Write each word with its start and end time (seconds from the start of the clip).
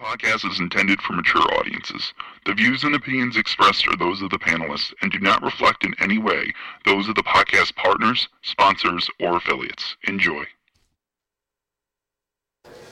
Podcast 0.00 0.50
is 0.50 0.60
intended 0.60 1.00
for 1.00 1.14
mature 1.14 1.42
audiences. 1.58 2.12
The 2.44 2.52
views 2.52 2.84
and 2.84 2.94
opinions 2.94 3.38
expressed 3.38 3.88
are 3.88 3.96
those 3.96 4.20
of 4.20 4.28
the 4.28 4.38
panelists 4.38 4.92
and 5.00 5.10
do 5.10 5.18
not 5.18 5.42
reflect 5.42 5.84
in 5.86 5.94
any 6.00 6.18
way 6.18 6.52
those 6.84 7.08
of 7.08 7.14
the 7.14 7.22
podcast 7.22 7.74
partners, 7.76 8.28
sponsors, 8.42 9.08
or 9.20 9.38
affiliates. 9.38 9.96
Enjoy. 10.06 10.44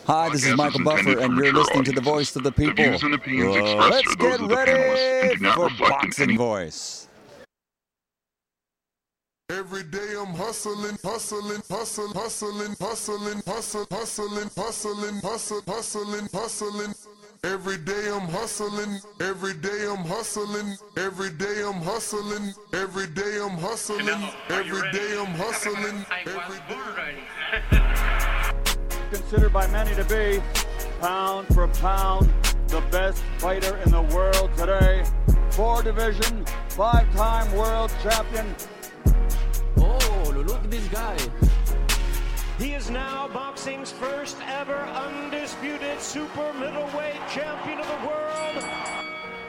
Hi, 0.06 0.30
this 0.30 0.46
is 0.46 0.56
Michael 0.56 0.80
is 0.80 0.84
Buffer, 0.84 1.18
and 1.18 1.36
you're 1.36 1.52
listening 1.52 1.84
to 1.84 1.92
the 1.92 2.00
voice 2.00 2.34
of 2.36 2.42
the 2.42 2.52
people. 2.52 2.74
The 2.74 2.90
views 2.90 3.02
and 3.02 3.14
opinions 3.14 3.54
Uh, 3.54 3.60
expressed 3.60 3.90
let's 3.90 4.08
are 4.08 4.16
those 4.16 4.30
get 4.32 4.40
of 4.40 4.48
the 4.48 4.56
panelists 4.56 5.20
and 5.20 5.28
ready 5.28 5.36
do 5.36 5.42
not 5.42 5.54
for 5.56 5.64
reflect 5.64 5.82
in 5.82 6.08
boxing 6.08 6.28
any 6.30 6.36
voice. 6.36 7.03
Every 9.50 9.82
day 9.82 10.14
I'm 10.18 10.32
hustling, 10.32 10.96
hustling, 11.04 11.60
hustling, 11.68 12.14
hustling, 12.14 12.74
hustling, 12.80 13.42
hustling, 13.46 13.84
hustling, 13.90 14.50
hustling, 14.56 15.20
hustling, 15.20 15.62
hustling, 15.66 16.28
hustling. 16.32 16.94
Every 17.44 17.76
day 17.76 18.08
I'm 18.10 18.26
hustling, 18.26 19.00
every 19.20 19.52
day 19.52 19.86
I'm 19.86 20.02
hustling, 20.06 20.78
every 20.96 21.28
day 21.28 21.62
I'm 21.62 21.82
hustling, 21.82 22.54
every 22.72 23.06
day 23.08 23.38
I'm 23.38 23.58
hustling, 23.58 24.08
every 24.48 24.92
day 24.92 25.18
I'm 25.18 25.34
hustling, 25.34 26.06
every 26.24 26.58
day. 26.66 27.18
considered 29.10 29.52
by 29.52 29.66
many 29.66 29.94
to 29.94 30.04
be 30.04 30.42
pound 31.02 31.46
for 31.48 31.68
pound 31.68 32.32
the 32.68 32.80
best 32.90 33.22
fighter 33.36 33.76
in 33.84 33.90
the 33.90 34.02
world 34.16 34.50
today. 34.56 35.04
Four 35.50 35.82
division, 35.82 36.46
five-time 36.70 37.54
world 37.54 37.92
champion. 38.02 38.46
Oh, 39.78 40.32
look 40.34 40.62
at 40.64 40.70
this 40.70 40.86
guy. 40.88 41.16
He 42.58 42.74
is 42.74 42.88
now 42.90 43.28
boxing's 43.28 43.90
first 43.90 44.36
ever 44.46 44.76
undisputed 44.76 46.00
super 46.00 46.52
middleweight 46.54 47.20
champion 47.28 47.80
of 47.80 47.86
the 47.88 48.06
world. 48.06 48.64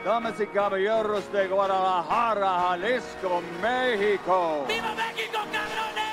Damas 0.04 0.38
y 0.40 0.46
caballeros 0.46 1.30
de 1.32 1.48
Guadalajara, 1.48 2.68
Jalisco, 2.68 3.42
Mexico. 3.60 4.64
¡Viva 4.68 4.94
México, 4.94 5.38
cabrones! 5.50 6.06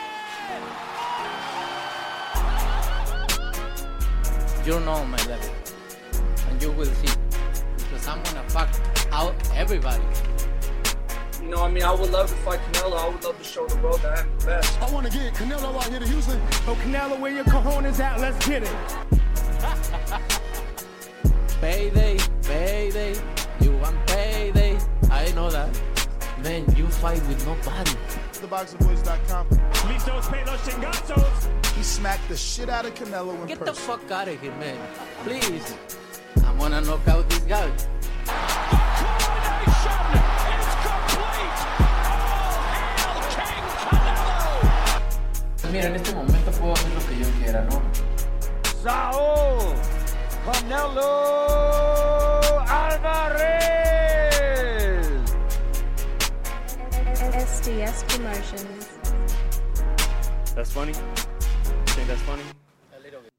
You 4.65 4.79
know 4.79 5.03
my 5.05 5.17
level. 5.27 5.49
And 6.49 6.61
you 6.61 6.71
will 6.71 6.85
see. 6.85 7.13
Because 7.77 8.07
I'm 8.07 8.23
gonna 8.23 8.49
fuck 8.49 8.69
out 9.11 9.35
everybody. 9.55 10.03
You 11.43 11.49
know, 11.49 11.61
I 11.61 11.69
mean, 11.69 11.83
I 11.83 11.91
would 11.91 12.09
love 12.09 12.29
to 12.29 12.35
fight 12.35 12.61
Canelo. 12.71 12.97
I 12.97 13.09
would 13.09 13.21
love 13.21 13.37
to 13.37 13.43
show 13.43 13.67
the 13.67 13.75
world 13.81 13.99
that 14.01 14.19
I'm 14.19 14.29
the 14.39 14.45
best. 14.45 14.81
I 14.81 14.89
want 14.91 15.05
to 15.05 15.11
get 15.11 15.33
Canelo 15.33 15.75
out 15.75 15.89
here 15.89 15.99
to 15.99 16.07
Houston. 16.07 16.39
Oh, 16.65 16.77
Canelo, 16.81 17.19
where 17.19 17.33
your 17.33 17.43
cojones 17.43 17.99
at? 17.99 18.21
Let's 18.21 18.47
get 18.47 18.63
it. 18.63 18.69
Payday, 21.59 22.17
payday. 22.43 23.15
You 23.59 23.75
want 23.77 24.07
payday. 24.07 24.79
I 25.11 25.29
know 25.33 25.49
that. 25.49 25.69
Man, 26.41 26.63
you 26.75 26.87
fight 26.87 27.21
with 27.27 27.45
nobody. 27.45 27.91
TheBoxingVoice.com. 28.33 29.49
Listos, 29.49 30.29
pelos, 30.29 30.61
chingazos. 30.61 31.49
He 31.75 31.83
smacked 31.83 32.25
the 32.29 32.37
shit 32.37 32.69
out 32.69 32.85
of 32.85 32.93
Canelo 32.95 33.37
in 33.41 33.47
Get 33.47 33.65
the 33.65 33.73
fuck 33.73 34.09
out 34.11 34.29
of 34.29 34.39
here, 34.39 34.55
man. 34.59 34.77
Please. 35.23 35.75
I'm 36.45 36.57
gonna 36.57 36.79
knock 36.81 37.05
out 37.09 37.29
this 37.29 37.39
guy. 37.39 37.69
The 38.25 38.31
Coronation 39.13 40.22
Mira, 45.73 45.87
en 45.87 45.95
este 45.95 46.13
momento 46.13 46.51
puedo 46.51 46.73
hacer 46.73 46.91
lo 46.93 46.99
que 47.07 47.17
yo 47.17 47.25
quiera, 47.39 47.63
¿no? 47.63 47.81
Saul 48.83 49.73
Canelo 50.45 51.09
Alvarez. 52.67 53.57
SDS 57.33 58.03
Promotions. 58.03 58.87
That's 60.53 60.71
funny. 60.71 60.91
You 60.91 61.93
think 61.95 62.07
that's 62.07 62.21
funny? 62.21 62.43
A 62.95 62.99
little 62.99 63.21
bit. 63.21 63.31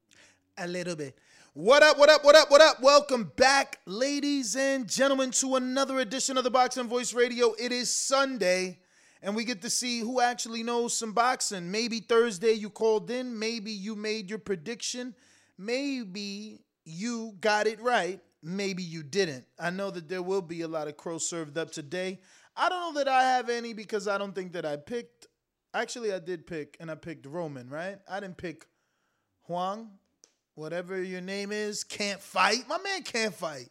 A 0.59 0.66
little 0.66 0.97
bit. 0.97 1.16
What 1.53 1.84
up, 1.84 1.97
what 1.99 2.11
up, 2.11 2.25
what 2.25 2.34
up, 2.34 2.51
what 2.51 2.61
up? 2.61 2.83
Welcome 2.83 3.31
back, 3.37 3.78
ladies 3.87 4.56
and 4.56 4.89
gentlemen, 4.89 5.31
to 5.31 5.55
another 5.55 6.01
edition 6.01 6.37
of 6.37 6.43
the 6.43 6.51
Boxing 6.51 6.89
Voice 6.89 7.15
Radio. 7.15 7.55
It 7.61 7.71
is 7.71 7.95
Sunday, 7.95 8.81
and 9.24 9.34
we 9.34 9.42
get 9.42 9.62
to 9.62 9.70
see 9.70 10.00
who 10.00 10.20
actually 10.20 10.62
knows 10.62 10.96
some 10.96 11.12
boxing. 11.12 11.70
Maybe 11.70 12.00
Thursday 12.00 12.52
you 12.52 12.68
called 12.68 13.10
in, 13.10 13.36
maybe 13.38 13.70
you 13.70 13.96
made 13.96 14.28
your 14.28 14.38
prediction, 14.38 15.14
maybe 15.56 16.60
you 16.84 17.34
got 17.40 17.66
it 17.66 17.80
right, 17.80 18.20
maybe 18.42 18.82
you 18.82 19.02
didn't. 19.02 19.46
I 19.58 19.70
know 19.70 19.90
that 19.90 20.10
there 20.10 20.22
will 20.22 20.42
be 20.42 20.60
a 20.60 20.68
lot 20.68 20.88
of 20.88 20.98
crow 20.98 21.16
served 21.16 21.56
up 21.56 21.70
today. 21.72 22.20
I 22.54 22.68
don't 22.68 22.94
know 22.94 23.00
that 23.00 23.08
I 23.08 23.22
have 23.22 23.48
any 23.48 23.72
because 23.72 24.06
I 24.06 24.18
don't 24.18 24.34
think 24.34 24.52
that 24.52 24.66
I 24.66 24.76
picked. 24.76 25.26
Actually, 25.72 26.12
I 26.12 26.18
did 26.18 26.46
pick, 26.46 26.76
and 26.78 26.91
I 26.91 26.94
picked 26.94 27.24
Roman, 27.26 27.68
right? 27.70 27.98
I 28.08 28.20
didn't 28.20 28.36
pick 28.36 28.66
Huang, 29.44 29.88
whatever 30.54 31.02
your 31.02 31.22
name 31.22 31.50
is, 31.50 31.82
can't 31.82 32.20
fight. 32.20 32.68
My 32.68 32.78
man 32.78 33.02
can't 33.02 33.34
fight. 33.34 33.70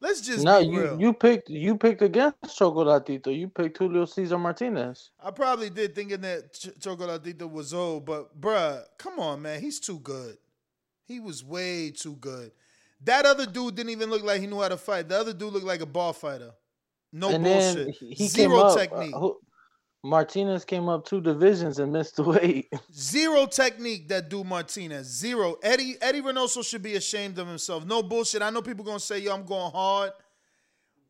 Let's 0.00 0.20
just 0.20 0.44
No, 0.44 0.58
you 0.58 0.80
real. 0.80 1.00
you 1.00 1.12
picked 1.12 1.50
you 1.50 1.76
picked 1.76 2.02
against 2.02 2.36
Chocolatito. 2.44 3.36
You 3.36 3.48
picked 3.48 3.78
Julio 3.78 4.04
Cesar 4.04 4.38
Martinez. 4.38 5.10
I 5.22 5.30
probably 5.32 5.70
did 5.70 5.94
thinking 5.94 6.20
that 6.20 6.52
Ch- 6.54 6.68
Chocolatito 6.78 7.50
was 7.50 7.74
old, 7.74 8.04
but 8.06 8.40
bruh, 8.40 8.84
come 8.96 9.18
on, 9.18 9.42
man, 9.42 9.60
he's 9.60 9.80
too 9.80 9.98
good. 9.98 10.36
He 11.04 11.18
was 11.18 11.42
way 11.42 11.90
too 11.90 12.14
good. 12.16 12.52
That 13.04 13.26
other 13.26 13.46
dude 13.46 13.74
didn't 13.74 13.90
even 13.90 14.10
look 14.10 14.22
like 14.22 14.40
he 14.40 14.46
knew 14.46 14.60
how 14.60 14.68
to 14.68 14.76
fight. 14.76 15.08
The 15.08 15.18
other 15.18 15.32
dude 15.32 15.52
looked 15.52 15.66
like 15.66 15.80
a 15.80 15.86
ball 15.86 16.12
fighter. 16.12 16.52
No 17.12 17.30
and 17.30 17.42
bullshit. 17.42 17.94
he, 17.94 18.28
Zero 18.28 18.56
up, 18.58 18.72
uh, 18.72 18.76
technique. 18.76 19.14
who- 19.14 19.38
Martinez 20.04 20.64
came 20.64 20.88
up 20.88 21.04
two 21.04 21.20
divisions 21.20 21.78
and 21.80 21.92
missed 21.92 22.16
the 22.16 22.22
weight. 22.22 22.72
Zero 22.92 23.46
technique 23.46 24.08
that 24.08 24.28
dude 24.28 24.46
Martinez. 24.46 25.06
Zero. 25.06 25.56
Eddie 25.62 25.96
Eddie 26.00 26.22
Reynoso 26.22 26.64
should 26.64 26.82
be 26.82 26.94
ashamed 26.94 27.38
of 27.38 27.48
himself. 27.48 27.84
No 27.84 28.02
bullshit. 28.02 28.40
I 28.42 28.50
know 28.50 28.62
people 28.62 28.84
gonna 28.84 29.00
say, 29.00 29.18
yo, 29.18 29.34
I'm 29.34 29.44
going 29.44 29.72
hard, 29.72 30.12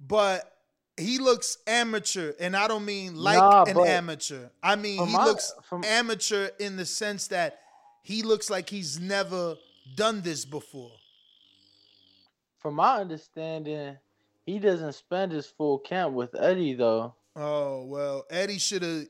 but 0.01 0.51
he 0.97 1.19
looks 1.19 1.59
amateur, 1.67 2.33
and 2.41 2.57
I 2.57 2.67
don't 2.67 2.85
mean 2.85 3.15
like 3.15 3.39
Nah, 3.39 3.65
an 3.65 3.79
amateur. 3.79 4.49
I 4.63 4.75
mean 4.77 5.07
he 5.07 5.13
my- 5.13 5.25
looks 5.27 5.53
from- 5.69 5.85
amateur 5.85 6.49
in 6.59 6.77
the 6.77 6.87
sense 6.87 7.29
that 7.29 7.59
he 8.03 8.23
looks 8.23 8.49
like 8.49 8.71
he's 8.71 8.99
never 8.99 9.57
done 9.97 10.23
this 10.23 10.45
before. 10.47 10.93
From 12.59 12.75
my 12.75 12.97
understanding, 13.01 13.97
he 14.47 14.59
doesn't 14.59 14.95
spend 14.95 15.31
his 15.33 15.47
full 15.47 15.79
camp 15.79 16.15
with 16.15 16.35
Eddie 16.35 16.75
though. 16.75 17.15
Oh 17.39 17.85
well, 17.85 18.27
Eddie 18.31 18.59
should 18.59 18.83
have 18.83 19.07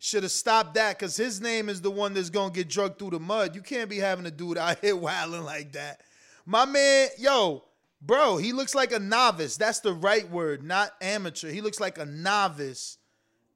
should 0.00 0.24
have 0.24 0.32
stopped 0.32 0.74
that 0.74 0.98
because 0.98 1.16
his 1.16 1.40
name 1.40 1.68
is 1.68 1.80
the 1.80 1.90
one 1.90 2.12
that's 2.12 2.30
gonna 2.30 2.52
get 2.52 2.68
drugged 2.68 2.98
through 2.98 3.10
the 3.10 3.20
mud. 3.20 3.54
You 3.54 3.62
can't 3.62 3.88
be 3.88 3.98
having 3.98 4.26
a 4.26 4.30
dude 4.32 4.58
out 4.58 4.80
here 4.80 4.96
wilding 4.96 5.44
like 5.44 5.72
that. 5.72 6.00
My 6.44 6.64
man, 6.64 7.08
yo, 7.18 7.64
bro, 8.02 8.36
he 8.36 8.52
looks 8.52 8.74
like 8.74 8.90
a 8.90 8.98
novice. 8.98 9.56
That's 9.56 9.78
the 9.78 9.92
right 9.92 10.28
word, 10.28 10.64
not 10.64 10.90
amateur. 11.00 11.50
He 11.50 11.60
looks 11.60 11.78
like 11.78 11.98
a 11.98 12.04
novice 12.04 12.98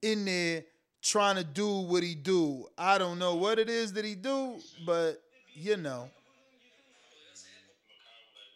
in 0.02 0.24
there 0.24 0.64
trying 1.02 1.36
to 1.36 1.44
do 1.44 1.80
what 1.80 2.04
he 2.04 2.14
do. 2.14 2.68
I 2.78 2.98
don't 2.98 3.18
know 3.18 3.34
what 3.34 3.58
it 3.58 3.68
is 3.68 3.92
that 3.94 4.04
he 4.04 4.14
do, 4.14 4.56
but 4.86 5.20
you 5.52 5.76
know. 5.76 6.08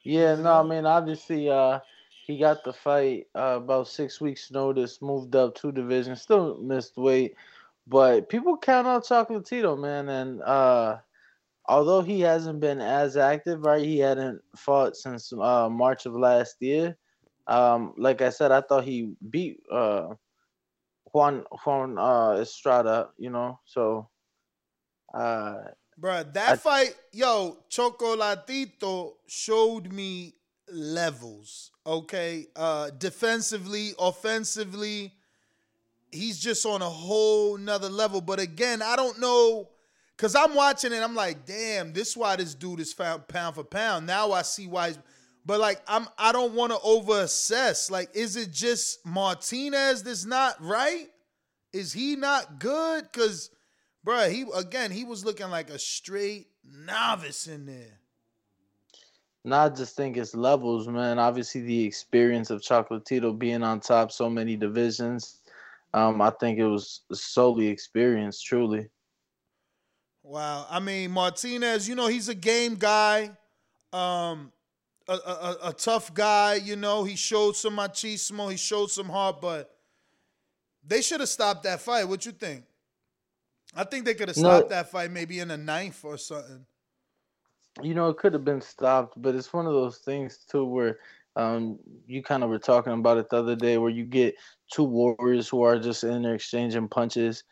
Yeah, 0.04 0.36
no, 0.36 0.60
I 0.60 0.62
mean 0.62 0.86
obviously 0.86 1.50
uh 1.50 1.80
he 2.26 2.38
got 2.38 2.64
the 2.64 2.72
fight 2.72 3.26
uh, 3.36 3.58
about 3.62 3.86
six 3.88 4.20
weeks 4.20 4.50
notice, 4.50 5.00
moved 5.00 5.36
up 5.36 5.54
two 5.54 5.70
divisions, 5.70 6.22
still 6.22 6.58
missed 6.58 6.96
weight. 6.96 7.34
But 7.86 8.28
people 8.28 8.56
count 8.58 8.88
out 8.88 9.04
Chocolatito, 9.04 9.78
man, 9.78 10.08
and 10.08 10.42
uh 10.42 10.98
although 11.68 12.02
he 12.02 12.20
hasn't 12.20 12.60
been 12.60 12.80
as 12.80 13.16
active, 13.16 13.64
right? 13.64 13.84
He 13.84 13.98
hadn't 13.98 14.40
fought 14.56 14.96
since 14.96 15.32
uh, 15.32 15.68
March 15.68 16.06
of 16.06 16.14
last 16.14 16.56
year. 16.60 16.96
Um, 17.46 17.94
like 17.96 18.22
I 18.22 18.30
said, 18.30 18.52
I 18.52 18.60
thought 18.60 18.84
he 18.84 19.14
beat 19.30 19.60
uh, 19.70 20.14
Juan 21.12 21.44
Juan 21.64 21.98
uh, 21.98 22.38
Estrada, 22.40 23.10
you 23.18 23.30
know. 23.30 23.60
So, 23.64 24.08
uh, 25.14 25.58
Bruh, 26.00 26.32
that 26.34 26.52
I, 26.52 26.56
fight, 26.56 26.94
yo, 27.12 27.58
Chocolatito 27.70 29.14
showed 29.26 29.92
me 29.92 30.34
levels. 30.70 31.70
Okay, 31.86 32.46
uh, 32.56 32.90
defensively, 32.98 33.92
offensively, 33.98 35.12
he's 36.10 36.38
just 36.38 36.66
on 36.66 36.82
a 36.82 36.88
whole 36.88 37.56
nother 37.56 37.88
level. 37.88 38.20
But 38.20 38.40
again, 38.40 38.82
I 38.82 38.96
don't 38.96 39.20
know. 39.20 39.70
Cause 40.16 40.34
I'm 40.34 40.54
watching 40.54 40.94
it, 40.94 41.02
I'm 41.02 41.14
like, 41.14 41.44
damn, 41.44 41.92
this 41.92 42.08
is 42.08 42.16
why 42.16 42.36
this 42.36 42.54
dude 42.54 42.80
is 42.80 42.90
found 42.92 43.28
pound 43.28 43.54
for 43.54 43.64
pound. 43.64 44.06
Now 44.06 44.32
I 44.32 44.42
see 44.42 44.66
why 44.66 44.88
he's 44.88 44.98
but 45.46 45.60
like 45.60 45.80
I'm 45.86 46.08
I 46.18 46.32
don't 46.32 46.54
want 46.54 46.72
to 46.72 46.78
over 46.82 47.20
assess. 47.20 47.90
Like, 47.90 48.10
is 48.14 48.36
it 48.36 48.50
just 48.50 49.06
Martinez 49.06 50.02
that's 50.02 50.24
not 50.24 50.56
right? 50.60 51.06
Is 51.72 51.92
he 51.92 52.16
not 52.16 52.58
good? 52.58 53.12
Cause 53.12 53.50
bruh, 54.04 54.30
he 54.30 54.44
again 54.54 54.90
he 54.90 55.04
was 55.04 55.24
looking 55.24 55.48
like 55.48 55.70
a 55.70 55.78
straight 55.78 56.48
novice 56.64 57.46
in 57.46 57.66
there. 57.66 57.95
Not 59.46 59.76
just 59.76 59.94
think 59.94 60.16
it's 60.16 60.34
levels, 60.34 60.88
man. 60.88 61.20
Obviously 61.20 61.60
the 61.60 61.84
experience 61.84 62.50
of 62.50 62.62
Chocolatito 62.62 63.38
being 63.38 63.62
on 63.62 63.78
top 63.78 64.10
so 64.10 64.28
many 64.28 64.56
divisions. 64.56 65.40
Um, 65.94 66.20
I 66.20 66.30
think 66.30 66.58
it 66.58 66.66
was 66.66 67.02
solely 67.12 67.68
experience, 67.68 68.42
truly. 68.42 68.88
Wow. 70.24 70.66
I 70.68 70.80
mean, 70.80 71.12
Martinez, 71.12 71.88
you 71.88 71.94
know, 71.94 72.08
he's 72.08 72.28
a 72.28 72.34
game 72.34 72.74
guy. 72.74 73.30
Um, 73.92 74.50
a, 75.06 75.12
a, 75.12 75.56
a, 75.66 75.72
tough 75.72 76.12
guy, 76.12 76.54
you 76.54 76.74
know. 76.74 77.04
He 77.04 77.14
showed 77.14 77.54
some 77.54 77.76
machismo, 77.76 78.50
he 78.50 78.56
showed 78.56 78.90
some 78.90 79.08
heart, 79.08 79.40
but 79.40 79.70
they 80.84 81.00
should 81.00 81.20
have 81.20 81.28
stopped 81.28 81.62
that 81.62 81.80
fight. 81.80 82.08
What 82.08 82.26
you 82.26 82.32
think? 82.32 82.64
I 83.76 83.84
think 83.84 84.06
they 84.06 84.14
could 84.14 84.26
have 84.26 84.36
stopped 84.36 84.70
no, 84.70 84.76
that 84.76 84.90
fight 84.90 85.12
maybe 85.12 85.38
in 85.38 85.52
a 85.52 85.56
ninth 85.56 86.04
or 86.04 86.18
something. 86.18 86.66
You 87.82 87.94
know, 87.94 88.08
it 88.08 88.16
could 88.16 88.32
have 88.32 88.44
been 88.44 88.60
stopped, 88.62 89.20
but 89.20 89.34
it's 89.34 89.52
one 89.52 89.66
of 89.66 89.72
those 89.72 89.98
things 89.98 90.38
too 90.50 90.64
where 90.64 90.98
um, 91.36 91.78
you 92.06 92.22
kind 92.22 92.42
of 92.42 92.48
were 92.48 92.58
talking 92.58 92.94
about 92.94 93.18
it 93.18 93.28
the 93.28 93.36
other 93.36 93.56
day, 93.56 93.76
where 93.76 93.90
you 93.90 94.04
get 94.04 94.34
two 94.72 94.84
warriors 94.84 95.48
who 95.48 95.62
are 95.62 95.78
just 95.78 96.02
in 96.02 96.22
there 96.22 96.34
exchanging 96.34 96.88
punches, 96.88 97.44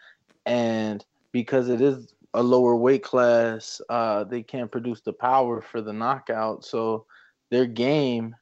and 0.47 1.05
because 1.33 1.69
it 1.69 1.81
is 1.83 2.15
a 2.33 2.43
lower 2.43 2.75
weight 2.75 3.03
class, 3.03 3.81
uh, 3.91 4.25
they 4.25 4.43
can't 4.43 4.73
produce 4.73 5.03
the 5.03 5.13
power 5.13 5.61
for 5.61 5.83
the 5.83 5.93
knockout. 5.93 6.65
So 6.65 7.07
their 7.51 7.67
game, 7.67 8.35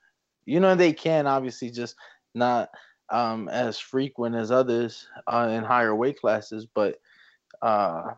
you 0.46 0.60
know, 0.60 0.74
they 0.74 0.92
can 0.92 1.26
obviously 1.26 1.70
just 1.70 1.96
not 2.34 2.70
um, 3.10 3.48
as 3.48 3.78
frequent 3.78 4.34
as 4.36 4.50
others 4.50 5.08
uh, 5.26 5.48
in 5.50 5.64
higher 5.64 5.94
weight 5.94 6.20
classes, 6.20 6.66
but 6.72 7.00
uh, 7.60 8.12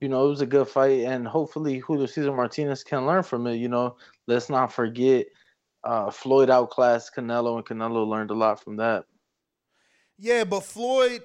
you 0.00 0.08
know, 0.08 0.26
it 0.26 0.30
was 0.30 0.40
a 0.40 0.46
good 0.46 0.68
fight, 0.68 1.00
and 1.00 1.26
hopefully 1.26 1.78
Julio 1.78 2.06
Cesar 2.06 2.32
Martinez 2.32 2.82
can 2.82 3.06
learn 3.06 3.22
from 3.22 3.46
it. 3.46 3.56
You 3.56 3.68
know, 3.68 3.96
let's 4.26 4.48
not 4.48 4.72
forget 4.72 5.26
uh, 5.84 6.10
Floyd 6.10 6.50
outclassed 6.50 7.14
Canelo, 7.14 7.56
and 7.56 7.66
Canelo 7.66 8.06
learned 8.06 8.30
a 8.30 8.34
lot 8.34 8.62
from 8.62 8.76
that. 8.76 9.04
Yeah, 10.18 10.44
but 10.44 10.60
Floyd 10.60 11.22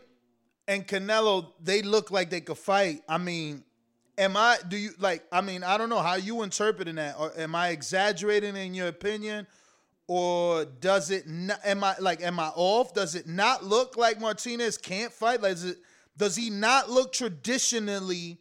and 0.68 0.88
Canelo, 0.88 1.52
they 1.62 1.82
look 1.82 2.12
like 2.12 2.30
they 2.30 2.42
could 2.42 2.58
fight. 2.58 3.02
I 3.08 3.18
mean, 3.18 3.64
am 4.18 4.38
I 4.38 4.58
do 4.68 4.78
you 4.78 4.92
like 5.00 5.24
I 5.32 5.42
mean, 5.42 5.64
I 5.64 5.78
don't 5.78 5.90
know 5.90 6.02
how 6.02 6.16
you 6.16 6.44
interpreting 6.44 6.96
that 6.96 7.16
or 7.20 7.32
am 7.38 7.56
I 7.56 7.70
exaggerating 7.70 8.56
in 8.56 8.74
your 8.74 8.88
opinion 8.88 9.48
or 10.08 10.66
does 10.66 11.12
it 11.12 11.28
not, 11.28 11.60
am 11.66 11.84
I 11.84 11.96
like 12.00 12.22
am 12.22 12.40
I 12.40 12.52
off? 12.56 12.94
Does 12.94 13.16
it 13.16 13.28
not 13.28 13.64
look 13.64 13.98
like 13.98 14.20
Martinez 14.20 14.78
can't 14.78 15.12
fight? 15.12 15.42
Like 15.42 15.58
it, 15.64 15.78
does 16.18 16.36
he 16.36 16.50
not 16.50 16.90
look 16.90 17.12
traditionally 17.12 18.40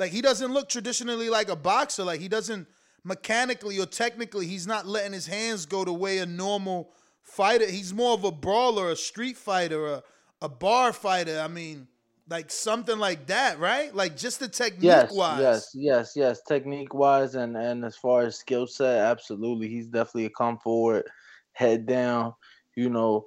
like 0.00 0.10
he 0.10 0.20
doesn't 0.20 0.52
look 0.52 0.68
traditionally 0.68 1.30
like 1.30 1.48
a 1.48 1.56
boxer 1.56 2.02
like 2.02 2.20
he 2.20 2.28
doesn't 2.28 2.66
mechanically 3.04 3.78
or 3.78 3.86
technically 3.86 4.46
he's 4.46 4.66
not 4.66 4.86
letting 4.86 5.12
his 5.12 5.26
hands 5.26 5.64
go 5.66 5.84
the 5.84 5.92
way 5.92 6.18
a 6.18 6.26
normal 6.26 6.90
fighter 7.22 7.70
he's 7.70 7.94
more 7.94 8.14
of 8.14 8.24
a 8.24 8.32
brawler 8.32 8.90
a 8.90 8.96
street 8.96 9.36
fighter 9.36 9.86
a, 9.86 10.02
a 10.42 10.48
bar 10.48 10.92
fighter 10.92 11.40
i 11.40 11.48
mean 11.48 11.86
like 12.30 12.50
something 12.50 12.98
like 12.98 13.26
that, 13.26 13.58
right? 13.58 13.94
Like 13.94 14.16
just 14.16 14.38
the 14.38 14.48
technique 14.48 14.82
yes, 14.84 15.12
wise. 15.12 15.40
Yes, 15.40 15.70
yes, 15.74 16.12
yes. 16.14 16.40
Technique 16.46 16.94
wise 16.94 17.34
and 17.34 17.56
and 17.56 17.84
as 17.84 17.96
far 17.96 18.22
as 18.22 18.36
skill 18.36 18.66
set, 18.68 18.98
absolutely. 18.98 19.68
He's 19.68 19.88
definitely 19.88 20.26
a 20.26 20.30
come 20.30 20.58
forward, 20.58 21.04
head 21.52 21.86
down, 21.86 22.32
you 22.76 22.88
know, 22.88 23.26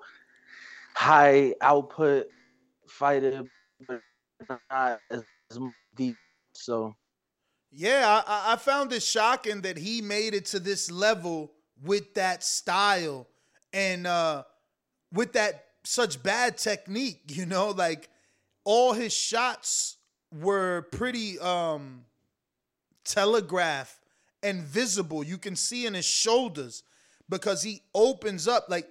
high 0.96 1.54
output 1.62 2.28
fighter, 2.88 3.44
but 3.88 4.02
not 4.72 5.00
as 5.12 5.24
deep. 5.96 6.16
So 6.54 6.96
yeah, 7.72 8.24
I, 8.28 8.54
I 8.54 8.56
found 8.58 8.94
it 8.94 9.04
shocking 9.04 9.62
that 9.62 9.78
he 9.78 10.02
made 10.02 10.34
it 10.34 10.46
to 10.48 10.60
this 10.60 10.92
level 10.92 11.52
with 11.84 12.14
that 12.14 12.44
style 12.44 13.28
and 13.74 14.06
uh 14.08 14.44
with 15.12 15.34
that 15.34 15.66
such 15.84 16.22
bad 16.24 16.58
technique, 16.58 17.22
you 17.28 17.46
know, 17.46 17.70
like 17.70 18.10
all 18.64 18.94
his 18.94 19.14
shots 19.14 19.98
were 20.32 20.84
pretty 20.92 21.40
um 21.40 22.06
telegraph 23.04 24.00
and 24.42 24.62
visible. 24.62 25.24
You 25.24 25.38
can 25.38 25.56
see 25.56 25.86
in 25.86 25.94
his 25.94 26.06
shoulders 26.06 26.84
because 27.30 27.64
he 27.64 27.82
opens 27.94 28.48
up 28.48 28.66
like 28.70 28.88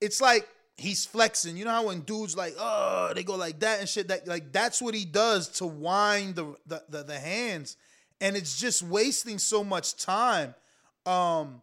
it's 0.00 0.20
like 0.20 0.48
he's 0.80 1.04
flexing. 1.04 1.56
You 1.56 1.64
know 1.64 1.70
how 1.70 1.86
when 1.86 2.00
dudes 2.00 2.36
like, 2.36 2.54
oh, 2.58 3.12
they 3.14 3.22
go 3.22 3.36
like 3.36 3.60
that 3.60 3.80
and 3.80 3.88
shit. 3.88 4.08
That 4.08 4.26
like 4.26 4.52
that's 4.52 4.80
what 4.80 4.94
he 4.94 5.04
does 5.04 5.48
to 5.58 5.66
wind 5.66 6.34
the 6.36 6.56
the, 6.66 6.82
the, 6.88 7.02
the 7.04 7.18
hands. 7.18 7.76
And 8.20 8.36
it's 8.36 8.58
just 8.58 8.82
wasting 8.82 9.38
so 9.38 9.64
much 9.64 9.96
time. 9.96 10.54
Um, 11.06 11.62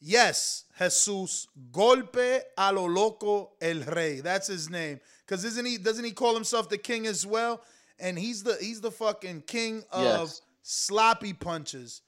yes, 0.00 0.64
Jesus, 0.78 1.48
golpe 1.70 2.40
a 2.56 2.72
lo 2.72 2.86
loco 2.86 3.50
el 3.60 3.80
rey. 3.80 4.20
That's 4.20 4.46
his 4.46 4.70
name. 4.70 5.00
Cause 5.26 5.44
isn't 5.44 5.66
he? 5.66 5.76
Doesn't 5.76 6.04
he 6.04 6.12
call 6.12 6.34
himself 6.34 6.68
the 6.68 6.78
king 6.78 7.06
as 7.06 7.26
well? 7.26 7.62
And 7.98 8.18
he's 8.18 8.42
the 8.42 8.56
he's 8.60 8.80
the 8.80 8.90
fucking 8.90 9.42
king 9.46 9.82
of 9.90 10.28
yes. 10.28 10.42
sloppy 10.62 11.32
punches, 11.32 12.02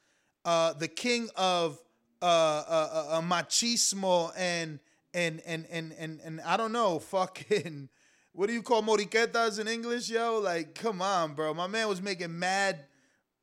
uh, 0.44 0.72
the 0.74 0.88
king 0.88 1.28
of 1.36 1.78
uh, 2.22 2.24
uh, 2.24 2.88
uh, 2.92 3.18
uh, 3.18 3.20
machismo 3.22 4.32
and 4.36 4.78
and 5.14 5.40
and 5.46 5.66
and 5.70 5.94
and 5.98 6.20
and 6.24 6.40
I 6.42 6.56
don't 6.56 6.72
know, 6.72 6.98
fucking. 6.98 7.88
What 8.32 8.46
do 8.46 8.52
you 8.52 8.62
call 8.62 8.82
moriquetas 8.82 9.58
in 9.58 9.66
English, 9.66 10.08
yo? 10.08 10.38
Like, 10.38 10.76
come 10.76 11.02
on, 11.02 11.34
bro. 11.34 11.52
My 11.52 11.66
man 11.66 11.88
was 11.88 12.00
making 12.00 12.38
mad, 12.38 12.84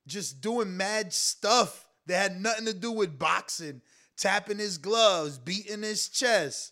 just 0.07 0.39
doing 0.39 0.77
mad 0.77 1.11
stuff 1.11 1.85
that 2.05 2.31
had 2.31 2.41
nothing 2.41 2.65
to 2.65 2.73
do 2.73 2.93
with 2.93 3.19
boxing, 3.19 3.81
tapping 4.15 4.59
his 4.59 4.77
gloves, 4.77 5.37
beating 5.37 5.81
his 5.81 6.07
chest 6.07 6.71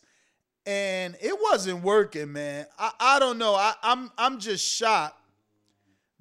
and 0.65 1.15
it 1.21 1.37
wasn't 1.39 1.83
working, 1.83 2.31
man. 2.31 2.65
I, 2.77 2.91
I 2.99 3.19
don't 3.19 3.37
know. 3.37 3.53
I, 3.53 3.73
I'm 3.83 4.11
I'm 4.17 4.39
just 4.39 4.65
shocked 4.65 5.21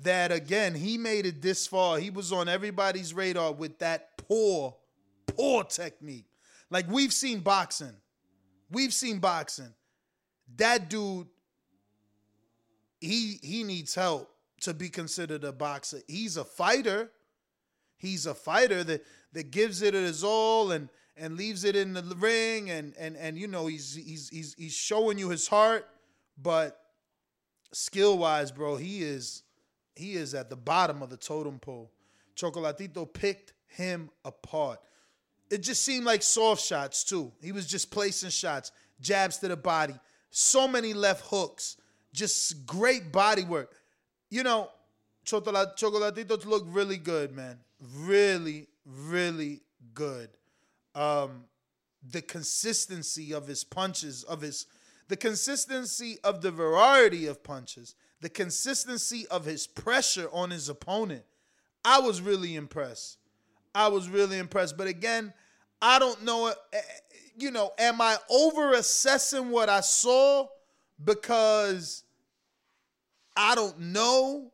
that 0.01 0.33
again 0.33 0.75
he 0.75 0.99
made 0.99 1.25
it 1.25 1.41
this 1.41 1.67
far. 1.67 1.99
He 1.99 2.11
was 2.11 2.33
on 2.33 2.49
everybody's 2.49 3.15
radar 3.15 3.53
with 3.53 3.79
that 3.79 4.19
poor, 4.19 4.77
poor 5.27 5.65
technique. 5.65 6.27
Like 6.71 6.91
we've 6.91 7.13
seen 7.13 7.41
boxing, 7.41 7.95
we've 8.75 8.93
seen 8.93 9.19
boxing. 9.19 9.73
That 10.57 10.91
dude, 10.91 11.29
he 13.01 13.39
he 13.43 13.63
needs 13.65 13.95
help 13.95 14.31
to 14.63 14.75
be 14.75 14.89
considered 14.89 15.45
a 15.45 15.53
boxer. 15.53 16.01
He's 16.07 16.37
a 16.37 16.45
fighter. 16.45 17.11
He's 17.97 18.27
a 18.27 18.35
fighter 18.35 18.85
that 18.85 19.05
that 19.33 19.51
gives 19.51 19.83
it 19.83 19.95
his 19.95 20.23
all 20.23 20.73
and 20.73 20.89
and 21.17 21.37
leaves 21.37 21.65
it 21.65 21.77
in 21.77 21.93
the 21.93 22.03
ring 22.19 22.71
and 22.71 22.95
and 22.99 23.17
and 23.17 23.39
you 23.39 23.47
know 23.47 23.67
he's 23.67 23.95
he's 23.95 24.29
he's 24.31 24.55
he's 24.59 24.75
showing 24.75 25.19
you 25.19 25.29
his 25.29 25.47
heart 25.47 25.89
but 26.41 26.81
skill 27.73 28.19
wise 28.19 28.51
bro 28.51 28.77
he 28.77 29.03
is 29.03 29.43
he 29.95 30.15
is 30.15 30.35
at 30.35 30.51
the 30.51 30.57
bottom 30.57 31.03
of 31.03 31.11
the 31.11 31.17
totem 31.17 31.59
pole 31.59 31.93
chocolatito 32.37 33.11
picked 33.13 33.53
him 33.67 34.11
apart 34.25 34.81
it 35.51 35.59
just 35.59 35.85
seemed 35.85 36.05
like 36.05 36.23
soft 36.23 36.63
shots 36.63 37.05
too. 37.05 37.33
He 37.41 37.53
was 37.53 37.67
just 37.67 37.91
placing 37.91 38.31
shots 38.31 38.73
jabs 39.01 39.39
to 39.39 39.49
the 39.49 39.57
body. 39.57 39.95
So 40.31 40.67
many 40.67 40.95
left 40.95 41.27
hooks. 41.27 41.77
Just 42.13 42.67
great 42.67 43.13
body 43.13 43.45
work. 43.45 43.75
You 44.31 44.43
know 44.43 44.71
chocolatito 45.25 46.45
looked 46.45 46.69
really 46.69 46.99
good 46.99 47.33
man. 47.33 47.59
Really 47.97 48.69
really 48.85 49.63
good. 49.95 50.31
Um, 50.95 51.45
the 52.11 52.23
consistency 52.23 53.33
of 53.33 53.47
his 53.47 53.65
punches, 53.65 54.23
of 54.25 54.43
his 54.43 54.67
the 55.09 55.17
consistency 55.17 56.19
of 56.25 56.41
the 56.41 56.51
variety 56.51 57.27
of 57.27 57.43
punches, 57.43 57.95
the 58.21 58.29
consistency 58.29 59.27
of 59.29 59.45
his 59.45 59.67
pressure 59.67 60.29
on 60.33 60.51
his 60.51 60.69
opponent. 60.69 61.25
I 61.85 62.01
was 62.01 62.21
really 62.21 62.55
impressed. 62.55 63.19
I 63.75 63.89
was 63.89 64.09
really 64.09 64.39
impressed. 64.39 64.77
But 64.77 64.87
again, 64.87 65.33
I 65.83 65.99
don't 65.99 66.23
know. 66.25 66.49
eh, 66.73 66.81
You 67.37 67.51
know, 67.51 67.73
am 67.79 68.01
I 68.01 68.17
over 68.31 68.73
assessing 68.75 69.51
what 69.51 69.69
I 69.69 69.81
saw 69.81 70.49
because 71.03 72.05
I 73.37 73.55
don't 73.55 73.79
know 73.79 74.53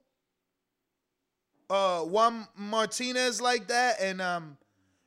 uh 1.69 2.01
Juan 2.03 2.47
Martinez 2.57 3.41
like 3.41 3.69
that, 3.69 4.01
and 4.01 4.21
um, 4.21 4.57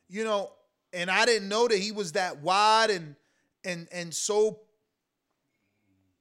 you 0.08 0.24
know, 0.24 0.52
and 0.92 1.10
I 1.10 1.24
didn't 1.26 1.48
know 1.48 1.68
that 1.68 1.78
he 1.78 1.92
was 1.92 2.12
that 2.12 2.38
wide 2.40 2.90
and 2.90 3.16
and 3.64 3.88
and 3.92 4.14
so, 4.14 4.60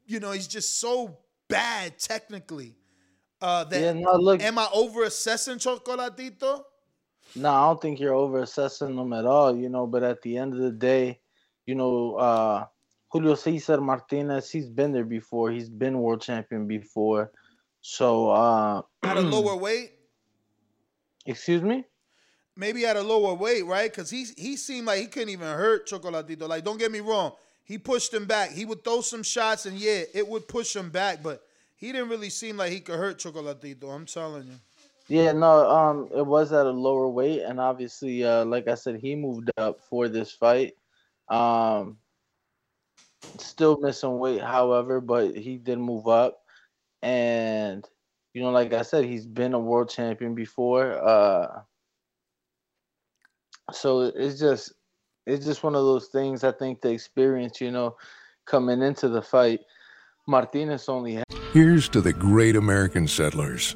you 0.06 0.20
know, 0.20 0.32
he's 0.32 0.48
just 0.48 0.80
so 0.80 1.18
bad 1.48 1.98
technically. 2.00 2.76
Uh, 3.42 3.64
that 3.66 3.82
Yeah, 3.82 3.94
no, 3.94 4.16
look- 4.16 4.42
am 4.42 4.58
I 4.58 4.68
over 4.74 5.04
assessing 5.04 5.58
Chocolatito? 5.60 6.64
No, 7.36 7.50
I 7.50 7.68
don't 7.68 7.82
think 7.82 8.00
you're 8.00 8.14
over 8.14 8.42
assessing 8.42 8.96
them 8.96 9.14
at 9.14 9.26
all, 9.26 9.56
you 9.56 9.70
know, 9.70 9.88
but 9.88 10.04
at 10.04 10.22
the 10.22 10.38
end 10.38 10.54
of 10.54 10.60
the 10.60 10.72
day, 10.72 11.20
you 11.66 11.76
know, 11.76 12.16
uh 12.16 12.66
Julio 13.10 13.36
Cesar 13.36 13.80
Martinez, 13.80 14.50
he's 14.50 14.70
been 14.70 14.92
there 14.92 15.06
before. 15.06 15.52
He's 15.52 15.70
been 15.70 16.00
world 16.00 16.22
champion 16.22 16.68
before. 16.68 17.32
So 17.82 18.30
uh 18.30 18.82
At 19.04 19.18
a 19.18 19.22
lower 19.36 19.56
weight, 19.56 19.92
excuse 21.26 21.62
me? 21.62 21.86
maybe 22.56 22.86
at 22.86 22.96
a 22.96 23.02
lower 23.02 23.34
weight, 23.34 23.66
right? 23.66 23.92
Because 23.92 24.10
he 24.10 24.26
he 24.38 24.56
seemed 24.58 24.88
like 24.88 25.00
he 25.00 25.08
couldn't 25.08 25.30
even 25.30 25.48
hurt 25.48 25.88
Chocolatito. 25.88 26.48
Like, 26.48 26.64
don't 26.64 26.78
get 26.78 26.92
me 26.92 27.00
wrong, 27.00 27.34
he 27.64 27.78
pushed 27.78 28.14
him 28.14 28.26
back. 28.26 28.52
He 28.52 28.66
would 28.66 28.84
throw 28.84 29.02
some 29.02 29.24
shots, 29.24 29.66
and 29.66 29.78
yeah, 29.78 30.04
it 30.14 30.28
would 30.28 30.48
push 30.48 30.76
him 30.76 30.90
back, 30.90 31.24
but 31.24 31.44
he 31.76 31.92
didn't 31.92 32.10
really 32.10 32.30
seem 32.30 32.58
like 32.58 32.72
he 32.72 32.80
could 32.80 32.96
hurt 32.96 33.20
Chocolatito. 33.20 33.90
I'm 33.94 34.06
telling 34.06 34.48
you. 34.48 34.60
Yeah, 35.08 35.34
no, 35.34 35.70
um 35.70 36.10
it 36.16 36.26
was 36.26 36.54
at 36.54 36.66
a 36.66 36.72
lower 36.72 37.10
weight 37.10 37.42
and 37.42 37.60
obviously 37.60 38.24
uh 38.24 38.46
like 38.46 38.68
I 38.68 38.76
said 38.76 39.00
he 39.02 39.16
moved 39.16 39.52
up 39.58 39.82
for 39.82 40.08
this 40.08 40.32
fight. 40.32 40.74
Um 41.30 41.98
still 43.38 43.78
missing 43.80 44.18
weight 44.20 44.42
however, 44.42 45.02
but 45.02 45.36
he 45.36 45.58
did 45.58 45.80
move 45.80 46.08
up 46.08 46.40
and 47.02 47.88
you 48.34 48.42
know 48.42 48.52
like 48.52 48.74
I 48.74 48.82
said 48.82 49.06
he's 49.06 49.26
been 49.26 49.54
a 49.54 49.60
world 49.60 49.90
champion 49.90 50.36
before. 50.36 50.94
Uh 50.94 51.62
so 53.72 54.02
it's 54.02 54.40
just 54.40 54.74
it's 55.26 55.46
just 55.46 55.64
one 55.64 55.76
of 55.76 55.84
those 55.84 56.08
things 56.08 56.44
I 56.44 56.52
think 56.52 56.82
the 56.82 56.92
experience, 56.92 57.60
you 57.62 57.72
know, 57.72 57.96
coming 58.46 58.82
into 58.82 59.10
the 59.10 59.22
fight 59.22 59.62
Martinez 60.28 60.88
only 60.88 61.16
had 61.16 61.24
Here's 61.54 61.88
to 61.90 62.02
the 62.02 62.14
great 62.14 62.56
American 62.56 63.08
settlers, 63.08 63.76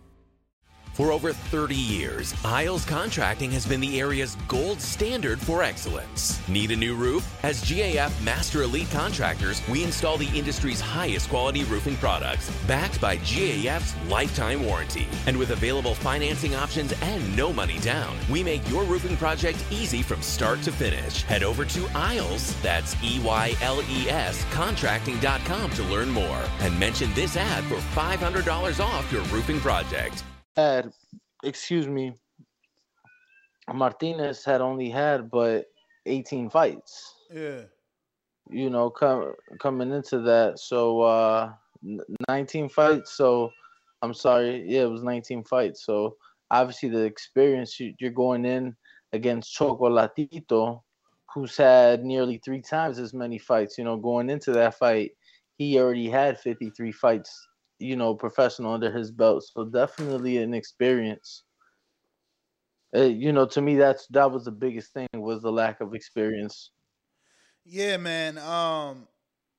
For 0.93 1.13
over 1.13 1.31
30 1.31 1.73
years, 1.73 2.33
Eyles 2.43 2.83
Contracting 2.83 3.49
has 3.51 3.65
been 3.65 3.79
the 3.79 3.97
area's 3.97 4.35
gold 4.49 4.81
standard 4.81 5.39
for 5.39 5.63
excellence. 5.63 6.45
Need 6.49 6.71
a 6.71 6.75
new 6.75 6.95
roof? 6.95 7.25
As 7.43 7.63
GAF 7.63 8.11
Master 8.21 8.63
Elite 8.63 8.91
Contractors, 8.91 9.65
we 9.69 9.85
install 9.85 10.17
the 10.17 10.27
industry's 10.37 10.81
highest 10.81 11.29
quality 11.29 11.63
roofing 11.63 11.95
products, 11.95 12.51
backed 12.67 12.99
by 12.99 13.15
GAF's 13.19 13.95
lifetime 14.09 14.65
warranty. 14.65 15.07
And 15.27 15.37
with 15.37 15.51
available 15.51 15.95
financing 15.95 16.55
options 16.55 16.93
and 17.01 17.37
no 17.37 17.53
money 17.53 17.79
down, 17.79 18.17
we 18.29 18.43
make 18.43 18.69
your 18.69 18.83
roofing 18.83 19.15
project 19.15 19.63
easy 19.71 20.01
from 20.01 20.21
start 20.21 20.61
to 20.63 20.73
finish. 20.73 21.23
Head 21.23 21.41
over 21.41 21.63
to 21.63 21.87
Eyles, 21.95 22.61
that's 22.61 23.01
E 23.01 23.21
Y 23.23 23.55
L 23.61 23.81
E 23.89 24.09
S, 24.09 24.45
contracting.com 24.51 25.71
to 25.71 25.83
learn 25.83 26.09
more. 26.09 26.43
And 26.59 26.77
mention 26.77 27.13
this 27.13 27.37
ad 27.37 27.63
for 27.63 27.77
$500 27.95 28.83
off 28.83 29.09
your 29.09 29.23
roofing 29.23 29.61
project. 29.61 30.25
Had, 30.55 30.91
excuse 31.43 31.87
me, 31.87 32.13
Martinez 33.73 34.43
had 34.43 34.61
only 34.61 34.89
had 34.89 35.29
but 35.29 35.65
18 36.05 36.49
fights. 36.49 37.15
Yeah. 37.33 37.61
You 38.49 38.69
know, 38.69 38.89
com- 38.89 39.33
coming 39.59 39.91
into 39.91 40.19
that, 40.21 40.59
so 40.59 41.01
uh, 41.01 41.53
19 42.27 42.69
fights. 42.69 43.13
So 43.13 43.51
I'm 44.01 44.13
sorry, 44.13 44.65
yeah, 44.67 44.81
it 44.81 44.91
was 44.91 45.03
19 45.03 45.43
fights. 45.43 45.85
So 45.85 46.17
obviously 46.49 46.89
the 46.89 47.03
experience 47.03 47.79
you, 47.79 47.93
you're 47.99 48.11
going 48.11 48.45
in 48.45 48.75
against 49.13 49.57
Chocolatito, 49.57 50.81
who's 51.33 51.55
had 51.55 52.03
nearly 52.03 52.41
three 52.43 52.61
times 52.61 52.99
as 52.99 53.13
many 53.13 53.37
fights. 53.37 53.77
You 53.77 53.85
know, 53.85 53.97
going 53.97 54.29
into 54.29 54.51
that 54.53 54.77
fight, 54.77 55.11
he 55.57 55.79
already 55.79 56.09
had 56.09 56.39
53 56.39 56.91
fights 56.91 57.47
you 57.81 57.95
know, 57.95 58.15
professional 58.15 58.73
under 58.73 58.91
his 58.91 59.11
belt. 59.11 59.43
So 59.43 59.65
definitely 59.65 60.37
an 60.37 60.53
experience. 60.53 61.43
Uh, 62.95 63.03
you 63.03 63.31
know, 63.31 63.45
to 63.47 63.61
me, 63.61 63.75
that's 63.75 64.07
that 64.07 64.31
was 64.31 64.45
the 64.45 64.51
biggest 64.51 64.93
thing 64.93 65.07
was 65.13 65.41
the 65.41 65.51
lack 65.51 65.81
of 65.81 65.93
experience. 65.93 66.71
Yeah, 67.65 67.97
man. 67.97 68.37
Um, 68.37 69.07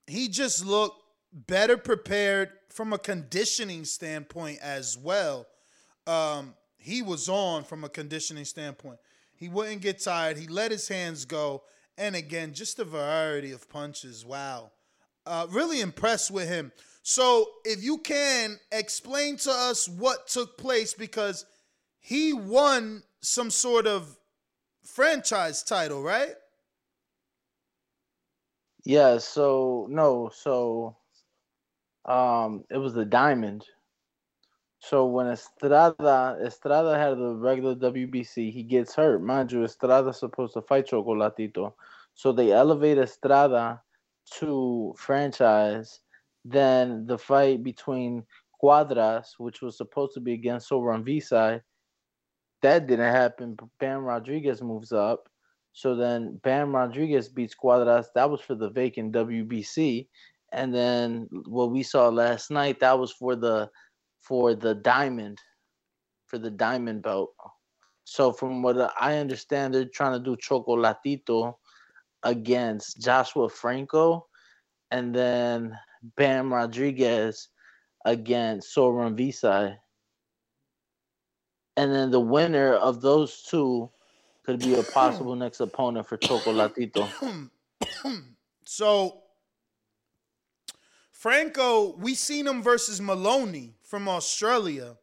he 0.07 0.29
just 0.29 0.65
looked 0.65 1.03
better 1.33 1.77
prepared 1.77 2.51
from 2.69 2.93
a 2.93 2.99
conditioning 2.99 3.85
standpoint 3.85 4.59
as 4.61 4.99
well. 4.99 5.47
Um, 6.07 6.55
he 6.77 7.01
was 7.01 7.29
on 7.29 7.65
from 7.65 7.85
a 7.85 7.89
conditioning 7.89 8.45
standpoint. 8.45 8.99
He 9.35 9.49
wouldn't 9.49 9.81
get 9.81 10.01
tired. 10.01 10.37
He 10.37 10.47
let 10.47 10.71
his 10.71 10.89
hands 10.89 11.25
go, 11.25 11.63
and 11.97 12.15
again, 12.15 12.53
just 12.55 12.79
a 12.79 12.85
variety 12.85 13.53
of 13.53 13.69
punches. 13.69 14.27
Wow, 14.27 14.73
uh, 15.25 15.47
really 15.51 15.81
impressed 15.81 16.31
with 16.31 16.49
him. 16.49 16.73
So, 17.03 17.47
if 17.65 17.83
you 17.83 17.99
can 17.99 18.59
explain 18.71 19.37
to 19.39 19.51
us 19.51 19.89
what 19.89 20.29
took 20.29 20.57
place, 20.57 20.95
because 20.95 21.45
he 21.99 22.33
won 22.33 23.03
some 23.21 23.51
sort 23.51 23.87
of 23.87 24.17
franchise 24.85 25.63
title, 25.63 26.03
right? 26.03 26.35
Yeah. 28.85 29.19
So 29.19 29.87
no. 29.91 30.31
So, 30.35 30.97
um, 32.05 32.65
it 32.71 32.79
was 32.79 32.95
the 32.95 33.05
diamond. 33.05 33.65
So 34.81 35.07
when 35.07 35.29
Estrada 35.29 36.37
Estrada 36.45 36.99
had 36.99 37.17
the 37.17 37.35
regular 37.37 37.77
WBC, 37.77 38.53
he 38.53 38.65
gets 38.65 38.95
hurt. 38.97 39.23
Mind 39.23 39.53
you, 39.53 39.63
Estrada's 39.63 40.19
supposed 40.19 40.55
to 40.55 40.63
fight 40.63 40.89
Chocolatito. 40.89 41.73
So 42.15 42.33
they 42.33 42.51
elevate 42.51 42.99
Estrada 42.99 43.81
to 44.39 44.93
franchise. 44.99 46.01
Then 46.45 47.07
the 47.07 47.19
fight 47.19 47.63
between 47.63 48.25
Cuadras, 48.63 49.35
which 49.39 49.63
was 49.63 49.77
supposed 49.77 50.15
to 50.15 50.21
be 50.21 50.35
against 50.35 50.69
Sor 50.69 50.93
Rungvisai, 50.93 51.61
that 52.63 52.87
didn't 52.87 53.13
happen. 53.13 53.57
Bam 53.81 54.05
Rodriguez 54.05 54.63
moves 54.63 54.93
up. 54.93 55.29
So 55.73 55.97
then 55.97 56.39
Bam 56.43 56.75
Rodriguez 56.75 57.29
beats 57.29 57.55
Cuadras. 57.55 58.07
That 58.15 58.31
was 58.31 58.41
for 58.41 58.55
the 58.55 58.71
vacant 58.71 59.13
WBC. 59.13 60.07
And 60.53 60.75
then 60.75 61.29
what 61.47 61.71
we 61.71 61.83
saw 61.83 62.09
last 62.09 62.51
night, 62.51 62.79
that 62.81 62.99
was 62.99 63.13
for 63.13 63.35
the 63.37 63.71
for 64.21 64.55
the 64.55 64.75
diamond, 64.75 65.39
for 66.27 66.39
the 66.39 66.51
diamond 66.51 67.03
belt. 67.03 67.31
So 68.05 68.33
from 68.33 68.63
what 68.63 68.93
I 69.01 69.19
understand, 69.19 69.75
they're 69.75 69.85
trying 69.85 70.13
to 70.13 70.19
do 70.19 70.37
Chocolatito 70.37 71.55
against 72.23 73.01
Joshua 73.01 73.49
Franco, 73.49 74.27
and 74.91 75.15
then 75.15 75.77
Bam 76.17 76.53
Rodriguez 76.53 77.49
against 78.05 78.73
Sor 78.73 78.93
Rungvisai. 78.93 79.77
And 81.77 81.93
then 81.93 82.11
the 82.11 82.21
winner 82.21 82.75
of 82.75 83.01
those 83.01 83.43
two 83.43 83.91
could 84.45 84.59
be 84.59 84.75
a 84.75 84.83
possible 84.83 85.37
next 85.37 85.61
opponent 85.61 86.07
for 86.07 86.19
Chocolatito. 86.19 87.09
so 88.65 89.23
Franco, 91.23 91.95
we 91.97 92.15
seen 92.15 92.47
him 92.47 92.63
versus 92.63 93.01
Moloney 93.01 93.75
from 93.85 94.09
Australia. 94.09 94.97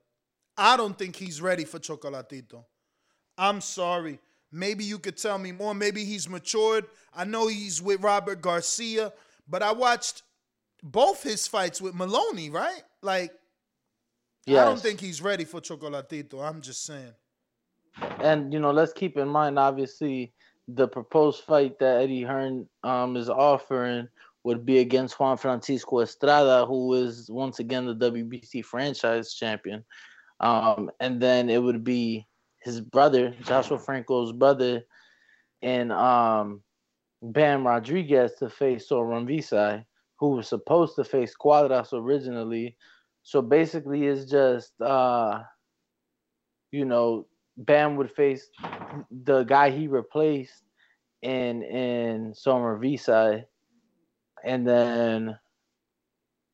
I 0.57 0.75
don't 0.75 0.97
think 0.97 1.15
he's 1.15 1.41
ready 1.41 1.63
for 1.63 1.79
Chocolatito. 1.79 2.65
I'm 3.37 3.61
sorry. 3.61 4.19
Maybe 4.51 4.83
you 4.83 4.99
could 4.99 5.15
tell 5.15 5.37
me 5.37 5.53
more. 5.53 5.73
Maybe 5.73 6.03
he's 6.03 6.27
matured. 6.27 6.85
I 7.15 7.23
know 7.23 7.47
he's 7.47 7.81
with 7.81 8.01
Robert 8.01 8.41
Garcia, 8.41 9.13
but 9.47 9.63
I 9.63 9.71
watched 9.71 10.23
both 10.83 11.23
his 11.23 11.47
fights 11.47 11.81
with 11.81 11.95
Moloney, 11.95 12.49
right? 12.49 12.83
Like, 13.01 13.31
I 14.47 14.65
don't 14.65 14.79
think 14.79 14.99
he's 14.99 15.21
ready 15.21 15.45
for 15.45 15.61
Chocolatito. 15.61 16.43
I'm 16.47 16.61
just 16.61 16.85
saying. 16.85 17.13
and 18.19 18.51
you 18.53 18.59
know, 18.59 18.71
let's 18.71 18.93
keep 18.93 19.17
in 19.17 19.27
mind, 19.27 19.59
obviously, 19.59 20.33
the 20.67 20.87
proposed 20.87 21.43
fight 21.43 21.79
that 21.79 22.01
Eddie 22.01 22.23
Hearn 22.23 22.67
um, 22.83 23.15
is 23.15 23.29
offering 23.29 24.07
would 24.43 24.65
be 24.65 24.79
against 24.79 25.19
Juan 25.19 25.37
Francisco 25.37 25.99
Estrada, 26.01 26.65
who 26.65 26.93
is 26.93 27.29
once 27.29 27.59
again 27.59 27.85
the 27.85 27.95
WBC 27.95 28.63
franchise 28.63 29.33
champion. 29.33 29.83
Um, 30.39 30.89
and 30.99 31.21
then 31.21 31.49
it 31.49 31.61
would 31.61 31.83
be 31.83 32.25
his 32.61 32.81
brother, 32.81 33.35
Joshua 33.43 33.77
Franco's 33.77 34.31
brother, 34.31 34.83
and 35.61 35.91
um, 35.91 36.61
Bam 37.21 37.67
Rodriguez 37.67 38.33
to 38.39 38.49
face 38.49 38.87
Sor 38.87 39.05
Rungvisai, 39.05 39.85
who 40.19 40.31
was 40.31 40.47
supposed 40.47 40.95
to 40.95 41.03
face 41.03 41.33
Cuadras 41.39 41.93
originally. 41.93 42.75
So 43.23 43.41
basically, 43.41 44.07
it's 44.07 44.29
just, 44.29 44.79
uh, 44.81 45.43
you 46.71 46.85
know, 46.85 47.25
Bam 47.57 47.95
would 47.95 48.11
face 48.11 48.49
the 49.11 49.43
guy 49.43 49.69
he 49.69 49.87
replaced 49.87 50.63
in 51.21 51.63
in 51.63 52.33
Sor 52.33 52.77
Rungvisai 52.77 53.45
and 54.43 54.67
then 54.67 55.37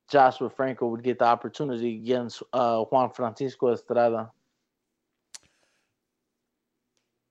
Joshua 0.10 0.50
Franco 0.50 0.88
would 0.88 1.04
get 1.04 1.20
the 1.20 1.26
opportunity 1.26 1.98
against 1.98 2.44
uh, 2.54 2.82
Juan 2.84 3.12
Francisco 3.12 3.74
Estrada. 3.74 4.32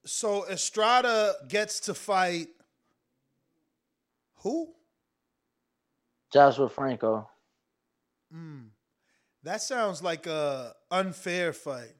So 0.04 0.46
Estrada 0.48 1.34
gets 1.48 1.80
to 1.80 1.94
fight 1.94 2.48
who? 4.38 4.74
Joshua 6.34 6.68
Franco. 6.68 7.30
Mm. 8.34 8.68
That 9.44 9.62
sounds 9.62 10.02
like 10.02 10.26
a 10.26 10.74
unfair 10.90 11.52
fight. 11.52 11.96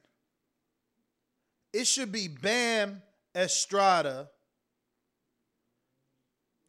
It 1.73 1.87
should 1.87 2.11
be 2.11 2.27
Bam 2.27 3.01
Estrada 3.35 4.29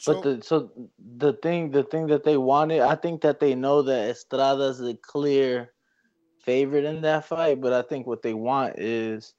but 0.04 0.22
the 0.22 0.42
so 0.42 0.70
the 1.16 1.32
thing 1.34 1.70
the 1.70 1.82
thing 1.82 2.06
that 2.08 2.24
they 2.24 2.36
wanted, 2.36 2.80
I 2.80 2.96
think 2.96 3.22
that 3.22 3.40
they 3.40 3.54
know 3.54 3.82
that 3.82 4.10
Estrada's 4.10 4.80
a 4.80 4.94
clear 4.94 5.72
favorite 6.44 6.84
in 6.84 7.00
that 7.02 7.24
fight, 7.24 7.60
but 7.60 7.72
I 7.72 7.82
think 7.82 8.06
what 8.06 8.22
they 8.22 8.34
want 8.34 8.78
is 8.78 9.34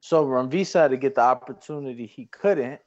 Sor 0.00 0.24
Rungvisai 0.24 0.88
to 0.88 0.96
get 0.96 1.16
the 1.16 1.22
opportunity 1.22 2.06
he 2.06 2.26
couldn't 2.26 2.80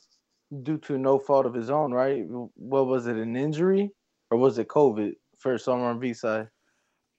due 0.64 0.78
to 0.80 0.98
no 0.98 1.20
fault 1.20 1.46
of 1.46 1.54
his 1.54 1.70
own, 1.70 1.92
right? 1.92 2.24
What 2.26 2.88
was 2.88 3.08
it, 3.08 3.18
an 3.18 3.36
injury 3.36 3.92
or 4.30 4.38
was 4.38 4.58
it 4.58 4.68
COVID 4.68 5.14
for 5.38 5.58
Song 5.58 5.82
Rungvisai? 5.82 6.50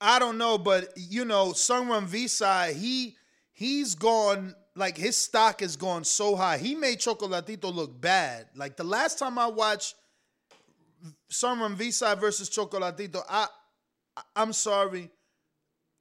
I 0.01 0.19
don't 0.19 0.39
know, 0.39 0.59
but 0.59 0.91
you 0.97 1.25
know, 1.25 1.53
Sung 1.53 1.89
Rungvisai, 1.89 2.75
he 2.75 3.17
he's 3.53 3.95
gone 3.95 4.55
like 4.77 4.97
his 4.97 5.17
stock 5.17 5.61
has 5.61 5.77
gone 5.77 6.05
so 6.05 6.37
high. 6.37 6.59
He 6.59 6.75
made 6.75 6.99
Chocolatito 7.01 7.75
look 7.75 8.01
bad. 8.01 8.47
Like 8.55 8.77
the 8.77 8.85
last 8.85 9.19
time 9.19 9.39
I 9.39 9.49
watched 9.49 9.95
Sung 11.29 11.59
Rungvisai 11.59 12.19
versus 12.21 12.49
Chocolatito, 12.49 13.23
I 13.29 13.49
I'm 14.37 14.53
sorry. 14.53 15.11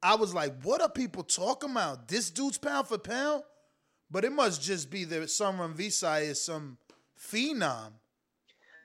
I 0.00 0.14
was 0.14 0.32
like, 0.32 0.62
what 0.62 0.80
are 0.80 0.88
people 0.88 1.24
talking 1.24 1.72
about? 1.72 2.06
This 2.06 2.30
dude's 2.30 2.56
pound 2.56 2.86
for 2.86 2.98
pound? 2.98 3.42
But 4.10 4.24
it 4.24 4.32
must 4.32 4.62
just 4.62 4.90
be 4.90 5.02
that 5.04 5.28
Sung 5.28 5.58
Rungvisai 5.58 6.22
is 6.22 6.44
some 6.44 6.78
phenom. 7.20 7.92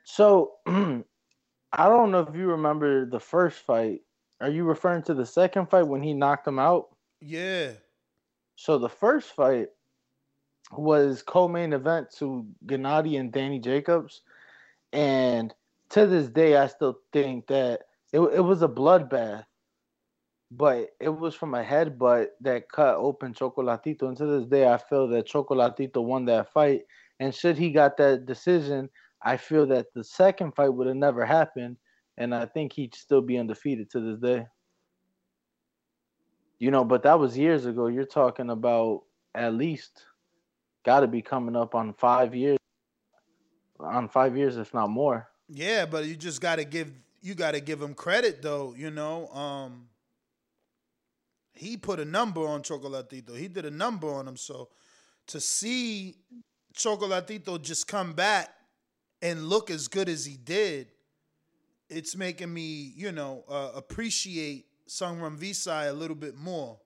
So 0.06 0.54
I 1.74 1.90
don't 1.90 2.12
know 2.12 2.20
if 2.20 2.36
you 2.36 2.48
remember 2.48 3.06
the 3.06 3.20
first 3.20 3.60
fight. 3.60 4.02
Are 4.40 4.50
you 4.50 4.64
referring 4.64 5.04
to 5.04 5.14
the 5.14 5.26
second 5.26 5.70
fight 5.70 5.88
when 5.88 6.04
he 6.04 6.14
knocked 6.14 6.48
him 6.48 6.60
out? 6.60 6.90
Yeah. 7.20 7.72
So 8.56 8.78
the 8.78 8.90
first 8.90 9.30
fight, 9.36 9.68
was 10.72 11.22
co-main 11.22 11.74
event 11.74 12.10
to 12.18 12.46
Gennady 12.66 13.20
and 13.20 13.32
Danny 13.32 13.60
Jacobs, 13.60 14.22
and 14.92 15.54
to 15.90 16.08
this 16.08 16.28
day, 16.30 16.58
I 16.58 16.68
still 16.68 17.00
think 17.12 17.48
that 17.48 17.82
it, 18.12 18.20
it 18.20 18.42
was 18.42 18.62
a 18.62 18.68
bloodbath, 18.68 19.46
but 20.52 20.90
it 21.00 21.10
was 21.10 21.36
from 21.36 21.54
a 21.54 21.64
headbutt 21.64 22.28
that 22.42 22.70
cut 22.72 22.96
open 22.96 23.34
Chocolatito. 23.34 24.04
And 24.04 24.18
to 24.18 24.26
this 24.26 24.46
day, 24.46 24.68
I 24.68 24.78
feel 24.78 25.08
that 25.10 25.28
Chocolatito 25.28 26.04
won 26.04 26.26
that 26.26 26.52
fight. 26.52 26.84
And 27.20 27.34
should 27.34 27.58
he 27.58 27.72
got 27.72 27.98
that 27.98 28.26
decision, 28.26 28.90
I 29.24 29.38
feel 29.38 29.66
that 29.68 29.88
the 29.94 30.04
second 30.04 30.54
fight 30.56 30.74
would 30.74 30.88
have 30.88 30.98
never 30.98 31.26
happened, 31.26 31.78
and 32.18 32.36
I 32.36 32.46
think 32.46 32.74
he'd 32.74 32.94
still 32.94 33.22
be 33.22 33.38
undefeated 33.38 33.90
to 33.92 34.00
this 34.00 34.20
day. 34.20 34.46
You 36.60 36.72
know, 36.72 36.84
but 36.84 37.04
that 37.04 37.20
was 37.20 37.38
years 37.38 37.66
ago. 37.66 37.88
You're 37.88 38.06
talking 38.06 38.50
about 38.50 39.04
at 39.34 39.54
least 39.54 40.06
got 40.86 41.02
to 41.02 41.08
be 41.08 41.22
coming 41.22 41.56
up 41.56 41.74
on 41.76 41.94
five 41.94 42.36
years, 42.36 42.58
on 43.80 44.10
five 44.10 44.38
years 44.38 44.58
if 44.58 44.74
not 44.74 44.90
more. 44.90 45.28
Yeah, 45.50 45.86
but 45.86 46.06
you 46.06 46.16
just 46.16 46.42
got 46.42 46.58
to 46.58 46.66
give 46.66 46.92
you 47.22 47.36
got 47.36 47.52
to 47.52 47.62
give 47.62 47.82
him 47.82 47.94
credit 47.94 48.42
though. 48.42 48.76
You 48.78 48.92
know, 48.92 49.28
um, 49.30 49.88
he 51.54 51.78
put 51.78 52.00
a 52.00 52.06
number 52.06 52.46
on 52.46 52.62
Chocolatito. 52.62 53.38
He 53.38 53.48
did 53.48 53.66
a 53.66 53.72
number 53.72 54.14
on 54.14 54.28
him. 54.28 54.38
So 54.38 54.70
to 55.28 55.40
see 55.40 56.16
Chocolatito 56.76 57.62
just 57.62 57.88
come 57.88 58.14
back 58.14 58.50
and 59.24 59.48
look 59.48 59.72
as 59.72 59.88
good 59.88 60.10
as 60.10 60.26
he 60.26 60.36
did, 60.36 60.92
it's 61.90 62.16
making 62.16 62.54
me, 62.54 62.94
you 62.96 63.12
know, 63.12 63.46
uh, 63.50 63.72
appreciate 63.74 64.66
Sung 64.86 65.20
Visai 65.38 65.90
a 65.90 65.94
little 65.94 66.16
bit 66.16 66.36
more. 66.36 66.78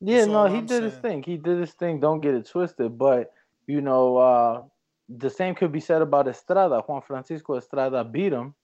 Yeah, 0.00 0.24
no, 0.24 0.46
he 0.46 0.58
I'm 0.58 0.66
did 0.66 0.70
saying. 0.70 0.82
his 0.84 0.94
thing. 0.94 1.22
He 1.22 1.36
did 1.36 1.58
his 1.58 1.72
thing. 1.72 2.00
Don't 2.00 2.20
get 2.20 2.34
it 2.34 2.48
twisted. 2.48 2.96
But 2.96 3.32
you 3.66 3.82
know, 3.82 4.16
uh, 4.16 4.62
the 5.08 5.28
same 5.28 5.54
could 5.54 5.70
be 5.70 5.80
said 5.80 6.00
about 6.00 6.26
Estrada. 6.26 6.80
Juan 6.80 7.02
Francisco 7.02 7.56
Estrada 7.56 8.02
beat 8.02 8.32
him. 8.32 8.54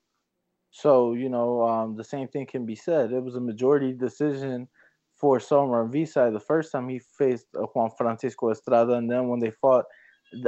So 0.71 1.13
you 1.13 1.29
know, 1.29 1.63
um, 1.63 1.97
the 1.97 2.05
same 2.05 2.29
thing 2.29 2.47
can 2.47 2.65
be 2.65 2.77
said. 2.77 3.13
It 3.13 3.23
was 3.23 3.35
a 3.35 3.41
majority 3.41 3.93
decision 3.93 4.67
for 5.15 5.39
Sor 5.41 5.89
Visai 5.89 6.33
the 6.33 6.41
first 6.41 6.73
time 6.73 6.89
he 6.89 7.01
faced 7.01 7.47
uh, 7.55 7.63
Juan 7.75 7.91
Francisco 7.99 8.51
Estrada, 8.51 8.95
and 8.95 9.11
then 9.11 9.29
when 9.29 9.41
they 9.41 9.51
fought 9.51 9.85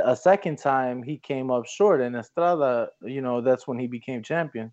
a 0.04 0.16
second 0.16 0.58
time, 0.58 1.02
he 1.02 1.18
came 1.18 1.50
up 1.50 1.66
short. 1.66 2.00
And 2.00 2.16
Estrada, 2.16 2.88
you 3.02 3.20
know, 3.20 3.40
that's 3.40 3.66
when 3.66 3.78
he 3.78 3.86
became 3.86 4.22
champion. 4.22 4.72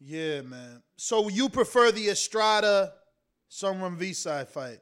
Yeah, 0.00 0.42
man. 0.42 0.82
So 0.96 1.28
you 1.28 1.48
prefer 1.48 1.90
the 1.90 2.08
Estrada 2.08 2.92
Sung 3.48 3.78
Rungvisai 3.78 4.48
fight? 4.48 4.80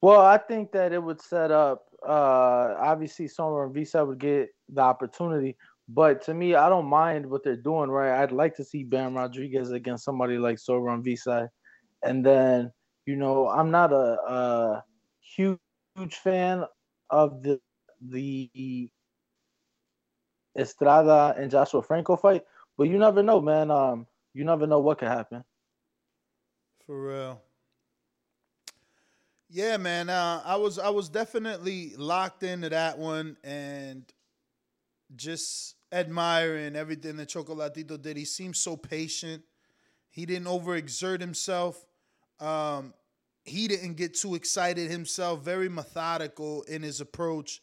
Well, 0.00 0.20
I 0.20 0.38
think 0.38 0.72
that 0.72 0.92
it 0.92 1.02
would 1.02 1.20
set 1.20 1.50
up. 1.50 1.84
Uh, 2.06 2.74
obviously, 2.80 3.28
Sung 3.28 3.46
Rungvisai 3.46 4.06
would 4.06 4.18
get 4.18 4.48
the 4.68 4.80
opportunity, 4.80 5.56
but 5.88 6.20
to 6.22 6.34
me, 6.34 6.54
I 6.56 6.68
don't 6.68 6.86
mind 6.86 7.24
what 7.24 7.44
they're 7.44 7.56
doing. 7.56 7.90
Right, 7.90 8.20
I'd 8.20 8.32
like 8.32 8.56
to 8.56 8.64
see 8.64 8.82
Bam 8.82 9.14
Rodriguez 9.14 9.70
against 9.70 10.04
somebody 10.04 10.36
like 10.38 10.58
Sor 10.58 10.80
Rungvisai, 10.80 11.48
and 12.02 12.26
then 12.26 12.72
you 13.06 13.16
know, 13.16 13.48
I'm 13.48 13.70
not 13.70 13.92
a, 13.92 14.16
a 14.28 14.84
huge, 15.36 15.58
huge 15.96 16.16
fan 16.16 16.64
of 17.12 17.42
the 17.42 17.60
the 18.00 18.90
Estrada 20.58 21.34
and 21.38 21.50
Joshua 21.50 21.82
Franco 21.82 22.16
fight, 22.16 22.44
but 22.76 22.88
you 22.88 22.98
never 22.98 23.22
know, 23.22 23.40
man. 23.40 23.70
Um, 23.70 24.06
you 24.34 24.44
never 24.44 24.66
know 24.66 24.80
what 24.80 24.98
could 24.98 25.08
happen. 25.08 25.44
For 26.86 27.00
real. 27.00 27.42
Yeah, 29.48 29.76
man. 29.76 30.08
Uh, 30.08 30.42
I 30.44 30.56
was 30.56 30.78
I 30.78 30.88
was 30.88 31.08
definitely 31.08 31.94
locked 31.96 32.42
into 32.42 32.70
that 32.70 32.98
one 32.98 33.36
and 33.44 34.04
just 35.14 35.76
admiring 35.92 36.74
everything 36.74 37.18
that 37.18 37.28
Chocolatito 37.28 38.00
did. 38.00 38.16
He 38.16 38.24
seemed 38.24 38.56
so 38.56 38.76
patient. 38.76 39.42
He 40.10 40.24
didn't 40.24 40.46
overexert 40.46 41.20
himself. 41.20 41.84
Um, 42.40 42.94
he 43.44 43.68
didn't 43.68 43.94
get 43.94 44.14
too 44.14 44.34
excited 44.34 44.90
himself. 44.90 45.42
Very 45.42 45.68
methodical 45.68 46.62
in 46.62 46.82
his 46.82 47.00
approach. 47.00 47.60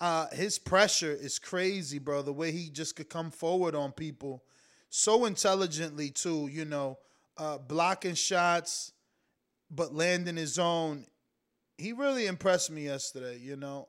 Uh, 0.00 0.26
his 0.32 0.58
pressure 0.58 1.12
is 1.12 1.38
crazy, 1.38 1.98
bro. 1.98 2.22
The 2.22 2.32
way 2.32 2.52
he 2.52 2.70
just 2.70 2.96
could 2.96 3.08
come 3.08 3.30
forward 3.30 3.74
on 3.74 3.92
people 3.92 4.44
so 4.90 5.24
intelligently 5.24 6.10
too. 6.10 6.48
You 6.50 6.64
know, 6.64 6.98
uh, 7.36 7.58
blocking 7.58 8.14
shots, 8.14 8.92
but 9.70 9.94
landing 9.94 10.36
his 10.36 10.58
own. 10.58 11.06
He 11.76 11.92
really 11.92 12.26
impressed 12.26 12.70
me 12.70 12.84
yesterday, 12.84 13.38
you 13.38 13.56
know. 13.56 13.88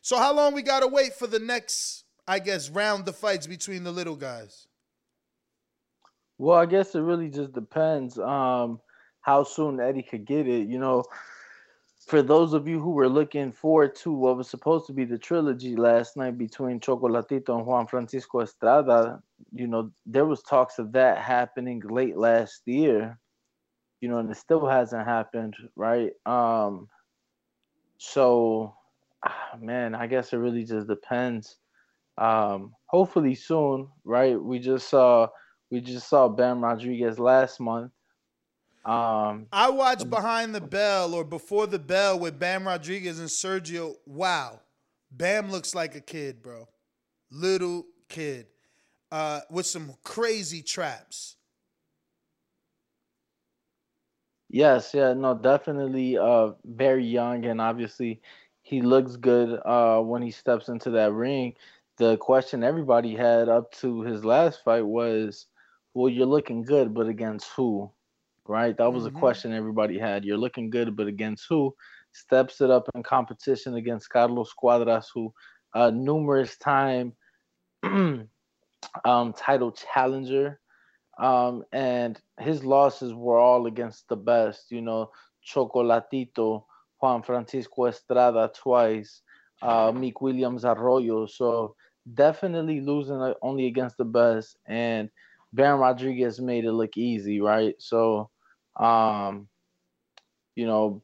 So 0.00 0.16
how 0.18 0.34
long 0.34 0.54
we 0.54 0.62
gotta 0.62 0.88
wait 0.88 1.14
for 1.14 1.26
the 1.26 1.38
next, 1.38 2.04
I 2.26 2.38
guess, 2.38 2.70
round 2.70 3.08
of 3.08 3.16
fights 3.16 3.46
between 3.46 3.84
the 3.84 3.92
little 3.92 4.16
guys? 4.16 4.66
Well, 6.38 6.58
I 6.58 6.66
guess 6.66 6.94
it 6.94 7.00
really 7.00 7.28
just 7.28 7.52
depends 7.52 8.18
um, 8.18 8.80
how 9.24 9.44
soon 9.44 9.80
Eddie 9.80 10.04
could 10.04 10.26
get 10.26 10.48
it. 10.48 10.68
You 10.68 10.78
know, 10.80 11.04
for 12.06 12.22
those 12.22 12.52
of 12.52 12.68
you 12.68 12.80
who 12.80 12.90
were 12.90 13.08
looking 13.08 13.52
forward 13.52 13.96
to 13.96 14.12
what 14.12 14.36
was 14.36 14.48
supposed 14.50 14.86
to 14.88 14.92
be 14.92 15.04
the 15.04 15.18
trilogy 15.18 15.76
last 15.76 16.16
night 16.16 16.38
between 16.38 16.80
Chocolatito 16.80 17.56
and 17.56 17.66
Juan 17.66 17.86
Francisco 17.86 18.40
Estrada, 18.42 19.22
you 19.52 19.66
know, 19.66 19.90
there 20.06 20.26
was 20.26 20.42
talks 20.42 20.78
of 20.78 20.92
that 20.92 21.18
happening 21.18 21.82
late 21.88 22.16
last 22.16 22.62
year, 22.66 23.18
you 24.00 24.08
know, 24.08 24.18
and 24.18 24.30
it 24.30 24.36
still 24.36 24.66
hasn't 24.66 25.06
happened, 25.06 25.56
right? 25.76 26.12
Um, 26.26 26.88
So, 27.98 28.74
ah, 29.24 29.56
man, 29.60 29.94
I 29.94 30.06
guess 30.06 30.32
it 30.32 30.36
really 30.38 30.64
just 30.64 30.88
depends. 30.88 31.58
Um, 32.18 32.74
hopefully 32.86 33.34
soon, 33.34 33.88
right? 34.04 34.40
We 34.40 34.58
just 34.60 34.88
saw 34.88 35.28
we 35.70 35.80
just 35.80 36.08
saw 36.08 36.28
Bam 36.28 36.62
Rodriguez 36.64 37.18
last 37.18 37.60
month. 37.60 37.92
Um, 38.84 39.46
I 39.50 39.70
watched 39.70 40.10
Behind 40.10 40.54
the 40.54 40.60
Bell 40.60 41.14
or 41.14 41.24
Before 41.24 41.66
the 41.66 41.78
Bell 41.78 42.18
with 42.18 42.38
Bam 42.38 42.66
Rodriguez 42.66 43.18
and 43.18 43.28
Sergio. 43.28 43.94
Wow. 44.04 44.60
Bam 45.10 45.50
looks 45.50 45.74
like 45.74 45.94
a 45.94 46.00
kid, 46.00 46.42
bro. 46.42 46.68
Little 47.30 47.86
kid. 48.08 48.46
Uh, 49.10 49.40
with 49.50 49.66
some 49.66 49.94
crazy 50.02 50.60
traps. 50.62 51.36
Yes, 54.50 54.92
yeah, 54.94 55.14
no, 55.14 55.34
definitely 55.34 56.16
uh 56.16 56.52
very 56.64 57.04
young 57.04 57.44
and 57.44 57.60
obviously 57.60 58.20
he 58.62 58.82
looks 58.82 59.16
good 59.16 59.60
uh 59.64 60.00
when 60.00 60.22
he 60.22 60.30
steps 60.30 60.68
into 60.68 60.90
that 60.90 61.12
ring. 61.12 61.54
The 61.96 62.16
question 62.18 62.62
everybody 62.62 63.14
had 63.16 63.48
up 63.48 63.72
to 63.82 64.02
his 64.02 64.24
last 64.24 64.62
fight 64.64 64.86
was, 64.86 65.46
well, 65.94 66.08
you're 66.08 66.26
looking 66.26 66.62
good, 66.62 66.94
but 66.94 67.08
against 67.08 67.48
who? 67.56 67.90
Right? 68.48 68.76
That 68.76 68.92
was 68.92 69.06
Mhm. 69.06 69.06
a 69.06 69.10
question 69.10 69.52
everybody 69.52 69.98
had. 69.98 70.24
You're 70.24 70.38
looking 70.38 70.70
good, 70.70 70.96
but 70.96 71.06
against 71.06 71.46
who? 71.48 71.74
Steps 72.12 72.60
it 72.60 72.70
up 72.70 72.88
in 72.94 73.02
competition 73.02 73.74
against 73.74 74.10
Carlos 74.10 74.52
Cuadras, 74.54 75.06
who 75.14 75.32
uh 75.74 75.90
numerous 75.90 76.56
time 76.58 77.14
um 79.04 79.32
title 79.34 79.72
challenger 79.72 80.60
um, 81.18 81.64
and 81.72 82.20
his 82.38 82.64
losses 82.64 83.12
were 83.14 83.38
all 83.38 83.66
against 83.66 84.08
the 84.08 84.16
best. 84.16 84.70
You 84.70 84.80
know, 84.82 85.10
Chocolatito, 85.46 86.64
Juan 87.00 87.22
Francisco 87.22 87.86
Estrada 87.86 88.50
twice, 88.54 89.22
uh, 89.62 89.92
McWilliams 89.92 90.64
Arroyo. 90.64 91.26
So 91.26 91.74
definitely 92.12 92.80
losing 92.80 93.20
uh, 93.20 93.34
only 93.42 93.66
against 93.66 93.96
the 93.98 94.04
best. 94.04 94.56
And 94.66 95.10
Bam 95.52 95.78
Rodriguez 95.80 96.40
made 96.40 96.64
it 96.64 96.72
look 96.72 96.96
easy, 96.96 97.40
right? 97.40 97.74
So, 97.78 98.30
um, 98.76 99.48
you 100.54 100.66
know, 100.66 101.02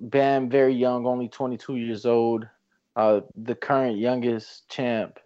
Bam 0.00 0.50
very 0.50 0.74
young, 0.74 1.06
only 1.06 1.28
22 1.28 1.76
years 1.76 2.06
old, 2.06 2.48
uh, 2.96 3.20
the 3.36 3.54
current 3.54 3.98
youngest 3.98 4.68
champ 4.68 5.20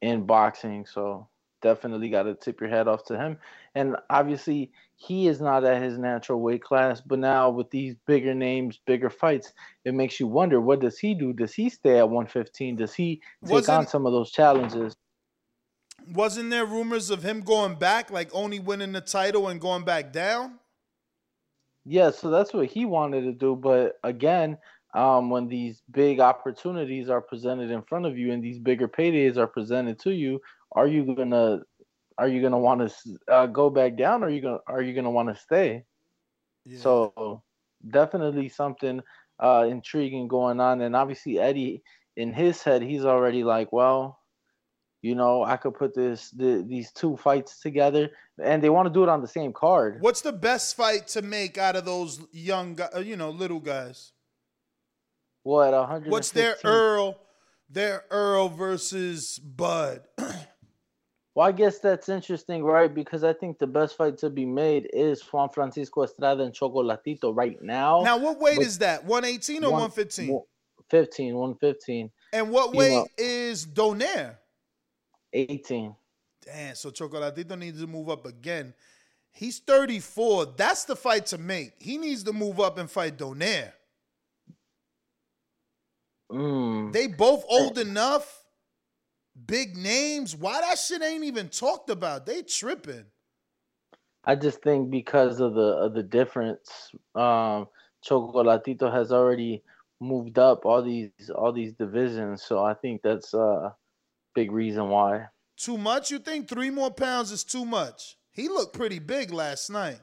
in 0.00 0.24
boxing. 0.24 0.86
So 0.86 1.28
definitely 1.60 2.08
got 2.08 2.22
to 2.22 2.34
tip 2.34 2.62
your 2.62 2.70
hat 2.70 2.88
off 2.88 3.04
to 3.04 3.18
him. 3.18 3.36
And 3.74 3.96
obviously, 4.08 4.72
he 4.96 5.28
is 5.28 5.40
not 5.40 5.64
at 5.64 5.82
his 5.82 5.98
natural 5.98 6.40
weight 6.40 6.62
class. 6.62 7.02
But 7.02 7.18
now 7.18 7.50
with 7.50 7.70
these 7.70 7.94
bigger 8.06 8.34
names, 8.34 8.80
bigger 8.86 9.10
fights, 9.10 9.52
it 9.84 9.92
makes 9.92 10.18
you 10.18 10.26
wonder 10.26 10.62
what 10.62 10.80
does 10.80 10.98
he 10.98 11.12
do? 11.14 11.34
Does 11.34 11.52
he 11.52 11.68
stay 11.68 11.98
at 11.98 12.08
115? 12.08 12.76
Does 12.76 12.94
he 12.94 13.20
take 13.44 13.52
Wasn't- 13.52 13.78
on 13.78 13.86
some 13.86 14.06
of 14.06 14.12
those 14.12 14.30
challenges? 14.30 14.96
Wasn't 16.14 16.48
there 16.48 16.64
rumors 16.64 17.10
of 17.10 17.22
him 17.22 17.42
going 17.42 17.74
back, 17.74 18.10
like 18.10 18.30
only 18.32 18.58
winning 18.58 18.92
the 18.92 19.02
title 19.02 19.48
and 19.48 19.60
going 19.60 19.84
back 19.84 20.10
down? 20.12 20.59
Yeah, 21.90 22.12
so 22.12 22.30
that's 22.30 22.54
what 22.54 22.68
he 22.68 22.84
wanted 22.84 23.22
to 23.22 23.32
do. 23.32 23.56
But 23.56 23.96
again, 24.04 24.58
um, 24.94 25.28
when 25.28 25.48
these 25.48 25.82
big 25.90 26.20
opportunities 26.20 27.10
are 27.10 27.20
presented 27.20 27.72
in 27.72 27.82
front 27.82 28.06
of 28.06 28.16
you 28.16 28.30
and 28.32 28.40
these 28.40 28.60
bigger 28.60 28.86
paydays 28.86 29.36
are 29.36 29.48
presented 29.48 29.98
to 30.02 30.12
you, 30.12 30.40
are 30.76 30.86
you 30.86 31.16
gonna 31.16 31.62
are 32.16 32.28
you 32.28 32.42
gonna 32.42 32.60
want 32.60 32.88
to 32.88 33.18
uh, 33.28 33.46
go 33.46 33.70
back 33.70 33.96
down? 33.96 34.22
Or 34.22 34.28
are 34.28 34.30
you 34.30 34.40
gonna 34.40 34.60
are 34.68 34.80
you 34.80 34.94
gonna 34.94 35.10
want 35.10 35.30
to 35.30 35.34
stay? 35.42 35.84
So 36.76 37.42
definitely 37.90 38.48
something 38.50 39.02
uh, 39.42 39.66
intriguing 39.68 40.28
going 40.28 40.60
on, 40.60 40.82
and 40.82 40.94
obviously 40.94 41.40
Eddie 41.40 41.82
in 42.16 42.32
his 42.32 42.62
head 42.62 42.82
he's 42.82 43.04
already 43.04 43.42
like, 43.42 43.72
well, 43.72 44.19
you 45.02 45.14
know, 45.14 45.42
I 45.42 45.56
could 45.56 45.74
put 45.74 45.94
this 45.94 46.30
the, 46.30 46.64
these 46.66 46.92
two 46.92 47.16
fights 47.16 47.60
together, 47.60 48.10
and 48.42 48.62
they 48.62 48.70
want 48.70 48.86
to 48.86 48.92
do 48.92 49.02
it 49.02 49.08
on 49.08 49.22
the 49.22 49.28
same 49.28 49.52
card. 49.52 49.98
What's 50.00 50.20
the 50.20 50.32
best 50.32 50.76
fight 50.76 51.08
to 51.08 51.22
make 51.22 51.58
out 51.58 51.76
of 51.76 51.84
those 51.84 52.20
young, 52.32 52.78
uh, 52.94 52.98
you 52.98 53.16
know, 53.16 53.30
little 53.30 53.60
guys? 53.60 54.12
What 55.42 55.72
100? 55.72 56.10
What's 56.10 56.32
their 56.32 56.56
Errol, 56.64 57.18
their 57.68 58.04
Errol 58.12 58.48
versus 58.48 59.38
Bud? 59.38 60.02
Well, 61.34 61.46
I 61.46 61.52
guess 61.52 61.78
that's 61.78 62.08
interesting, 62.08 62.64
right? 62.64 62.92
Because 62.92 63.22
I 63.22 63.32
think 63.32 63.58
the 63.58 63.66
best 63.66 63.96
fight 63.96 64.18
to 64.18 64.30
be 64.30 64.44
made 64.44 64.90
is 64.92 65.22
Juan 65.22 65.48
Francisco 65.48 66.02
Estrada 66.02 66.42
and 66.42 66.52
Chocolatito 66.52 67.34
right 67.34 67.56
now. 67.62 68.02
Now, 68.02 68.18
what 68.18 68.40
weight 68.40 68.56
But 68.56 68.66
is 68.66 68.78
that? 68.78 69.04
118 69.04 69.64
or 69.64 69.72
one 69.72 69.90
fifteen? 69.90 70.42
Fifteen. 70.90 71.36
One 71.36 71.54
fifteen. 71.54 72.10
And 72.32 72.50
what 72.50 72.72
you 72.74 72.78
weight 72.78 72.90
know- 72.90 73.06
is 73.16 73.64
Donaire? 73.64 74.38
18. 75.32 75.94
Damn, 76.44 76.74
so 76.74 76.90
Chocolatito 76.90 77.58
needs 77.58 77.80
to 77.80 77.86
move 77.86 78.08
up 78.08 78.26
again. 78.26 78.74
He's 79.32 79.58
34. 79.60 80.54
That's 80.56 80.84
the 80.84 80.96
fight 80.96 81.26
to 81.26 81.38
make. 81.38 81.74
He 81.78 81.98
needs 81.98 82.24
to 82.24 82.32
move 82.32 82.60
up 82.60 82.78
and 82.78 82.90
fight 82.90 83.16
Donaire. 83.16 83.72
Mm. 86.30 86.92
They 86.92 87.08
both 87.08 87.44
old 87.48 87.78
enough, 87.78 88.44
big 89.46 89.76
names. 89.76 90.36
Why 90.36 90.60
that 90.60 90.78
shit 90.78 91.02
ain't 91.02 91.24
even 91.24 91.48
talked 91.48 91.90
about? 91.90 92.26
They 92.26 92.42
tripping. 92.42 93.04
I 94.24 94.34
just 94.36 94.62
think 94.62 94.90
because 94.90 95.40
of 95.40 95.54
the 95.54 95.60
of 95.60 95.94
the 95.94 96.02
difference, 96.02 96.92
um, 97.14 97.68
Chocolatito 98.04 98.92
has 98.92 99.12
already 99.12 99.62
moved 99.98 100.38
up 100.38 100.64
all 100.64 100.82
these 100.82 101.10
all 101.34 101.52
these 101.52 101.72
divisions, 101.72 102.42
so 102.42 102.62
I 102.62 102.74
think 102.74 103.02
that's 103.02 103.34
a 103.34 103.74
big 104.40 104.52
reason 104.52 104.88
why. 104.88 105.26
Too 105.58 105.76
much? 105.76 106.10
You 106.10 106.18
think 106.18 106.48
three 106.48 106.70
more 106.70 106.90
pounds 106.90 107.30
is 107.30 107.44
too 107.44 107.66
much? 107.66 108.16
He 108.30 108.48
looked 108.48 108.74
pretty 108.74 108.98
big 108.98 109.32
last 109.32 109.68
night. 109.68 110.00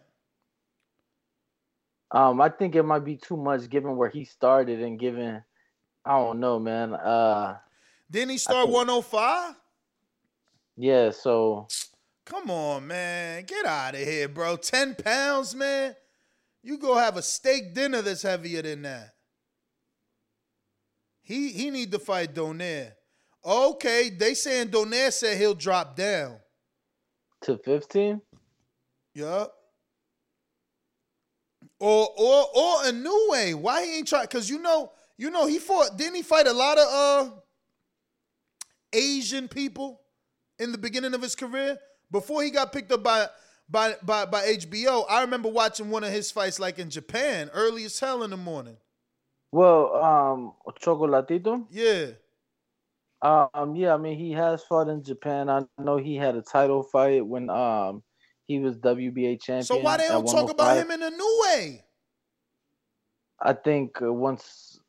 Um, 2.11 2.39
I 2.39 2.49
think 2.49 2.75
it 2.75 2.83
might 2.83 3.03
be 3.03 3.17
too 3.17 3.35
much 3.35 3.67
given 3.67 3.97
where 3.97 4.09
he 4.09 4.25
started 4.25 4.79
and 4.81 4.99
given, 4.99 5.43
I 6.05 6.17
don't 6.19 6.39
know, 6.39 6.59
man. 6.59 6.93
Uh, 6.93 7.57
Didn't 8.11 8.29
he 8.29 8.37
start 8.37 8.69
105? 8.69 9.55
yeah, 10.77 11.09
so 11.09 11.67
Come 12.25 12.51
on, 12.51 12.85
man. 12.85 13.43
Get 13.45 13.65
out 13.65 13.95
of 13.95 14.01
here, 14.01 14.27
bro. 14.27 14.57
10 14.57 14.95
pounds, 14.95 15.55
man. 15.55 15.95
You 16.61 16.77
go 16.77 16.95
have 16.95 17.17
a 17.17 17.21
steak 17.23 17.73
dinner 17.73 18.03
that's 18.03 18.21
heavier 18.21 18.61
than 18.61 18.83
that. 18.83 19.13
He 21.21 21.49
he 21.49 21.71
need 21.71 21.91
to 21.91 21.99
fight 21.99 22.35
Donaire. 22.35 22.96
Okay, 23.47 24.09
they 24.09 24.33
saying 24.33 24.67
Donaire 24.67 25.13
said 25.13 25.37
he'll 25.37 25.55
drop 25.55 25.95
down. 25.95 26.35
to 27.43 27.57
15. 27.57 28.21
Yup. 29.15 29.53
Or 31.79 32.09
or 32.17 32.45
or 32.53 32.83
Inoue. 32.83 33.55
Why 33.55 33.85
he 33.85 33.97
ain't 33.99 34.07
try? 34.07 34.25
Cause 34.25 34.49
you 34.49 34.59
know, 34.59 34.91
you 35.17 35.29
know, 35.31 35.47
he 35.47 35.59
fought. 35.59 35.95
Didn't 35.97 36.15
he 36.15 36.23
fight 36.23 36.47
a 36.47 36.53
lot 36.53 36.77
of 36.77 36.87
uh 36.87 37.31
Asian 38.91 39.47
people 39.47 40.01
in 40.59 40.71
the 40.71 40.77
beginning 40.77 41.13
of 41.13 41.21
his 41.21 41.35
career 41.35 41.77
before 42.11 42.43
he 42.43 42.49
got 42.49 42.73
picked 42.73 42.91
up 42.91 43.03
by 43.03 43.27
by 43.69 43.95
by 44.03 44.25
by 44.25 44.41
HBO? 44.45 45.05
I 45.07 45.21
remember 45.21 45.49
watching 45.49 45.89
one 45.89 46.03
of 46.03 46.11
his 46.11 46.31
fights 46.31 46.59
like 46.59 46.79
in 46.79 46.89
Japan, 46.89 47.49
early 47.53 47.85
as 47.85 47.97
hell 47.99 48.23
in 48.23 48.31
the 48.31 48.37
morning. 48.37 48.77
Well, 49.51 49.95
um, 49.95 50.53
Chocolatito. 50.81 51.65
Yeah. 51.69 52.07
Um, 53.21 53.75
yeah, 53.75 53.93
I 53.93 53.97
mean 53.97 54.17
he 54.17 54.31
has 54.33 54.63
fought 54.63 54.89
in 54.89 55.03
Japan. 55.03 55.49
I 55.49 55.63
know 55.79 55.97
he 55.97 56.15
had 56.15 56.35
a 56.35 56.41
title 56.41 56.83
fight 56.83 57.25
when 57.25 57.49
um 57.49 58.03
he 58.47 58.59
was 58.59 58.77
WBA 58.77 59.41
champion. 59.41 59.63
So 59.63 59.77
why 59.77 59.97
they 59.97 60.07
don't 60.07 60.25
talk 60.25 60.49
about 60.51 60.77
him 60.77 60.91
in 60.91 61.01
a 61.01 61.09
new 61.09 61.41
way? 61.45 61.83
I 63.39 63.53
think 63.53 64.01
uh, 64.01 64.11
once 64.13 64.79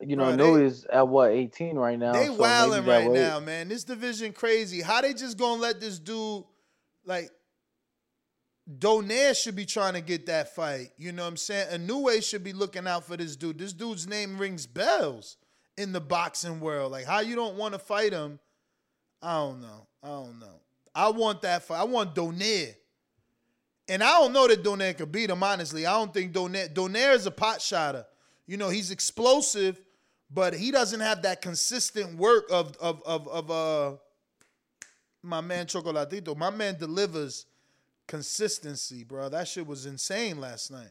you 0.00 0.14
know, 0.14 0.26
Bro, 0.26 0.36
New 0.36 0.58
they- 0.58 0.64
is 0.66 0.84
at 0.84 1.08
what 1.08 1.30
18 1.30 1.76
right 1.76 1.98
now. 1.98 2.12
They 2.12 2.26
so 2.26 2.34
wilding 2.34 2.84
right 2.84 3.10
weight- 3.10 3.18
now, 3.18 3.40
man. 3.40 3.68
This 3.68 3.82
division 3.82 4.32
crazy. 4.32 4.82
How 4.82 5.00
they 5.00 5.14
just 5.14 5.38
gonna 5.38 5.60
let 5.60 5.80
this 5.80 5.98
dude 5.98 6.44
like 7.04 7.30
Donaire 8.78 9.34
should 9.34 9.56
be 9.56 9.64
trying 9.64 9.94
to 9.94 10.00
get 10.00 10.26
that 10.26 10.54
fight. 10.54 10.90
You 10.98 11.12
know 11.12 11.22
what 11.22 11.28
I'm 11.30 11.36
saying? 11.36 11.86
Inoue 11.86 12.22
should 12.22 12.44
be 12.44 12.52
looking 12.52 12.86
out 12.86 13.04
for 13.04 13.16
this 13.16 13.36
dude. 13.36 13.58
This 13.58 13.72
dude's 13.72 14.06
name 14.06 14.38
rings 14.38 14.66
bells 14.66 15.38
in 15.76 15.92
the 15.92 16.00
boxing 16.00 16.60
world. 16.60 16.92
Like 16.92 17.04
how 17.04 17.20
you 17.20 17.34
don't 17.34 17.56
want 17.56 17.74
to 17.74 17.78
fight 17.78 18.12
him? 18.12 18.38
I 19.22 19.34
don't 19.38 19.60
know. 19.60 19.86
I 20.02 20.08
don't 20.08 20.38
know. 20.38 20.60
I 20.94 21.08
want 21.10 21.42
that 21.42 21.64
fight. 21.64 21.80
I 21.80 21.84
want 21.84 22.14
Donaire. 22.14 22.74
And 23.88 24.02
I 24.02 24.12
don't 24.18 24.32
know 24.32 24.48
that 24.48 24.64
Donaire 24.64 24.96
could 24.96 25.12
beat 25.12 25.30
him, 25.30 25.42
honestly. 25.42 25.86
I 25.86 25.92
don't 25.92 26.12
think 26.12 26.32
Donaire 26.32 26.72
Donaire 26.72 27.14
is 27.14 27.26
a 27.26 27.30
pot 27.30 27.60
shotter. 27.60 28.06
You 28.46 28.56
know, 28.56 28.68
he's 28.68 28.90
explosive, 28.90 29.80
but 30.30 30.54
he 30.54 30.70
doesn't 30.70 31.00
have 31.00 31.22
that 31.22 31.42
consistent 31.42 32.16
work 32.16 32.46
of 32.50 32.76
of 32.78 33.02
of 33.04 33.28
of 33.28 33.50
uh 33.50 33.96
my 35.22 35.40
man 35.40 35.66
Chocolatito. 35.66 36.36
My 36.36 36.50
man 36.50 36.76
delivers 36.78 37.46
consistency, 38.06 39.04
bro. 39.04 39.28
That 39.28 39.48
shit 39.48 39.66
was 39.66 39.86
insane 39.86 40.40
last 40.40 40.70
night. 40.70 40.90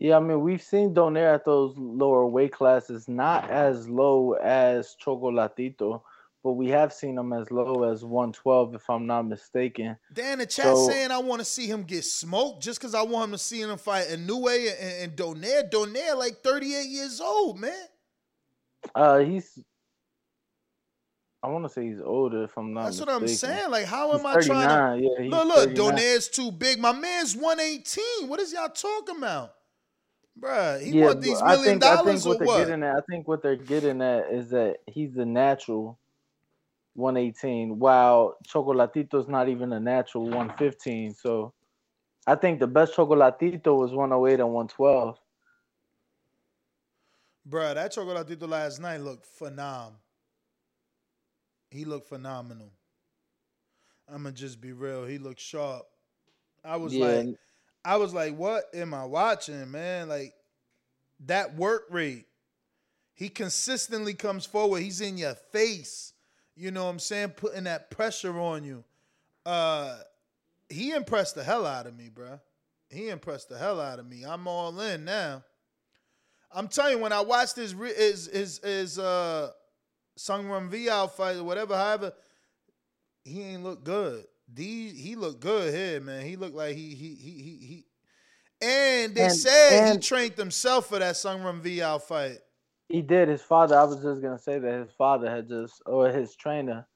Yeah, 0.00 0.16
I 0.16 0.20
mean 0.20 0.40
we've 0.40 0.62
seen 0.62 0.94
Donaire 0.94 1.34
at 1.34 1.44
those 1.44 1.74
lower 1.76 2.24
weight 2.24 2.52
classes, 2.52 3.06
not 3.06 3.50
as 3.50 3.86
low 3.86 4.32
as 4.32 4.96
Chocolatito, 5.04 6.00
but 6.42 6.52
we 6.52 6.68
have 6.68 6.90
seen 6.90 7.18
him 7.18 7.34
as 7.34 7.50
low 7.50 7.84
as 7.84 8.02
112, 8.02 8.76
if 8.76 8.88
I'm 8.88 9.06
not 9.06 9.26
mistaken. 9.26 9.98
Dan, 10.10 10.38
the 10.38 10.46
chat 10.46 10.64
So- 10.64 10.88
saying 10.88 11.10
I 11.10 11.18
want 11.18 11.40
to 11.40 11.44
see 11.44 11.66
him 11.66 11.82
get 11.82 12.04
smoked 12.06 12.62
just 12.62 12.80
because 12.80 12.94
I 12.94 13.02
want 13.02 13.26
him 13.26 13.32
to 13.32 13.38
see 13.38 13.60
him 13.60 13.76
fight 13.76 14.06
Inoue 14.08 14.70
and, 14.80 15.02
and 15.02 15.16
Donaire. 15.16 15.70
Donaire 15.70 16.16
like 16.16 16.42
38 16.42 16.86
years 16.86 17.20
old, 17.20 17.60
man. 17.60 17.86
Uh, 18.94 19.18
he's. 19.18 19.58
I 21.42 21.48
want 21.48 21.66
to 21.66 21.68
say 21.68 21.86
he's 21.86 22.00
older, 22.00 22.44
if 22.44 22.56
I'm 22.56 22.72
not. 22.72 22.84
That's 22.84 23.00
what 23.00 23.10
I'm 23.10 23.28
saying. 23.28 23.70
Like, 23.70 23.84
how 23.84 24.12
am 24.12 24.20
He's 24.20 24.26
I 24.26 24.40
trying 24.46 25.02
to 25.02 25.04
yeah, 25.04 25.28
look? 25.28 25.46
Look, 25.46 25.76
39. 25.76 25.96
Donaire's 25.96 26.28
too 26.28 26.50
big. 26.52 26.78
My 26.78 26.92
man's 26.92 27.36
118. 27.36 28.28
What 28.28 28.40
is 28.40 28.52
y'all 28.54 28.68
talking 28.70 29.18
about, 29.18 29.52
Bruh, 30.38 30.80
He 30.82 30.92
yeah, 30.92 30.94
want 30.94 31.20
these 31.20 31.42
but 31.42 31.44
I 31.44 31.56
million 31.56 31.62
think, 31.62 31.84
I 31.84 31.96
think 31.96 32.24
what 32.24 32.38
or 32.38 32.38
they're 32.38 32.46
what? 32.46 32.66
getting 32.66 32.82
at. 32.82 32.96
I 32.96 33.00
think 33.10 33.28
what 33.28 33.42
they're 33.42 33.56
getting 33.56 34.02
at 34.02 34.30
is 34.32 34.50
that 34.50 34.78
he's 34.86 35.14
the 35.14 35.26
natural 35.26 35.98
118, 36.94 37.78
while 37.78 38.36
Chocolatito's 38.48 39.28
not 39.28 39.48
even 39.48 39.72
a 39.72 39.80
natural 39.80 40.24
115. 40.24 41.14
So, 41.14 41.54
I 42.26 42.34
think 42.36 42.60
the 42.60 42.66
best 42.66 42.94
Chocolatito 42.94 43.78
was 43.78 43.92
108 43.92 44.40
and 44.40 44.52
112. 44.52 45.18
Bruh, 47.48 47.74
that 47.74 47.92
Chocolatito 47.92 48.48
last 48.48 48.80
night 48.80 49.00
looked 49.00 49.26
phenom. 49.26 49.94
He 51.70 51.84
looked 51.84 52.08
phenomenal. 52.08 52.72
I'ma 54.08 54.30
just 54.32 54.60
be 54.60 54.72
real. 54.72 55.04
He 55.06 55.18
looked 55.18 55.40
sharp. 55.40 55.86
I 56.64 56.76
was 56.76 56.96
Yeah, 56.96 56.98
like, 56.98 57.28
I 57.84 57.96
was 57.96 58.12
like, 58.12 58.36
what 58.36 58.64
am 58.74 58.92
I 58.94 59.04
watching, 59.04 59.70
man? 59.70 60.08
Like 60.08 60.34
that 61.26 61.56
work 61.56 61.84
rate. 61.90 62.26
He 63.14 63.28
consistently 63.28 64.14
comes 64.14 64.46
forward. 64.46 64.82
He's 64.82 65.00
in 65.00 65.18
your 65.18 65.34
face. 65.34 66.12
You 66.56 66.70
know 66.70 66.84
what 66.84 66.90
I'm 66.90 66.98
saying? 66.98 67.30
Putting 67.30 67.64
that 67.64 67.90
pressure 67.90 68.38
on 68.38 68.64
you. 68.64 68.84
Uh 69.46 69.98
he 70.68 70.92
impressed 70.92 71.34
the 71.34 71.42
hell 71.42 71.66
out 71.66 71.86
of 71.86 71.96
me, 71.96 72.10
bruh. 72.14 72.40
He 72.90 73.08
impressed 73.08 73.48
the 73.48 73.58
hell 73.58 73.80
out 73.80 73.98
of 73.98 74.06
me. 74.06 74.24
I'm 74.24 74.46
all 74.46 74.78
in 74.80 75.04
now. 75.04 75.42
I'm 76.52 76.68
telling 76.68 76.96
you, 76.96 76.98
when 76.98 77.12
I 77.12 77.20
watched 77.20 77.56
his 77.56 77.72
his 77.72 78.26
his, 78.26 78.60
his 78.62 78.98
uh 78.98 79.50
Sungwon 80.18 80.68
V 80.68 80.86
fight 81.16 81.36
or 81.36 81.44
whatever, 81.44 81.76
however, 81.76 82.12
he 83.24 83.42
ain't 83.42 83.62
look 83.62 83.84
good. 83.84 84.24
D 84.52 84.92
he 84.92 85.16
looked 85.16 85.40
good 85.40 85.72
here, 85.74 86.00
man. 86.00 86.24
He 86.24 86.36
looked 86.36 86.56
like 86.56 86.76
he 86.76 86.94
he 86.94 87.14
he 87.14 87.30
he 87.30 87.66
he. 87.66 87.86
And 88.62 89.14
they 89.14 89.24
And- 89.24 89.34
said 89.34 89.92
he 89.92 89.98
trained 89.98 90.34
himself 90.34 90.86
for 90.88 90.98
that 90.98 91.14
Sungwon 91.14 91.60
V 91.60 91.80
fight. 92.06 92.38
He 92.88 93.02
did. 93.02 93.28
His 93.28 93.42
father. 93.42 93.78
I 93.78 93.84
was 93.84 94.02
just 94.02 94.20
gonna 94.20 94.38
say 94.38 94.58
that 94.58 94.80
his 94.80 94.92
father 94.92 95.30
had 95.30 95.48
just, 95.48 95.80
or 95.86 96.08
his 96.08 96.34
trainer. 96.34 96.86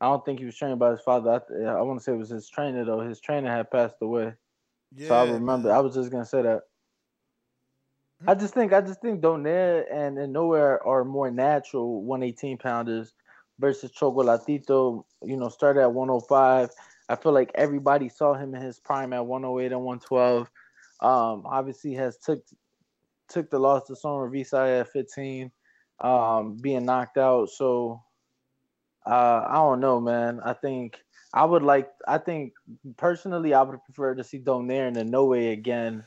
I 0.00 0.06
don't 0.06 0.24
think 0.24 0.40
he 0.40 0.44
was 0.44 0.56
trained 0.56 0.78
by 0.78 0.90
his 0.90 1.00
father. 1.00 1.30
I, 1.30 1.62
I 1.62 1.80
want 1.82 2.00
to 2.00 2.04
say 2.04 2.12
it 2.12 2.16
was 2.16 2.28
his 2.28 2.48
trainer 2.48 2.84
though. 2.84 3.00
His 3.00 3.20
trainer 3.20 3.50
had 3.50 3.70
passed 3.70 3.96
away. 4.02 4.34
Yeah, 4.94 5.08
so 5.08 5.14
I 5.14 5.30
remember. 5.30 5.72
I 5.72 5.78
was 5.78 5.94
just 5.94 6.10
gonna 6.10 6.26
say 6.26 6.42
that. 6.42 6.62
I 8.26 8.34
hmm. 8.34 8.40
just 8.40 8.52
think 8.52 8.72
I 8.72 8.82
just 8.82 9.00
think 9.00 9.22
Donaire 9.22 9.84
and, 9.90 10.18
and 10.18 10.34
Inoue 10.34 10.78
are 10.84 11.04
more 11.04 11.30
natural 11.30 12.02
118 12.02 12.58
pounders 12.58 13.14
versus 13.62 13.92
Chocolatito. 13.92 15.04
You 15.24 15.38
know, 15.38 15.48
started 15.48 15.80
at 15.80 15.94
105. 15.94 16.68
I 17.08 17.16
feel 17.16 17.32
like 17.32 17.50
everybody 17.54 18.10
saw 18.10 18.34
him 18.34 18.54
in 18.54 18.60
his 18.60 18.78
prime 18.78 19.14
at 19.14 19.24
108 19.24 19.72
and 19.72 19.84
112. 19.84 20.50
Um, 21.00 21.42
obviously 21.46 21.94
has 21.94 22.18
took 22.18 22.44
took 23.28 23.48
the 23.50 23.58
loss 23.58 23.86
to 23.86 23.96
Sor 23.96 24.28
Rungvisai 24.28 24.80
at 24.80 24.92
15, 24.92 25.50
um, 26.00 26.58
being 26.60 26.84
knocked 26.84 27.16
out. 27.16 27.48
So 27.48 28.02
uh, 29.06 29.46
I 29.48 29.54
don't 29.54 29.80
know, 29.80 30.00
man. 30.00 30.40
I 30.44 30.52
think 30.52 30.98
I 31.32 31.44
would 31.44 31.62
like. 31.62 31.88
I 32.06 32.18
think 32.18 32.52
personally, 32.96 33.54
I 33.54 33.62
would 33.62 33.82
prefer 33.84 34.14
to 34.14 34.24
see 34.24 34.38
Donaire 34.38 34.88
and 34.88 34.96
Inoue 34.96 35.52
again 35.52 36.04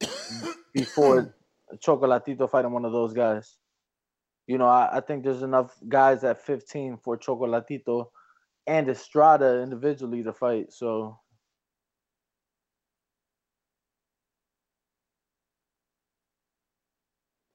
before 0.72 1.34
Chocolatito 1.76 2.50
fighting 2.50 2.72
one 2.72 2.84
of 2.84 2.92
those 2.92 3.12
guys. 3.12 3.56
You 4.46 4.58
know, 4.58 4.66
I, 4.66 4.96
I 4.96 5.00
think 5.00 5.24
there's 5.24 5.42
enough 5.42 5.76
guys 5.88 6.24
at 6.24 6.44
15 6.44 6.98
for 6.98 7.16
Chocolatito 7.16 8.06
and 8.66 8.88
Estrada 8.88 9.62
individually 9.62 10.22
to 10.22 10.32
fight. 10.32 10.72
So 10.72 11.18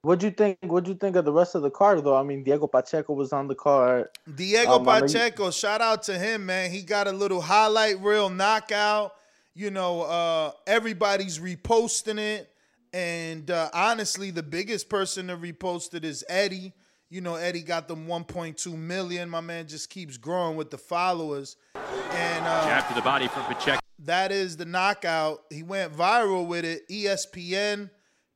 What'd 0.06 0.22
you 0.22 0.30
think? 0.30 0.60
What'd 0.62 0.88
you 0.88 0.94
think 0.94 1.16
of 1.16 1.26
the 1.26 1.34
rest 1.34 1.56
of 1.56 1.64
the 1.64 1.72
card, 1.72 2.04
though? 2.04 2.16
I 2.16 2.22
mean, 2.22 2.44
Diego 2.44 2.68
Pacheco 2.68 3.14
was 3.14 3.34
on 3.34 3.48
the 3.48 3.56
card. 3.56 4.10
Diego 4.36 4.74
Um, 4.74 4.86
Pacheco, 4.86 5.50
shout 5.50 5.82
out 5.82 6.04
to 6.04 6.16
him, 6.16 6.46
man. 6.46 6.70
He 6.70 6.84
got 6.84 7.08
a 7.08 7.12
little 7.12 7.42
highlight 7.42 8.00
reel 8.02 8.30
knockout. 8.30 9.16
You 9.56 9.72
know, 9.72 10.04
uh, 10.04 10.52
everybody's 10.68 11.40
reposting 11.40 12.20
it. 12.20 12.52
And 12.96 13.52
uh, 13.52 13.68
honestly, 13.74 14.32
the 14.32 14.42
biggest 14.42 14.88
person 14.88 15.28
to 15.28 15.36
repost 15.36 15.94
it 15.94 16.06
is 16.06 16.24
Eddie. 16.30 16.72
You 17.10 17.20
know, 17.20 17.36
Eddie 17.36 17.62
got 17.62 17.90
them 17.90 18.08
1.2 18.08 18.74
million. 18.74 19.30
My 19.30 19.42
man 19.42 19.68
just 19.68 19.90
keeps 19.90 20.16
growing 20.16 20.56
with 20.56 20.72
the 20.72 20.78
followers. 20.78 21.58
And 21.76 22.46
uh, 22.46 22.64
Jab 22.64 22.88
to 22.88 22.94
the 22.94 23.02
body 23.02 23.28
from 23.28 23.44
Pacheco. 23.54 23.82
that 24.00 24.32
is 24.32 24.56
the 24.56 24.64
knockout. 24.64 25.42
He 25.52 25.62
went 25.62 25.92
viral 25.92 26.48
with 26.48 26.64
it. 26.64 26.88
ESPN 26.88 27.90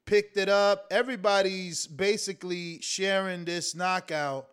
picked 0.06 0.36
it 0.36 0.50
up. 0.50 0.88
Everybody's 0.91 1.88
basically 1.88 2.82
sharing 2.82 3.45
this 3.45 3.74
knockout. 3.76 4.50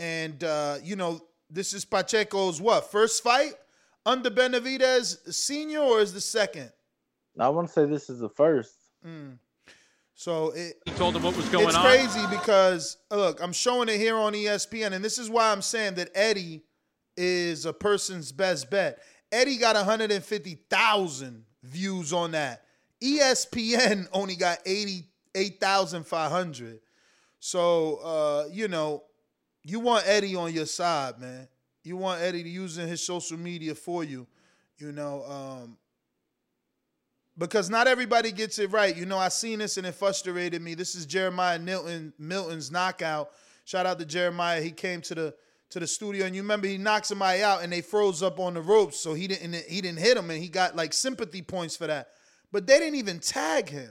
And, 0.00 0.42
uh, 0.42 0.78
you 0.82 0.96
know, 0.96 1.20
this 1.48 1.74
is 1.74 1.84
Pacheco's 1.84 2.60
what? 2.60 2.90
First 2.90 3.22
fight 3.22 3.52
under 4.04 4.30
Benavidez 4.30 5.32
Senior 5.32 5.78
or 5.78 6.00
is 6.00 6.12
the 6.12 6.20
second? 6.20 6.72
I 7.38 7.48
want 7.50 7.68
to 7.68 7.72
say 7.72 7.84
this 7.84 8.10
is 8.10 8.18
the 8.18 8.28
first. 8.28 8.74
Mm. 9.06 9.38
So 10.14 10.50
it, 10.50 10.76
He 10.84 10.92
told 10.92 11.16
him 11.16 11.22
what 11.22 11.36
was 11.36 11.48
going 11.48 11.66
it's 11.66 11.76
on. 11.76 11.84
crazy 11.84 12.24
because 12.30 12.96
look, 13.10 13.42
I'm 13.42 13.52
showing 13.52 13.88
it 13.88 13.98
here 13.98 14.16
on 14.16 14.32
ESPN, 14.32 14.92
and 14.92 15.04
this 15.04 15.18
is 15.18 15.28
why 15.28 15.50
I'm 15.50 15.62
saying 15.62 15.94
that 15.94 16.10
Eddie 16.14 16.62
is 17.16 17.66
a 17.66 17.72
person's 17.72 18.32
best 18.32 18.70
bet. 18.70 18.98
Eddie 19.32 19.56
got 19.56 19.74
150,000 19.74 21.44
views 21.62 22.12
on 22.12 22.32
that. 22.32 22.64
ESPN 23.02 24.06
only 24.12 24.36
got 24.36 24.58
88,500. 24.66 26.80
So 27.40 27.96
uh, 27.96 28.44
you 28.50 28.68
know, 28.68 29.02
you 29.64 29.80
want 29.80 30.04
Eddie 30.06 30.36
on 30.36 30.52
your 30.52 30.66
side, 30.66 31.18
man. 31.20 31.48
You 31.82 31.96
want 31.96 32.22
Eddie 32.22 32.42
using 32.42 32.86
his 32.88 33.04
social 33.04 33.36
media 33.36 33.74
for 33.74 34.04
you. 34.04 34.26
You 34.78 34.92
know, 34.92 35.24
um, 35.24 35.76
because 37.36 37.68
not 37.68 37.86
everybody 37.88 38.32
gets 38.32 38.58
it 38.58 38.70
right. 38.70 38.96
You 38.96 39.06
know, 39.06 39.18
I 39.18 39.28
seen 39.28 39.58
this 39.58 39.76
and 39.76 39.86
it 39.86 39.94
frustrated 39.94 40.62
me. 40.62 40.74
This 40.74 40.94
is 40.94 41.06
Jeremiah 41.06 41.58
Milton 41.58 42.12
Milton's 42.18 42.70
knockout. 42.70 43.30
Shout 43.64 43.86
out 43.86 43.98
to 43.98 44.04
Jeremiah. 44.04 44.60
He 44.60 44.70
came 44.70 45.00
to 45.02 45.14
the 45.14 45.34
to 45.70 45.80
the 45.80 45.86
studio 45.86 46.26
and 46.26 46.36
you 46.36 46.42
remember 46.42 46.68
he 46.68 46.78
knocked 46.78 47.06
somebody 47.06 47.42
out 47.42 47.62
and 47.62 47.72
they 47.72 47.80
froze 47.80 48.22
up 48.22 48.38
on 48.38 48.54
the 48.54 48.60
ropes, 48.60 49.00
so 49.00 49.14
he 49.14 49.26
didn't 49.26 49.54
he 49.68 49.80
didn't 49.80 49.98
hit 49.98 50.16
him 50.16 50.30
and 50.30 50.40
he 50.40 50.48
got 50.48 50.76
like 50.76 50.92
sympathy 50.92 51.42
points 51.42 51.76
for 51.76 51.86
that. 51.86 52.08
But 52.52 52.66
they 52.66 52.78
didn't 52.78 52.96
even 52.96 53.18
tag 53.18 53.68
him. 53.68 53.90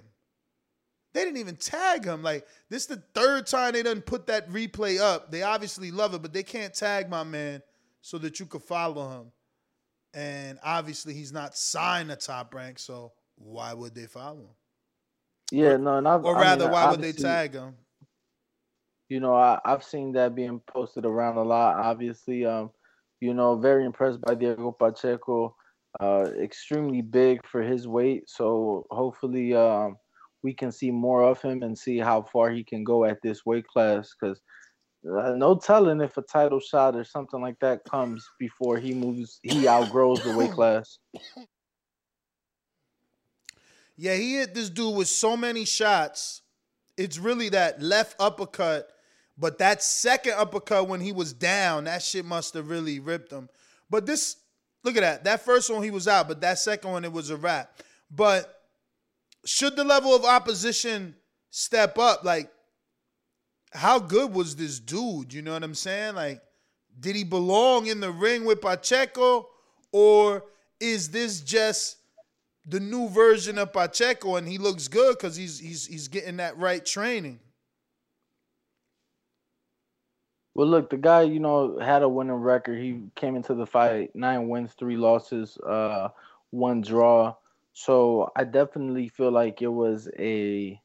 They 1.14 1.26
didn't 1.26 1.38
even 1.38 1.58
tag 1.58 2.06
him. 2.06 2.24
Like 2.24 2.48
this 2.70 2.84
is 2.84 2.88
the 2.88 3.04
third 3.14 3.48
time 3.48 3.74
they 3.74 3.84
done 3.84 4.02
put 4.02 4.28
that 4.28 4.50
replay 4.50 5.00
up. 5.00 5.32
They 5.32 5.44
obviously 5.44 5.92
love 5.92 6.14
it, 6.14 6.22
but 6.22 6.32
they 6.32 6.44
can't 6.44 6.74
tag 6.74 7.10
my 7.10 7.24
man 7.24 7.62
so 8.02 8.18
that 8.20 8.40
you 8.40 8.46
could 8.46 8.64
follow 8.64 9.10
him. 9.10 9.32
And 10.14 10.60
obviously 10.64 11.14
he's 11.14 11.34
not 11.34 11.58
signed 11.58 12.10
to 12.10 12.16
top 12.16 12.54
rank, 12.54 12.78
so 12.80 13.12
why 13.36 13.74
would 13.74 13.96
they 13.96 14.08
follow 14.08 14.42
him? 14.42 14.56
Yeah, 15.52 15.78
no, 15.78 15.98
and 15.98 16.08
I've, 16.08 16.26
Or 16.26 16.38
I 16.38 16.42
rather, 16.42 16.66
mean, 16.66 16.74
why 16.74 16.92
would 16.92 17.02
they 17.02 17.12
tag 17.12 17.54
him? 17.54 17.76
You 19.10 19.20
know, 19.20 19.36
I, 19.36 19.60
I've 19.66 19.84
seen 19.84 20.14
that 20.14 20.34
being 20.36 20.60
posted 20.68 21.06
around 21.06 21.38
a 21.38 21.44
lot. 21.44 21.78
Obviously, 21.78 22.46
um, 22.46 22.72
you 23.20 23.34
know, 23.34 23.56
very 23.58 23.86
impressed 23.86 24.22
by 24.22 24.36
Diego 24.36 24.72
Pacheco. 24.72 25.56
Uh, 26.00 26.32
extremely 26.42 27.02
big 27.02 27.46
for 27.46 27.62
his 27.62 27.88
weight. 27.88 28.28
So 28.28 28.88
hopefully, 28.90 29.54
um, 29.54 29.98
we 30.42 30.54
can 30.54 30.72
see 30.72 30.90
more 30.90 31.24
of 31.24 31.40
him 31.42 31.62
and 31.62 31.78
see 31.78 32.00
how 32.00 32.24
far 32.24 32.50
he 32.50 32.64
can 32.64 32.84
go 32.84 33.06
at 33.06 33.22
this 33.22 33.46
weight 33.46 33.68
class. 33.68 34.10
Because 34.20 34.42
uh, 35.06 35.34
no 35.36 35.56
telling 35.56 36.02
if 36.02 36.18
a 36.18 36.24
title 36.24 36.60
shot 36.60 36.96
or 36.96 37.04
something 37.04 37.42
like 37.42 37.60
that 37.62 37.84
comes 37.84 38.26
before 38.40 38.78
he 38.80 38.94
moves, 38.94 39.40
he 39.44 39.68
outgrows 39.68 40.24
the 40.24 40.36
weight 40.36 40.52
class. 40.60 40.98
Yeah, 43.96 44.16
he 44.16 44.36
hit 44.36 44.54
this 44.54 44.70
dude 44.70 44.96
with 44.96 45.08
so 45.08 45.38
many 45.38 45.66
shots. 45.66 46.42
It's 46.98 47.18
really 47.18 47.50
that 47.50 47.82
left 47.82 48.16
uppercut, 48.20 48.90
but 49.38 49.58
that 49.60 49.82
second 49.84 50.34
uppercut 50.34 50.88
when 50.88 51.02
he 51.02 51.12
was 51.12 51.34
down, 51.34 51.86
that 51.86 52.04
shit 52.04 52.26
must 52.26 52.54
have 52.54 52.70
really 52.70 53.00
ripped 53.00 53.32
him. 53.32 53.50
But 53.90 54.06
this, 54.06 54.38
look 54.84 54.96
at 54.96 55.02
that. 55.02 55.24
That 55.24 55.46
first 55.46 55.72
one 55.72 55.84
he 55.84 55.92
was 55.92 56.08
out, 56.08 56.28
but 56.28 56.42
that 56.42 56.60
second 56.60 56.92
one 56.92 57.06
it 57.06 57.12
was 57.12 57.30
a 57.30 57.38
wrap. 57.38 57.80
But 58.10 58.62
should 59.46 59.76
the 59.76 59.84
level 59.84 60.16
of 60.16 60.26
opposition 60.26 61.16
step 61.50 61.98
up, 61.98 62.24
like 62.24 62.52
how 63.74 64.00
good 64.00 64.34
was 64.34 64.56
this 64.56 64.80
dude? 64.80 65.34
You 65.34 65.42
know 65.42 65.54
what 65.54 65.64
I'm 65.64 65.76
saying? 65.76 66.16
Like, 66.16 66.42
did 67.00 67.16
he 67.16 67.24
belong 67.24 67.88
in 67.88 68.00
the 68.00 68.12
ring 68.12 68.46
with 68.46 68.62
Pacheco, 68.62 69.50
or 69.92 70.44
is 70.80 71.10
this 71.10 71.42
just 71.42 71.98
the 72.66 72.80
new 72.80 73.10
version 73.10 73.58
of 73.58 73.74
Pacheco 73.74 74.36
and 74.36 74.48
he 74.48 74.58
looks 74.58 74.88
good 74.88 75.18
because 75.18 75.36
he's 75.36 75.60
he's 75.60 75.86
he's 75.86 76.08
getting 76.08 76.38
that 76.38 76.58
right 76.58 76.86
training? 76.86 77.40
Well, 80.56 80.68
look, 80.68 80.90
the 80.92 80.98
guy, 80.98 81.24
you 81.24 81.40
know, 81.40 81.80
had 81.80 82.04
a 82.04 82.10
winning 82.10 82.36
record. 82.36 82.80
He 82.80 83.02
came 83.16 83.36
into 83.36 83.56
the 83.56 83.66
fight 83.66 84.12
nine 84.16 84.50
wins, 84.50 84.74
three 84.78 84.98
losses, 84.98 85.58
uh, 85.58 86.10
one 86.52 86.82
draw. 86.82 87.36
So 87.74 88.32
I 88.36 88.44
definitely 88.44 89.10
feel 89.10 89.32
like 89.32 89.64
it 89.64 89.68
was 89.68 90.08
a, 90.20 90.80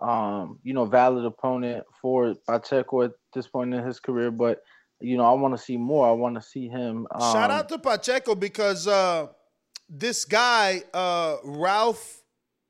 um, 0.00 0.58
you 0.62 0.72
know, 0.72 0.86
valid 0.86 1.26
opponent 1.26 1.84
for 2.00 2.34
Pacheco 2.48 3.02
at 3.02 3.12
this 3.34 3.46
point 3.46 3.74
in 3.74 3.84
his 3.84 4.00
career. 4.00 4.30
But 4.30 4.62
you 5.00 5.16
know, 5.16 5.24
I 5.24 5.32
want 5.32 5.54
to 5.56 5.62
see 5.62 5.76
more. 5.76 6.08
I 6.08 6.12
want 6.12 6.36
to 6.36 6.42
see 6.42 6.68
him. 6.68 7.06
Um, 7.10 7.32
Shout 7.32 7.50
out 7.50 7.68
to 7.68 7.78
Pacheco 7.78 8.34
because 8.34 8.88
uh, 8.88 9.26
this 9.92 10.24
guy, 10.24 10.82
uh, 10.94 11.36
Ralph 11.44 12.22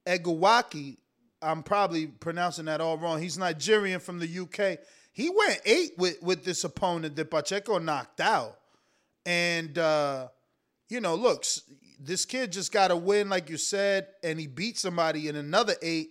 Egawaki, 0.07 0.99
I'm 1.41 1.63
probably 1.63 2.09
pronouncing 2.09 2.65
that 2.65 2.81
all 2.81 2.99
wrong. 2.99 3.23
He's 3.23 3.39
Nigerian 3.39 4.01
from 4.01 4.19
the 4.19 4.39
UK. 4.41 4.79
He 5.13 5.31
went 5.31 5.61
eight 5.65 5.93
with, 5.97 6.21
with 6.21 6.45
this 6.45 6.65
opponent 6.65 7.15
that 7.17 7.31
Pacheco 7.31 7.79
knocked 7.79 8.21
out. 8.21 8.59
And, 9.25 9.79
uh, 9.79 10.29
you 10.89 11.01
know, 11.01 11.15
look, 11.15 11.45
this 12.01 12.25
kid 12.25 12.51
just 12.51 12.73
got 12.73 12.91
a 12.91 12.97
win, 12.97 13.29
like 13.29 13.49
you 13.49 13.57
said, 13.57 14.09
and 14.25 14.41
he 14.41 14.49
beat 14.49 14.77
somebody 14.79 15.29
in 15.29 15.37
another 15.37 15.75
eight. 15.81 16.11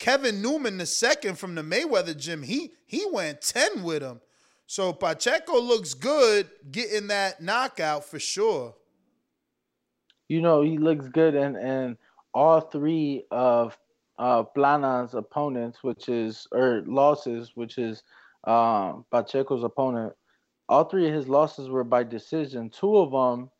Kevin 0.00 0.42
Newman, 0.42 0.78
the 0.78 0.86
second 0.86 1.38
from 1.38 1.54
the 1.54 1.62
Mayweather 1.62 2.16
gym, 2.16 2.42
he 2.42 2.72
he 2.86 3.04
went 3.12 3.42
10 3.42 3.82
with 3.82 4.02
him. 4.02 4.20
So 4.66 4.92
Pacheco 4.92 5.60
looks 5.60 5.94
good 5.94 6.48
getting 6.70 7.08
that 7.08 7.40
knockout 7.40 8.04
for 8.04 8.18
sure. 8.18 8.74
You 10.28 10.40
know, 10.42 10.62
he 10.62 10.78
looks 10.78 11.08
good 11.08 11.34
and 11.34 11.56
and 11.56 11.96
all 12.34 12.60
three 12.60 13.24
of 13.30 13.78
uh 14.18 14.42
Plana's 14.44 15.14
opponents, 15.14 15.82
which 15.82 16.08
is 16.08 16.46
or 16.52 16.82
losses, 16.86 17.52
which 17.54 17.78
is 17.78 18.02
um 18.44 19.04
Pacheco's 19.10 19.64
opponent, 19.64 20.12
all 20.68 20.84
three 20.84 21.08
of 21.08 21.14
his 21.14 21.28
losses 21.28 21.68
were 21.68 21.84
by 21.84 22.04
decision. 22.04 22.70
Two 22.70 22.96
of 22.96 23.10
them 23.12 23.50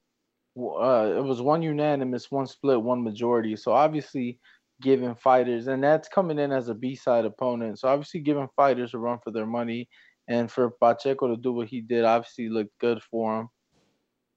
uh, 0.59 1.15
it 1.17 1.23
was 1.23 1.41
one 1.41 1.63
unanimous, 1.63 2.31
one 2.31 2.47
split, 2.47 2.83
one 2.83 3.03
majority. 3.03 3.55
So 3.57 3.73
obviously 3.73 4.39
giving 4.81 5.15
fighters, 5.15 5.67
and 5.69 5.83
that's 5.83 6.09
coming 6.09 6.39
in 6.39 6.53
as 6.53 6.69
a 6.69 6.75
B 6.75 6.95
side 6.95 7.25
opponent. 7.25 7.79
So 7.79 7.89
obviously 7.89 8.21
giving 8.21 8.49
fighters 8.57 8.95
a 8.95 8.99
run 8.99 9.19
for 9.23 9.31
their 9.31 9.47
money, 9.47 9.89
and 10.29 10.51
for 10.51 10.71
Pacheco 10.71 11.29
to 11.29 11.37
do 11.37 11.53
what 11.53 11.69
he 11.69 11.81
did, 11.81 12.05
obviously 12.05 12.49
looked 12.49 12.77
good 12.81 13.03
for 13.03 13.41
him. 13.41 13.49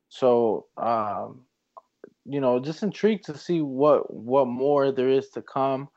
So 0.10 0.68
um, 0.78 1.46
you 2.26 2.42
know, 2.42 2.60
just 2.60 2.84
intrigued 2.84 3.26
to 3.26 3.38
see 3.38 3.62
what 3.62 4.14
what 4.14 4.48
more 4.48 4.92
there 4.92 5.10
is 5.10 5.30
to 5.30 5.42
come. 5.42 5.90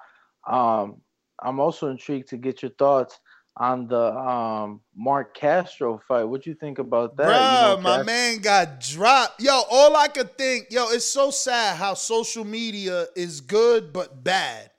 Um, 0.49 1.01
I'm 1.43 1.61
also 1.61 1.89
intrigued 1.89 2.29
to 2.29 2.37
get 2.37 2.63
your 2.63 2.73
thoughts 2.73 3.19
on 3.57 3.87
the 3.87 4.13
um, 4.17 4.81
Marc 4.97 5.35
Castro 5.35 6.01
fight. 6.09 6.25
What 6.25 6.43
do 6.43 6.51
you 6.51 6.57
think 6.57 6.79
about 6.79 7.17
that? 7.17 7.27
Bruh, 7.27 7.71
you 7.71 7.77
know, 7.77 7.83
my 7.83 8.03
man 8.03 8.39
got 8.39 8.81
dropped. 8.81 9.41
Yo, 9.41 9.63
all 9.71 9.97
I 9.97 10.09
could 10.09 10.37
think, 10.37 10.67
yo, 10.71 10.89
it's 10.89 11.05
so 11.05 11.31
sad 11.31 11.77
how 11.77 11.95
social 11.95 12.45
media 12.45 13.07
is 13.15 13.41
good 13.41 13.93
but 13.93 14.25
bad. 14.25 14.71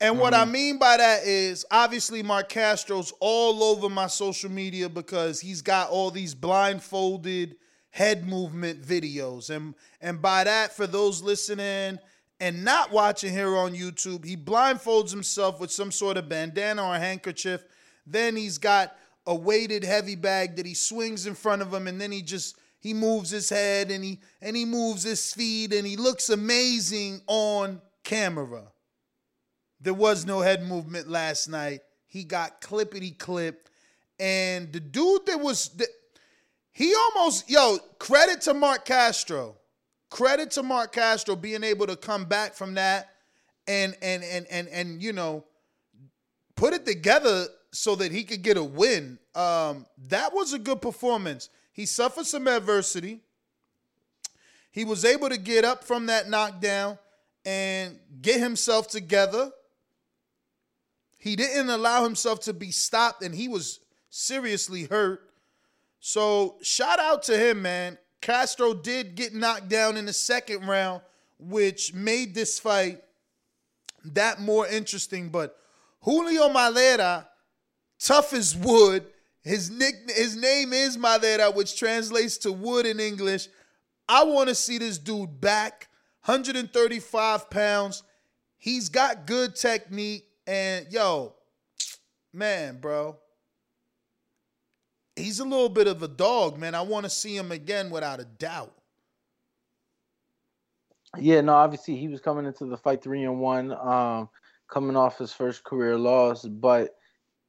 And 0.00 0.14
mm-hmm. 0.14 0.22
what 0.22 0.34
I 0.34 0.42
mm-hmm. 0.42 0.52
mean 0.52 0.78
by 0.78 0.96
that 0.96 1.24
is 1.24 1.64
obviously 1.70 2.22
Marc 2.22 2.48
Castro's 2.48 3.12
all 3.20 3.62
over 3.62 3.88
my 3.88 4.08
social 4.08 4.50
media 4.50 4.88
because 4.88 5.40
he's 5.40 5.62
got 5.62 5.90
all 5.90 6.10
these 6.10 6.34
blindfolded 6.34 7.56
head 7.90 8.28
movement 8.28 8.82
videos. 8.82 9.50
And 9.50 9.74
and 10.00 10.20
by 10.20 10.44
that, 10.44 10.76
for 10.76 10.86
those 10.86 11.22
listening 11.22 11.98
and 12.40 12.64
not 12.64 12.92
watching 12.92 13.32
here 13.32 13.56
on 13.56 13.74
YouTube, 13.74 14.24
he 14.24 14.36
blindfolds 14.36 15.10
himself 15.10 15.60
with 15.60 15.72
some 15.72 15.90
sort 15.90 16.16
of 16.16 16.28
bandana 16.28 16.84
or 16.86 16.94
handkerchief 16.94 17.64
then 18.10 18.36
he's 18.36 18.58
got 18.58 18.96
a 19.26 19.34
weighted 19.34 19.84
heavy 19.84 20.14
bag 20.14 20.56
that 20.56 20.66
he 20.66 20.74
swings 20.74 21.26
in 21.26 21.34
front 21.34 21.62
of 21.62 21.72
him, 21.72 21.86
and 21.86 22.00
then 22.00 22.10
he 22.10 22.22
just 22.22 22.56
he 22.80 22.94
moves 22.94 23.30
his 23.30 23.50
head 23.50 23.90
and 23.90 24.02
he 24.02 24.20
and 24.40 24.56
he 24.56 24.64
moves 24.64 25.02
his 25.02 25.32
feet 25.34 25.72
and 25.72 25.86
he 25.86 25.96
looks 25.96 26.30
amazing 26.30 27.20
on 27.26 27.80
camera. 28.02 28.62
There 29.80 29.94
was 29.94 30.24
no 30.24 30.40
head 30.40 30.66
movement 30.66 31.08
last 31.08 31.48
night. 31.48 31.80
He 32.06 32.24
got 32.24 32.60
clippity 32.60 33.16
clipped, 33.16 33.70
and 34.18 34.72
the 34.72 34.80
dude 34.80 35.26
that 35.26 35.40
was 35.40 35.68
the, 35.68 35.86
he 36.72 36.94
almost 36.94 37.50
yo 37.50 37.78
credit 37.98 38.40
to 38.42 38.54
Marc 38.54 38.84
Castro, 38.84 39.56
credit 40.10 40.50
to 40.52 40.62
Marc 40.62 40.92
Castro 40.92 41.36
being 41.36 41.64
able 41.64 41.86
to 41.86 41.96
come 41.96 42.24
back 42.24 42.54
from 42.54 42.74
that 42.74 43.10
and 43.66 43.96
and 44.02 44.24
and 44.24 44.46
and 44.50 44.68
and 44.68 45.02
you 45.02 45.12
know 45.12 45.44
put 46.56 46.74
it 46.74 46.84
together 46.84 47.46
so 47.70 47.94
that 47.94 48.10
he 48.10 48.24
could 48.24 48.42
get 48.42 48.56
a 48.56 48.64
win. 48.64 49.18
Um, 49.34 49.86
that 50.08 50.32
was 50.32 50.52
a 50.52 50.58
good 50.58 50.82
performance. 50.82 51.50
He 51.72 51.86
suffered 51.86 52.26
some 52.26 52.48
adversity. 52.48 53.20
He 54.70 54.84
was 54.84 55.04
able 55.04 55.28
to 55.28 55.38
get 55.38 55.64
up 55.64 55.84
from 55.84 56.06
that 56.06 56.28
knockdown 56.28 56.98
and 57.44 57.98
get 58.20 58.40
himself 58.40 58.88
together. 58.88 59.50
He 61.18 61.36
didn't 61.36 61.68
allow 61.68 62.04
himself 62.04 62.40
to 62.40 62.52
be 62.52 62.70
stopped, 62.70 63.22
and 63.22 63.34
he 63.34 63.48
was 63.48 63.80
seriously 64.10 64.84
hurt. 64.84 65.27
So, 66.00 66.56
shout 66.62 66.98
out 67.00 67.22
to 67.24 67.36
him, 67.36 67.62
man. 67.62 67.98
Castro 68.20 68.74
did 68.74 69.14
get 69.14 69.34
knocked 69.34 69.68
down 69.68 69.96
in 69.96 70.06
the 70.06 70.12
second 70.12 70.66
round, 70.66 71.02
which 71.38 71.94
made 71.94 72.34
this 72.34 72.58
fight 72.58 73.00
that 74.04 74.40
more 74.40 74.66
interesting. 74.66 75.28
But 75.28 75.56
Julio 76.00 76.48
Madera 76.48 77.28
tough 77.98 78.32
as 78.32 78.56
wood. 78.56 79.06
His 79.42 79.70
nick, 79.70 80.10
his 80.10 80.36
name 80.36 80.72
is 80.72 80.98
Madera, 80.98 81.50
which 81.50 81.78
translates 81.78 82.38
to 82.38 82.52
wood 82.52 82.86
in 82.86 83.00
English. 83.00 83.48
I 84.08 84.24
want 84.24 84.48
to 84.48 84.54
see 84.54 84.78
this 84.78 84.98
dude 84.98 85.40
back, 85.40 85.88
135 86.24 87.50
pounds. 87.50 88.02
He's 88.56 88.88
got 88.88 89.26
good 89.26 89.54
technique, 89.54 90.24
and 90.46 90.86
yo, 90.90 91.34
man, 92.32 92.78
bro, 92.80 93.16
he's 95.18 95.40
a 95.40 95.44
little 95.44 95.68
bit 95.68 95.86
of 95.86 96.02
a 96.02 96.08
dog, 96.08 96.58
man. 96.58 96.74
I 96.74 96.82
want 96.82 97.04
to 97.04 97.10
see 97.10 97.36
him 97.36 97.52
again 97.52 97.90
without 97.90 98.20
a 98.20 98.24
doubt. 98.24 98.72
Yeah, 101.18 101.40
no, 101.40 101.54
obviously 101.54 101.96
he 101.96 102.08
was 102.08 102.20
coming 102.20 102.46
into 102.46 102.66
the 102.66 102.76
fight 102.76 103.02
three 103.02 103.24
and 103.24 103.40
one, 103.40 103.72
um, 103.72 104.28
coming 104.68 104.96
off 104.96 105.18
his 105.18 105.32
first 105.32 105.64
career 105.64 105.96
loss, 105.96 106.44
but 106.44 106.96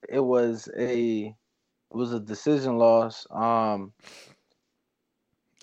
it 0.07 0.19
was 0.19 0.69
a 0.77 1.25
it 1.27 1.95
was 1.95 2.13
a 2.13 2.19
decision 2.19 2.77
loss. 2.77 3.27
Um, 3.29 3.91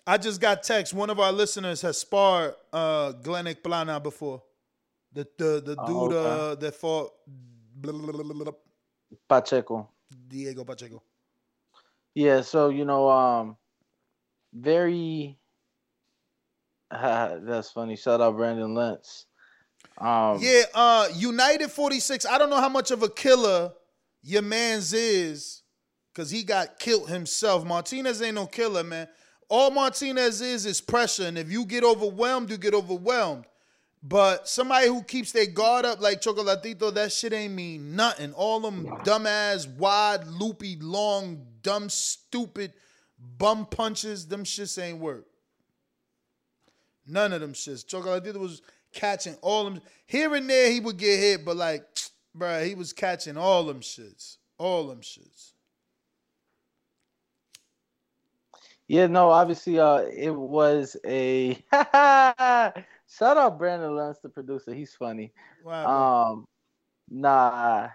I 0.06 0.18
just 0.18 0.40
got 0.40 0.62
text. 0.62 0.92
One 0.92 1.10
of 1.10 1.18
our 1.18 1.32
listeners 1.32 1.80
has 1.82 1.98
sparred 1.98 2.54
uh 2.72 3.12
Glenick 3.22 3.62
Plana 3.62 3.98
before. 3.98 4.42
The 5.12 5.26
the 5.38 5.62
the 5.64 5.76
oh, 5.78 5.86
dude 5.86 6.16
oh, 6.16 6.20
okay. 6.20 6.52
uh, 6.52 6.54
that 6.56 6.74
fought 6.74 7.12
blah, 7.74 7.92
blah, 7.92 8.22
blah, 8.22 8.52
Pacheco. 9.28 9.88
Diego 10.28 10.64
Pacheco. 10.64 11.02
Yeah, 12.16 12.40
so 12.40 12.70
you 12.70 12.86
know, 12.86 13.10
um, 13.10 13.58
very. 14.54 15.38
That's 16.90 17.70
funny. 17.70 17.94
Shout 17.94 18.22
out 18.22 18.36
Brandon 18.36 18.74
Lentz. 18.74 19.26
Um, 19.98 20.38
yeah, 20.40 20.62
uh, 20.74 21.08
United 21.14 21.70
46. 21.70 22.24
I 22.24 22.38
don't 22.38 22.48
know 22.48 22.60
how 22.60 22.70
much 22.70 22.90
of 22.90 23.02
a 23.02 23.10
killer 23.10 23.70
your 24.22 24.40
man's 24.40 24.94
is, 24.94 25.62
because 26.12 26.30
he 26.30 26.42
got 26.42 26.78
killed 26.78 27.10
himself. 27.10 27.66
Martinez 27.66 28.22
ain't 28.22 28.36
no 28.36 28.46
killer, 28.46 28.82
man. 28.82 29.08
All 29.50 29.70
Martinez 29.70 30.40
is 30.40 30.64
is 30.64 30.80
pressure. 30.80 31.24
And 31.24 31.36
if 31.36 31.52
you 31.52 31.66
get 31.66 31.84
overwhelmed, 31.84 32.50
you 32.50 32.56
get 32.56 32.72
overwhelmed. 32.72 33.44
But 34.02 34.48
somebody 34.48 34.86
who 34.86 35.02
keeps 35.02 35.32
their 35.32 35.46
guard 35.46 35.84
up 35.84 36.00
like 36.00 36.20
Chocolatito, 36.20 36.94
that 36.94 37.12
shit 37.12 37.32
ain't 37.32 37.54
mean 37.54 37.96
nothing. 37.96 38.32
All 38.34 38.60
them 38.60 38.86
dumbass, 39.04 39.68
wide, 39.76 40.26
loopy, 40.26 40.76
long, 40.80 41.44
dumb, 41.62 41.88
stupid 41.88 42.72
bum 43.18 43.66
punches, 43.66 44.26
them 44.26 44.44
shits 44.44 44.80
ain't 44.82 44.98
work. 44.98 45.26
None 47.06 47.32
of 47.32 47.40
them 47.40 47.52
shits. 47.52 47.84
Chocolatito 47.84 48.36
was 48.36 48.62
catching 48.92 49.36
all 49.42 49.64
them. 49.64 49.80
Here 50.06 50.34
and 50.34 50.48
there 50.48 50.70
he 50.70 50.80
would 50.80 50.96
get 50.96 51.18
hit, 51.18 51.44
but 51.44 51.56
like 51.56 51.84
Bro, 52.34 52.64
he 52.64 52.74
was 52.74 52.92
catching 52.92 53.38
all 53.38 53.64
them 53.64 53.80
shits. 53.80 54.36
All 54.58 54.86
them 54.88 55.00
shits. 55.00 55.52
Yeah, 58.88 59.06
no, 59.06 59.30
obviously 59.30 59.78
uh 59.78 60.02
it 60.02 60.34
was 60.34 60.96
a 61.04 61.58
Shout 63.08 63.36
out 63.36 63.58
Brandon 63.58 63.94
Lance, 63.94 64.18
the 64.22 64.28
producer. 64.28 64.74
He's 64.74 64.94
funny. 64.94 65.32
Wow. 65.64 66.32
Um, 66.32 66.44
nah, 67.08 67.88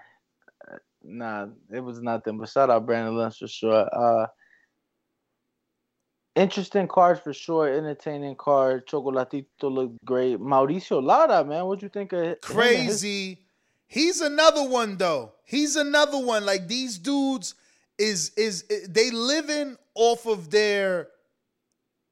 nah, 1.03 1.47
it 1.72 1.82
was 1.82 2.01
nothing. 2.01 2.38
But 2.38 2.49
shout 2.49 2.70
out 2.70 2.86
Brandon 2.86 3.18
Lance 3.18 3.38
for 3.38 3.47
sure. 3.47 3.89
Uh, 3.93 4.28
interesting 6.36 6.88
cards 6.88 7.20
for 7.20 7.34
sure. 7.34 7.68
Entertaining 7.68 8.36
card. 8.36 8.88
Chocolatito 8.88 9.45
looked 9.64 9.97
great. 10.05 10.39
Mauricio 10.39 11.03
Lara, 11.03 11.43
man, 11.43 11.66
what 11.66 11.82
you 11.82 11.89
think 11.89 12.14
of 12.14 12.20
and 12.20 12.30
his- 12.30 12.38
Crazy. 12.41 13.39
He's 13.88 14.22
another 14.22 14.64
one 14.70 14.95
though. 14.95 15.34
He's 15.43 15.76
another 15.76 16.18
one. 16.18 16.45
Like 16.45 16.70
these 16.70 16.97
dudes 16.97 17.55
is 17.97 18.32
is 18.38 18.64
they 18.88 19.12
living 19.12 19.76
off 19.95 20.26
of 20.26 20.49
their 20.49 21.09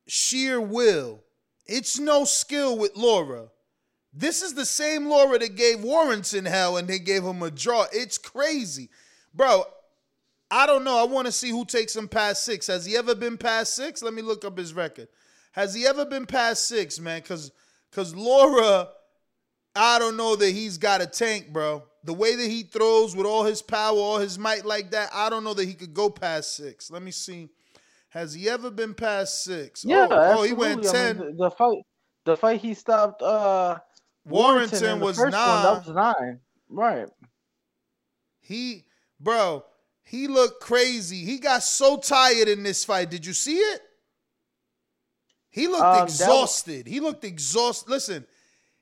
sheer 0.05 0.59
will. 0.59 1.23
It's 1.69 1.99
no 1.99 2.25
skill 2.25 2.77
with 2.77 2.97
Lara. 2.97 3.49
This 4.11 4.41
is 4.41 4.55
the 4.55 4.65
same 4.65 5.07
Lara 5.07 5.37
that 5.37 5.55
gave 5.55 5.83
Warrington 5.83 6.45
hell 6.45 6.77
and 6.77 6.87
they 6.87 6.97
gave 6.97 7.23
him 7.23 7.43
a 7.43 7.51
draw. 7.51 7.85
It's 7.93 8.17
crazy. 8.17 8.89
Bro, 9.35 9.65
I 10.49 10.65
don't 10.65 10.83
know. 10.83 10.97
I 10.97 11.03
want 11.03 11.27
to 11.27 11.31
see 11.31 11.51
who 11.51 11.65
takes 11.65 11.95
him 11.95 12.07
past 12.07 12.43
six. 12.43 12.65
Has 12.67 12.85
he 12.85 12.97
ever 12.97 13.13
been 13.13 13.37
past 13.37 13.75
six? 13.75 14.01
Let 14.01 14.15
me 14.15 14.23
look 14.23 14.43
up 14.43 14.57
his 14.57 14.73
record. 14.73 15.09
Has 15.51 15.75
he 15.75 15.85
ever 15.85 16.05
been 16.05 16.25
past 16.25 16.67
six, 16.67 16.99
man? 16.99 17.21
Cause 17.21 17.51
cause 17.91 18.15
Lara, 18.15 18.89
I 19.75 19.99
don't 19.99 20.17
know 20.17 20.35
that 20.35 20.49
he's 20.49 20.79
got 20.79 21.01
a 21.01 21.07
tank, 21.07 21.53
bro. 21.53 21.83
The 22.03 22.13
way 22.13 22.35
that 22.35 22.47
he 22.49 22.63
throws 22.63 23.15
with 23.15 23.27
all 23.27 23.43
his 23.43 23.61
power, 23.61 23.95
all 23.95 24.17
his 24.17 24.39
might 24.39 24.65
like 24.65 24.89
that, 24.91 25.11
I 25.13 25.29
don't 25.29 25.43
know 25.43 25.53
that 25.53 25.67
he 25.67 25.75
could 25.75 25.93
go 25.93 26.09
past 26.09 26.55
six. 26.55 26.89
Let 26.89 27.03
me 27.03 27.11
see. 27.11 27.49
Has 28.09 28.33
he 28.33 28.49
ever 28.49 28.71
been 28.71 28.93
past 28.95 29.43
six? 29.43 29.85
Yeah, 29.85 30.07
oh, 30.09 30.39
oh, 30.39 30.43
he 30.43 30.53
went 30.53 30.79
absolutely. 30.79 30.99
I 30.99 31.03
ten. 31.13 31.19
mean, 31.19 31.37
the, 31.37 31.43
the 31.45 31.51
fight, 31.51 31.77
the 32.25 32.37
fight 32.37 32.59
he 32.61 32.73
stopped. 32.73 33.21
Uh, 33.21 33.77
Warrington 34.25 34.83
in 34.83 34.99
the 34.99 35.05
was 35.05 35.17
first 35.17 35.31
one, 35.35 35.45
nine. 35.45 35.63
that 35.63 35.85
was 35.85 35.95
nine. 35.95 36.39
Right. 36.69 37.07
He, 38.41 38.85
bro, 39.19 39.63
he 40.03 40.27
looked 40.27 40.61
crazy. 40.61 41.17
He 41.23 41.37
got 41.39 41.63
so 41.63 41.97
tired 41.97 42.47
in 42.47 42.63
this 42.63 42.83
fight. 42.83 43.09
Did 43.11 43.25
you 43.25 43.33
see 43.33 43.57
it? 43.57 43.81
He 45.49 45.67
looked 45.67 45.81
Um, 45.83 45.95
that 45.95 46.03
was- 46.05 46.19
exhausted. 46.19 46.87
he 46.87 46.99
looked 46.99 47.23
exhausted. 47.23 47.89
Listen, 47.89 48.25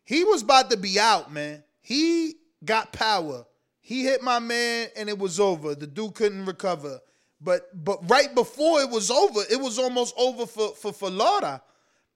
he 0.03 0.23
was 0.23 0.41
about 0.41 0.69
to 0.71 0.78
be 0.78 0.99
out, 0.99 1.32
man. 1.32 1.63
He 1.82 2.36
got 2.63 2.91
power. 2.93 3.45
He 3.82 4.03
hit 4.03 4.21
my 4.21 4.39
man, 4.39 4.89
and 4.97 5.07
it 5.09 5.17
was 5.17 5.39
over. 5.39 5.75
The 5.75 5.88
dude 5.88 6.13
couldn't 6.15 6.45
recover. 6.45 6.99
But 7.39 7.61
but 7.73 8.09
right 8.09 8.33
before 8.33 8.81
it 8.81 8.89
was 8.89 9.11
over, 9.11 9.41
it 9.49 9.59
was 9.59 9.77
almost 9.77 10.13
over 10.17 10.45
for 10.45 10.73
for 10.73 11.09
Lara. 11.09 11.61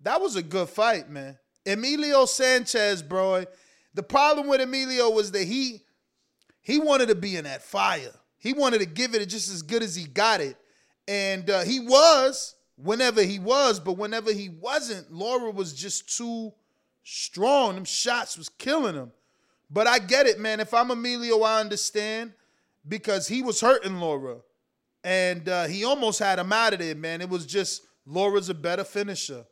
That 0.01 0.19
was 0.19 0.36
a 0.36 0.41
good 0.41 0.69
fight, 0.69 1.09
man. 1.09 1.38
Emilio 1.65 2.26
Sanchez, 2.26 3.03
bro. 3.03 3.45
The 3.93 4.03
problem 4.03 4.47
with 4.47 4.61
Emilio 4.61 5.09
was 5.09 5.32
that 5.32 5.43
he 5.43 5.82
he 6.61 6.80
wanted 6.80 7.09
to 7.09 7.15
be 7.15 7.36
in 7.36 7.43
that 7.43 7.61
fire. 7.61 8.13
He 8.38 8.53
wanted 8.53 8.80
to 8.80 8.88
give 8.88 9.13
it 9.13 9.26
just 9.28 9.49
as 9.51 9.61
good 9.61 9.84
as 9.84 9.95
he 9.95 10.05
got 10.05 10.41
it. 10.41 10.57
And 11.07 11.49
uh, 11.49 11.61
he 11.61 11.80
was 11.80 12.55
whenever 12.76 13.22
he 13.22 13.38
was, 13.38 13.80
but 13.80 13.93
whenever 13.93 14.32
he 14.32 14.49
wasn't, 14.49 15.11
Lara 15.13 15.51
was 15.51 15.74
just 15.74 16.17
too 16.17 16.51
strong. 17.03 17.76
Them 17.76 17.86
shots 17.86 18.38
was 18.38 18.49
killing 18.49 18.95
him. 18.95 19.11
But 19.69 19.88
I 19.88 19.99
get 19.99 20.26
it, 20.26 20.39
man. 20.39 20.59
If 20.59 20.74
I'm 20.74 20.91
Emilio, 20.91 21.41
I 21.41 21.59
understand 21.59 22.34
because 22.88 23.28
he 23.28 23.41
was 23.41 23.61
hurting 23.61 23.99
Lara. 23.99 24.38
And 25.04 25.49
uh, 25.49 25.68
he 25.68 25.86
almost 25.86 26.20
had 26.20 26.39
him 26.39 26.54
out 26.54 26.74
of 26.74 26.80
there, 26.80 26.95
man. 26.95 27.22
It 27.22 27.30
was 27.30 27.45
just 27.45 27.84
Lara's 28.06 28.49
a 28.49 28.54
better 28.54 28.84
finisher. 28.84 29.45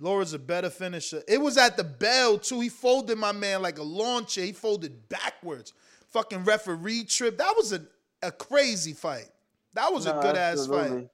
Lara's 0.00 0.34
a 0.34 0.38
better 0.38 0.70
finisher. 0.70 1.22
It 1.28 1.40
was 1.40 1.58
at 1.58 1.76
the 1.76 1.84
bell, 1.84 2.38
too. 2.38 2.60
He 2.60 2.68
folded 2.68 3.18
my 3.18 3.32
man 3.32 3.62
like 3.62 3.78
a 3.78 3.84
lawn 3.84 4.26
chair. 4.26 4.46
He 4.46 4.52
folded 4.52 5.08
backwards. 5.08 5.74
Fucking 6.08 6.44
referee 6.44 7.04
trip. 7.04 7.38
That 7.38 7.54
was 7.56 7.72
a, 7.72 7.82
a 8.22 8.32
crazy 8.32 8.92
fight. 8.94 9.28
That 9.74 9.92
was 9.92 10.06
a 10.06 10.12
No, 10.12 10.20
good 10.20 10.36
ass 10.36 10.66
fight. 10.66 10.92
absolutely. 10.92 11.08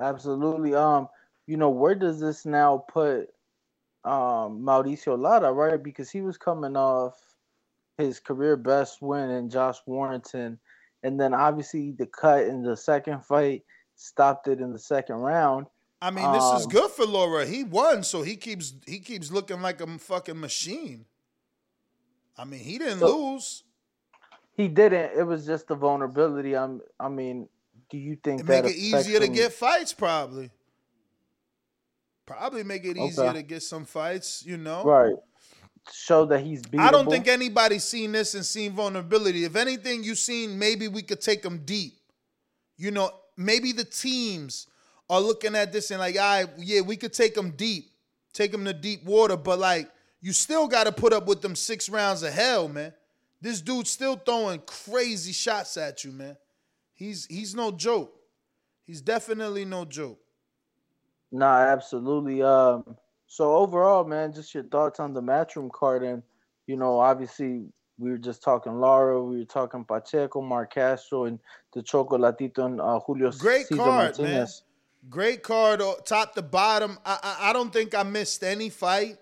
Absolutely. 0.00 0.74
Um, 0.74 1.08
you 1.46 1.56
know, 1.58 1.70
where 1.70 1.94
does 1.96 2.20
this 2.20 2.46
now 2.46 2.84
put 2.88 3.30
um 4.04 4.62
Mauricio 4.62 5.18
Lara, 5.18 5.52
right? 5.52 5.82
Because 5.82 6.10
he 6.10 6.22
was 6.22 6.38
coming 6.38 6.76
off 6.76 7.16
his 7.98 8.20
career 8.20 8.56
best 8.56 9.02
win 9.02 9.30
in 9.30 9.50
Josh 9.50 9.78
Warrington, 9.86 10.58
and 11.02 11.18
then 11.20 11.34
obviously 11.34 11.92
the 11.92 12.06
cut 12.06 12.44
in 12.44 12.62
the 12.62 12.76
second 12.76 13.24
fight 13.24 13.64
stopped 13.96 14.48
it 14.48 14.60
in 14.60 14.72
the 14.72 14.78
second 14.78 15.16
round. 15.16 15.66
I 16.00 16.10
mean, 16.10 16.30
this 16.32 16.42
is 16.42 16.64
Um, 16.64 16.70
good 16.70 16.90
for 16.90 17.06
Lara. 17.06 17.46
He 17.46 17.62
won, 17.62 18.02
so 18.02 18.22
he 18.22 18.36
keeps 18.36 18.74
he 18.86 18.98
keeps 18.98 19.30
looking 19.30 19.60
like 19.62 19.80
a 19.80 19.98
fucking 19.98 20.38
machine. 20.40 21.06
I 22.36 22.44
mean, 22.44 22.60
he 22.60 22.78
didn't 22.78 22.98
So- 23.00 23.16
lose. 23.32 23.64
He 24.54 24.68
didn't. 24.68 25.16
It 25.18 25.22
was 25.24 25.46
just 25.46 25.68
the 25.68 25.74
vulnerability. 25.74 26.54
I'm. 26.56 26.80
I 27.00 27.08
mean, 27.08 27.48
do 27.88 27.96
you 27.98 28.16
think 28.16 28.40
It 28.42 28.46
that 28.46 28.64
make 28.64 28.74
it 28.74 28.78
easier 28.78 29.20
to 29.20 29.28
get 29.28 29.52
fights, 29.52 29.92
probably. 29.92 30.50
Probably 32.26 32.62
make 32.62 32.84
it 32.84 32.96
easier 32.96 33.24
Okay. 33.24 33.38
to 33.38 33.42
get 33.42 33.62
some 33.62 33.84
fights, 33.84 34.44
you 34.44 34.56
know. 34.56 34.84
right? 34.84 35.14
Show 35.90 36.26
that 36.26 36.40
he's 36.40 36.62
beatable. 36.62 36.80
I 36.80 36.90
don't 36.90 37.10
think 37.10 37.26
anybody's 37.26 37.84
seen 37.84 38.12
this 38.12 38.34
and 38.34 38.44
seen 38.44 38.72
vulnerability. 38.72 39.44
If 39.44 39.56
anything, 39.56 40.04
you've 40.04 40.18
seen 40.18 40.58
maybe 40.58 40.88
we 40.88 41.02
could 41.02 41.20
take 41.20 41.42
them 41.42 41.58
deep. 41.64 41.94
You 42.76 42.90
know, 42.90 43.10
maybe 43.36 43.72
the 43.72 43.84
teams 43.84 44.68
are 45.10 45.20
looking 45.20 45.56
at 45.56 45.72
this 45.72 45.90
and 45.90 46.00
like, 46.00 46.16
all 46.16 46.22
right, 46.22 46.48
yeah, 46.58 46.80
we 46.80 46.96
could 46.96 47.12
take 47.12 47.34
them 47.34 47.50
deep, 47.50 47.90
take 48.32 48.52
them 48.52 48.64
to 48.64 48.72
deep 48.72 49.04
water, 49.04 49.36
but 49.36 49.58
like, 49.58 49.90
you 50.20 50.32
still 50.32 50.68
got 50.68 50.84
to 50.84 50.92
put 50.92 51.12
up 51.12 51.26
with 51.26 51.42
them 51.42 51.56
six 51.56 51.88
rounds 51.88 52.22
of 52.22 52.32
hell, 52.32 52.68
man. 52.68 52.92
This 53.40 53.60
dude's 53.60 53.90
still 53.90 54.16
throwing 54.16 54.60
crazy 54.60 55.32
shots 55.32 55.76
at 55.76 56.04
you, 56.04 56.12
man. 56.12 56.36
He's 56.94 57.26
he's 57.26 57.56
no 57.56 57.72
joke. 57.72 58.14
He's 58.84 59.00
definitely 59.00 59.64
no 59.64 59.84
joke. 59.84 60.20
Nah, 61.32 61.56
absolutely. 61.56 62.40
Um, 62.42 62.84
so 63.32 63.56
overall, 63.56 64.04
man, 64.04 64.34
just 64.34 64.52
your 64.52 64.64
thoughts 64.64 65.00
on 65.00 65.14
the 65.14 65.22
matchroom 65.22 65.72
card, 65.72 66.02
and 66.02 66.22
you 66.66 66.76
know, 66.76 67.00
obviously, 67.00 67.62
we 67.98 68.10
were 68.10 68.18
just 68.18 68.42
talking 68.42 68.78
Lara, 68.78 69.24
we 69.24 69.38
were 69.38 69.44
talking 69.46 69.86
Pacheco, 69.86 70.42
Marc 70.42 70.74
Castro, 70.74 71.24
and 71.24 71.38
the 71.72 71.82
Chocolatito 71.82 72.58
and 72.66 72.78
uh, 72.78 73.00
Julio 73.00 73.30
Great 73.30 73.68
Cesar 73.68 73.80
card, 73.80 74.18
man. 74.18 74.46
Great 75.08 75.42
card, 75.42 75.80
uh, 75.80 75.94
top 76.04 76.34
to 76.34 76.42
bottom. 76.42 76.98
I, 77.06 77.18
I 77.22 77.48
I 77.48 77.52
don't 77.54 77.72
think 77.72 77.94
I 77.94 78.02
missed 78.02 78.44
any 78.44 78.68
fight. 78.68 79.16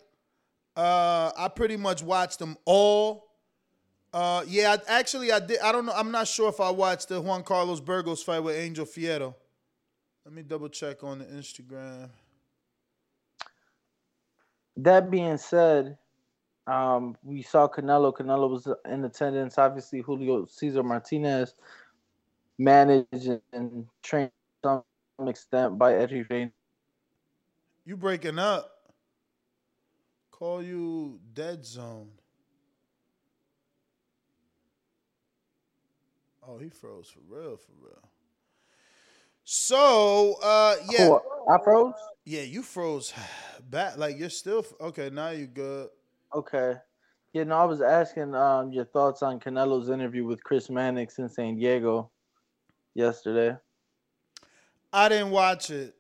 Uh, 0.76 1.30
I 1.38 1.46
pretty 1.46 1.76
much 1.76 2.02
watched 2.02 2.40
them 2.40 2.56
all. 2.64 3.28
Uh, 4.12 4.42
yeah, 4.48 4.74
I, 4.88 4.98
actually, 4.98 5.30
I 5.30 5.38
did. 5.38 5.60
I 5.60 5.70
don't 5.70 5.86
know. 5.86 5.94
I'm 5.94 6.10
not 6.10 6.26
sure 6.26 6.48
if 6.48 6.58
I 6.58 6.70
watched 6.70 7.10
the 7.10 7.20
Juan 7.20 7.44
Carlos 7.44 7.78
Burgos 7.78 8.24
fight 8.24 8.40
with 8.40 8.56
Angel 8.56 8.86
Fierro. 8.86 9.36
Let 10.24 10.34
me 10.34 10.42
double 10.42 10.68
check 10.68 11.04
on 11.04 11.20
the 11.20 11.26
Instagram. 11.26 12.10
That 14.76 15.10
being 15.10 15.36
said, 15.36 15.98
um, 16.66 17.16
we 17.22 17.42
saw 17.42 17.68
Canelo. 17.68 18.14
Canelo 18.14 18.50
was 18.50 18.68
in 18.88 19.04
attendance. 19.04 19.58
Obviously, 19.58 20.00
Julio 20.00 20.46
Cesar 20.46 20.82
Martinez 20.82 21.54
managed 22.58 23.40
and 23.52 23.86
trained 24.02 24.30
to 24.62 24.82
some 25.18 25.28
extent 25.28 25.78
by 25.78 25.94
Eddie 25.94 26.24
Reynoso. 26.24 26.52
You 27.84 27.96
breaking 27.96 28.38
up? 28.38 28.70
Call 30.30 30.62
you 30.62 31.18
dead 31.34 31.64
zone. 31.64 32.08
Oh, 36.46 36.58
he 36.58 36.68
froze 36.68 37.08
for 37.08 37.20
real, 37.28 37.56
for 37.56 37.72
real. 37.80 38.02
So, 39.44 40.34
uh, 40.42 40.76
yeah, 40.90 41.08
Cool. 41.08 41.22
I 41.50 41.58
froze. 41.62 41.94
Yeah, 42.30 42.42
you 42.42 42.62
froze 42.62 43.12
back. 43.70 43.96
Like 43.96 44.18
you're 44.18 44.30
still 44.30 44.64
okay. 44.80 45.10
Now 45.10 45.30
you're 45.30 45.46
good. 45.48 45.88
Okay. 46.34 46.74
Yeah, 47.32 47.44
no, 47.44 47.56
I 47.56 47.64
was 47.64 47.80
asking 47.80 48.34
um 48.34 48.72
your 48.72 48.84
thoughts 48.84 49.22
on 49.22 49.40
Canelo's 49.40 49.90
interview 49.90 50.24
with 50.24 50.42
Chris 50.44 50.70
Mannix 50.70 51.18
in 51.18 51.28
San 51.28 51.56
Diego 51.56 52.10
yesterday. 52.94 53.56
I 54.92 55.08
didn't 55.08 55.30
watch 55.30 55.70
it. 55.70 55.94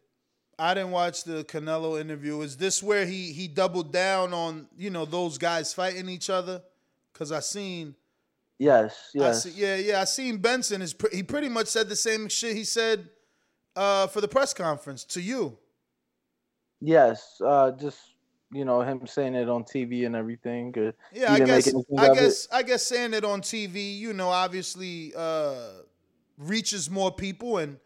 I 0.58 0.74
didn't 0.74 0.90
watch 0.90 1.24
the 1.24 1.42
Canelo 1.44 2.00
interview. 2.00 2.40
Is 2.42 2.56
this 2.56 2.82
where 2.82 3.06
he 3.06 3.32
he 3.32 3.48
doubled 3.48 3.92
down 3.92 4.32
on 4.32 4.68
you 4.76 4.90
know 4.90 5.04
those 5.04 5.36
guys 5.36 5.74
fighting 5.74 6.08
each 6.08 6.30
other? 6.30 6.62
Cause 7.12 7.32
I 7.32 7.40
seen 7.40 7.96
Yes, 8.58 9.10
I 9.16 9.18
yes. 9.18 9.42
see, 9.44 9.50
yeah, 9.50 9.76
yeah. 9.76 10.00
I 10.02 10.04
seen 10.04 10.36
Benson 10.36 10.82
is 10.82 10.92
pre- 10.92 11.10
he 11.12 11.22
pretty 11.22 11.48
much 11.48 11.66
said 11.66 11.88
the 11.88 11.96
same 11.96 12.28
shit 12.28 12.54
he 12.54 12.64
said 12.64 13.08
uh, 13.74 14.06
for 14.06 14.20
the 14.20 14.28
press 14.28 14.52
conference 14.52 15.02
to 15.06 15.20
you. 15.20 15.58
Yes. 16.80 17.40
Uh 17.44 17.72
just 17.72 17.98
you 18.52 18.64
know, 18.64 18.80
him 18.82 19.06
saying 19.06 19.34
it 19.34 19.48
on 19.48 19.64
TV 19.64 20.04
and 20.06 20.16
everything. 20.16 20.74
uh, 20.76 20.92
Yeah, 21.12 21.32
I 21.32 21.40
guess 21.40 21.74
I 21.96 22.08
of 22.08 22.18
it. 22.18 22.20
guess 22.20 22.48
I 22.52 22.62
guess 22.62 22.84
saying 22.86 23.14
it 23.14 23.24
on 23.24 23.42
TV, 23.42 23.96
you 23.98 24.12
know, 24.12 24.28
obviously 24.28 25.12
uh, 25.16 25.82
reaches 26.38 26.90
more 26.90 27.12
people 27.12 27.58
and 27.58 27.78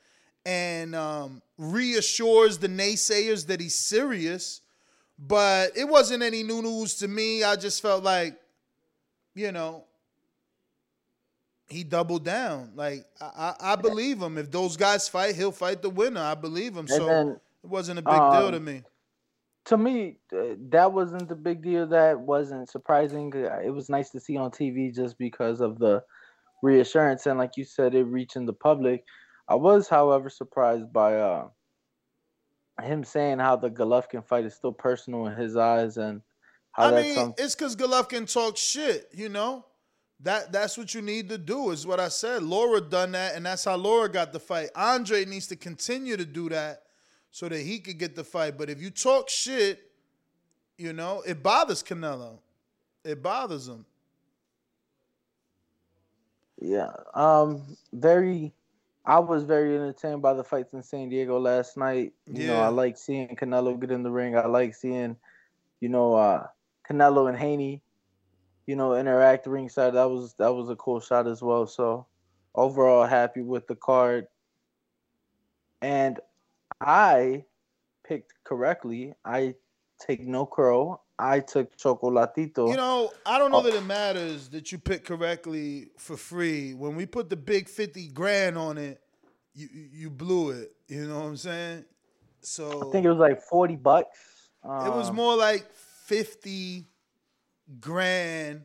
and 0.47 0.95
um, 0.95 1.43
reassures 1.59 2.59
the 2.59 2.69
naysayers 2.69 3.47
that 3.49 3.61
he's 3.61 3.75
serious. 3.75 4.61
but 5.19 5.77
it 5.77 5.85
wasn't 5.89 6.23
any 6.23 6.43
new 6.43 6.63
news 6.63 6.97
to 6.97 7.09
me. 7.09 7.45
I 7.45 7.57
just 7.57 7.83
felt 7.83 8.03
like, 8.05 8.39
you 9.35 9.53
know, 9.53 9.85
he 11.69 11.85
doubled 11.85 12.25
down. 12.25 12.73
Like 12.75 13.05
I, 13.21 13.55
I, 13.61 13.73
I 13.73 13.77
believe 13.77 14.21
him. 14.21 14.39
If 14.39 14.51
those 14.51 14.77
guys 14.77 15.09
fight, 15.09 15.35
he'll 15.37 15.53
fight 15.53 15.83
the 15.83 15.91
winner. 15.91 16.21
I 16.21 16.35
believe 16.35 16.77
him. 16.77 16.89
So 16.89 17.07
then, 17.07 17.41
it 17.65 17.71
wasn't 17.71 17.99
a 17.99 18.03
big 18.03 18.12
deal 18.12 18.51
to 18.51 18.57
um, 18.59 18.65
me. 18.65 18.83
to 19.67 19.77
me, 19.79 20.19
uh, 20.37 20.55
that 20.71 20.93
wasn't 20.93 21.29
the 21.29 21.35
big 21.35 21.62
deal. 21.62 21.87
That 21.87 22.21
wasn't 22.21 22.69
surprising. 22.69 23.33
Uh, 23.35 23.61
It 23.65 23.71
was 23.71 23.89
nice 23.89 24.11
to 24.11 24.21
see 24.21 24.37
on 24.37 24.51
TV 24.51 24.95
just 24.95 25.17
because 25.19 25.61
of 25.61 25.79
the 25.79 26.03
reassurance 26.62 27.27
and, 27.27 27.39
like 27.39 27.57
you 27.57 27.65
said, 27.65 27.95
it 27.95 28.05
reaching 28.05 28.47
the 28.47 28.53
public. 28.53 29.05
I 29.49 29.55
was, 29.55 29.89
however, 29.89 30.29
surprised 30.31 30.93
by 30.93 31.17
uh, 31.17 31.49
him 32.83 33.05
saying 33.05 33.39
how 33.39 33.57
the 33.57 33.71
Golovkin 33.71 34.25
fight 34.27 34.45
is 34.45 34.55
still 34.55 34.73
personal 34.73 35.27
in 35.27 35.35
his 35.37 35.57
eyes 35.57 35.97
and 35.97 36.21
how 36.73 36.87
I 36.87 36.91
that's 36.91 37.07
mean, 37.07 37.15
some- 37.15 37.35
it's 37.39 37.55
because 37.55 37.77
Golovkin 37.77 38.31
talks 38.33 38.61
shit. 38.61 39.09
You 39.12 39.29
know, 39.29 39.65
that 40.21 40.53
that's 40.53 40.77
what 40.77 40.95
you 40.95 41.03
need 41.03 41.29
to 41.31 41.39
do. 41.39 41.71
Is 41.71 41.87
what 41.87 42.01
I 42.01 42.09
said. 42.09 42.43
Laura 42.43 42.81
done 42.81 43.12
that, 43.12 43.35
and 43.37 43.47
that's 43.47 43.65
how 43.65 43.77
Laura 43.77 44.09
got 44.09 44.33
the 44.33 44.41
fight. 44.41 44.71
Andre 44.75 45.25
needs 45.25 45.47
to 45.49 45.57
continue 45.57 46.17
to 46.17 46.25
do 46.25 46.49
that 46.49 46.84
so 47.35 47.49
that 47.49 47.59
he 47.59 47.80
could 47.80 47.99
get 47.99 48.14
the 48.14 48.22
fight. 48.22 48.57
But 48.57 48.70
if 48.70 48.80
you 48.80 48.91
talk 48.91 49.28
shit, 49.28 49.91
you 50.78 50.93
know, 50.93 51.20
it 51.26 51.43
bothers 51.43 51.82
Canelo. 51.82 52.39
It 53.05 53.24
bothers 53.24 53.66
him. 53.66 53.85
Yeah. 56.61 56.93
Um. 57.12 57.76
Very. 57.93 58.55
I 59.05 59.18
was 59.18 59.43
very 59.43 59.74
entertained 59.74 60.22
by 60.22 60.32
the 60.35 60.45
fights 60.45 60.72
in 60.74 60.82
San 60.85 61.09
Diego 61.09 61.41
last 61.41 61.76
night. 61.76 62.12
You 62.26 62.47
know, 62.47 62.55
Yeah. 62.55 62.66
I 62.66 62.68
like 62.68 62.97
seeing 62.97 63.26
Canelo 63.35 63.78
get 63.80 63.91
in 63.91 64.05
the 64.05 64.12
ring. 64.12 64.37
I 64.37 64.47
like 64.47 64.72
seeing, 64.76 65.16
you 65.80 65.89
know, 65.89 66.14
uh, 66.14 66.47
Canelo 66.89 67.28
and 67.28 67.37
Haney, 67.37 67.82
you 68.66 68.76
know, 68.76 68.95
interact 68.95 69.49
ringside. 69.49 69.95
That 69.95 70.09
was 70.09 70.35
that 70.35 70.55
was 70.55 70.70
a 70.70 70.76
cool 70.76 71.01
shot 71.01 71.26
as 71.26 71.43
well. 71.43 71.66
So 71.66 72.07
overall, 72.55 73.07
happy 73.07 73.43
with 73.43 73.66
the 73.66 73.74
card. 73.74 74.28
And 75.82 76.20
I 76.85 77.45
picked 78.07 78.32
correctly. 78.45 79.14
I 79.24 79.55
take 80.01 80.20
no 80.26 80.45
crow. 80.47 81.01
I 81.18 81.41
took 81.41 81.76
Chocolatito. 81.76 82.68
You 82.68 82.76
know, 82.76 83.11
I 83.24 83.39
don't 83.39 83.51
know 83.53 83.62
that 83.62 83.74
it 83.74 83.85
matters 83.85 84.49
that 84.51 84.72
you 84.72 84.78
picked 84.78 85.07
correctly 85.07 85.89
for 85.97 86.16
free. 86.16 86.74
When 86.74 86.97
we 86.97 87.07
put 87.07 87.30
the 87.30 87.37
big 87.37 87.68
fifty 87.68 88.09
grand 88.09 88.59
on 88.59 88.78
it, 88.78 89.01
you 89.55 89.68
you- 89.72 90.11
blew 90.11 90.51
it. 90.51 90.72
You 90.89 91.07
know 91.07 91.20
what 91.20 91.26
I'm 91.26 91.37
saying? 91.37 91.85
So 92.41 92.89
I 92.89 92.93
think 92.93 93.07
it 93.07 93.11
was 93.11 93.18
like 93.18 93.41
forty 93.43 93.76
bucks. 93.76 94.18
It 94.64 94.93
was 94.95 95.11
Um, 95.11 95.16
more 95.16 95.37
like 95.37 95.70
50 95.74 96.87
grand 97.80 98.64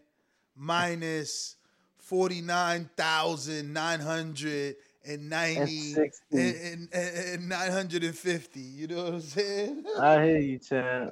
minus 0.55 1.57
49,990 1.97 4.75
And 5.05 5.29
90 5.29 5.93
and, 5.95 6.11
and, 6.31 6.89
and, 6.93 7.17
and 7.33 7.49
950. 7.49 8.59
You 8.59 8.87
know 8.87 9.03
what 9.05 9.13
I'm 9.13 9.21
saying? 9.21 9.85
I 9.99 10.25
hear 10.25 10.37
you, 10.39 10.59
Chan. 10.59 11.11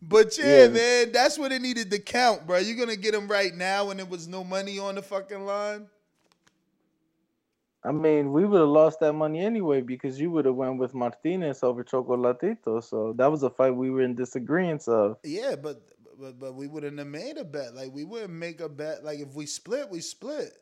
But 0.00 0.36
yeah, 0.38 0.64
Yeah. 0.64 0.68
man, 0.68 1.12
that's 1.12 1.38
what 1.38 1.52
it 1.52 1.62
needed 1.62 1.90
to 1.90 1.98
count, 1.98 2.46
bro. 2.46 2.58
You're 2.58 2.76
going 2.76 2.88
to 2.88 2.96
get 2.96 3.14
him 3.14 3.28
right 3.28 3.54
now 3.54 3.86
when 3.86 3.98
there 3.98 4.06
was 4.06 4.28
no 4.28 4.44
money 4.44 4.78
on 4.78 4.94
the 4.96 5.02
fucking 5.02 5.44
line? 5.44 5.86
I 7.84 7.90
mean, 7.90 8.32
we 8.32 8.44
would 8.44 8.60
have 8.60 8.68
lost 8.68 9.00
that 9.00 9.12
money 9.12 9.44
anyway 9.44 9.80
because 9.80 10.20
you 10.20 10.30
would 10.30 10.44
have 10.44 10.54
went 10.54 10.78
with 10.78 10.94
Martinez 10.94 11.62
over 11.64 11.82
Chocolatito. 11.82 12.82
So 12.82 13.12
that 13.14 13.30
was 13.30 13.42
a 13.42 13.50
fight 13.50 13.72
we 13.72 13.90
were 13.90 14.02
in 14.02 14.14
disagreement 14.14 14.86
of. 14.86 15.18
Yeah, 15.24 15.56
but 15.60 15.82
but 16.18 16.38
but 16.38 16.54
we 16.54 16.68
wouldn't 16.68 16.98
have 16.98 17.08
made 17.08 17.38
a 17.38 17.44
bet. 17.44 17.74
Like 17.74 17.90
we 17.92 18.04
wouldn't 18.04 18.32
make 18.32 18.60
a 18.60 18.68
bet. 18.68 19.02
Like 19.04 19.18
if 19.18 19.34
we 19.34 19.46
split, 19.46 19.90
we 19.90 20.00
split. 20.00 20.52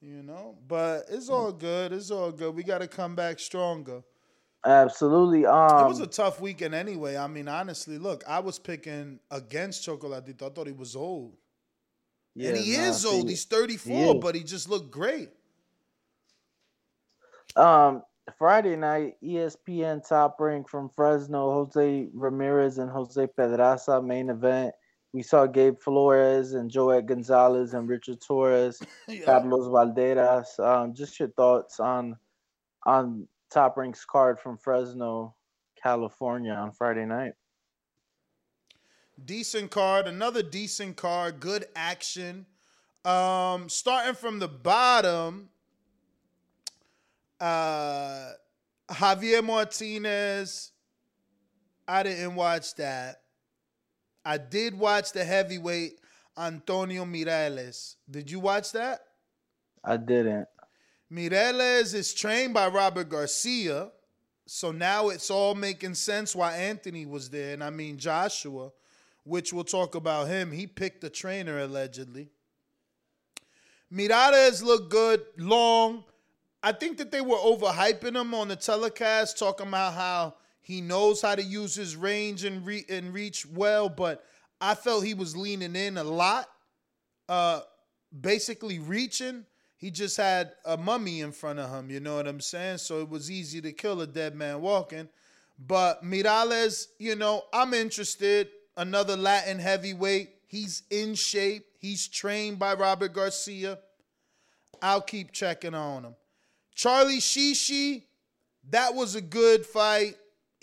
You 0.00 0.22
know. 0.22 0.56
But 0.66 1.06
it's 1.08 1.28
all 1.28 1.52
good. 1.52 1.92
It's 1.92 2.10
all 2.10 2.30
good. 2.30 2.54
We 2.54 2.62
got 2.62 2.78
to 2.78 2.88
come 2.88 3.14
back 3.14 3.38
stronger. 3.38 4.02
Absolutely. 4.64 5.46
Um, 5.46 5.84
it 5.84 5.88
was 5.88 6.00
a 6.00 6.06
tough 6.06 6.40
weekend 6.40 6.74
anyway. 6.74 7.16
I 7.16 7.28
mean, 7.28 7.46
honestly, 7.46 7.98
look, 7.98 8.24
I 8.26 8.40
was 8.40 8.58
picking 8.58 9.20
against 9.30 9.86
Chocolatito. 9.86 10.42
I 10.42 10.48
thought 10.48 10.66
he 10.66 10.72
was 10.72 10.96
old. 10.96 11.36
yeah, 12.34 12.50
and 12.50 12.58
he 12.58 12.76
nah, 12.76 12.84
is 12.84 13.06
old. 13.06 13.28
He's 13.28 13.44
34, 13.44 14.14
he 14.14 14.18
but 14.18 14.34
he 14.34 14.42
just 14.42 14.68
looked 14.68 14.90
great. 14.90 15.30
Um, 17.54 18.02
Friday 18.38 18.74
night, 18.74 19.16
ESPN 19.22 20.06
top 20.06 20.40
rank 20.40 20.68
from 20.68 20.88
Fresno, 20.88 21.52
Jose 21.52 22.08
Ramirez 22.12 22.78
and 22.78 22.90
Jose 22.90 23.24
Pedraza 23.28 24.02
main 24.02 24.30
event. 24.30 24.74
We 25.16 25.22
saw 25.22 25.46
Gabe 25.46 25.80
Flores 25.80 26.52
and 26.52 26.70
Joet 26.70 27.06
Gonzalez 27.06 27.72
and 27.72 27.88
Richard 27.88 28.20
Torrez, 28.20 28.86
Carlos 29.24 29.66
Balderas. 29.66 30.60
Um, 30.60 30.92
just 30.92 31.18
your 31.18 31.30
thoughts 31.30 31.80
on 31.80 32.18
on 32.84 33.26
top 33.50 33.78
ranks 33.78 34.04
card 34.04 34.38
from 34.38 34.58
Fresno, 34.58 35.34
California 35.82 36.52
on 36.52 36.70
Friday 36.70 37.06
night. 37.06 37.32
Decent 39.24 39.70
card, 39.70 40.06
another 40.06 40.42
decent 40.42 40.98
card, 40.98 41.40
good 41.40 41.64
action. 41.74 42.44
Um, 43.02 43.70
starting 43.70 44.16
from 44.16 44.38
the 44.38 44.48
bottom, 44.48 45.48
uh, 47.40 48.32
Javier 48.90 49.42
Martinez. 49.42 50.72
I 51.88 52.02
didn't 52.02 52.34
watch 52.34 52.74
that. 52.74 53.22
I 54.26 54.38
did 54.38 54.76
watch 54.76 55.12
the 55.12 55.24
heavyweight 55.24 56.00
Antonio 56.36 57.04
Mireles. 57.04 57.94
Did 58.10 58.28
you 58.28 58.40
watch 58.40 58.72
that? 58.72 58.98
I 59.84 59.96
didn't. 59.96 60.48
Mireles 61.12 61.94
is 61.94 62.12
trained 62.12 62.52
by 62.52 62.66
Robert 62.66 63.08
Garcia. 63.08 63.92
So 64.44 64.72
now 64.72 65.10
it's 65.10 65.30
all 65.30 65.54
making 65.54 65.94
sense 65.94 66.34
why 66.34 66.56
Anthony 66.56 67.06
was 67.06 67.30
there. 67.30 67.54
And 67.54 67.62
I 67.62 67.70
mean 67.70 67.98
Joshua, 67.98 68.72
which 69.22 69.52
we'll 69.52 69.62
talk 69.62 69.94
about 69.94 70.26
him. 70.26 70.50
He 70.50 70.66
picked 70.66 71.02
the 71.02 71.10
trainer 71.10 71.60
allegedly. 71.60 72.30
Mireles 73.92 74.60
looked 74.60 74.90
good, 74.90 75.22
long. 75.38 76.02
I 76.64 76.72
think 76.72 76.98
that 76.98 77.12
they 77.12 77.20
were 77.20 77.36
overhyping 77.36 78.20
him 78.20 78.34
on 78.34 78.48
the 78.48 78.56
telecast, 78.56 79.38
talking 79.38 79.68
about 79.68 79.94
how 79.94 80.34
he 80.66 80.80
knows 80.80 81.22
how 81.22 81.36
to 81.36 81.44
use 81.44 81.76
his 81.76 81.94
range 81.94 82.42
and, 82.42 82.66
re- 82.66 82.84
and 82.88 83.14
reach 83.14 83.46
well, 83.46 83.88
but 83.88 84.24
I 84.60 84.74
felt 84.74 85.04
he 85.04 85.14
was 85.14 85.36
leaning 85.36 85.76
in 85.76 85.96
a 85.96 86.02
lot, 86.02 86.48
uh, 87.28 87.60
basically 88.20 88.80
reaching. 88.80 89.44
He 89.76 89.92
just 89.92 90.16
had 90.16 90.54
a 90.64 90.76
mummy 90.76 91.20
in 91.20 91.30
front 91.30 91.60
of 91.60 91.70
him, 91.70 91.88
you 91.88 92.00
know 92.00 92.16
what 92.16 92.26
I'm 92.26 92.40
saying? 92.40 92.78
So 92.78 93.00
it 93.00 93.08
was 93.08 93.30
easy 93.30 93.60
to 93.60 93.70
kill 93.70 94.00
a 94.00 94.08
dead 94.08 94.34
man 94.34 94.60
walking. 94.60 95.08
But 95.56 96.02
Mireles, 96.02 96.88
you 96.98 97.14
know, 97.14 97.44
I'm 97.52 97.72
interested. 97.72 98.48
Another 98.76 99.16
Latin 99.16 99.60
heavyweight. 99.60 100.30
He's 100.48 100.82
in 100.90 101.14
shape. 101.14 101.64
He's 101.78 102.08
trained 102.08 102.58
by 102.58 102.74
Robert 102.74 103.12
Garcia. 103.12 103.78
I'll 104.82 105.00
keep 105.00 105.30
checking 105.30 105.74
on 105.74 106.06
him. 106.06 106.16
Charlie 106.74 107.20
Sheehy, 107.20 108.08
that 108.70 108.96
was 108.96 109.14
a 109.14 109.20
good 109.20 109.64
fight. 109.64 110.16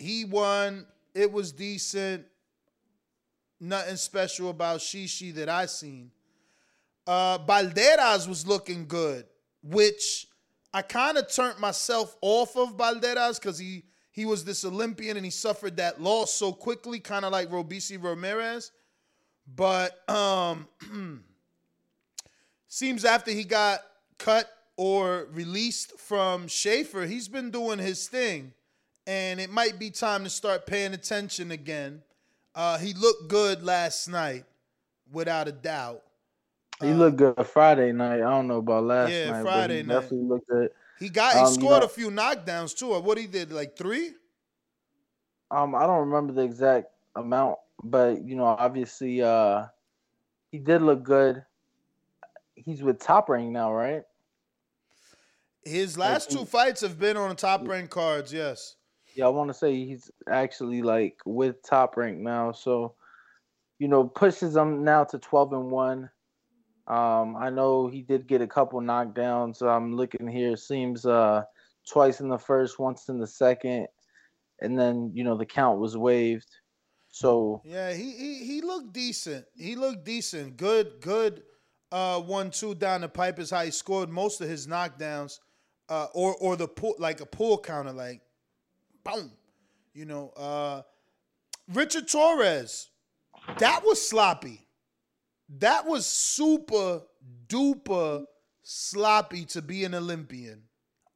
He 0.04 0.26
won. 0.26 0.86
It 1.14 1.32
was 1.32 1.50
decent. 1.50 2.26
Nothing 3.58 3.96
special 3.96 4.50
about 4.50 4.82
Sheehy 4.82 5.30
that 5.32 5.48
I 5.48 5.64
seen. 5.64 6.10
Uh 7.06 7.38
Balderas 7.38 8.28
was 8.28 8.46
looking 8.46 8.86
good, 8.86 9.24
which 9.62 10.26
I 10.74 10.82
kind 10.82 11.16
of 11.16 11.32
turned 11.32 11.58
myself 11.58 12.16
off 12.20 12.54
of 12.54 12.76
Balderas 12.76 13.40
because 13.40 13.58
he 13.58 13.84
he 14.10 14.26
was 14.26 14.44
this 14.44 14.64
Olympian 14.66 15.16
and 15.16 15.24
he 15.24 15.30
suffered 15.30 15.78
that 15.78 16.02
loss 16.02 16.34
so 16.34 16.52
quickly, 16.52 17.00
kind 17.00 17.24
of 17.24 17.32
like 17.32 17.48
Robeisy 17.48 18.02
Ramirez. 18.02 18.72
But 19.56 20.06
um 20.10 20.68
seems 22.66 23.06
after 23.06 23.30
he 23.30 23.44
got 23.44 23.80
cut 24.18 24.50
or 24.76 25.28
released 25.32 25.98
from 25.98 26.46
Schaefer, 26.46 27.06
he's 27.06 27.28
been 27.28 27.50
doing 27.50 27.78
his 27.78 28.06
thing. 28.06 28.52
And 29.06 29.38
it 29.40 29.50
might 29.50 29.78
be 29.78 29.90
time 29.90 30.24
to 30.24 30.30
start 30.30 30.66
paying 30.66 30.94
attention 30.94 31.50
again. 31.50 32.02
Uh, 32.54 32.78
he 32.78 32.94
looked 32.94 33.28
good 33.28 33.62
last 33.62 34.08
night, 34.08 34.44
without 35.12 35.48
a 35.48 35.52
doubt. 35.52 36.02
He 36.80 36.92
looked 36.92 37.18
good 37.18 37.46
Friday 37.46 37.92
night. 37.92 38.16
I 38.16 38.30
don't 38.30 38.48
know 38.48 38.58
about 38.58 38.84
last 38.84 39.08
Uh, 39.10 39.12
yeah, 39.12 39.30
night. 39.30 39.42
Friday 39.42 39.82
but 39.82 39.86
night. 39.88 39.94
he 39.94 40.00
Definitely 40.00 40.28
looked 40.28 40.48
good. 40.48 40.70
He 40.98 41.08
got 41.08 41.34
he 41.34 41.38
Um, 41.40 41.46
you 41.48 41.54
scored 41.54 41.80
know- 41.80 41.86
a 41.86 41.88
few 41.88 42.10
knockdowns 42.10 42.76
too. 42.76 42.90
Or 42.92 43.00
what 43.00 43.18
he 43.18 43.26
did, 43.26 43.52
like 43.52 43.76
three? 43.76 44.12
Um, 45.50 45.74
I 45.74 45.86
don't 45.86 46.00
remember 46.08 46.32
the 46.32 46.42
exact 46.42 46.90
amount, 47.14 47.58
but 47.82 48.22
you 48.24 48.34
know, 48.36 48.44
obviously, 48.46 49.22
uh, 49.22 49.66
he 50.50 50.58
did 50.58 50.82
look 50.82 51.02
good. 51.02 51.44
He's 52.54 52.82
with 52.82 52.98
Top 52.98 53.28
Rank 53.28 53.50
now, 53.50 53.72
right? 53.72 54.04
His 55.64 55.96
last 55.98 56.30
two 56.30 56.44
fights 56.44 56.80
have 56.80 56.98
been 56.98 57.16
on 57.16 57.28
the 57.30 57.34
top 57.34 57.66
rank 57.66 57.90
cards, 57.90 58.32
yes. 58.32 58.76
Yeah, 59.14 59.26
I 59.26 59.28
want 59.28 59.48
to 59.50 59.54
say 59.54 59.74
he's 59.84 60.10
actually 60.28 60.82
like 60.82 61.18
with 61.24 61.62
top 61.62 61.96
rank 61.96 62.18
now. 62.18 62.52
So, 62.52 62.96
you 63.78 63.88
know, 63.88 64.04
pushes 64.08 64.56
him 64.56 64.84
now 64.84 65.04
to 65.04 65.18
12 65.18 65.52
and 65.52 65.70
1. 65.70 66.10
Um, 66.86 67.36
I 67.36 67.50
know 67.50 67.88
he 67.88 68.02
did 68.02 68.26
get 68.26 68.42
a 68.42 68.46
couple 68.46 68.80
knockdowns. 68.80 69.62
I'm 69.62 69.96
looking 69.96 70.28
here. 70.28 70.56
Seems 70.56 71.06
uh 71.06 71.44
twice 71.88 72.20
in 72.20 72.28
the 72.28 72.38
first, 72.38 72.78
once 72.78 73.08
in 73.08 73.18
the 73.18 73.26
second, 73.26 73.88
and 74.60 74.78
then 74.78 75.12
you 75.14 75.24
know 75.24 75.36
the 75.36 75.46
count 75.46 75.78
was 75.80 75.96
waived. 75.96 76.50
So 77.10 77.62
Yeah, 77.64 77.92
he 77.94 78.12
he 78.12 78.44
he 78.44 78.60
looked 78.60 78.92
decent. 78.92 79.46
He 79.56 79.76
looked 79.76 80.04
decent. 80.04 80.56
Good, 80.56 81.00
good 81.00 81.42
uh 81.92 82.20
one 82.20 82.50
two 82.50 82.74
down 82.74 83.00
the 83.02 83.08
pipe 83.08 83.38
is 83.38 83.50
how 83.50 83.64
he 83.64 83.70
scored 83.70 84.10
most 84.10 84.40
of 84.40 84.48
his 84.48 84.66
knockdowns. 84.66 85.38
Uh 85.88 86.08
or 86.14 86.34
or 86.36 86.56
the 86.56 86.68
pull 86.68 86.96
like 86.98 87.20
a 87.20 87.26
pull 87.26 87.58
counter, 87.58 87.92
like 87.92 88.20
boom. 89.04 89.30
You 89.94 90.06
know, 90.06 90.30
uh 90.36 90.82
Richard 91.72 92.08
Torrez, 92.08 92.88
that 93.58 93.84
was 93.84 94.06
sloppy. 94.06 94.66
That 95.58 95.86
was 95.86 96.06
super 96.06 97.02
duper 97.46 98.26
sloppy 98.62 99.44
to 99.46 99.62
be 99.62 99.84
an 99.84 99.94
Olympian. 99.94 100.62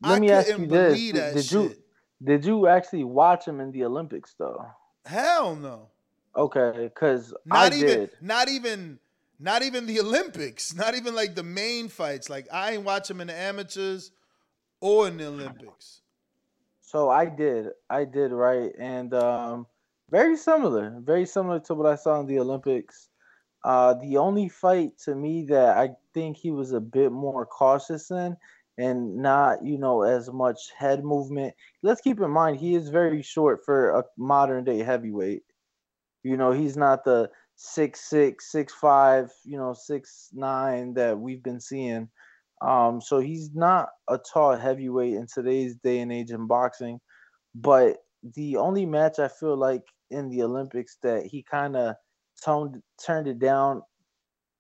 let 0.03 0.16
I 0.16 0.20
me 0.20 0.30
ask 0.30 0.57
you 0.57 0.66
this: 0.66 1.11
that 1.12 1.32
Did 1.34 1.45
shit. 1.45 1.53
you 1.53 1.76
did 2.22 2.45
you 2.45 2.66
actually 2.66 3.05
watch 3.05 3.47
him 3.47 3.61
in 3.61 3.72
the 3.72 3.84
Olympics 3.84 4.34
though? 4.39 4.64
Hell 5.05 5.57
no. 5.57 5.89
Okay, 6.36 6.72
because 6.84 7.34
I 7.51 7.70
Not 7.70 7.72
even 7.72 7.86
did. 7.86 8.11
not 8.20 8.49
even 8.49 8.99
not 9.39 9.62
even 9.62 9.86
the 9.86 10.01
Olympics. 10.01 10.74
Not 10.76 10.95
even 10.97 11.14
like 11.14 11.34
the 11.36 11.43
main 11.45 11.89
fights. 11.89 12.28
Like 12.28 12.49
I 12.53 12.72
ain't 12.72 12.84
watch 12.84 13.09
them 13.09 13.20
in 13.20 13.28
the 13.28 13.34
amateurs 13.34 14.11
or 14.80 15.09
in 15.09 15.16
the 15.16 15.26
Olympics. 15.26 16.03
So 16.89 17.11
I 17.11 17.26
did. 17.26 17.66
I 17.91 18.07
did 18.07 18.32
right, 18.32 18.72
and 18.78 19.12
um, 19.12 19.66
very 20.11 20.39
similar, 20.39 20.99
very 21.05 21.26
similar 21.26 21.61
to 21.61 21.74
what 21.74 21.84
I 21.86 21.97
saw 21.97 22.18
in 22.18 22.26
the 22.26 22.39
Olympics. 22.39 23.11
Uh, 23.62 23.93
the 23.93 24.16
only 24.16 24.49
fight 24.49 24.93
to 25.05 25.14
me 25.14 25.45
that 25.51 25.76
I 25.76 25.91
think 26.14 26.39
he 26.39 26.51
was 26.51 26.72
a 26.72 26.80
bit 26.80 27.12
more 27.12 27.45
cautious 27.45 28.11
in, 28.11 28.39
and 28.78 29.18
not 29.18 29.62
you 29.62 29.76
know 29.76 30.01
as 30.01 30.32
much 30.32 30.70
head 30.78 31.05
movement. 31.05 31.55
Let's 31.82 32.01
keep 32.01 32.20
in 32.20 32.30
mind 32.30 32.57
he 32.57 32.74
is 32.74 32.89
very 32.89 33.20
short 33.20 33.66
for 33.66 33.91
a 33.91 34.05
modern 34.16 34.64
day 34.64 34.78
heavyweight. 34.78 35.43
You 36.22 36.39
know 36.39 36.53
he's 36.53 36.78
not 36.78 37.05
the 37.05 37.30
six 37.57 38.01
six 38.09 38.51
six 38.51 38.72
five 38.72 39.30
you 39.45 39.59
know 39.59 39.74
six 39.74 40.30
nine 40.32 40.95
that 40.95 41.18
we've 41.18 41.43
been 41.43 41.61
seeing. 41.61 42.09
Um, 42.61 43.01
so 43.01 43.19
he's 43.21 43.55
not 43.55 43.89
a 44.09 44.19
tall 44.19 44.57
heavyweight 44.57 45.15
in 45.15 45.27
today's 45.33 45.77
day 45.77 46.01
and 46.01 46.13
age 46.13 46.31
in 46.31 46.47
boxing. 46.47 47.01
But 47.55 47.99
the 48.35 48.57
only 48.57 48.87
match 48.87 49.19
I 49.19 49.29
feel 49.29 49.57
like 49.57 49.83
in 50.11 50.29
the 50.29 50.43
Olympics 50.43 50.99
that 51.03 51.27
he 51.27 51.43
kind 51.43 51.77
of 51.77 51.95
toned 52.45 52.83
turned 53.05 53.29
it 53.29 53.39
down, 53.39 53.83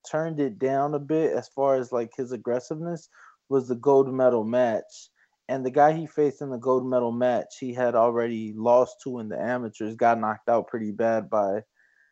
turned 0.08 0.40
it 0.40 0.58
down 0.58 0.94
a 0.94 0.98
bit 0.98 1.32
as 1.32 1.48
far 1.48 1.76
as 1.76 1.92
like 1.92 2.10
his 2.16 2.32
aggressiveness 2.32 3.08
was 3.48 3.68
the 3.68 3.76
gold 3.76 4.12
medal 4.12 4.44
match. 4.44 5.10
And 5.50 5.64
the 5.64 5.70
guy 5.70 5.92
he 5.92 6.06
faced 6.06 6.42
in 6.42 6.50
the 6.50 6.58
gold 6.58 6.86
medal 6.86 7.10
match, 7.10 7.56
he 7.58 7.72
had 7.72 7.94
already 7.94 8.52
lost 8.54 8.96
to 9.04 9.18
in 9.18 9.30
the 9.30 9.40
amateurs, 9.40 9.94
got 9.94 10.20
knocked 10.20 10.48
out 10.48 10.68
pretty 10.68 10.92
bad 10.92 11.30
by. 11.30 11.62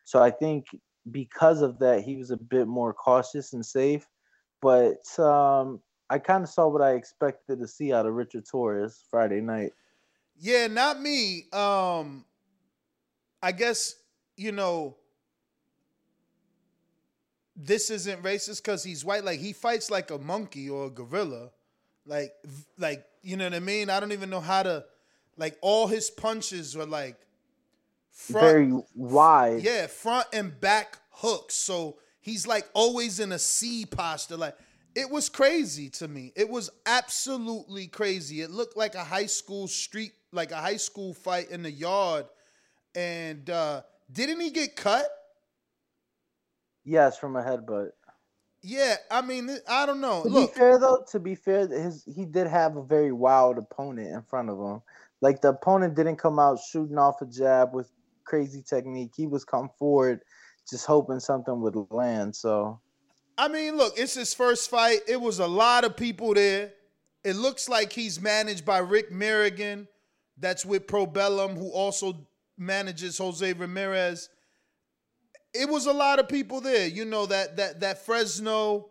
So 0.05 0.21
I 0.21 0.31
think 0.31 0.65
because 1.11 1.61
of 1.61 1.77
that, 1.79 2.01
he 2.01 2.17
was 2.17 2.31
a 2.31 2.37
bit 2.37 2.67
more 2.67 2.93
cautious 2.93 3.53
and 3.53 3.63
safe 3.63 4.07
but 4.61 5.19
um, 5.19 5.81
I 6.09 6.19
kind 6.19 6.43
of 6.43 6.49
saw 6.49 6.67
what 6.67 6.81
I 6.81 6.93
expected 6.93 7.59
to 7.59 7.67
see 7.67 7.93
out 7.93 8.05
of 8.05 8.13
Richard 8.13 8.45
Torrez 8.45 9.03
Friday 9.09 9.41
night. 9.41 9.73
Yeah, 10.39 10.67
not 10.67 11.01
me. 11.01 11.47
Um 11.51 12.25
I 13.41 13.51
guess, 13.51 13.95
you 14.35 14.51
know, 14.51 14.97
this 17.55 17.89
isn't 17.89 18.23
racist 18.23 18.63
because 18.63 18.83
he's 18.83 19.03
white. 19.03 19.23
Like 19.23 19.39
he 19.39 19.53
fights 19.53 19.91
like 19.91 20.11
a 20.11 20.17
monkey 20.17 20.69
or 20.69 20.87
a 20.87 20.89
gorilla. 20.89 21.51
Like 22.05 22.31
like, 22.77 23.05
you 23.21 23.35
know 23.37 23.45
what 23.45 23.53
I 23.53 23.59
mean? 23.59 23.89
I 23.89 23.99
don't 23.99 24.11
even 24.11 24.29
know 24.29 24.39
how 24.39 24.63
to 24.63 24.85
like 25.37 25.57
all 25.61 25.87
his 25.87 26.09
punches 26.09 26.75
were 26.75 26.85
like 26.85 27.17
front 28.11 28.45
Very 28.45 28.83
wide. 28.95 29.61
Yeah, 29.61 29.87
front 29.87 30.27
and 30.33 30.59
back 30.59 30.99
hooks. 31.11 31.55
So 31.55 31.97
he's 32.27 32.45
like 32.45 32.69
always 32.73 33.19
in 33.19 33.31
a 33.31 33.39
C 33.39 33.85
posture. 33.85 34.37
Like 34.37 34.57
it 34.93 35.09
was 35.09 35.29
crazy 35.29 35.89
to 35.91 36.07
me. 36.07 36.33
It 36.35 36.49
was 36.49 36.69
absolutely 36.85 37.87
crazy. 37.87 38.41
It 38.41 38.51
looked 38.51 38.75
like 38.75 38.95
a 38.95 39.03
high 39.03 39.25
school 39.27 39.67
street, 39.67 40.11
like 40.33 40.51
a 40.51 40.57
high 40.57 40.77
school 40.77 41.13
fight 41.13 41.49
in 41.49 41.63
the 41.63 41.71
yard. 41.71 42.25
And 42.95 43.49
uh 43.49 43.81
didn't 44.11 44.41
he 44.41 44.51
get 44.51 44.75
cut? 44.75 45.07
Yes, 46.83 47.17
from 47.17 47.35
a 47.35 47.41
headbutt. 47.41 47.91
Yeah, 48.61 48.95
I 49.09 49.21
mean, 49.21 49.49
I 49.69 49.85
don't 49.85 50.01
know. 50.01 50.23
To 50.23 50.29
Look, 50.29 50.53
be 50.53 50.59
fair 50.59 50.79
though, 50.79 51.05
to 51.11 51.19
be 51.19 51.35
fair, 51.35 51.67
his 51.67 52.03
he 52.13 52.25
did 52.25 52.47
have 52.47 52.75
a 52.75 52.83
very 52.83 53.11
wild 53.11 53.57
opponent 53.57 54.09
in 54.13 54.21
front 54.23 54.49
of 54.49 54.57
him. 54.57 54.81
Like 55.21 55.41
the 55.41 55.49
opponent 55.49 55.95
didn't 55.95 56.17
come 56.17 56.39
out 56.39 56.59
shooting 56.59 56.97
off 56.97 57.21
a 57.21 57.25
jab 57.25 57.73
with 57.73 57.89
crazy 58.25 58.61
technique. 58.61 59.13
He 59.15 59.27
was 59.27 59.45
come 59.45 59.69
forward 59.79 60.21
just 60.69 60.85
hoping 60.85 61.19
something 61.19 61.61
would 61.61 61.75
land. 61.91 62.35
So 62.35 62.79
I 63.37 63.47
mean, 63.47 63.77
look, 63.77 63.93
it's 63.97 64.15
his 64.15 64.33
first 64.33 64.69
fight. 64.69 65.01
It 65.07 65.21
was 65.21 65.39
a 65.39 65.47
lot 65.47 65.83
of 65.85 65.95
people 65.95 66.33
there. 66.33 66.73
It 67.23 67.35
looks 67.35 67.69
like 67.69 67.93
he's 67.93 68.19
managed 68.19 68.65
by 68.65 68.79
Rick 68.79 69.11
Mirigian, 69.11 69.87
that's 70.37 70.65
with 70.65 70.87
Probellum, 70.87 71.55
who 71.57 71.69
also 71.71 72.27
manages 72.57 73.17
Jose 73.17 73.53
Ramirez. 73.53 74.29
It 75.53 75.69
was 75.69 75.85
a 75.85 75.93
lot 75.93 76.19
of 76.19 76.27
people 76.27 76.61
there. 76.61 76.87
You 76.87 77.05
know 77.05 77.25
that 77.27 77.57
that 77.57 77.79
that 77.81 78.05
Fresno, 78.05 78.89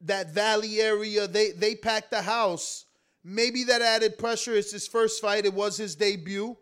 that 0.00 0.30
Valley 0.30 0.80
area, 0.80 1.28
they 1.28 1.52
they 1.52 1.74
packed 1.76 2.10
the 2.10 2.22
house. 2.22 2.86
Maybe 3.22 3.64
that 3.64 3.82
added 3.82 4.18
pressure. 4.18 4.54
It's 4.54 4.72
his 4.72 4.86
first 4.86 5.20
fight. 5.20 5.46
It 5.46 5.54
was 5.54 5.76
his 5.76 5.94
debut. 5.94 6.56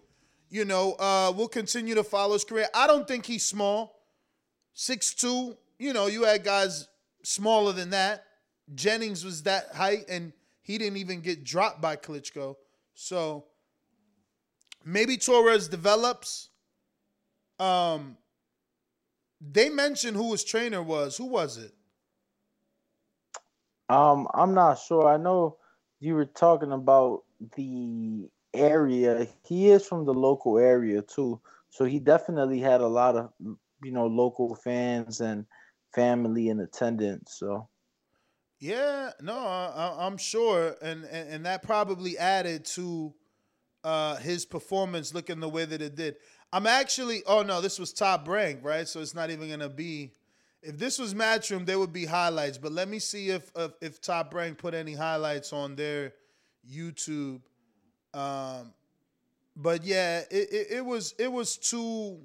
You 0.48 0.64
know, 0.66 0.92
uh, 0.92 1.32
we'll 1.34 1.48
continue 1.48 1.94
to 1.94 2.04
follow 2.04 2.34
his 2.34 2.44
career. 2.44 2.68
I 2.74 2.86
don't 2.86 3.08
think 3.08 3.24
he's 3.24 3.44
small. 3.44 4.01
Six 4.74 5.14
two. 5.14 5.56
You 5.78 5.92
know, 5.92 6.06
you 6.06 6.24
had 6.24 6.44
guys 6.44 6.88
smaller 7.22 7.72
than 7.72 7.90
that. 7.90 8.24
Jennings 8.74 9.24
was 9.24 9.42
that 9.42 9.74
height, 9.74 10.04
and 10.08 10.32
he 10.62 10.78
didn't 10.78 10.98
even 10.98 11.20
get 11.20 11.44
dropped 11.44 11.80
by 11.80 11.96
Klitschko. 11.96 12.56
So 12.94 13.44
maybe 14.84 15.16
Torrez 15.16 15.70
develops. 15.70 16.50
Um, 17.58 18.16
they 19.40 19.68
mentioned 19.68 20.16
who 20.16 20.32
his 20.32 20.44
trainer 20.44 20.82
was. 20.82 21.16
Who 21.16 21.26
was 21.26 21.58
it? 21.58 21.72
Um, 23.88 24.28
I'm 24.32 24.54
not 24.54 24.78
sure. 24.78 25.08
I 25.08 25.16
know 25.16 25.58
you 26.00 26.14
were 26.14 26.24
talking 26.24 26.72
about 26.72 27.24
the 27.56 28.28
area. 28.54 29.26
He 29.44 29.70
is 29.70 29.86
from 29.86 30.04
the 30.04 30.14
local 30.14 30.58
area 30.58 31.02
too, 31.02 31.40
so 31.70 31.84
he 31.84 31.98
definitely 31.98 32.60
had 32.60 32.80
a 32.80 32.86
lot 32.86 33.16
of 33.16 33.30
you 33.82 33.92
know 33.92 34.06
local 34.06 34.54
fans 34.54 35.20
and 35.20 35.46
family 35.94 36.48
in 36.48 36.60
attendance. 36.60 37.36
So 37.38 37.68
Yeah, 38.60 39.10
no, 39.20 39.36
I, 39.36 40.06
I'm 40.06 40.16
sure, 40.16 40.76
and, 40.82 41.04
and 41.04 41.28
and 41.30 41.46
that 41.46 41.62
probably 41.62 42.16
added 42.18 42.64
to 42.76 43.12
uh, 43.84 44.16
his 44.16 44.44
performance 44.46 45.12
looking 45.14 45.40
the 45.40 45.48
way 45.48 45.64
that 45.64 45.82
it 45.82 45.96
did. 45.96 46.16
I'm 46.52 46.66
actually, 46.66 47.22
oh 47.26 47.42
no, 47.42 47.60
this 47.60 47.78
was 47.78 47.92
top 47.92 48.28
rank, 48.28 48.60
right? 48.62 48.86
So 48.86 49.00
it's 49.00 49.14
not 49.14 49.30
even 49.30 49.48
gonna 49.50 49.68
be. 49.68 50.12
If 50.62 50.78
this 50.78 50.98
was 50.98 51.12
Matchroom, 51.12 51.66
there 51.66 51.78
would 51.78 51.92
be 51.92 52.04
highlights. 52.06 52.56
But 52.56 52.72
let 52.72 52.88
me 52.88 53.00
see 53.00 53.30
if 53.30 53.50
if, 53.56 53.72
if 53.80 54.00
Top 54.00 54.32
Rank 54.32 54.58
put 54.58 54.74
any 54.74 54.94
highlights 54.94 55.52
on 55.52 55.74
their 55.74 56.12
YouTube. 56.70 57.40
Um, 58.14 58.72
but 59.56 59.84
yeah, 59.84 60.20
it, 60.30 60.52
it, 60.52 60.66
it 60.70 60.84
was 60.84 61.14
it 61.18 61.32
was 61.32 61.56
too 61.56 62.20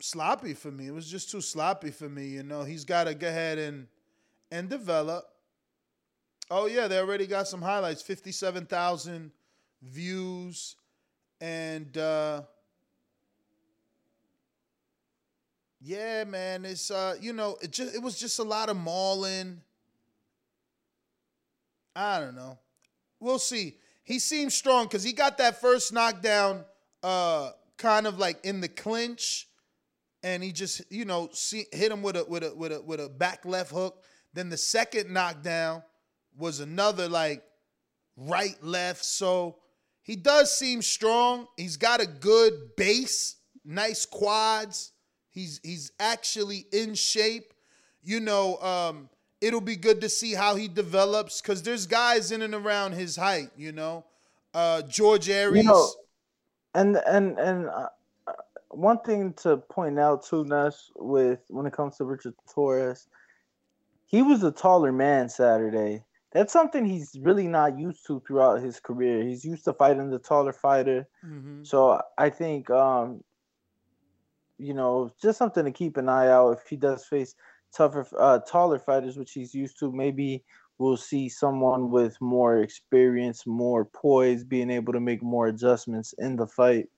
sloppy 0.00 0.54
for 0.54 0.70
me. 0.70 0.86
It 0.86 0.94
was 0.94 1.10
just 1.10 1.30
too 1.30 1.40
sloppy 1.40 1.90
for 1.90 2.08
me. 2.08 2.26
You 2.26 2.42
know, 2.42 2.62
he's 2.64 2.84
got 2.84 3.04
to 3.04 3.14
go 3.14 3.28
ahead 3.28 3.58
and 3.58 3.86
and 4.50 4.68
develop. 4.68 5.24
Oh 6.50 6.66
yeah, 6.66 6.88
they 6.88 6.98
already 6.98 7.26
got 7.26 7.48
some 7.48 7.62
highlights. 7.62 8.02
Fifty-seven 8.02 8.66
thousand 8.66 9.32
views, 9.82 10.76
and 11.40 11.96
uh, 11.98 12.42
yeah, 15.80 16.24
man, 16.24 16.64
it's 16.64 16.90
uh, 16.90 17.16
you 17.20 17.32
know, 17.32 17.56
it 17.60 17.72
just 17.72 17.94
it 17.94 18.02
was 18.02 18.18
just 18.18 18.38
a 18.38 18.44
lot 18.44 18.68
of 18.68 18.76
mauling. 18.76 19.60
I 21.94 22.20
don't 22.20 22.36
know. 22.36 22.58
We'll 23.20 23.40
see. 23.40 23.76
He 24.04 24.18
seems 24.18 24.54
strong 24.54 24.84
because 24.84 25.02
he 25.02 25.12
got 25.12 25.36
that 25.38 25.60
first 25.60 25.92
knockdown, 25.92 26.64
uh, 27.02 27.50
kind 27.76 28.06
of 28.06 28.18
like 28.18 28.42
in 28.44 28.60
the 28.60 28.68
clinch, 28.68 29.48
and 30.22 30.42
he 30.42 30.52
just 30.52 30.82
you 30.90 31.04
know 31.04 31.28
see, 31.32 31.66
hit 31.72 31.92
him 31.92 32.02
with 32.02 32.16
a 32.16 32.24
with 32.24 32.42
a 32.42 32.54
with 32.54 32.72
a 32.72 32.80
with 32.80 33.00
a 33.00 33.08
back 33.08 33.44
left 33.44 33.70
hook. 33.70 34.02
Then 34.34 34.50
the 34.50 34.56
second 34.56 35.10
knockdown 35.12 35.82
was 36.36 36.60
another 36.60 37.08
like 37.08 37.42
right 38.16 38.62
left. 38.62 39.04
So 39.04 39.56
he 40.02 40.16
does 40.16 40.56
seem 40.56 40.82
strong. 40.82 41.46
He's 41.56 41.76
got 41.76 42.00
a 42.00 42.06
good 42.06 42.76
base, 42.76 43.36
nice 43.64 44.06
quads. 44.06 44.92
He's 45.30 45.60
he's 45.62 45.92
actually 46.00 46.66
in 46.72 46.94
shape. 46.94 47.52
You 48.02 48.20
know, 48.20 48.56
um, 48.58 49.08
it'll 49.40 49.60
be 49.60 49.76
good 49.76 50.00
to 50.00 50.08
see 50.08 50.34
how 50.34 50.54
he 50.54 50.68
develops 50.68 51.40
because 51.40 51.62
there's 51.62 51.86
guys 51.86 52.32
in 52.32 52.42
and 52.42 52.54
around 52.54 52.92
his 52.92 53.16
height. 53.16 53.50
You 53.56 53.72
know, 53.72 54.04
uh, 54.54 54.82
George 54.82 55.28
Aries. 55.28 55.62
You 55.62 55.68
know, 55.68 55.90
and 56.74 56.96
and 57.06 57.38
and 57.38 57.68
uh, 57.68 57.88
one 58.70 59.00
thing 59.00 59.32
to 59.34 59.58
point 59.58 59.98
out 59.98 60.24
too, 60.24 60.44
Ness, 60.44 60.90
with 60.96 61.40
when 61.48 61.66
it 61.66 61.72
comes 61.72 61.96
to 61.98 62.04
Richard 62.04 62.34
Torrez, 62.54 63.06
he 64.06 64.22
was 64.22 64.42
a 64.42 64.52
taller 64.52 64.92
man 64.92 65.28
Saturday. 65.28 66.04
That's 66.32 66.52
something 66.52 66.84
he's 66.84 67.16
really 67.22 67.46
not 67.48 67.78
used 67.78 68.06
to 68.06 68.20
throughout 68.26 68.60
his 68.60 68.80
career. 68.80 69.22
He's 69.22 69.44
used 69.44 69.64
to 69.64 69.72
fighting 69.72 70.10
the 70.10 70.18
taller 70.18 70.52
fighter. 70.52 71.08
Mhm. 71.24 71.66
So 71.66 72.00
I 72.18 72.30
think 72.30 72.70
um, 72.70 73.24
you 74.58 74.74
know, 74.74 75.10
just 75.22 75.38
something 75.38 75.64
to 75.64 75.72
keep 75.72 75.96
an 75.96 76.08
eye 76.08 76.28
out 76.28 76.58
if 76.58 76.66
he 76.68 76.76
does 76.76 77.04
face 77.06 77.34
tougher 77.74 78.06
uh, 78.18 78.40
taller 78.40 78.78
fighters, 78.78 79.16
which 79.16 79.32
he's 79.32 79.54
used 79.54 79.78
to, 79.78 79.92
maybe 79.92 80.44
we'll 80.78 80.96
see 80.96 81.28
someone 81.28 81.90
with 81.90 82.20
more 82.20 82.58
experience, 82.58 83.46
more 83.46 83.84
poise, 83.84 84.44
being 84.44 84.70
able 84.70 84.92
to 84.92 85.00
make 85.00 85.22
more 85.22 85.46
adjustments 85.46 86.14
in 86.18 86.36
the 86.36 86.46
fight. 86.46 86.88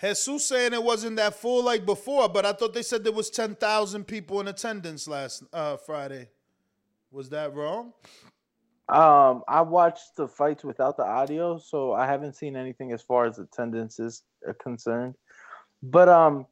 Jesus 0.00 0.46
saying 0.46 0.72
it 0.72 0.82
wasn't 0.82 1.16
that 1.16 1.34
full 1.34 1.64
like 1.64 1.84
before, 1.84 2.28
but 2.28 2.46
I 2.46 2.52
thought 2.52 2.72
they 2.72 2.82
said 2.82 3.02
there 3.04 3.12
was 3.12 3.30
ten 3.30 3.54
thousand 3.54 4.04
people 4.04 4.40
in 4.40 4.48
attendance 4.48 5.08
last 5.08 5.42
uh, 5.52 5.76
Friday. 5.76 6.28
Was 7.10 7.30
that 7.30 7.54
wrong? 7.54 7.92
Um, 8.88 9.42
I 9.48 9.60
watched 9.60 10.16
the 10.16 10.28
fights 10.28 10.64
without 10.64 10.96
the 10.96 11.04
audio, 11.04 11.58
so 11.58 11.92
I 11.92 12.06
haven't 12.06 12.36
seen 12.36 12.56
anything 12.56 12.92
as 12.92 13.02
far 13.02 13.26
as 13.26 13.38
attendance 13.38 13.98
is 13.98 14.22
uh, 14.48 14.52
concerned. 14.62 15.14
But 15.82 16.08
um, 16.08 16.46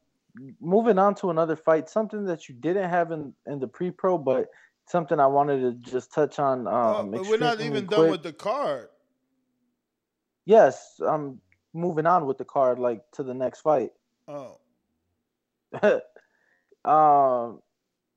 moving 0.60 0.98
on 0.98 1.14
to 1.16 1.30
another 1.30 1.56
fight, 1.56 1.88
something 1.88 2.24
that 2.26 2.48
you 2.48 2.54
didn't 2.54 2.90
have 2.90 3.12
in 3.12 3.32
in 3.46 3.60
the 3.60 3.68
pre-pro, 3.68 4.18
but 4.18 4.48
something 4.86 5.20
I 5.20 5.26
wanted 5.26 5.60
to 5.60 5.90
just 5.90 6.12
touch 6.12 6.38
on. 6.38 6.66
Um, 6.66 6.74
Oh, 6.74 7.08
but 7.12 7.26
we're 7.26 7.38
not 7.38 7.60
even 7.60 7.86
done 7.86 8.10
with 8.10 8.22
the 8.22 8.32
card. 8.32 8.88
Yes, 10.44 11.00
I'm 11.06 11.40
moving 11.76 12.06
on 12.06 12.26
with 12.26 12.38
the 12.38 12.44
card, 12.44 12.78
like 12.78 13.02
to 13.12 13.22
the 13.22 13.34
next 13.34 13.60
fight. 13.60 13.92
Oh, 14.26 14.58
um, 16.84 17.60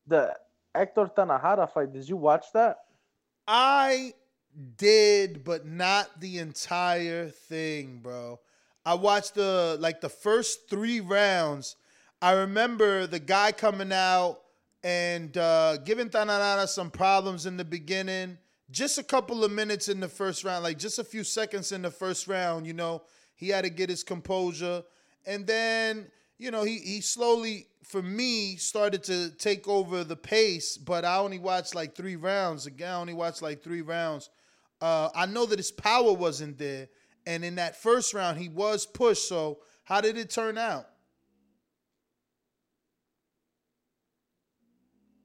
the 0.07 0.35
Hector 0.73 1.09
Tanajara 1.15 1.71
fight. 1.71 1.93
Did 1.93 2.07
you 2.07 2.17
watch 2.17 2.45
that? 2.53 2.77
I 3.47 4.13
did, 4.77 5.43
but 5.43 5.65
not 5.65 6.19
the 6.19 6.39
entire 6.39 7.29
thing, 7.29 7.99
bro. 8.01 8.39
I 8.85 8.93
watched 8.95 9.35
the 9.35 9.77
like 9.79 10.01
the 10.01 10.09
first 10.09 10.69
three 10.69 10.99
rounds. 10.99 11.75
I 12.21 12.31
remember 12.31 13.07
the 13.07 13.19
guy 13.19 13.51
coming 13.51 13.93
out 13.93 14.39
and 14.83 15.35
uh, 15.37 15.77
giving 15.77 16.09
Tanajara 16.09 16.67
some 16.67 16.91
problems 16.91 17.45
in 17.45 17.57
the 17.57 17.65
beginning. 17.65 18.37
Just 18.71 18.97
a 18.97 19.03
couple 19.03 19.43
of 19.43 19.51
minutes 19.51 19.89
in 19.89 19.99
the 19.99 20.07
first 20.07 20.43
round, 20.43 20.63
like 20.63 20.77
just 20.77 20.99
a 20.99 21.03
few 21.03 21.23
seconds 21.23 21.71
in 21.71 21.81
the 21.81 21.89
first 21.89 22.27
round, 22.27 22.67
you 22.67 22.73
know, 22.73 23.01
he 23.39 23.47
had 23.47 23.63
to 23.63 23.69
get 23.69 23.89
his 23.89 24.03
composure. 24.03 24.83
And 25.25 25.47
then, 25.47 26.11
you 26.37 26.51
know, 26.51 26.63
he 26.63 26.77
he 26.79 26.99
slowly, 26.99 27.67
for 27.85 28.01
me, 28.01 28.57
started 28.57 29.01
to 29.05 29.29
take 29.29 29.65
over 29.65 30.03
the 30.03 30.17
pace, 30.17 30.75
but 30.75 31.05
I 31.05 31.17
only 31.19 31.39
watched 31.39 31.73
like 31.73 31.95
three 31.95 32.17
rounds. 32.17 32.65
Again, 32.65 32.91
I 32.91 32.95
only 32.95 33.13
watched 33.13 33.41
like 33.41 33.63
three 33.63 33.81
rounds. 33.81 34.29
Uh, 34.81 35.07
I 35.15 35.25
know 35.25 35.45
that 35.45 35.57
his 35.57 35.71
power 35.71 36.11
wasn't 36.11 36.57
there. 36.57 36.89
And 37.25 37.45
in 37.45 37.55
that 37.55 37.81
first 37.81 38.13
round, 38.13 38.39
he 38.39 38.49
was 38.49 38.85
pushed. 38.85 39.29
So 39.29 39.59
how 39.85 40.01
did 40.01 40.17
it 40.17 40.29
turn 40.29 40.57
out? 40.57 40.87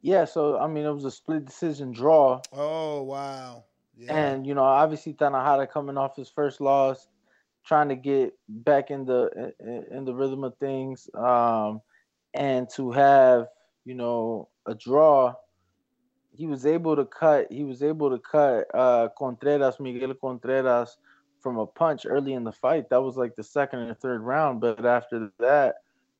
Yeah, 0.02 0.24
so 0.24 0.56
I 0.58 0.68
mean, 0.68 0.84
it 0.84 0.92
was 0.92 1.04
a 1.04 1.10
split 1.10 1.46
decision 1.46 1.90
draw. 1.90 2.42
Oh 2.52 3.02
wow. 3.02 3.64
Yeah. 3.96 4.14
And 4.14 4.46
you 4.46 4.54
know, 4.54 4.62
obviously 4.62 5.14
Tanajara 5.14 5.68
coming 5.68 5.96
off 5.96 6.14
his 6.14 6.28
first 6.28 6.60
loss, 6.60 7.08
trying 7.64 7.88
to 7.88 7.96
get 7.96 8.34
back 8.48 8.90
in 8.90 9.04
the 9.04 9.52
in, 9.60 9.84
in 9.98 10.04
the 10.04 10.14
rhythm 10.14 10.44
of 10.44 10.56
things, 10.58 11.08
um, 11.14 11.80
and 12.34 12.68
to 12.70 12.90
have 12.92 13.46
you 13.84 13.94
know 13.94 14.48
a 14.66 14.74
draw, 14.74 15.34
he 16.32 16.46
was 16.46 16.66
able 16.66 16.96
to 16.96 17.04
cut. 17.04 17.46
He 17.50 17.64
was 17.64 17.82
able 17.82 18.10
to 18.10 18.18
cut 18.18 18.66
uh, 18.74 19.08
Contreras, 19.16 19.80
Miguel 19.80 20.14
Contreras, 20.14 20.96
from 21.40 21.58
a 21.58 21.66
punch 21.66 22.06
early 22.06 22.32
in 22.32 22.44
the 22.44 22.52
fight. 22.52 22.88
That 22.90 23.02
was 23.02 23.16
like 23.16 23.36
the 23.36 23.44
second 23.44 23.80
or 23.80 23.94
third 23.94 24.22
round. 24.22 24.60
But 24.60 24.84
after 24.84 25.30
that, 25.38 25.76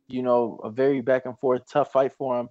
you 0.07 0.23
know, 0.23 0.61
a 0.63 0.71
very 0.71 1.01
back 1.01 1.27
and 1.27 1.39
forth, 1.39 1.63
tough 1.71 1.93
fight 1.93 2.13
for 2.13 2.39
him. 2.39 2.49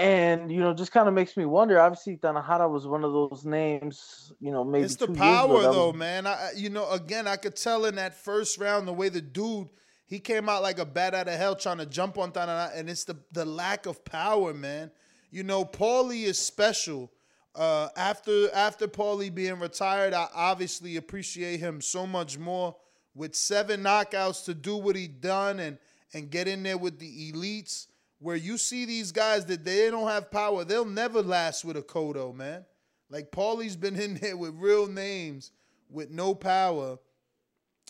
And 0.00 0.50
you 0.50 0.60
know, 0.60 0.72
just 0.72 0.92
kind 0.92 1.08
of 1.08 1.14
makes 1.14 1.36
me 1.36 1.44
wonder. 1.44 1.78
Obviously, 1.80 2.16
Tanajara 2.16 2.70
was 2.70 2.86
one 2.86 3.04
of 3.04 3.12
those 3.12 3.44
names. 3.44 4.32
You 4.40 4.50
know, 4.50 4.64
maybe 4.64 4.84
it's 4.84 4.96
the 4.96 5.06
years 5.06 5.16
ago 5.18 5.22
power 5.22 5.62
though, 5.62 5.86
was- 5.88 5.96
man. 5.96 6.26
I, 6.26 6.30
I- 6.32 6.50
you 6.56 6.70
know, 6.70 6.90
again, 6.90 7.26
I 7.26 7.36
could 7.36 7.56
tell 7.56 7.84
in 7.84 7.96
that 7.96 8.14
first 8.14 8.58
round 8.58 8.88
the 8.88 8.92
way 8.92 9.08
the 9.10 9.20
dude 9.20 9.68
he 10.06 10.18
came 10.18 10.48
out 10.48 10.62
like 10.62 10.78
a 10.80 10.84
bat 10.84 11.14
out 11.14 11.28
of 11.28 11.34
hell 11.34 11.54
trying 11.54 11.78
to 11.78 11.86
jump 11.86 12.18
on 12.18 12.32
Tanajara, 12.32 12.76
and 12.76 12.88
it's 12.90 13.04
the 13.04 13.16
the 13.32 13.44
lack 13.44 13.86
of 13.86 14.04
power, 14.04 14.52
man. 14.54 14.90
You 15.30 15.42
know, 15.44 15.64
Paulie 15.64 16.24
is 16.24 16.38
special. 16.38 17.12
Uh, 17.54 17.88
after 17.96 18.50
after 18.54 18.88
Paulie 18.88 19.34
being 19.34 19.58
retired, 19.58 20.14
I 20.14 20.28
obviously 20.34 20.96
appreciate 20.96 21.60
him 21.60 21.80
so 21.80 22.06
much 22.06 22.38
more. 22.38 22.76
With 23.14 23.34
seven 23.34 23.82
knockouts 23.82 24.44
to 24.44 24.54
do 24.54 24.76
what 24.76 24.94
he 24.96 25.08
done 25.08 25.58
and 25.60 25.78
and 26.14 26.30
get 26.30 26.48
in 26.48 26.62
there 26.62 26.78
with 26.78 26.98
the 27.00 27.32
elites, 27.32 27.86
where 28.20 28.36
you 28.36 28.58
see 28.58 28.84
these 28.84 29.12
guys 29.12 29.46
that 29.46 29.64
they 29.64 29.90
don't 29.90 30.08
have 30.08 30.30
power, 30.30 30.64
they'll 30.64 30.84
never 30.84 31.22
last 31.22 31.64
with 31.64 31.76
a 31.76 31.82
Kodo, 31.82 32.34
man. 32.34 32.64
Like 33.08 33.32
Paulie's 33.32 33.76
been 33.76 33.98
in 33.98 34.14
there 34.14 34.36
with 34.36 34.54
real 34.54 34.86
names 34.86 35.50
with 35.88 36.10
no 36.10 36.34
power, 36.34 36.98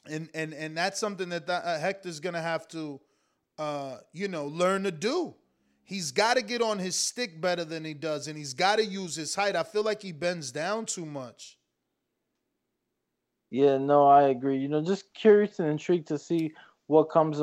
and 0.08 0.30
and 0.32 0.54
and 0.54 0.76
that's 0.76 0.98
something 0.98 1.28
that 1.28 1.46
that, 1.48 1.64
uh, 1.64 1.78
Hector's 1.78 2.20
gonna 2.20 2.40
have 2.40 2.66
to, 2.68 3.00
uh, 3.58 3.98
you 4.12 4.28
know, 4.28 4.46
learn 4.46 4.84
to 4.84 4.90
do. 4.90 5.34
He's 5.82 6.12
got 6.12 6.34
to 6.34 6.42
get 6.42 6.62
on 6.62 6.78
his 6.78 6.94
stick 6.94 7.40
better 7.40 7.64
than 7.64 7.84
he 7.84 7.94
does, 7.94 8.28
and 8.28 8.38
he's 8.38 8.54
got 8.54 8.76
to 8.76 8.84
use 8.84 9.16
his 9.16 9.34
height. 9.34 9.56
I 9.56 9.64
feel 9.64 9.82
like 9.82 10.00
he 10.00 10.12
bends 10.12 10.52
down 10.52 10.86
too 10.86 11.04
much. 11.04 11.58
Yeah, 13.50 13.76
no, 13.78 14.06
I 14.06 14.28
agree. 14.28 14.58
You 14.58 14.68
know, 14.68 14.80
just 14.80 15.12
curious 15.12 15.58
and 15.58 15.68
intrigued 15.68 16.06
to 16.08 16.18
see 16.18 16.52
what 16.86 17.10
comes 17.10 17.42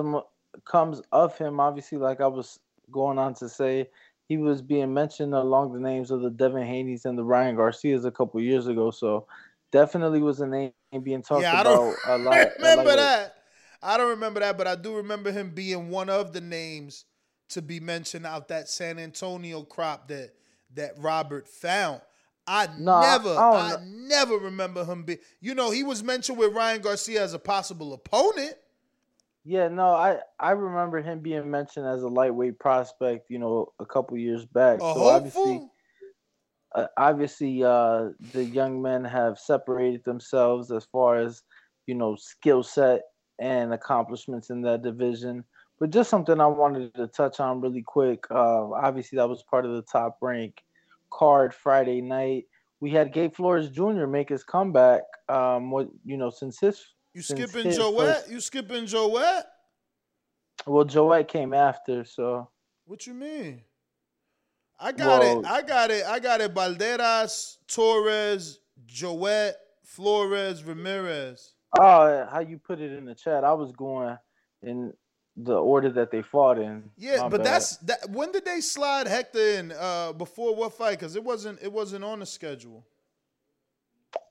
comes 0.63 1.01
of 1.11 1.38
him. 1.38 1.59
Obviously, 1.59 1.97
like 1.97 2.21
I 2.21 2.27
was 2.27 2.57
going 2.91 3.17
on 3.17 3.33
to 3.35 3.49
say, 3.49 3.89
he 4.27 4.38
was 4.38 4.61
being 4.61 4.93
mentioned 4.93 5.33
along 5.33 5.73
the 5.73 5.79
names 5.79 6.11
of 6.11 6.21
the 6.21 6.29
Devin 6.29 6.65
Haney's 6.65 7.05
and 7.05 7.17
the 7.17 7.23
Ryan 7.23 7.55
Garcias 7.55 8.05
a 8.05 8.11
couple 8.11 8.41
years 8.41 8.67
ago. 8.67 8.91
So 8.91 9.25
definitely 9.71 10.21
was 10.21 10.41
a 10.41 10.47
name 10.47 10.71
being 11.03 11.21
talked 11.21 11.43
about. 11.43 11.53
yeah, 11.53 11.57
I 11.57 11.61
about 11.61 11.73
don't 11.73 11.97
a 12.05 12.17
lot. 12.17 12.38
a 12.38 12.51
remember 12.57 12.95
that. 12.97 13.33
I 13.81 13.97
don't 13.97 14.09
remember 14.09 14.39
that, 14.39 14.57
but 14.57 14.67
I 14.67 14.75
do 14.75 14.95
remember 14.95 15.31
him 15.31 15.51
being 15.51 15.89
one 15.89 16.09
of 16.09 16.33
the 16.33 16.41
names 16.41 17.05
to 17.49 17.61
be 17.61 17.79
mentioned 17.79 18.25
out 18.25 18.49
that 18.49 18.67
San 18.67 18.99
Antonio 18.99 19.63
crop 19.63 20.07
that 20.09 20.31
that 20.75 20.93
Robert 20.97 21.47
found. 21.47 22.01
I 22.45 22.67
No, 22.77 23.01
never, 23.01 23.29
I 23.29 23.73
I, 23.73 23.75
never 23.85 24.38
remember 24.38 24.85
him 24.85 25.03
be. 25.03 25.17
You 25.41 25.53
know, 25.53 25.69
he 25.69 25.83
was 25.83 26.03
mentioned 26.03 26.38
with 26.38 26.53
Ryan 26.53 26.81
Garcia 26.81 27.21
as 27.21 27.33
a 27.33 27.39
possible 27.39 27.93
opponent. 27.93 28.55
Yeah, 29.50 29.70
no, 29.70 29.91
I 29.91 30.18
I 30.38 30.52
remember 30.52 31.02
him 31.02 31.22
being 31.22 31.50
mentioned 31.50 31.88
as 31.88 32.04
a 32.04 32.10
lightweight 32.10 32.60
prospect. 32.60 33.28
You 33.30 33.39
know, 33.39 33.72
a 33.80 33.86
couple 33.86 34.18
years 34.18 34.45
back. 34.45 34.80
A 34.80 34.82
so 34.82 34.88
hopeful. 34.88 35.08
obviously, 35.08 35.62
uh, 36.76 36.88
obviously, 36.98 37.64
uh, 37.64 38.10
the 38.34 38.43
young 38.43 38.82
men 38.82 39.06
have 39.06 39.39
separated 39.39 40.04
themselves 40.04 40.70
as 40.70 40.84
far 40.91 41.16
as 41.16 41.43
you 41.86 41.95
know 41.95 42.18
skill 42.18 42.62
set 42.62 43.04
and 43.39 43.74
accomplishments 43.74 44.50
in 44.50 44.62
that 44.64 44.82
division. 44.82 45.45
But 45.80 45.91
just 45.91 46.10
something 46.10 46.41
I 46.41 46.48
wanted 46.48 46.93
to 46.95 47.08
touch 47.08 47.39
on 47.39 47.62
really 47.62 47.84
quick. 47.84 48.26
Uh, 48.30 48.74
obviously, 48.74 49.16
that 49.16 49.30
was 49.30 49.43
part 49.43 49.66
of 49.66 49.72
the 49.72 49.84
top 49.84 50.18
rank 50.22 50.62
card 51.10 51.54
Friday 51.54 52.02
night. 52.02 52.48
We 52.82 52.91
had 52.91 53.14
Gabe 53.14 53.34
Flores 53.34 53.70
Jr. 53.70 54.08
make 54.08 54.28
his 54.28 54.43
comeback. 54.43 55.04
Um, 55.30 55.72
what 55.72 55.88
you 56.04 56.18
know 56.18 56.32
since 56.32 56.60
his 56.60 56.86
You 57.18 57.24
skipping 57.24 57.72
Joet? 57.72 57.97
first- 57.97 58.30
You 58.30 58.39
skipping 58.39 58.86
Joet? 58.86 59.45
well, 60.68 60.86
Joet 60.86 61.28
came 61.28 61.51
after, 61.51 62.03
so 62.05 62.47
What 62.86 63.07
you 63.07 63.15
mean? 63.15 63.63
I 64.80 64.91
got 64.91 65.22
Well- 65.22 65.39
it. 65.39 65.45
I 65.47 65.61
got 65.63 65.89
it. 65.89 66.05
I 66.05 66.20
got 66.20 66.41
it. 66.41 66.53
Balderas, 66.53 67.57
Torrez, 67.68 68.59
Joet, 68.86 69.55
Flores, 69.84 70.63
Ramirez. 70.63 71.53
Oh, 71.80 72.26
how 72.32 72.39
you 72.39 72.59
put 72.59 72.80
it 72.80 72.91
in 72.91 73.05
the 73.05 73.15
chat? 73.15 73.43
I 73.43 73.53
was 73.53 73.72
going 73.72 74.15
in 74.61 74.93
the 75.36 75.55
order 75.55 75.89
that 75.89 76.11
they 76.11 76.22
fought 76.22 76.59
in. 76.59 76.91
Yeah, 76.97 77.22
My 77.24 77.30
but 77.30 77.38
bad. 77.38 77.45
that's 77.47 77.78
that. 77.78 78.09
When 78.11 78.32
did 78.32 78.45
they 78.45 78.61
slide 78.61 79.07
Hector 79.07 79.39
in? 79.39 79.72
Uh, 79.72 80.13
before 80.13 80.55
what 80.55 80.74
fight? 80.74 80.99
Because 80.99 81.15
it 81.15 81.24
wasn't. 81.24 81.61
It 81.63 81.72
wasn't 81.74 82.03
on 82.05 82.20
the 82.20 82.26
schedule. 82.28 82.86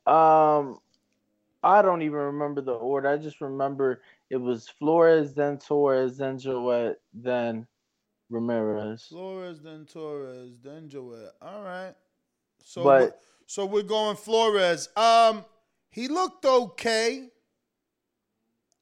um, 0.06 0.78
I 1.62 1.82
don't 1.82 2.02
even 2.02 2.18
remember 2.18 2.60
the 2.60 2.74
order. 2.74 3.08
I 3.08 3.16
just 3.16 3.40
remember 3.40 4.02
it 4.30 4.36
was 4.36 4.68
Flores, 4.68 5.34
then 5.34 5.58
Torrez, 5.58 6.16
then 6.16 6.38
Joet, 6.38 7.00
then 7.12 7.66
Ramirez. 8.30 9.06
Flores, 9.08 9.60
then 9.60 9.84
Torrez, 9.84 10.62
then 10.62 10.88
Joet. 10.88 11.32
All 11.42 11.62
right. 11.62 11.94
So, 12.62 12.82
But- 12.84 13.22
so 13.46 13.64
we're 13.64 13.82
going 13.82 14.16
Flores. 14.16 14.88
Um, 14.96 15.44
he 15.90 16.08
looked 16.08 16.44
okay. 16.44 17.30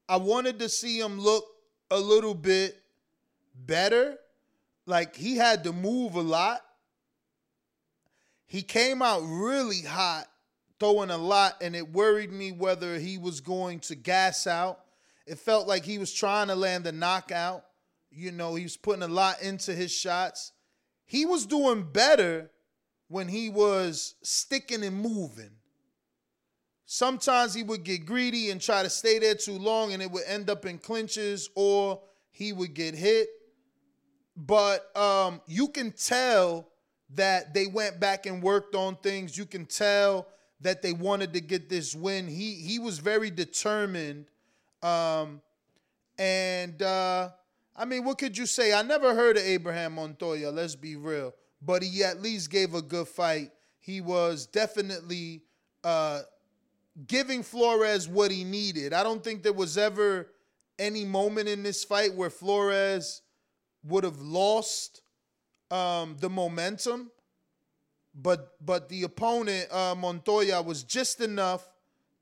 I 0.09 0.17
wanted 0.17 0.59
to 0.59 0.69
see 0.69 0.99
him 0.99 1.19
look 1.19 1.45
a 1.91 1.99
little 1.99 2.35
bit 2.35 2.81
better. 3.55 4.17
Like 4.85 5.15
he 5.15 5.37
had 5.37 5.63
to 5.63 5.73
move 5.73 6.15
a 6.15 6.21
lot. 6.21 6.61
He 8.47 8.61
came 8.61 9.01
out 9.01 9.21
really 9.21 9.81
hot, 9.81 10.27
throwing 10.79 11.09
a 11.09 11.17
lot, 11.17 11.55
and 11.61 11.75
it 11.75 11.91
worried 11.91 12.31
me 12.31 12.51
whether 12.51 12.97
he 12.97 13.17
was 13.17 13.41
going 13.41 13.79
to 13.81 13.95
gas 13.95 14.47
out. 14.47 14.79
It 15.25 15.39
felt 15.39 15.67
like 15.67 15.83
he 15.83 15.97
was 15.97 16.13
trying 16.13 16.47
to 16.47 16.55
land 16.55 16.85
a 16.87 16.91
knockout. 16.91 17.65
You 18.11 18.31
know, 18.31 18.55
he 18.55 18.63
was 18.63 18.77
putting 18.77 19.03
a 19.03 19.07
lot 19.07 19.41
into 19.41 19.73
his 19.73 19.91
shots. 19.91 20.51
He 21.05 21.25
was 21.25 21.45
doing 21.45 21.83
better 21.91 22.51
when 23.07 23.27
he 23.27 23.49
was 23.49 24.15
sticking 24.23 24.83
and 24.83 24.99
moving. 25.01 25.51
Sometimes 26.85 27.53
he 27.53 27.63
would 27.63 27.83
get 27.83 28.05
greedy 28.05 28.51
and 28.51 28.61
try 28.61 28.83
to 28.83 28.89
stay 28.89 29.19
there 29.19 29.35
too 29.35 29.57
long, 29.57 29.93
and 29.93 30.01
it 30.01 30.11
would 30.11 30.25
end 30.27 30.49
up 30.49 30.65
in 30.65 30.77
clinches, 30.77 31.49
or 31.55 32.01
he 32.31 32.53
would 32.53 32.73
get 32.73 32.93
hit. 32.93 33.27
But 34.37 34.95
um, 34.95 35.41
you 35.47 35.69
can 35.69 35.91
tell 35.91 36.69
that 37.15 37.53
they 37.53 37.67
went 37.67 37.99
back 37.99 38.25
and 38.25 38.43
worked 38.43 38.75
on 38.75 38.97
things. 38.97 39.37
You 39.37 39.45
can 39.45 39.65
tell 39.65 40.27
that 40.61 40.81
they 40.81 40.93
wanted 40.93 41.33
to 41.33 41.41
get 41.41 41.69
this 41.69 41.95
win. 41.95 42.27
He 42.27 42.55
he 42.55 42.79
was 42.79 42.99
very 42.99 43.29
determined. 43.29 44.25
Um, 44.81 45.41
and 46.17 46.81
uh, 46.81 47.29
I 47.75 47.85
mean, 47.85 48.03
what 48.05 48.17
could 48.17 48.37
you 48.37 48.45
say? 48.45 48.73
I 48.73 48.81
never 48.81 49.13
heard 49.13 49.37
of 49.37 49.43
Abraham 49.43 49.93
Montoya. 49.93 50.49
Let's 50.49 50.75
be 50.75 50.95
real, 50.95 51.33
but 51.61 51.83
he 51.83 52.03
at 52.03 52.21
least 52.21 52.49
gave 52.49 52.73
a 52.73 52.81
good 52.81 53.07
fight. 53.07 53.51
He 53.79 54.01
was 54.01 54.47
definitely 54.47 55.43
uh, 55.83 56.21
giving 57.07 57.43
Flores 57.43 58.07
what 58.07 58.31
he 58.31 58.43
needed. 58.43 58.93
I 58.93 59.03
don't 59.03 59.23
think 59.23 59.43
there 59.43 59.53
was 59.53 59.77
ever 59.77 60.27
any 60.79 61.05
moment 61.05 61.47
in 61.47 61.63
this 61.63 61.83
fight 61.83 62.13
where 62.13 62.29
Flores 62.29 63.21
would 63.83 64.03
have 64.03 64.19
lost 64.19 65.01
um, 65.71 66.15
the 66.19 66.29
momentum, 66.29 67.11
but 68.15 68.53
but 68.65 68.89
the 68.89 69.03
opponent 69.03 69.71
uh, 69.71 69.95
Montoya 69.95 70.61
was 70.61 70.83
just 70.83 71.21
enough 71.21 71.67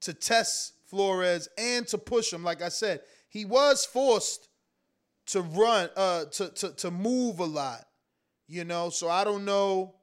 to 0.02 0.14
test 0.14 0.74
Flores 0.86 1.48
and 1.58 1.88
to 1.88 1.98
push 1.98 2.32
him. 2.32 2.44
Like 2.44 2.62
I 2.62 2.70
said, 2.70 3.02
he 3.30 3.46
was 3.46 3.86
forced 3.86 4.50
to 5.28 5.42
run, 5.42 5.90
uh, 5.96 6.26
to 6.26 6.50
to 6.50 6.72
to 6.72 6.92
move 6.92 7.40
a 7.40 7.46
lot, 7.46 7.86
you 8.48 8.64
know. 8.64 8.90
So 8.90 9.10
I 9.10 9.24
don't 9.24 9.46
know 9.46 9.96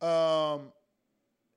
um, 0.00 0.72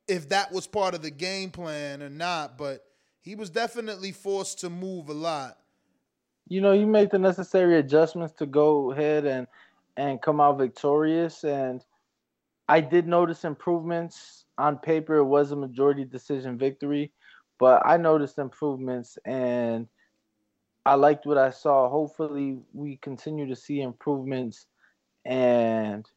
if 0.07 0.29
that 0.29 0.51
was 0.51 0.67
part 0.67 0.93
of 0.93 1.01
the 1.01 1.11
game 1.11 1.49
plan 1.49 2.03
or 2.03 2.09
not, 2.09 2.57
but 2.57 2.83
he 3.21 3.35
was 3.35 3.49
definitely 3.49 4.11
forced 4.11 4.59
to 4.59 4.69
move 4.69 5.09
a 5.09 5.13
lot. 5.13 5.57
You 6.47 6.59
know, 6.59 6.73
you 6.73 6.85
make 6.85 7.11
the 7.11 7.19
necessary 7.19 7.77
adjustments 7.77 8.33
to 8.39 8.45
go 8.45 8.91
ahead 8.91 9.25
and 9.25 9.47
and 9.97 10.21
come 10.21 10.39
out 10.39 10.57
victorious. 10.57 11.43
And 11.43 11.83
I 12.71 12.79
did 12.79 13.05
notice 13.05 13.43
improvements 13.43 14.45
on 14.57 14.77
paper. 14.77 15.17
It 15.17 15.25
was 15.25 15.51
a 15.51 15.57
majority 15.57 16.05
decision 16.05 16.57
victory, 16.57 17.11
but 17.59 17.85
I 17.85 17.97
noticed 17.97 18.37
improvements 18.37 19.17
and 19.25 19.89
I 20.85 20.93
liked 20.93 21.25
what 21.25 21.37
I 21.37 21.49
saw. 21.49 21.89
Hopefully, 21.89 22.59
we 22.71 22.95
continue 22.95 23.45
to 23.49 23.57
see 23.57 23.81
improvements 23.81 24.67
and 25.25 26.09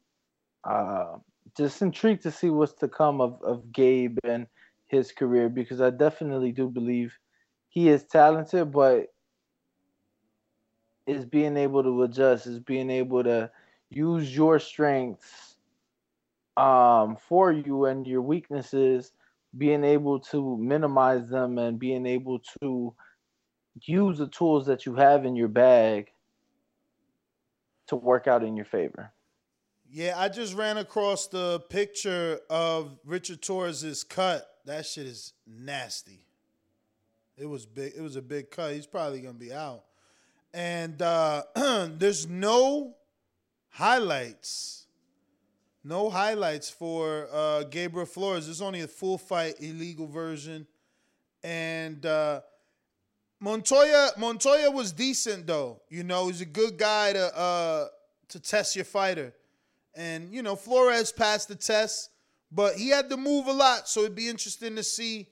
uh, 0.63 1.17
just 1.57 1.83
intrigued 1.83 2.23
to 2.23 2.31
see 2.31 2.51
what's 2.51 2.75
to 2.75 2.87
come 2.87 3.21
of, 3.21 3.43
of 3.43 3.73
Gabe 3.73 4.19
and 4.23 4.47
his 4.87 5.11
career 5.11 5.49
because 5.49 5.81
I 5.81 5.91
definitely 5.91 6.53
do 6.53 6.69
believe 6.69 7.19
he 7.69 7.89
is 7.89 8.05
talented, 8.05 8.71
but 8.71 9.09
is 11.09 11.27
being 11.27 11.57
able 11.57 11.83
to 11.83 12.05
adjust, 12.05 12.47
is 12.47 12.61
being 12.61 12.91
able 12.91 13.25
to 13.25 13.51
use 13.91 14.37
your 14.37 14.61
strengths 14.61 15.54
um, 16.57 17.17
for 17.29 17.53
you 17.53 17.87
and 17.87 18.07
your 18.07 18.23
weaknesses, 18.23 19.13
being 19.57 19.85
able 19.85 20.19
to 20.19 20.57
minimize 20.59 21.29
them 21.29 21.59
and 21.59 21.79
being 21.79 22.07
able 22.07 22.41
to 22.61 22.95
use 23.83 24.19
the 24.19 24.29
tools 24.29 24.67
that 24.67 24.87
you 24.87 24.95
have 24.95 25.25
in 25.25 25.37
your 25.37 25.49
bag 25.49 26.11
to 27.89 27.97
work 27.97 28.27
out 28.27 28.43
in 28.43 28.57
your 28.57 28.65
favor. 28.65 29.13
Yeah, 29.91 30.15
I 30.19 30.29
just 30.29 30.55
ran 30.55 30.79
across 30.79 31.29
the 31.29 31.61
picture 31.69 32.41
of 32.51 32.99
Richard 33.05 33.43
Torrez's 33.43 34.03
cut. 34.03 34.45
That 34.65 34.87
shit 34.87 35.07
is 35.07 35.35
nasty. 35.47 36.27
It 37.37 37.47
was 37.47 37.67
big. 37.67 37.93
It 37.97 38.01
was 38.01 38.17
a 38.17 38.23
big 38.23 38.51
cut. 38.51 38.75
He's 38.75 38.87
probably 38.87 39.21
gonna 39.21 39.35
be 39.35 39.53
out. 39.53 39.85
And 40.53 41.01
uh, 41.03 41.43
there's 41.55 42.29
no 42.29 42.95
highlights. 43.71 44.84
No 45.87 46.09
highlights 46.09 46.71
for 46.71 47.29
uh, 47.31 47.65
Gabriel 47.65 48.07
Flores. 48.07 48.47
There's 48.47 48.63
only 48.63 48.81
a 48.81 48.89
full 48.89 49.19
fight 49.19 49.57
illegal 49.61 50.07
version. 50.07 50.67
And 51.43 52.05
uh, 52.07 52.41
Montoya 53.39 54.13
Montoya 54.17 54.71
was 54.71 54.93
decent 54.93 55.47
though. 55.47 55.83
You 55.91 56.03
know, 56.03 56.29
he's 56.29 56.41
a 56.41 56.47
good 56.47 56.79
guy 56.79 57.13
to 57.13 57.39
uh, 57.39 57.89
to 58.29 58.41
test 58.41 58.75
your 58.75 58.87
fighter. 58.87 59.35
And 59.95 60.33
you 60.33 60.43
know, 60.43 60.57
Flores 60.57 61.13
passed 61.13 61.49
the 61.49 61.55
test, 61.55 62.09
but 62.51 62.77
he 62.77 62.89
had 62.89 63.11
to 63.11 63.19
move 63.19 63.47
a 63.47 63.53
lot. 63.53 63.87
So 63.87 64.01
it'd 64.01 64.15
be 64.15 64.31
interesting 64.31 64.77
to 64.77 64.83
see 64.83 65.29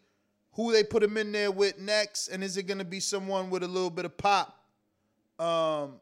who 0.53 0.71
they 0.71 0.85
put 0.85 1.03
him 1.03 1.17
in 1.17 1.33
there 1.33 1.51
with 1.51 1.79
next, 1.79 2.29
and 2.29 2.45
is 2.45 2.59
it 2.59 2.65
going 2.65 2.79
to 2.79 2.85
be 2.85 3.01
someone 3.01 3.49
with 3.49 3.63
a 3.63 3.69
little 3.69 3.89
bit 3.89 4.05
of 4.05 4.19
pop? 4.19 4.55
Um, 5.39 5.95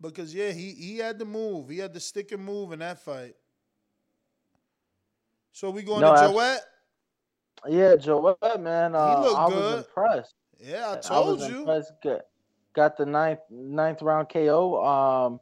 because 0.00 0.32
yeah, 0.32 0.52
he 0.52 0.70
he 0.70 0.98
had 0.98 1.18
to 1.18 1.24
move. 1.24 1.68
He 1.68 1.78
had 1.78 1.92
to 1.94 2.00
stick 2.00 2.30
and 2.30 2.44
move 2.44 2.70
in 2.70 2.78
that 2.78 3.00
fight. 3.00 3.34
So 5.56 5.70
we 5.70 5.82
going 5.82 6.02
No, 6.02 6.14
to 6.14 6.20
abs- 6.20 6.32
Joet? 6.34 6.60
Yeah, 7.66 7.96
Joel, 7.96 8.36
man, 8.60 8.94
uh, 8.94 9.20
looked 9.22 9.38
I 9.38 9.48
good. 9.48 9.56
was 9.56 9.86
impressed. 9.86 10.34
Yeah, 10.60 10.86
I 10.88 10.92
I 10.92 11.00
told 11.00 11.40
was 11.40 11.48
you. 11.48 11.58
impressed. 11.60 11.92
Got, 12.04 12.20
got 12.74 12.96
the 12.98 13.06
ninth 13.06 13.38
ninth 13.50 14.02
round 14.02 14.28
KO. 14.28 14.84
Um, 14.84 15.40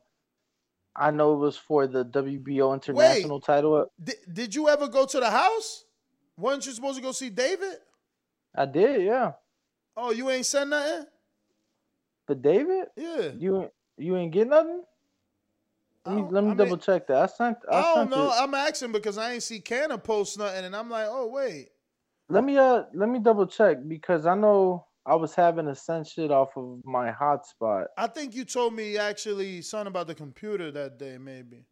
I 0.95 1.11
know 1.11 1.33
it 1.35 1.39
was 1.39 1.57
for 1.57 1.89
the 1.89 2.05
WBO 2.05 2.73
international 2.75 3.41
title. 3.41 3.87
Did, 4.01 4.15
did 4.33 4.55
you 4.55 4.69
ever 4.69 4.87
go 4.87 5.05
to 5.05 5.19
the 5.19 5.29
house? 5.33 5.85
Weren't 6.39 6.65
you 6.65 6.71
supposed 6.71 6.95
to 6.99 7.03
go 7.03 7.11
see 7.11 7.31
David? 7.31 7.75
I 8.55 8.67
did, 8.67 9.03
yeah. 9.03 9.33
Oh, 9.97 10.13
you 10.13 10.31
ain't 10.31 10.47
said 10.47 10.69
nothing? 10.69 11.07
But 12.29 12.41
David, 12.41 12.87
Yeah. 12.97 13.33
you 13.37 13.63
ain't- 13.63 13.73
you 13.97 14.17
ain't 14.17 14.33
get 14.33 14.47
nothing. 14.47 14.85
Let 16.07 16.17
me 16.17 16.23
let 16.31 16.45
me 16.45 16.51
I 16.51 16.55
mean- 16.55 16.57
double 16.57 16.77
check 16.77 17.07
that. 17.07 17.17
I 17.17 17.27
sent. 17.27 17.59
I, 17.71 17.79
I 17.79 17.95
don't 17.95 18.11
know. 18.11 18.29
it. 18.29 18.35
I'm 18.37 18.55
asking 18.55 18.93
because 18.93 19.17
I 19.17 19.33
ain't 19.33 19.43
see 19.43 19.61
Canna 19.61 19.99
post 19.99 20.39
nothing, 20.39 20.65
and 20.65 20.77
I'm 20.77 20.91
like, 20.91 21.07
oh 21.09 21.29
wait. 21.29 21.71
Let 22.29 22.45
me 22.45 22.57
uh 22.59 22.85
let 22.95 23.09
me 23.09 23.19
double 23.19 23.47
check 23.47 23.79
because 23.87 24.27
I 24.27 24.35
know 24.35 24.87
I 25.07 25.15
was 25.15 25.35
having 25.35 25.67
to 25.67 25.75
send 25.75 26.07
shit 26.07 26.31
off 26.31 26.57
of 26.57 26.81
my 26.85 27.11
hotspot. 27.11 27.87
I 27.97 28.07
think 28.07 28.35
you 28.35 28.45
told 28.45 28.75
me 28.75 28.97
actually 28.97 29.61
something 29.63 29.89
about 29.89 30.07
the 30.07 30.15
computer 30.15 30.71
that 30.73 30.99
day, 30.99 31.19
maybe. 31.19 31.65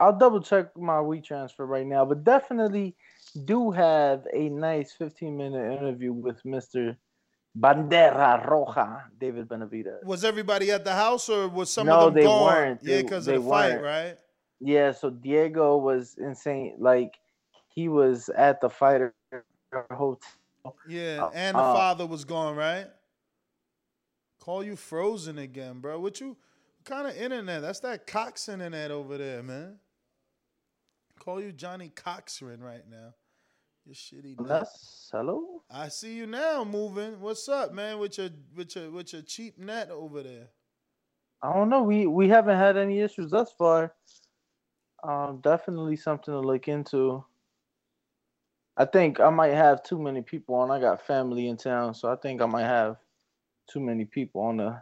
I'll 0.00 0.18
double 0.18 0.40
check 0.40 0.76
my 0.76 0.94
WeTransfer 0.94 1.60
right 1.60 1.86
now, 1.86 2.04
but 2.04 2.24
definitely 2.24 2.96
do 3.44 3.70
have 3.70 4.26
a 4.34 4.48
nice 4.48 4.92
15 4.92 5.36
minute 5.36 5.78
interview 5.78 6.12
with 6.12 6.42
Mr. 6.42 6.96
Bandera 7.58 8.46
Roja, 8.46 9.02
David 9.18 9.48
Benavidez. 9.48 10.04
Was 10.04 10.24
everybody 10.24 10.70
at 10.70 10.84
the 10.84 10.94
house, 10.94 11.28
or 11.28 11.48
was 11.48 11.70
some 11.72 11.86
no, 11.86 12.00
of 12.08 12.14
them 12.14 12.14
they 12.14 12.22
gone? 12.24 12.44
weren't. 12.44 12.80
Yeah, 12.82 13.02
because 13.02 13.26
they 13.26 13.36
of 13.36 13.44
the 13.44 13.48
fight, 13.50 13.80
weren't. 13.80 13.82
right? 13.82 14.18
Yeah, 14.60 14.92
so 14.92 15.10
Diego 15.10 15.76
was 15.78 16.16
insane. 16.18 16.76
Like 16.78 17.18
he 17.68 17.88
was 17.88 18.28
at 18.30 18.60
the 18.60 18.70
fighter 18.70 19.14
hotel. 19.90 20.20
Yeah, 20.88 21.24
Uh, 21.24 21.30
and 21.34 21.56
the 21.58 21.60
uh, 21.60 21.74
father 21.74 22.06
was 22.06 22.24
gone, 22.24 22.56
right? 22.56 22.86
Call 24.40 24.64
you 24.64 24.76
frozen 24.76 25.38
again, 25.38 25.80
bro. 25.80 25.98
What 26.00 26.20
you 26.20 26.28
what 26.28 26.84
kind 26.84 27.06
of 27.06 27.16
internet? 27.16 27.62
That's 27.62 27.80
that 27.80 28.06
Cox 28.06 28.48
internet 28.48 28.90
over 28.90 29.18
there, 29.18 29.42
man. 29.42 29.78
Call 31.18 31.40
you 31.40 31.52
Johnny 31.52 31.90
Cochran 31.94 32.60
right 32.62 32.88
now. 32.90 33.14
You 33.84 33.94
shitty. 33.94 34.38
net. 34.38 34.48
That's 34.48 35.08
hello. 35.12 35.62
I 35.70 35.88
see 35.88 36.14
you 36.14 36.26
now 36.26 36.64
moving. 36.64 37.20
What's 37.20 37.48
up, 37.48 37.72
man? 37.72 37.98
With 37.98 38.16
your 38.16 38.30
with 38.54 38.76
your 38.76 38.90
with 38.90 39.12
your 39.12 39.22
cheap 39.22 39.58
net 39.58 39.90
over 39.90 40.22
there. 40.22 40.48
I 41.42 41.52
don't 41.52 41.68
know. 41.68 41.82
We 41.82 42.06
we 42.06 42.28
haven't 42.28 42.58
had 42.58 42.76
any 42.76 43.00
issues 43.00 43.32
thus 43.32 43.52
far. 43.58 43.94
Um, 45.02 45.40
definitely 45.42 45.96
something 45.96 46.32
to 46.32 46.40
look 46.40 46.68
into. 46.68 47.24
I 48.76 48.84
think 48.84 49.18
I 49.18 49.30
might 49.30 49.52
have 49.52 49.82
too 49.82 49.98
many 49.98 50.22
people 50.22 50.54
on. 50.54 50.70
I 50.70 50.80
got 50.80 51.04
family 51.04 51.48
in 51.48 51.56
town, 51.56 51.94
so 51.94 52.10
I 52.10 52.16
think 52.16 52.40
I 52.40 52.46
might 52.46 52.66
have 52.66 52.96
too 53.68 53.80
many 53.80 54.04
people 54.04 54.42
on 54.42 54.58
the. 54.58 54.80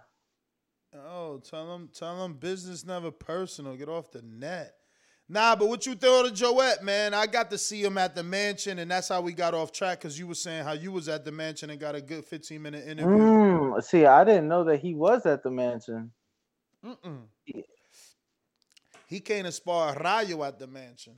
Oh, 0.94 1.38
tell 1.38 1.66
them, 1.68 1.88
tell 1.94 2.20
them, 2.20 2.34
business 2.34 2.84
never 2.84 3.10
personal. 3.10 3.76
Get 3.76 3.88
off 3.88 4.10
the 4.10 4.22
net. 4.22 4.74
Nah, 5.32 5.54
but 5.54 5.68
what 5.68 5.86
you 5.86 5.94
throw 5.94 6.24
to 6.24 6.32
Joet, 6.32 6.82
man? 6.82 7.14
I 7.14 7.26
got 7.26 7.50
to 7.50 7.58
see 7.58 7.84
him 7.84 7.96
at 7.98 8.16
the 8.16 8.22
mansion, 8.24 8.80
and 8.80 8.90
that's 8.90 9.08
how 9.08 9.20
we 9.20 9.32
got 9.32 9.54
off 9.54 9.70
track. 9.70 10.00
Cause 10.00 10.18
you 10.18 10.26
were 10.26 10.34
saying 10.34 10.64
how 10.64 10.72
you 10.72 10.90
was 10.90 11.08
at 11.08 11.24
the 11.24 11.30
mansion 11.30 11.70
and 11.70 11.78
got 11.78 11.94
a 11.94 12.00
good 12.00 12.24
fifteen 12.24 12.62
minute 12.62 12.84
interview. 12.84 13.16
Mm, 13.16 13.84
see, 13.84 14.06
I 14.06 14.24
didn't 14.24 14.48
know 14.48 14.64
that 14.64 14.80
he 14.80 14.92
was 14.92 15.24
at 15.26 15.44
the 15.44 15.50
mansion. 15.52 16.10
Mm-mm. 16.84 17.20
He 19.06 19.20
came 19.20 19.44
to 19.44 19.52
spar 19.52 19.94
Rayo 19.94 20.42
at 20.42 20.58
the 20.58 20.66
mansion. 20.66 21.14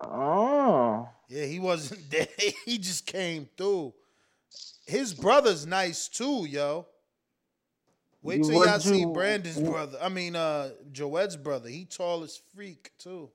Oh, 0.00 1.08
Yeah, 1.28 1.44
he 1.44 1.60
wasn't 1.60 2.00
there. 2.10 2.26
He 2.64 2.76
just 2.78 3.06
came 3.06 3.48
through. 3.56 3.94
His 4.84 5.14
brother's 5.14 5.64
nice 5.64 6.08
too, 6.08 6.44
yo. 6.48 6.88
Wait 8.22 8.42
till 8.44 8.64
y'all 8.64 8.78
see 8.80 9.04
Brandon's 9.04 9.58
brother. 9.60 9.98
I 10.00 10.08
mean, 10.08 10.36
uh, 10.36 10.70
Joet's 10.92 11.36
brother. 11.36 11.68
He 11.68 11.84
tall 11.84 12.22
as 12.22 12.40
freak 12.54 12.92
too. 12.98 13.28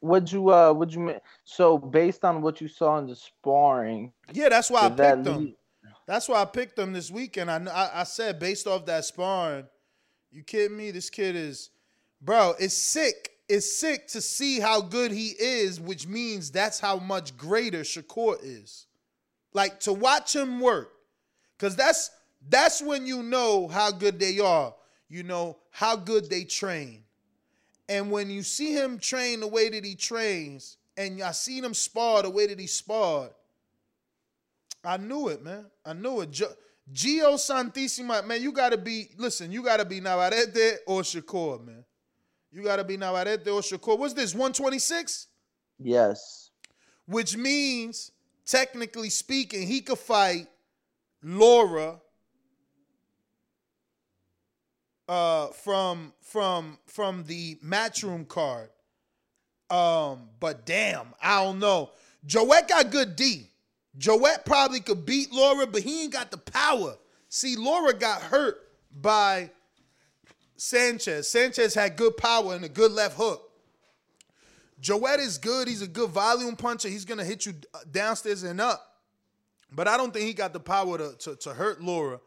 would 0.00 0.30
you 0.30 0.50
uh 0.50 0.72
would 0.72 0.92
you 0.94 1.14
so 1.44 1.78
based 1.78 2.24
on 2.24 2.40
what 2.42 2.60
you 2.60 2.68
saw 2.68 2.98
in 2.98 3.06
the 3.06 3.16
sparring? 3.16 4.12
Yeah, 4.32 4.48
that's 4.48 4.70
why 4.70 4.82
I 4.82 4.88
did 4.88 4.96
that 4.98 5.16
picked 5.16 5.26
him. 5.28 5.38
lead- 5.44 5.56
That's 6.06 6.28
why 6.28 6.40
I 6.40 6.44
picked 6.44 6.78
him 6.78 6.92
this 6.92 7.10
weekend. 7.10 7.50
I, 7.50 7.58
I 7.66 8.00
I 8.00 8.04
said 8.04 8.38
based 8.38 8.66
off 8.66 8.86
that 8.86 9.04
sparring, 9.04 9.66
you 10.30 10.42
kidding 10.42 10.76
me? 10.76 10.90
This 10.90 11.10
kid 11.10 11.36
is, 11.36 11.70
bro. 12.20 12.54
It's 12.58 12.74
sick. 12.76 13.32
It's 13.48 13.78
sick 13.78 14.08
to 14.08 14.20
see 14.20 14.58
how 14.58 14.80
good 14.80 15.12
he 15.12 15.28
is, 15.38 15.80
which 15.80 16.06
means 16.08 16.50
that's 16.50 16.80
how 16.80 16.98
much 16.98 17.36
greater 17.36 17.80
Shakur 17.82 18.36
is. 18.42 18.86
Like 19.52 19.80
to 19.80 19.92
watch 19.92 20.34
him 20.34 20.60
work, 20.60 20.92
cause 21.58 21.76
that's 21.76 22.10
that's 22.48 22.82
when 22.82 23.06
you 23.06 23.22
know 23.22 23.68
how 23.68 23.90
good 23.90 24.18
they 24.18 24.38
are. 24.38 24.74
You 25.08 25.22
know 25.22 25.58
how 25.70 25.96
good 25.96 26.28
they 26.28 26.44
train. 26.44 27.02
And 27.88 28.10
when 28.10 28.30
you 28.30 28.42
see 28.42 28.72
him 28.72 28.98
train 28.98 29.40
the 29.40 29.46
way 29.46 29.68
that 29.68 29.84
he 29.84 29.94
trains, 29.94 30.76
and 30.96 31.22
I 31.22 31.32
seen 31.32 31.64
him 31.64 31.74
spar 31.74 32.22
the 32.22 32.30
way 32.30 32.46
that 32.46 32.58
he 32.58 32.66
sparred, 32.66 33.30
I 34.84 34.96
knew 34.96 35.28
it, 35.28 35.42
man. 35.42 35.66
I 35.84 35.92
knew 35.92 36.20
it. 36.20 36.30
Jo- 36.30 36.54
Gio 36.92 37.34
Santissima, 37.34 38.24
man, 38.24 38.40
you 38.42 38.52
gotta 38.52 38.76
be, 38.76 39.08
listen, 39.16 39.50
you 39.50 39.62
gotta 39.62 39.84
be 39.84 40.00
Navarrete 40.00 40.78
or 40.86 41.02
Shakur, 41.02 41.64
man. 41.64 41.84
You 42.52 42.62
gotta 42.62 42.84
be 42.84 42.96
Navarrete 42.96 43.48
or 43.48 43.60
Shakur. 43.60 43.98
What's 43.98 44.14
this, 44.14 44.32
126? 44.34 45.26
Yes. 45.78 46.50
Which 47.06 47.36
means, 47.36 48.12
technically 48.44 49.10
speaking, 49.10 49.66
he 49.66 49.80
could 49.80 49.98
fight 49.98 50.46
Lara 51.22 52.00
uh 55.08 55.48
from 55.48 56.12
from 56.20 56.78
from 56.86 57.24
the 57.24 57.56
matchroom 57.56 58.26
card. 58.26 58.70
Um, 59.70 60.28
but 60.38 60.64
damn, 60.64 61.14
I 61.20 61.42
don't 61.42 61.58
know. 61.58 61.90
Joet 62.24 62.68
got 62.68 62.90
good 62.90 63.16
D. 63.16 63.50
Joet 63.98 64.44
probably 64.44 64.80
could 64.80 65.06
beat 65.06 65.32
Lara, 65.32 65.66
but 65.66 65.82
he 65.82 66.04
ain't 66.04 66.12
got 66.12 66.30
the 66.30 66.38
power. 66.38 66.96
See, 67.28 67.56
Lara 67.56 67.94
got 67.94 68.22
hurt 68.22 68.56
by 68.94 69.50
Sanchez. 70.56 71.28
Sanchez 71.28 71.74
had 71.74 71.96
good 71.96 72.16
power 72.16 72.54
and 72.54 72.64
a 72.64 72.68
good 72.68 72.92
left 72.92 73.16
hook. 73.16 73.50
Joet 74.80 75.20
is 75.20 75.38
good. 75.38 75.68
He's 75.68 75.82
a 75.82 75.88
good 75.88 76.10
volume 76.10 76.56
puncher. 76.56 76.88
He's 76.88 77.04
gonna 77.04 77.24
hit 77.24 77.46
you 77.46 77.54
downstairs 77.90 78.42
and 78.42 78.60
up. 78.60 78.82
But 79.72 79.88
I 79.88 79.96
don't 79.96 80.12
think 80.12 80.26
he 80.26 80.32
got 80.32 80.52
the 80.52 80.60
power 80.60 80.98
to, 80.98 81.14
to, 81.18 81.36
to 81.36 81.54
hurt 81.54 81.82
Lara. 81.82 82.20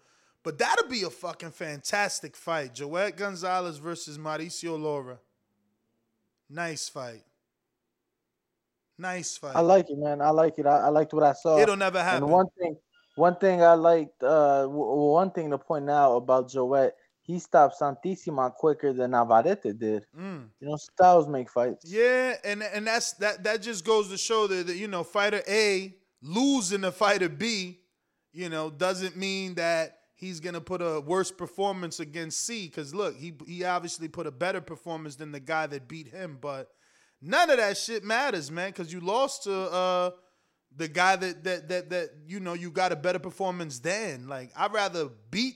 But 0.43 0.57
that'll 0.57 0.87
be 0.87 1.03
a 1.03 1.09
fucking 1.09 1.51
fantastic 1.51 2.35
fight. 2.35 2.73
Joet 2.73 3.17
Gonzalez 3.17 3.77
versus 3.77 4.17
Mauricio 4.17 4.81
Lara. 4.81 5.19
Nice 6.49 6.87
fight. 6.89 7.23
Nice 8.97 9.37
fight. 9.37 9.55
I 9.55 9.61
like 9.61 9.89
it, 9.89 9.97
man. 9.97 10.21
I 10.21 10.29
like 10.29 10.57
it. 10.57 10.65
I, 10.65 10.77
I 10.77 10.89
liked 10.89 11.13
what 11.13 11.23
I 11.23 11.33
saw. 11.33 11.57
It'll 11.59 11.77
never 11.77 12.01
happen. 12.01 12.23
And 12.23 12.31
one 12.31 12.47
thing, 12.57 12.75
one 13.15 13.35
thing 13.35 13.61
I 13.61 13.73
liked, 13.73 14.23
uh, 14.23 14.63
w- 14.63 15.11
one 15.11 15.31
thing 15.31 15.51
to 15.51 15.57
point 15.57 15.89
out 15.89 16.15
about 16.15 16.49
Joet, 16.49 16.95
he 17.21 17.37
stopped 17.39 17.79
Santissima 17.79 18.53
quicker 18.53 18.91
than 18.91 19.11
Navarrete 19.11 19.77
did. 19.77 20.05
Mm. 20.17 20.47
You 20.59 20.67
know, 20.67 20.75
styles 20.77 21.27
make 21.27 21.49
fights. 21.49 21.85
Yeah, 21.85 22.35
and 22.43 22.63
and 22.63 22.87
that's 22.87 23.13
that 23.13 23.43
that 23.43 23.61
just 23.61 23.85
goes 23.85 24.09
to 24.09 24.17
show 24.17 24.47
that, 24.47 24.67
that 24.67 24.75
you 24.75 24.87
know 24.87 25.03
fighter 25.03 25.43
A 25.47 25.95
losing 26.21 26.81
to 26.81 26.91
fighter 26.91 27.29
B, 27.29 27.79
you 28.33 28.49
know, 28.49 28.69
doesn't 28.69 29.15
mean 29.15 29.55
that 29.55 29.98
he's 30.19 30.39
gonna 30.39 30.61
put 30.61 30.81
a 30.81 30.99
worse 30.99 31.31
performance 31.31 31.99
against 31.99 32.45
C. 32.45 32.67
Because 32.67 32.93
look, 32.93 33.17
he 33.17 33.33
he 33.47 33.63
obviously 33.63 34.07
put 34.07 34.27
a 34.27 34.31
better 34.31 34.61
performance 34.61 35.15
than 35.15 35.31
the 35.31 35.39
guy 35.39 35.65
that 35.67 35.87
beat 35.87 36.09
him, 36.09 36.37
but 36.39 36.69
none 37.21 37.49
of 37.49 37.57
that 37.57 37.77
shit 37.77 38.03
matters, 38.03 38.51
man. 38.51 38.69
Because 38.69 38.91
you 38.91 38.99
lost 38.99 39.43
to 39.43 39.53
uh 39.53 40.11
the 40.75 40.87
guy 40.87 41.15
that 41.15 41.43
that 41.43 41.69
that 41.69 41.89
that 41.89 42.09
you 42.27 42.39
know 42.39 42.53
you 42.53 42.69
got 42.69 42.91
a 42.91 42.95
better 42.95 43.19
performance 43.19 43.79
than. 43.79 44.27
Like 44.27 44.51
I'd 44.55 44.73
rather 44.73 45.09
beat 45.31 45.55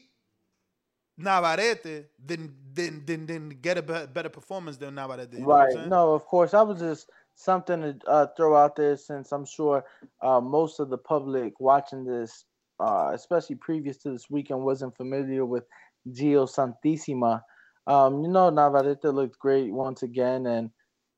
Navarrete 1.17 2.05
than 2.25 2.55
than 2.73 3.05
than 3.05 3.25
than 3.25 3.49
get 3.49 3.77
a 3.77 3.81
better 3.81 4.29
performance 4.29 4.77
than 4.77 4.95
Navarrete. 4.95 5.33
You 5.33 5.39
know 5.39 5.47
what 5.47 5.75
right. 5.75 5.87
No, 5.87 6.13
of 6.13 6.25
course. 6.25 6.53
I 6.53 6.61
was 6.61 6.79
just 6.79 7.09
something 7.35 7.81
to 7.81 7.97
uh, 8.07 8.27
throw 8.37 8.55
out 8.55 8.75
there 8.75 8.97
since 8.97 9.31
I'm 9.31 9.45
sure 9.45 9.83
uh, 10.21 10.41
most 10.41 10.79
of 10.79 10.89
the 10.89 10.97
public 10.97 11.59
watching 11.59 12.03
this, 12.03 12.45
uh, 12.79 13.11
especially 13.13 13.55
previous 13.55 13.97
to 13.97 14.11
this 14.11 14.29
weekend, 14.29 14.63
wasn't 14.63 14.95
familiar 14.95 15.45
with 15.45 15.63
Gio 16.09 16.47
Santissima. 16.47 17.41
Um, 17.87 18.21
you 18.23 18.29
know, 18.29 18.49
Navarrete 18.49 19.03
looked 19.05 19.39
great 19.39 19.71
once 19.71 20.03
again, 20.03 20.45
and 20.47 20.69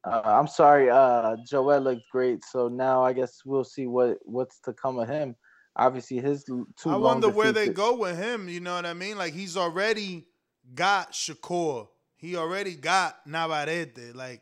uh, 0.03 0.21
I'm 0.23 0.47
sorry, 0.47 0.89
uh, 0.89 1.35
Joel 1.47 1.81
looked 1.81 2.09
great. 2.11 2.43
So 2.43 2.67
now 2.67 3.03
I 3.03 3.13
guess 3.13 3.41
we'll 3.45 3.63
see 3.63 3.87
what 3.87 4.17
what's 4.23 4.59
to 4.61 4.73
come 4.73 4.99
of 4.99 5.07
him. 5.07 5.35
Obviously, 5.75 6.19
his 6.19 6.43
two. 6.43 6.67
I 6.85 6.95
wonder 6.95 7.29
where 7.29 7.51
they 7.51 7.69
go 7.69 7.95
with 7.95 8.17
him. 8.17 8.47
You 8.47 8.59
know 8.59 8.75
what 8.75 8.85
I 8.85 8.93
mean? 8.93 9.17
Like 9.17 9.33
he's 9.33 9.57
already 9.57 10.27
got 10.73 11.11
Shakur. 11.11 11.87
He 12.15 12.35
already 12.35 12.75
got 12.75 13.17
Navarrete. 13.27 14.15
Like, 14.15 14.41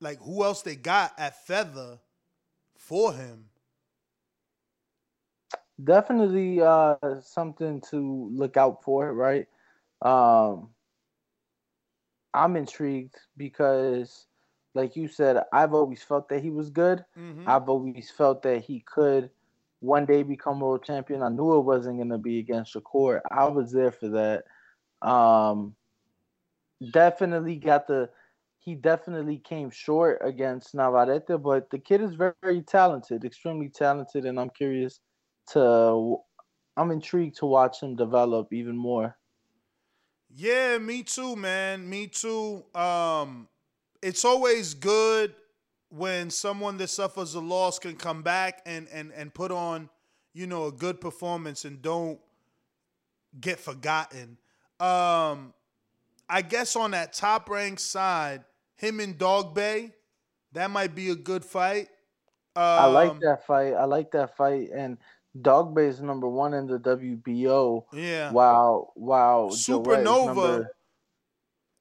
like 0.00 0.18
who 0.20 0.44
else 0.44 0.62
they 0.62 0.76
got 0.76 1.12
at 1.18 1.46
feather 1.46 1.98
for 2.76 3.12
him? 3.12 3.46
Definitely 5.82 6.60
uh 6.60 6.96
something 7.20 7.80
to 7.80 8.28
look 8.32 8.56
out 8.56 8.82
for 8.82 9.12
right 9.12 9.46
um 10.02 10.68
i'm 12.34 12.56
intrigued 12.56 13.14
because 13.36 14.26
like 14.74 14.96
you 14.96 15.08
said 15.08 15.42
i've 15.52 15.74
always 15.74 16.02
felt 16.02 16.28
that 16.28 16.42
he 16.42 16.50
was 16.50 16.70
good 16.70 17.04
Mhm. 17.16 17.46
i've 17.46 17.68
always 17.68 18.10
felt 18.10 18.42
that 18.42 18.62
he 18.64 18.80
could 18.86 19.30
one 19.80 20.04
day 20.06 20.22
become 20.22 20.60
world 20.60 20.84
champion 20.84 21.22
i 21.22 21.28
knew 21.28 21.56
it 21.56 21.62
wasn't 21.62 21.96
going 21.96 22.08
to 22.08 22.18
be 22.18 22.38
against 22.38 22.74
Shakur. 22.74 23.20
i 23.30 23.44
was 23.46 23.72
there 23.72 23.92
for 23.92 24.08
that 24.10 24.44
um 25.06 25.74
definitely 26.92 27.56
got 27.56 27.86
the 27.86 28.08
he 28.58 28.74
definitely 28.74 29.38
came 29.38 29.70
short 29.70 30.18
against 30.22 30.74
Navarrete, 30.74 31.42
but 31.42 31.68
the 31.70 31.78
kid 31.78 32.00
is 32.00 32.14
very, 32.14 32.32
very 32.42 32.62
talented, 32.62 33.22
extremely 33.24 33.68
talented, 33.68 34.24
and 34.24 34.40
I'm 34.40 34.48
curious 34.48 35.00
to 35.52 36.18
I'm 36.76 36.90
intrigued 36.90 37.36
to 37.38 37.46
watch 37.46 37.82
him 37.82 37.96
develop 37.96 38.52
even 38.52 38.76
more. 38.76 39.16
Yeah, 40.30 40.78
me 40.78 41.02
too, 41.04 41.36
man. 41.36 41.88
Me 41.88 42.08
too. 42.08 42.64
Um, 42.74 43.48
it's 44.02 44.24
always 44.24 44.74
good 44.74 45.34
when 45.90 46.28
someone 46.30 46.76
that 46.78 46.88
suffers 46.88 47.34
a 47.34 47.40
loss 47.40 47.78
can 47.78 47.94
come 47.94 48.22
back 48.22 48.62
and 48.66 48.88
and 48.92 49.12
and 49.12 49.32
put 49.32 49.52
on, 49.52 49.88
you 50.32 50.46
know, 50.46 50.66
a 50.66 50.72
good 50.72 51.00
performance 51.00 51.64
and 51.64 51.80
don't 51.80 52.18
get 53.40 53.60
forgotten. 53.60 54.38
Um, 54.80 55.54
I 56.28 56.42
guess 56.42 56.74
on 56.74 56.92
that 56.92 57.12
top 57.12 57.48
ranked 57.48 57.80
side, 57.80 58.44
him 58.74 58.98
and 58.98 59.16
Dogboe, 59.16 59.92
that 60.52 60.70
might 60.70 60.94
be 60.94 61.10
a 61.10 61.14
good 61.14 61.44
fight. 61.44 61.88
Um, 62.56 62.62
I 62.62 62.86
like 62.86 63.20
that 63.20 63.46
fight. 63.46 63.74
I 63.74 63.84
like 63.84 64.10
that 64.12 64.36
fight, 64.36 64.70
and 64.74 64.98
Dogboe 65.36 65.88
is 65.88 66.00
number 66.00 66.28
one 66.28 66.54
in 66.54 66.66
the 66.66 66.78
WBO. 66.78 67.84
Yeah. 67.92 68.30
Wow. 68.30 68.92
Wow. 68.94 69.48
Supernova. 69.52 70.04
number- 70.26 70.70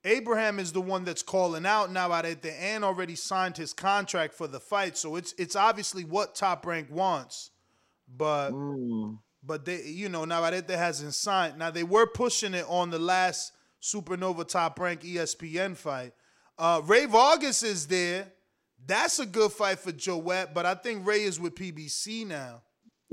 Abraham 0.06 0.60
is 0.60 0.74
the 0.74 0.82
one 0.82 1.06
that's 1.06 1.24
calling 1.24 1.66
out 1.66 1.90
Navarrete 1.92 2.46
and 2.60 2.84
already 2.84 3.16
signed 3.16 3.56
his 3.56 3.72
contract 3.72 4.34
for 4.34 4.48
the 4.48 4.60
fight. 4.60 4.98
So 4.98 5.16
it's 5.16 5.34
it's 5.38 5.56
obviously 5.56 6.04
what 6.04 6.36
top 6.36 6.66
rank 6.66 6.90
wants. 6.92 7.52
But 8.08 8.52
Mm. 8.52 9.20
but 9.44 9.64
they 9.66 9.84
you 9.84 10.10
know 10.10 10.26
now 10.26 10.42
Navarrete 10.42 10.70
hasn't 10.72 11.14
signed. 11.14 11.58
Now 11.58 11.72
they 11.72 11.84
were 11.86 12.06
pushing 12.06 12.54
it 12.54 12.66
on 12.68 12.90
the 12.90 13.00
last 13.00 13.54
Supernova 13.82 14.46
top 14.48 14.78
rank 14.80 15.04
ESPN 15.04 15.76
fight. 15.78 16.14
Uh 16.58 16.82
Rey 16.84 17.06
Vargas 17.06 17.64
is 17.64 17.88
there. 17.88 18.34
That's 18.86 19.20
a 19.20 19.26
good 19.26 19.54
fight 19.54 19.80
for 19.80 19.94
Joet, 19.94 20.54
but 20.54 20.66
I 20.66 20.76
think 20.76 21.08
Rey 21.08 21.24
is 21.24 21.40
with 21.40 21.56
PBC 21.56 22.26
now. 22.28 22.62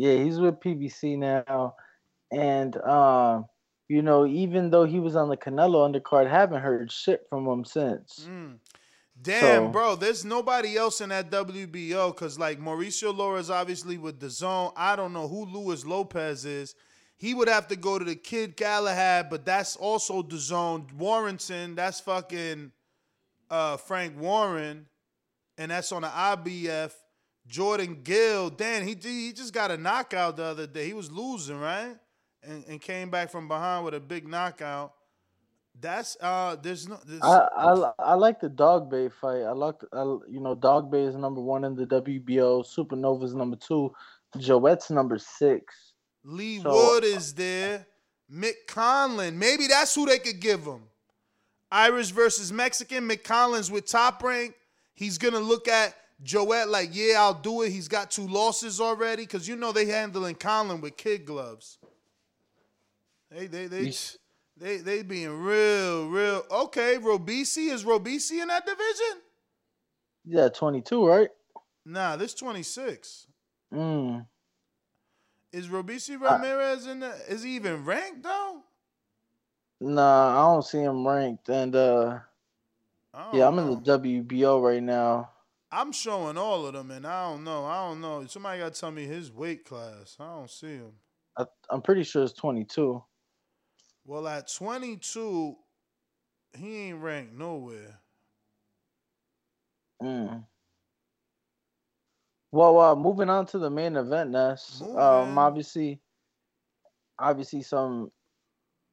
Yeah, 0.00 0.14
he's 0.24 0.40
with 0.40 0.60
PBC 0.60 1.18
now, 1.18 1.74
and 2.32 2.74
um, 2.78 3.44
you 3.86 4.00
know, 4.00 4.24
even 4.24 4.70
though 4.70 4.84
he 4.84 4.98
was 4.98 5.14
on 5.14 5.28
the 5.28 5.36
Canelo 5.36 5.86
undercard, 5.86 6.26
haven't 6.30 6.62
heard 6.62 6.90
shit 6.90 7.26
from 7.28 7.46
him 7.46 7.66
since. 7.66 8.26
Mm. 8.26 8.56
Damn, 9.20 9.66
So- 9.66 9.68
bro, 9.68 9.96
there's 9.96 10.24
nobody 10.24 10.78
else 10.78 11.02
in 11.02 11.10
that 11.10 11.30
WBO 11.30 12.14
because 12.14 12.38
like 12.38 12.58
Mauricio 12.58 13.14
Lara's 13.14 13.50
obviously 13.50 13.98
with 13.98 14.18
the 14.20 14.30
zone. 14.30 14.72
I 14.74 14.96
don't 14.96 15.12
know 15.12 15.28
who 15.28 15.44
Luis 15.44 15.84
Lopez 15.84 16.46
is. 16.46 16.74
He 17.18 17.34
would 17.34 17.48
have 17.48 17.68
to 17.68 17.76
go 17.76 17.98
to 17.98 18.04
the 18.06 18.16
Kid 18.16 18.56
Galahad, 18.56 19.28
but 19.28 19.44
that's 19.44 19.76
also 19.76 20.22
the 20.22 20.38
zone. 20.38 20.86
Warrington, 20.96 21.74
that's 21.74 22.00
fucking 22.00 22.72
uh, 23.50 23.76
Frank 23.76 24.18
Warren, 24.18 24.86
and 25.58 25.70
that's 25.70 25.92
on 25.92 26.00
the 26.00 26.08
IBF. 26.08 26.92
Jordan 27.46 28.00
Gill, 28.02 28.50
Dan, 28.50 28.86
he 28.86 28.96
he 29.00 29.32
just 29.32 29.52
got 29.52 29.70
a 29.70 29.76
knockout 29.76 30.36
the 30.36 30.44
other 30.44 30.66
day. 30.66 30.86
He 30.86 30.92
was 30.92 31.10
losing, 31.10 31.58
right? 31.58 31.96
And, 32.42 32.64
and 32.66 32.80
came 32.80 33.10
back 33.10 33.30
from 33.30 33.48
behind 33.48 33.84
with 33.84 33.94
a 33.94 34.00
big 34.00 34.26
knockout. 34.26 34.94
That's 35.78 36.16
uh, 36.20 36.56
there's 36.62 36.88
no. 36.88 36.98
There's, 37.06 37.22
I, 37.22 37.46
I 37.56 37.92
I 37.98 38.14
like 38.14 38.40
the 38.40 38.48
Dogboe 38.48 39.12
fight. 39.20 39.42
I 39.42 39.52
like 39.52 39.76
I, 39.92 40.02
you 40.28 40.40
know 40.40 40.54
Dogboe 40.54 41.08
is 41.08 41.16
number 41.16 41.40
one 41.40 41.64
in 41.64 41.74
the 41.74 41.86
WBO. 41.86 42.64
Supernova 42.66 43.24
is 43.24 43.34
number 43.34 43.56
two. 43.56 43.92
Joet's 44.38 44.90
number 44.90 45.18
six. 45.18 45.92
Lee 46.24 46.60
So- 46.60 46.72
Wood 46.72 47.04
is 47.04 47.34
there. 47.34 47.86
Mick 48.32 48.66
Conlan. 48.68 49.34
Maybe 49.34 49.66
that's 49.66 49.94
who 49.94 50.06
they 50.06 50.18
could 50.18 50.40
give 50.40 50.64
him. 50.64 50.82
Irish 51.72 52.10
versus 52.10 52.52
Mexican. 52.52 53.08
Mick 53.08 53.22
Conlan's 53.22 53.70
with 53.70 53.86
top 53.86 54.22
rank. 54.22 54.54
He's 54.94 55.18
gonna 55.18 55.40
look 55.40 55.66
at 55.66 55.94
Joet 56.22 56.68
like, 56.68 56.90
yeah, 56.92 57.14
I'll 57.18 57.34
do 57.34 57.62
it. 57.62 57.70
He's 57.70 57.88
got 57.88 58.10
two 58.10 58.26
losses 58.26 58.80
already. 58.80 59.24
Cause 59.26 59.48
you 59.48 59.56
know 59.56 59.72
they 59.72 59.86
handling 59.86 60.34
Conlan 60.34 60.80
with 60.80 60.96
kid 60.96 61.24
gloves. 61.24 61.78
They 63.30 63.46
they 63.46 63.66
they 63.66 63.92
they 64.56 64.78
they 64.78 65.02
being 65.02 65.40
real, 65.42 66.08
real 66.08 66.44
okay. 66.50 66.98
Robeisy, 67.00 67.72
is 67.72 67.84
Robeisy 67.84 68.42
in 68.42 68.48
that 68.48 68.66
division? 68.66 69.22
Yeah, 70.24 70.48
twenty 70.48 70.82
two, 70.82 71.06
right? 71.06 71.30
Nah, 71.86 72.16
this 72.16 72.34
26. 72.34 73.26
Mm. 73.72 74.26
Is 75.52 75.66
Robeisy 75.68 76.20
Ramirez 76.20 76.86
in 76.86 77.00
the 77.00 77.12
is 77.28 77.42
he 77.42 77.56
even 77.56 77.84
ranked 77.84 78.22
though? 78.22 78.62
Nah, 79.80 80.38
I 80.38 80.52
don't 80.52 80.64
see 80.64 80.78
him 80.78 81.06
ranked, 81.06 81.48
and 81.48 81.74
uh, 81.74 82.18
yeah, 83.14 83.30
don't 83.32 83.58
I'm 83.58 83.58
in 83.58 83.82
the 83.82 83.98
WBO 83.98 84.62
right 84.62 84.82
now. 84.82 85.30
I'm 85.72 85.92
showing 85.92 86.36
all 86.36 86.66
of 86.66 86.74
them, 86.74 86.90
and 86.90 87.06
I 87.06 87.30
don't 87.30 87.44
know. 87.44 87.64
I 87.64 87.88
don't 87.88 88.00
know. 88.00 88.26
Somebody 88.26 88.60
got 88.60 88.74
to 88.74 88.80
tell 88.80 88.90
me 88.90 89.04
his 89.04 89.30
weight 89.30 89.64
class. 89.64 90.16
I 90.18 90.26
don't 90.26 90.50
see 90.50 90.76
him. 90.76 90.92
I, 91.38 91.44
I'm 91.70 91.80
pretty 91.80 92.02
sure 92.02 92.24
it's 92.24 92.32
twenty 92.32 92.64
two. 92.64 93.02
Well, 94.04 94.26
at 94.26 94.52
22, 94.52 95.54
he 96.56 96.76
ain't 96.76 97.00
ranked 97.00 97.32
nowhere. 97.32 98.00
Mm. 100.02 100.44
Well, 102.50 102.80
uh, 102.80 102.96
moving 102.96 103.30
on 103.30 103.46
to 103.46 103.58
the 103.58 103.70
main 103.70 103.96
event, 103.96 104.30
Ness. 104.30 104.82
Um, 104.82 105.38
obviously, 105.38 106.00
obviously 107.18 107.62
some 107.62 108.10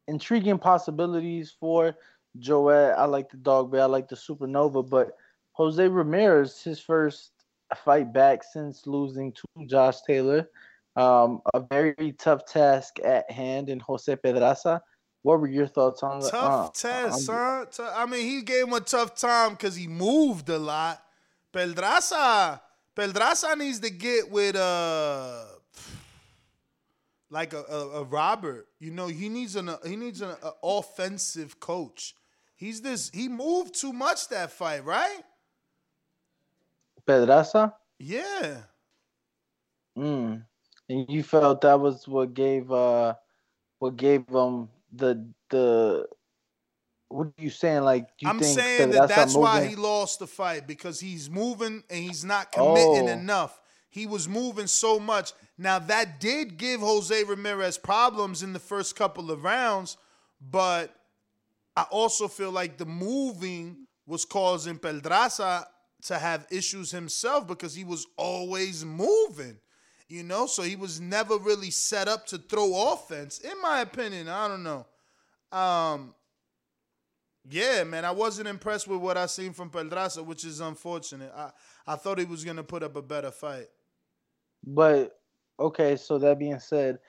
intriguing 0.07 0.59
possibilities 0.59 1.55
for 1.59 1.95
Joet. 2.37 2.93
I 2.97 3.05
like 3.05 3.31
the 3.31 3.37
Dogboe. 3.37 3.81
I 3.81 3.85
like 3.85 4.09
the 4.09 4.15
Supernova, 4.15 4.87
but 4.87 5.13
Jose 5.57 5.87
Ramirez, 5.87 6.61
his 6.61 6.79
first 6.79 7.31
fight 7.83 8.13
back 8.13 8.43
since 8.43 8.85
losing 8.85 9.33
to 9.33 9.43
Josh 9.65 10.01
Taylor. 10.05 10.47
Um, 10.95 11.41
a 11.53 11.59
very 11.59 12.13
tough 12.17 12.45
task 12.45 12.99
at 13.03 13.29
hand 13.31 13.69
in 13.69 13.79
Jose 13.79 14.15
Pedraza. 14.15 14.81
What 15.23 15.41
were 15.41 15.47
your 15.47 15.67
thoughts 15.67 16.03
on 16.03 16.19
the 16.19 16.29
Tough 16.29 16.67
uh, 16.67 16.69
test, 16.73 17.27
huh? 17.29 17.65
I 17.79 18.05
mean, 18.05 18.21
he 18.21 18.43
gave 18.43 18.67
him 18.67 18.73
a 18.73 18.79
tough 18.79 19.15
time 19.15 19.51
because 19.51 19.75
he 19.75 19.87
moved 19.87 20.47
a 20.49 20.59
lot. 20.59 21.03
Peldraza, 21.51 22.61
Peldraza 22.95 23.57
needs 23.57 23.79
to 23.79 23.89
get 23.89 24.29
with 24.31 24.55
uh, 24.55 25.43
like 27.31 27.53
a, 27.53 27.63
a, 27.63 27.89
a 28.01 28.03
Robert. 28.03 28.67
You 28.79 28.91
know, 28.91 29.07
he 29.07 29.27
needs 29.27 29.55
an 29.55 29.71
he 29.85 29.95
needs 29.95 30.21
an 30.21 30.35
offensive 30.63 31.59
coach. 31.59 32.13
He's 32.55 32.81
this. 32.81 33.09
He 33.11 33.27
moved 33.27 33.79
too 33.79 33.93
much 33.93 34.29
that 34.29 34.51
fight, 34.51 34.85
right? 34.85 35.21
Pedraza? 37.07 37.73
Yeah. 37.99 38.61
Mm. 39.97 40.43
And 40.89 41.05
you 41.09 41.23
felt 41.23 41.61
that 41.61 41.79
was 41.79 42.07
what 42.07 42.33
gave 42.33 42.71
uh 42.71 43.15
what 43.79 43.95
gave 43.97 44.27
them 44.27 44.69
the 44.93 45.27
the 45.49 46.07
what 47.09 47.27
are 47.27 47.33
you 47.37 47.49
saying? 47.49 47.83
Like 47.83 48.09
you 48.19 48.29
I'm 48.29 48.39
think 48.39 48.59
saying 48.59 48.89
that 48.91 49.09
that's 49.09 49.35
why 49.35 49.65
he 49.65 49.75
lost 49.75 50.19
the 50.19 50.27
fight 50.27 50.67
because 50.67 50.99
he's 50.99 51.29
moving 51.29 51.83
and 51.89 52.03
he's 52.03 52.23
not 52.25 52.51
committing 52.51 53.09
Oh. 53.09 53.13
enough. 53.13 53.59
He 53.89 54.05
was 54.05 54.27
moving 54.27 54.67
so 54.67 54.99
much. 54.99 55.31
Now 55.57 55.79
that 55.79 56.19
did 56.19 56.57
give 56.57 56.81
Jose 56.81 57.23
Ramirez 57.23 57.77
problems 57.77 58.43
in 58.43 58.53
the 58.53 58.59
first 58.59 58.95
couple 58.95 59.31
of 59.31 59.43
rounds, 59.43 59.97
but 60.41 60.93
I 61.75 61.83
also 61.89 62.27
feel 62.27 62.51
like 62.51 62.77
the 62.77 62.85
moving 62.85 63.87
was 64.05 64.25
causing 64.25 64.77
Peldraza 64.77 65.65
to 66.03 66.17
have 66.17 66.47
issues 66.51 66.91
himself 66.91 67.47
because 67.47 67.75
he 67.75 67.83
was 67.83 68.07
always 68.17 68.85
moving. 68.85 69.57
You 70.09 70.23
know, 70.23 70.47
so 70.47 70.61
he 70.61 70.77
was 70.77 71.01
never 71.01 71.37
really 71.37 71.69
set 71.69 72.07
up 72.07 72.25
to 72.27 72.37
throw 72.37 72.93
offense, 72.93 73.39
in 73.39 73.61
my 73.61 73.81
opinion. 73.81 74.29
I 74.29 74.47
don't 74.47 74.63
know. 74.63 74.85
Um, 75.51 76.15
yeah, 77.49 77.83
man, 77.83 78.05
I 78.05 78.11
wasn't 78.11 78.47
impressed 78.47 78.87
with 78.87 78.99
what 78.99 79.17
I 79.17 79.25
seen 79.25 79.51
from 79.51 79.69
Pedraza, 79.69 80.23
which 80.23 80.45
is 80.45 80.61
unfortunate. 80.61 81.31
I, 81.35 81.51
I 81.85 81.95
thought 81.95 82.19
he 82.19 82.25
was 82.25 82.45
gonna 82.45 82.63
put 82.63 82.83
up 82.83 82.95
a 82.95 83.01
better 83.01 83.31
fight. 83.31 83.67
But 84.65 85.19
okay, 85.59 85.95
so 85.95 86.17
that 86.19 86.39
being 86.39 86.59
said, 86.59 86.99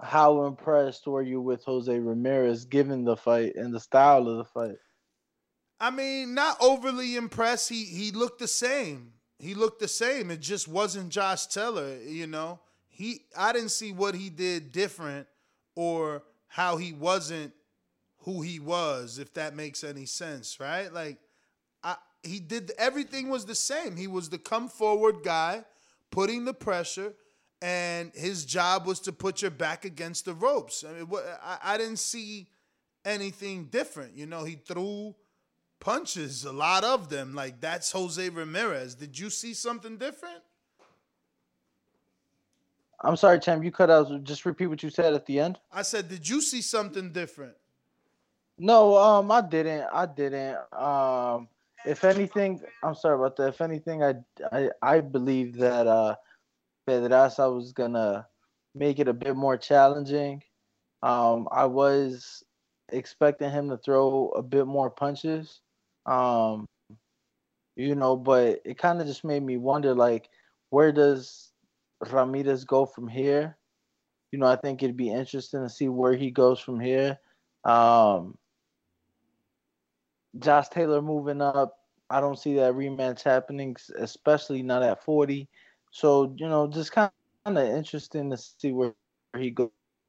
how 0.00 0.44
impressed 0.46 1.06
were 1.06 1.22
you 1.22 1.40
with 1.40 1.64
Jose 1.64 1.98
Ramirez 1.98 2.64
given 2.64 3.04
the 3.04 3.16
fight 3.16 3.54
and 3.56 3.72
the 3.72 3.80
style 3.80 4.28
of 4.28 4.38
the 4.38 4.44
fight? 4.44 4.76
I 5.84 5.90
mean, 5.90 6.32
not 6.32 6.56
overly 6.62 7.14
impressed. 7.16 7.68
He 7.68 7.84
he 7.84 8.10
looked 8.10 8.38
the 8.38 8.48
same. 8.48 9.12
He 9.38 9.52
looked 9.54 9.80
the 9.80 9.88
same. 9.88 10.30
It 10.30 10.40
just 10.40 10.66
wasn't 10.66 11.10
Josh 11.10 11.44
Taylor, 11.44 11.98
you 11.98 12.26
know. 12.26 12.60
He 12.88 13.26
I 13.36 13.52
didn't 13.52 13.68
see 13.68 13.92
what 13.92 14.14
he 14.14 14.30
did 14.30 14.72
different 14.72 15.26
or 15.74 16.22
how 16.46 16.78
he 16.78 16.94
wasn't 16.94 17.52
who 18.20 18.40
he 18.40 18.60
was, 18.60 19.18
if 19.18 19.34
that 19.34 19.54
makes 19.54 19.84
any 19.84 20.06
sense, 20.06 20.58
right? 20.58 20.90
Like 20.90 21.18
I 21.82 21.96
he 22.22 22.40
did 22.40 22.72
everything 22.78 23.28
was 23.28 23.44
the 23.44 23.54
same. 23.54 23.94
He 23.96 24.06
was 24.06 24.30
the 24.30 24.38
come 24.38 24.70
forward 24.70 25.16
guy, 25.22 25.64
putting 26.10 26.46
the 26.46 26.54
pressure, 26.54 27.12
and 27.60 28.10
his 28.14 28.46
job 28.46 28.86
was 28.86 29.00
to 29.00 29.12
put 29.12 29.42
your 29.42 29.50
back 29.50 29.84
against 29.84 30.24
the 30.24 30.32
ropes. 30.32 30.82
I 30.82 30.94
mean, 30.94 31.08
what, 31.08 31.26
I, 31.44 31.74
I 31.74 31.76
didn't 31.76 31.98
see 31.98 32.48
anything 33.04 33.66
different. 33.66 34.16
You 34.16 34.24
know, 34.24 34.44
he 34.44 34.54
threw 34.54 35.14
punches, 35.80 36.44
a 36.44 36.52
lot 36.52 36.84
of 36.84 37.08
them. 37.08 37.34
Like 37.34 37.60
that's 37.60 37.92
Jose 37.92 38.28
Ramirez. 38.28 38.94
Did 38.94 39.18
you 39.18 39.30
see 39.30 39.54
something 39.54 39.98
different? 39.98 40.42
I'm 43.02 43.16
sorry, 43.16 43.38
Champ, 43.38 43.62
you 43.62 43.70
cut 43.70 43.90
out. 43.90 44.24
Just 44.24 44.46
repeat 44.46 44.68
what 44.68 44.82
you 44.82 44.88
said 44.88 45.12
at 45.12 45.26
the 45.26 45.38
end. 45.38 45.58
I 45.70 45.82
said, 45.82 46.08
did 46.08 46.26
you 46.26 46.40
see 46.40 46.62
something 46.62 47.12
different? 47.12 47.54
No, 48.56 48.96
um, 48.96 49.30
I 49.30 49.42
didn't. 49.42 49.86
I 49.92 50.06
didn't. 50.06 50.56
Um, 50.72 51.48
if 51.84 52.04
anything, 52.04 52.60
I'm 52.82 52.94
sorry 52.94 53.16
about 53.16 53.36
that. 53.36 53.48
If 53.48 53.60
anything, 53.60 54.02
I 54.02 54.14
I, 54.52 54.70
I 54.80 55.00
believe 55.00 55.56
that 55.56 55.86
uh, 55.86 56.14
Pedraza 56.86 57.50
was 57.50 57.72
gonna 57.72 58.26
make 58.74 58.98
it 58.98 59.08
a 59.08 59.12
bit 59.12 59.36
more 59.36 59.56
challenging. 59.56 60.42
Um, 61.02 61.48
I 61.52 61.66
was 61.66 62.42
expecting 62.90 63.50
him 63.50 63.68
to 63.70 63.76
throw 63.76 64.30
a 64.36 64.42
bit 64.42 64.66
more 64.66 64.88
punches. 64.88 65.60
Um, 66.06 66.66
you 67.76 67.94
know, 67.94 68.16
but 68.16 68.60
it 68.64 68.78
kind 68.78 69.00
of 69.00 69.06
just 69.06 69.24
made 69.24 69.42
me 69.42 69.56
wonder, 69.56 69.94
like, 69.94 70.28
where 70.70 70.92
does 70.92 71.52
Ramirez 72.10 72.64
go 72.64 72.86
from 72.86 73.08
here? 73.08 73.56
You 74.32 74.38
know, 74.38 74.46
I 74.46 74.56
think 74.56 74.82
it'd 74.82 74.96
be 74.96 75.10
interesting 75.10 75.62
to 75.62 75.68
see 75.68 75.88
where 75.88 76.14
he 76.14 76.30
goes 76.30 76.60
from 76.60 76.80
here. 76.80 77.18
Um, 77.64 78.36
Josh 80.38 80.68
Taylor 80.68 81.00
moving 81.00 81.40
up. 81.40 81.78
I 82.10 82.20
don't 82.20 82.38
see 82.38 82.54
that 82.56 82.74
rematch 82.74 83.22
happening, 83.22 83.76
especially 83.98 84.62
not 84.62 84.82
at 84.82 85.04
40. 85.04 85.48
So, 85.90 86.34
you 86.36 86.48
know, 86.48 86.66
just 86.66 86.92
kind 86.92 87.10
of 87.46 87.56
interesting 87.56 88.30
to 88.30 88.36
see 88.36 88.72
where 88.72 88.94
he 89.36 89.54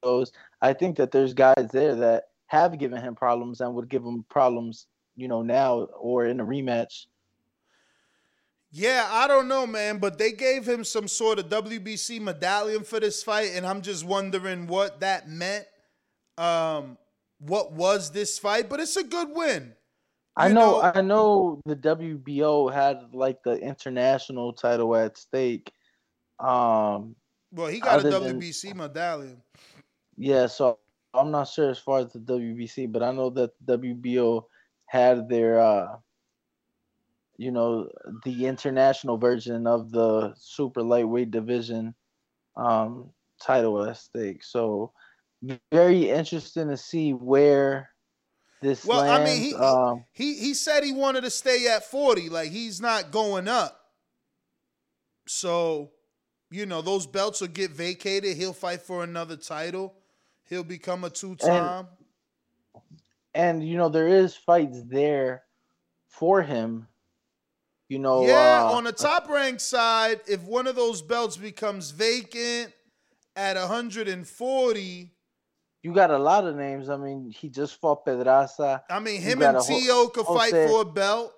goes. 0.03 0.31
I 0.61 0.73
think 0.73 0.97
that 0.97 1.11
there's 1.11 1.33
guys 1.33 1.69
there 1.71 1.95
that 1.95 2.25
have 2.47 2.77
given 2.77 3.01
him 3.01 3.15
problems 3.15 3.61
and 3.61 3.73
would 3.75 3.89
give 3.89 4.03
him 4.03 4.25
problems, 4.29 4.87
you 5.15 5.27
know, 5.27 5.41
now 5.41 5.81
or 5.99 6.25
in 6.25 6.39
a 6.39 6.45
rematch. 6.45 7.05
Yeah, 8.71 9.07
I 9.09 9.27
don't 9.27 9.47
know, 9.47 9.65
man, 9.65 9.99
but 9.99 10.17
they 10.17 10.33
gave 10.33 10.67
him 10.67 10.83
some 10.83 11.07
sort 11.07 11.39
of 11.39 11.47
WBC 11.47 12.19
medallion 12.19 12.83
for 12.83 12.99
this 12.99 13.23
fight, 13.23 13.51
and 13.53 13.65
I'm 13.65 13.81
just 13.81 14.03
wondering 14.05 14.67
what 14.67 14.99
that 14.99 15.29
meant. 15.29 15.65
Um, 16.37 16.97
what 17.39 17.71
was 17.71 18.11
this 18.11 18.37
fight? 18.37 18.67
But 18.69 18.81
it's 18.81 18.97
a 18.97 19.03
good 19.03 19.29
win. 19.31 19.73
I 20.35 20.49
You 20.49 20.55
know, 20.55 20.81
I 20.81 20.99
know 20.99 21.61
the 21.65 21.77
WBO 21.77 22.73
had 22.73 23.13
like 23.13 23.41
the 23.43 23.53
international 23.57 24.51
title 24.51 24.93
at 24.97 25.17
stake. 25.17 25.71
Um, 26.39 27.15
Well, 27.53 27.67
he 27.67 27.79
got 27.79 28.03
a 28.03 28.09
other 28.09 28.19
than- 28.19 28.41
WBC 28.41 28.73
medallion. 28.75 29.41
yeah, 30.17 30.47
so 30.47 30.79
I'm 31.13 31.31
not 31.31 31.47
sure 31.47 31.69
as 31.69 31.79
far 31.79 31.99
as 31.99 32.11
the 32.11 32.19
WBC, 32.19 32.91
but 32.91 33.01
I 33.03 33.13
know 33.13 33.29
that 33.29 33.51
the 33.65 33.77
WBO 33.77 34.47
had 34.87 35.29
their, 35.29 35.59
uh, 35.59 35.97
you 37.37 37.51
know, 37.51 37.89
the 38.23 38.45
international 38.45 39.17
version 39.17 39.67
of 39.67 39.91
the 39.91 40.33
super 40.37 40.81
lightweight 40.81 41.31
division 41.31 41.95
um, 42.55 43.09
title 43.41 43.83
at 43.83 43.97
stake. 43.97 44.43
So 44.43 44.93
very 45.71 46.09
interesting 46.09 46.69
to 46.69 46.77
see 46.77 47.11
where 47.13 47.89
this 48.61 48.85
Well, 48.85 49.01
lands. 49.01 49.21
I 49.21 49.25
mean, 49.25 49.41
he, 49.41 49.53
um, 49.53 50.05
he 50.13 50.33
he 50.35 50.53
said 50.53 50.83
he 50.83 50.93
wanted 50.93 51.21
to 51.21 51.29
stay 51.29 51.67
at 51.67 51.83
40, 51.85 52.29
like 52.29 52.51
he's 52.51 52.81
not 52.81 53.11
going 53.11 53.47
up. 53.47 53.79
So, 55.27 55.91
you 56.51 56.65
know, 56.65 56.81
those 56.81 57.07
belts 57.07 57.41
will 57.41 57.47
get 57.47 57.71
vacated. 57.71 58.37
He'll 58.37 58.53
fight 58.53 58.81
for 58.81 59.03
another 59.03 59.35
title. 59.35 59.95
He'll 60.47 60.63
become 60.63 61.03
a 61.03 61.09
two-time. 61.09 61.49
and 61.49 61.87
you 63.35 63.77
know 63.77 63.89
there 63.89 64.07
is 64.07 64.35
fights 64.35 64.81
there 64.85 65.43
for 66.07 66.41
him. 66.41 66.87
You 67.89 67.99
know, 67.99 68.25
yeah, 68.25 68.63
uh, 68.63 68.73
on 68.73 68.83
the 68.85 68.91
top 68.91 69.29
rank 69.29 69.59
side, 69.59 70.21
if 70.27 70.41
one 70.41 70.65
of 70.65 70.75
those 70.75 71.03
belts 71.03 71.37
becomes 71.37 71.91
vacant 71.91 72.73
at 73.35 73.57
140, 73.57 75.11
you 75.83 75.93
got 75.93 76.09
a 76.09 76.17
lot 76.17 76.47
of 76.47 76.55
names. 76.55 76.89
I 76.89 76.97
mean, 76.97 77.29
he 77.29 77.47
just 77.47 77.79
fought 77.79 78.05
Pedraza. 78.05 78.83
I 78.89 78.99
mean, 78.99 79.21
him 79.21 79.43
and 79.43 79.61
T.O. 79.61 80.07
could 80.07 80.25
fight 80.25 80.51
Jose- 80.51 80.67
for 80.67 80.81
a 80.81 80.85
belt. 80.85 81.31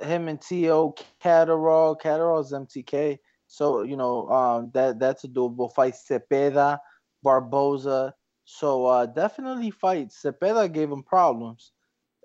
him 0.00 0.28
and 0.28 0.40
T.O. 0.40 0.94
Catterall. 1.20 1.96
Catterall's 1.96 2.52
MTK. 2.52 3.18
So, 3.48 3.82
you 3.82 3.96
know, 3.96 4.28
um, 4.28 4.70
that 4.74 5.00
that's 5.00 5.24
a 5.24 5.28
doable 5.28 5.74
fight. 5.74 5.94
Cepeda, 5.94 6.78
Barboza. 7.24 8.14
So 8.52 8.84
uh, 8.86 9.06
definitely 9.06 9.70
fight. 9.70 10.08
Cepeda 10.08 10.70
gave 10.72 10.90
him 10.90 11.02
problems 11.04 11.70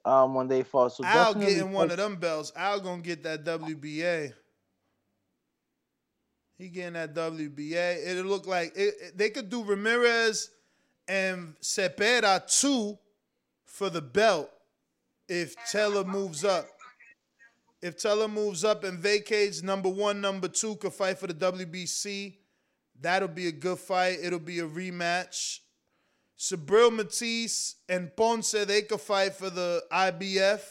um, 0.04 0.34
when 0.34 0.48
they 0.48 0.64
fought. 0.64 0.94
So 0.94 1.06
Al 1.06 1.34
getting 1.36 1.72
one 1.72 1.92
of 1.92 1.98
them 1.98 2.16
belts. 2.16 2.52
Al 2.56 2.80
gonna 2.80 3.02
get 3.02 3.22
that 3.24 3.44
WBA. 3.46 4.34
He 6.58 6.70
getting 6.70 6.94
that 6.94 7.14
WBA. 7.14 8.08
It'll 8.08 8.26
look 8.26 8.48
like 8.48 8.74
it, 8.76 8.96
it- 9.02 9.18
they 9.18 9.30
could 9.30 9.50
do 9.50 9.64
Ramirez 9.64 10.50
and 11.08 11.56
Cepeda 11.62 12.42
two 12.60 12.98
for 13.66 13.90
the 13.92 14.02
belt 14.02 14.50
if 15.30 15.56
Taylor 15.72 16.04
moves 16.04 16.44
up. 16.44 16.68
If 17.84 17.98
Taylor 17.98 18.28
moves 18.28 18.64
up 18.64 18.84
and 18.84 18.98
vacates, 18.98 19.62
number 19.62 19.90
one, 19.90 20.22
number 20.22 20.48
two 20.48 20.76
could 20.78 20.94
fight 20.94 21.20
for 21.20 21.28
the 21.28 21.34
WBC. 21.36 22.38
That'll 23.00 23.28
be 23.28 23.48
a 23.48 23.52
good 23.52 23.78
fight. 23.78 24.18
It'll 24.24 24.40
be 24.40 24.60
a 24.60 24.68
rematch. 24.68 25.60
Subriel 26.38 26.92
Matias 26.92 27.76
and 27.88 28.16
Ponce, 28.16 28.52
they 28.52 28.82
could 28.82 29.02
fight 29.02 29.34
for 29.34 29.50
the 29.50 29.84
IBF. 29.92 30.62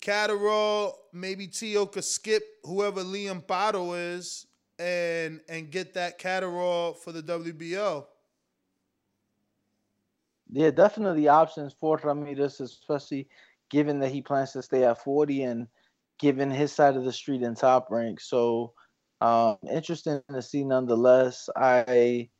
Catterall, 0.00 0.94
maybe 1.12 1.46
Tio 1.46 1.86
could 1.86 2.04
skip 2.04 2.42
whoever 2.64 3.02
Liam 3.02 3.44
Paro 3.44 4.16
is 4.16 4.46
and 4.78 5.40
and 5.48 5.70
get 5.70 5.94
that 5.94 6.18
Catterall 6.18 6.94
for 6.94 7.12
the 7.12 7.22
WBO. 7.22 8.06
Yeah, 10.52 10.70
definitely 10.70 11.28
options 11.28 11.74
for 11.78 12.00
Ramirez, 12.02 12.60
especially 12.60 13.28
given 13.68 14.00
that 14.00 14.10
he 14.10 14.22
plans 14.22 14.52
to 14.52 14.62
stay 14.62 14.84
at 14.84 15.04
40 15.04 15.44
and 15.44 15.68
given 16.18 16.50
his 16.50 16.72
side 16.72 16.96
of 16.96 17.04
the 17.04 17.12
street 17.12 17.42
in 17.42 17.54
top 17.54 17.88
rank. 17.90 18.20
So 18.20 18.72
um 19.20 19.58
interesting 19.70 20.22
to 20.30 20.42
see 20.42 20.64
nonetheless. 20.64 21.50
I 21.54 22.30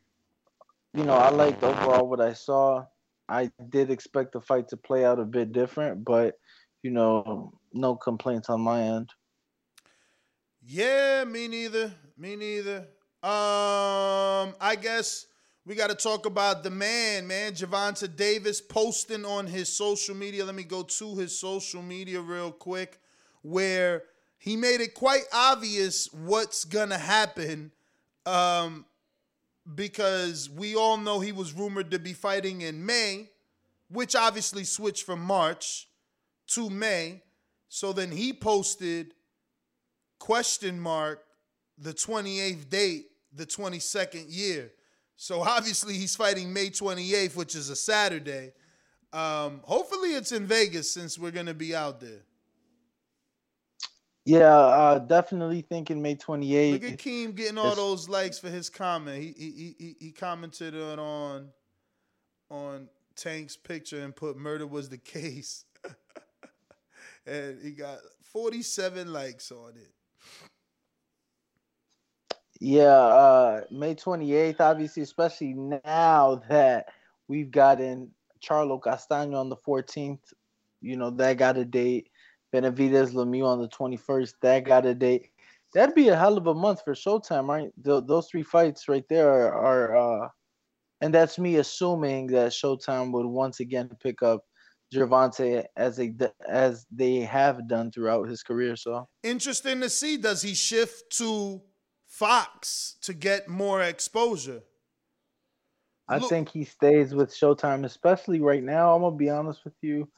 you 0.94 1.04
know, 1.04 1.14
I 1.14 1.30
liked 1.30 1.62
overall 1.62 2.08
what 2.08 2.20
I 2.20 2.32
saw. 2.32 2.84
I 3.28 3.50
did 3.68 3.90
expect 3.90 4.32
the 4.32 4.40
fight 4.40 4.68
to 4.68 4.76
play 4.76 5.04
out 5.04 5.20
a 5.20 5.24
bit 5.24 5.52
different, 5.52 6.04
but 6.04 6.34
you 6.82 6.90
know, 6.90 7.52
no 7.72 7.94
complaints 7.94 8.48
on 8.48 8.60
my 8.60 8.82
end. 8.82 9.10
Yeah, 10.62 11.24
me 11.24 11.48
neither. 11.48 11.92
Me 12.16 12.36
neither. 12.36 12.88
Um, 13.22 14.54
I 14.60 14.76
guess 14.80 15.26
we 15.64 15.74
got 15.74 15.90
to 15.90 15.94
talk 15.94 16.26
about 16.26 16.62
the 16.62 16.70
man, 16.70 17.26
man. 17.26 17.52
Gervonta 17.52 18.14
Davis 18.14 18.60
posting 18.60 19.24
on 19.24 19.46
his 19.46 19.68
social 19.68 20.14
media. 20.14 20.44
Let 20.44 20.54
me 20.54 20.64
go 20.64 20.82
to 20.82 21.16
his 21.16 21.38
social 21.38 21.82
media 21.82 22.20
real 22.20 22.50
quick, 22.50 22.98
where 23.42 24.04
he 24.38 24.56
made 24.56 24.80
it 24.80 24.94
quite 24.94 25.24
obvious 25.32 26.08
what's 26.12 26.64
gonna 26.64 26.98
happen. 26.98 27.72
Um, 28.26 28.86
because 29.74 30.48
we 30.48 30.74
all 30.74 30.96
know 30.96 31.20
he 31.20 31.32
was 31.32 31.52
rumored 31.52 31.90
to 31.90 31.98
be 31.98 32.12
fighting 32.12 32.62
in 32.62 32.84
May, 32.84 33.30
which 33.88 34.14
obviously 34.14 34.64
switched 34.64 35.04
from 35.04 35.20
March 35.20 35.88
to 36.48 36.70
May. 36.70 37.22
So 37.68 37.92
then 37.92 38.10
he 38.10 38.32
posted 38.32 39.14
question 40.18 40.78
mark 40.80 41.24
the 41.78 41.92
28th 41.92 42.68
date, 42.68 43.06
the 43.32 43.46
22nd 43.46 44.26
year. 44.28 44.72
So 45.16 45.42
obviously 45.42 45.94
he's 45.94 46.16
fighting 46.16 46.52
May 46.52 46.70
28th, 46.70 47.36
which 47.36 47.54
is 47.54 47.70
a 47.70 47.76
Saturday. 47.76 48.52
Um, 49.12 49.60
hopefully 49.64 50.10
it's 50.10 50.32
in 50.32 50.46
Vegas 50.46 50.92
since 50.92 51.18
we're 51.18 51.30
gonna 51.30 51.54
be 51.54 51.74
out 51.74 52.00
there. 52.00 52.22
Yeah, 54.24 54.54
uh 54.54 54.98
definitely 54.98 55.62
thinking 55.62 56.02
May 56.02 56.14
28th. 56.14 56.72
Look 56.72 56.92
at 56.92 56.98
Keem 56.98 57.34
getting 57.34 57.58
all 57.58 57.74
those 57.74 58.08
likes 58.08 58.38
for 58.38 58.48
his 58.48 58.68
comment. 58.68 59.22
He 59.22 59.34
he 59.36 59.74
he, 59.78 59.96
he 59.98 60.12
commented 60.12 60.74
on 60.74 60.98
on 60.98 61.48
on 62.50 62.88
Tank's 63.16 63.56
picture 63.56 64.02
and 64.02 64.14
put 64.14 64.36
murder 64.36 64.66
was 64.66 64.88
the 64.88 64.98
case. 64.98 65.64
and 67.26 67.62
he 67.62 67.70
got 67.70 67.98
47 68.32 69.12
likes 69.12 69.50
on 69.50 69.72
it. 69.76 69.92
Yeah, 72.60 72.84
uh 72.84 73.62
May 73.70 73.94
28th, 73.94 74.60
obviously, 74.60 75.02
especially 75.02 75.54
now 75.54 76.42
that 76.50 76.88
we've 77.26 77.50
gotten 77.50 78.10
Charlo 78.42 78.78
Castaño 78.78 79.40
on 79.40 79.48
the 79.48 79.56
14th, 79.56 80.20
you 80.82 80.96
know, 80.96 81.10
that 81.10 81.38
got 81.38 81.56
a 81.56 81.64
date. 81.64 82.09
Benavides 82.52 83.12
Lemieux 83.14 83.46
on 83.46 83.60
the 83.60 83.68
21st, 83.68 84.34
that 84.42 84.64
got 84.64 84.86
a 84.86 84.94
date. 84.94 85.30
That'd 85.74 85.94
be 85.94 86.08
a 86.08 86.16
hell 86.16 86.36
of 86.36 86.46
a 86.48 86.54
month 86.54 86.82
for 86.84 86.94
Showtime, 86.94 87.46
right? 87.48 87.70
Th- 87.84 88.02
those 88.06 88.28
three 88.28 88.42
fights 88.42 88.88
right 88.88 89.04
there 89.08 89.30
are, 89.30 89.54
are 89.54 90.24
uh 90.24 90.28
and 91.02 91.14
that's 91.14 91.38
me 91.38 91.56
assuming 91.56 92.26
that 92.28 92.52
Showtime 92.52 93.12
would 93.12 93.24
once 93.26 93.60
again 93.60 93.88
pick 94.02 94.22
up 94.22 94.44
Gervonta 94.92 95.64
as 95.76 95.96
they 95.96 96.12
as 96.48 96.84
they 96.90 97.20
have 97.20 97.68
done 97.68 97.90
throughout 97.92 98.28
his 98.28 98.42
career. 98.42 98.74
So 98.76 99.08
Interesting 99.22 99.80
to 99.80 99.88
see. 99.88 100.16
Does 100.16 100.42
he 100.42 100.54
shift 100.54 101.16
to 101.18 101.62
Fox 102.08 102.96
to 103.02 103.14
get 103.14 103.48
more 103.48 103.80
exposure? 103.82 104.62
I 106.08 106.18
Look- 106.18 106.28
think 106.28 106.48
he 106.48 106.64
stays 106.64 107.14
with 107.14 107.30
Showtime, 107.30 107.84
especially 107.84 108.40
right 108.40 108.64
now. 108.64 108.92
I'm 108.94 109.02
gonna 109.02 109.14
be 109.16 109.30
honest 109.30 109.64
with 109.64 109.76
you. 109.80 110.08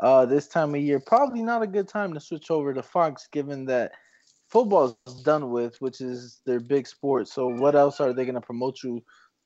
Uh, 0.00 0.26
this 0.26 0.48
time 0.48 0.74
of 0.74 0.80
year, 0.80 0.98
probably 0.98 1.42
not 1.42 1.62
a 1.62 1.66
good 1.66 1.88
time 1.88 2.12
to 2.12 2.20
switch 2.20 2.50
over 2.50 2.74
to 2.74 2.82
Fox, 2.82 3.28
given 3.30 3.64
that 3.66 3.92
football's 4.48 4.96
done 5.24 5.50
with, 5.50 5.80
which 5.80 6.00
is 6.00 6.40
their 6.46 6.60
big 6.60 6.86
sport. 6.86 7.28
So 7.28 7.48
what 7.48 7.74
else 7.74 8.00
are 8.00 8.12
they 8.12 8.24
gonna 8.24 8.40
promote 8.40 8.82
you 8.82 9.02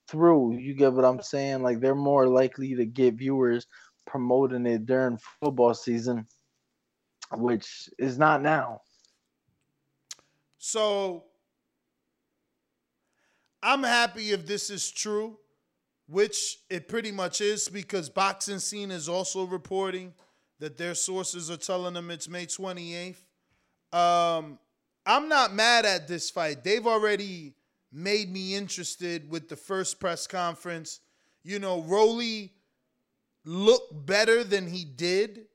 through? 0.08 0.56
You 0.56 0.74
get 0.74 0.92
what 0.92 1.04
I'm 1.04 1.20
saying? 1.20 1.62
Like 1.62 1.80
they're 1.80 1.94
more 1.94 2.26
likely 2.26 2.74
to 2.74 2.86
get 2.86 3.14
viewers 3.14 3.66
promoting 4.06 4.66
it 4.66 4.86
during 4.86 5.18
football 5.40 5.74
season, 5.74 6.26
which 7.36 7.90
is 7.98 8.18
not 8.18 8.42
now. 8.42 8.80
So 10.56 11.24
I'm 13.62 13.82
happy 13.82 14.32
if 14.32 14.46
this 14.46 14.70
is 14.70 14.90
true, 14.90 15.38
which 16.06 16.58
it 16.70 16.88
pretty 16.88 17.12
much 17.12 17.40
is 17.40 17.68
because 17.68 18.08
Boxing 18.08 18.58
Scene 18.58 18.90
is 18.90 19.08
also 19.08 19.44
reporting 19.44 20.14
that 20.58 20.76
their 20.76 20.94
sources 20.94 21.50
are 21.50 21.56
telling 21.56 21.94
them 21.94 22.10
it's 22.10 22.28
May 22.28 22.46
28th. 22.46 23.16
Um, 23.92 24.58
I'm 25.06 25.28
not 25.28 25.54
mad 25.54 25.86
at 25.86 26.08
this 26.08 26.30
fight. 26.30 26.64
They've 26.64 26.86
already 26.86 27.54
made 27.92 28.30
me 28.30 28.54
interested 28.54 29.30
with 29.30 29.48
the 29.48 29.56
first 29.56 29.98
press 29.98 30.26
conference. 30.26 31.00
You 31.42 31.58
know, 31.58 31.82
Rolly 31.82 32.52
looked 33.44 34.04
better 34.06 34.44
than 34.44 34.66
he 34.68 34.84
did. 34.84 35.46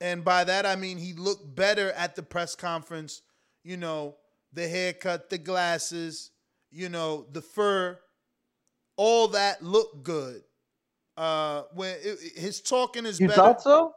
And 0.00 0.24
by 0.24 0.44
that 0.44 0.66
I 0.66 0.76
mean 0.76 0.98
he 0.98 1.12
looked 1.12 1.54
better 1.54 1.92
at 1.92 2.16
the 2.16 2.22
press 2.22 2.56
conference. 2.56 3.22
You 3.62 3.76
know, 3.76 4.16
the 4.52 4.68
haircut, 4.68 5.30
the 5.30 5.38
glasses, 5.38 6.30
you 6.70 6.88
know, 6.88 7.26
the 7.32 7.40
fur, 7.40 7.98
all 8.96 9.28
that 9.28 9.62
looked 9.62 10.02
good. 10.02 10.42
Uh, 11.16 11.62
when 11.74 11.96
it, 12.02 12.18
his 12.36 12.60
talking 12.60 13.06
is 13.06 13.20
You 13.20 13.28
better. 13.28 13.40
thought 13.40 13.62
so? 13.62 13.94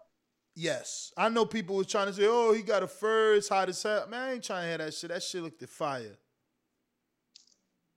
Yes, 0.55 1.11
I 1.15 1.29
know 1.29 1.45
people 1.45 1.75
was 1.75 1.87
trying 1.87 2.07
to 2.07 2.13
say, 2.13 2.25
"Oh, 2.25 2.51
he 2.51 2.63
got 2.63 2.81
a 2.81 2.87
fur, 2.87 3.35
it's 3.35 3.47
hot 3.47 3.69
as 3.69 3.81
hell." 3.83 4.07
Man, 4.07 4.19
I 4.19 4.33
ain't 4.33 4.43
trying 4.43 4.63
to 4.63 4.67
hear 4.69 4.77
that 4.79 4.93
shit. 4.93 5.11
That 5.11 5.21
shit 5.21 5.43
looked 5.43 5.63
fire. 5.69 6.17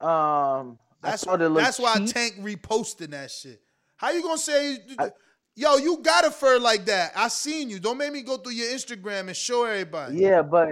Um, 0.00 0.78
That's 1.02 1.26
I 1.26 1.34
it 1.34 1.54
that's 1.54 1.78
why. 1.78 2.04
Tank 2.06 2.36
reposted 2.40 3.10
that 3.10 3.30
shit. 3.30 3.60
How 3.96 4.10
you 4.10 4.22
gonna 4.22 4.38
say, 4.38 4.78
yo, 5.56 5.76
you 5.76 5.98
got 6.02 6.26
a 6.26 6.30
fur 6.30 6.58
like 6.58 6.86
that? 6.86 7.12
I 7.14 7.28
seen 7.28 7.68
you. 7.70 7.78
Don't 7.80 7.98
make 7.98 8.12
me 8.12 8.22
go 8.22 8.38
through 8.38 8.52
your 8.52 8.70
Instagram 8.70 9.28
and 9.28 9.36
show 9.36 9.64
everybody. 9.64 10.18
Yeah, 10.18 10.42
but 10.42 10.68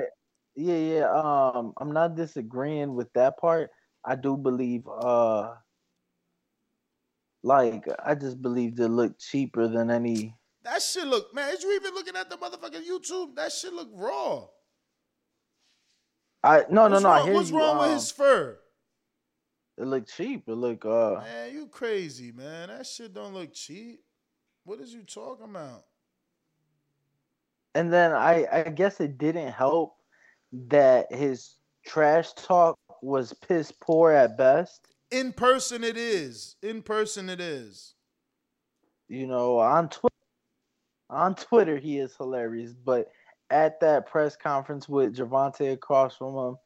yeah, 0.57 0.77
yeah. 0.77 1.11
Um, 1.11 1.73
I'm 1.79 1.93
not 1.93 2.16
disagreeing 2.16 2.95
with 2.95 3.12
that 3.15 3.39
part. 3.39 3.70
I 4.05 4.15
do 4.16 4.37
believe, 4.37 4.87
uh, 4.89 5.55
like 7.49 7.87
I 8.05 8.15
just 8.15 8.41
believed 8.41 8.79
it 8.79 8.89
looked 8.89 9.20
cheaper 9.20 9.66
than 9.66 9.91
any. 9.91 10.37
That 10.62 10.83
shit 10.83 11.07
look, 11.07 11.35
man. 11.35 11.53
Is 11.55 11.62
you 11.62 11.75
even 11.75 11.95
looking 11.95 12.15
at 12.15 12.29
the 12.29 12.37
motherfucking 12.37 12.87
YouTube? 12.87 13.35
That 13.37 13.51
shit 13.51 13.73
look 13.73 13.89
raw. 13.95 14.45
I 16.45 16.65
no, 16.70 16.87
no, 16.87 16.91
What's 16.91 17.03
no. 17.03 17.09
I 17.09 17.19
wrong, 17.20 17.33
what's 17.33 17.51
you. 17.51 17.59
wrong 17.59 17.79
with 17.79 17.89
um, 17.89 17.95
his 17.95 18.12
fur? 18.12 18.59
It 19.79 19.87
looked 19.87 20.15
cheap. 20.15 20.45
It 20.47 20.55
looked 20.55 20.85
uh. 20.85 21.20
Man, 21.23 21.53
you 21.55 21.66
crazy, 21.69 22.33
man. 22.33 22.69
That 22.69 22.87
shit 22.87 23.15
don't 23.15 23.33
look 23.33 23.55
cheap. 23.55 24.01
What 24.65 24.81
is 24.81 24.93
you 24.93 25.03
talking 25.03 25.47
about? 25.47 25.85
And 27.75 27.93
then 27.93 28.12
I 28.12 28.47
I 28.53 28.62
guess 28.65 29.01
it 29.01 29.16
didn't 29.16 29.53
help 29.53 29.97
that 30.69 31.12
his 31.12 31.55
trash 31.87 32.33
talk 32.35 32.79
was 33.01 33.33
piss 33.33 33.73
poor 33.73 34.12
at 34.12 34.37
best. 34.37 34.87
In 35.11 35.33
person, 35.33 35.85
it 35.85 35.97
is. 35.97 36.57
In 36.63 36.83
person, 36.83 37.29
it 37.31 37.41
is. 37.41 37.95
You 39.09 39.27
know, 39.27 39.59
on 39.59 39.89
Twitter, 39.89 40.15
on 41.09 41.35
Twitter 41.35 41.79
he 41.79 41.99
is 41.99 42.15
hilarious, 42.15 42.75
but 42.75 43.11
at 43.51 43.81
that 43.81 44.07
press 44.07 44.37
conference 44.37 44.89
with 44.89 45.17
Gervonta 45.17 45.73
across 45.73 46.17
from 46.17 46.37
him, 46.37 46.57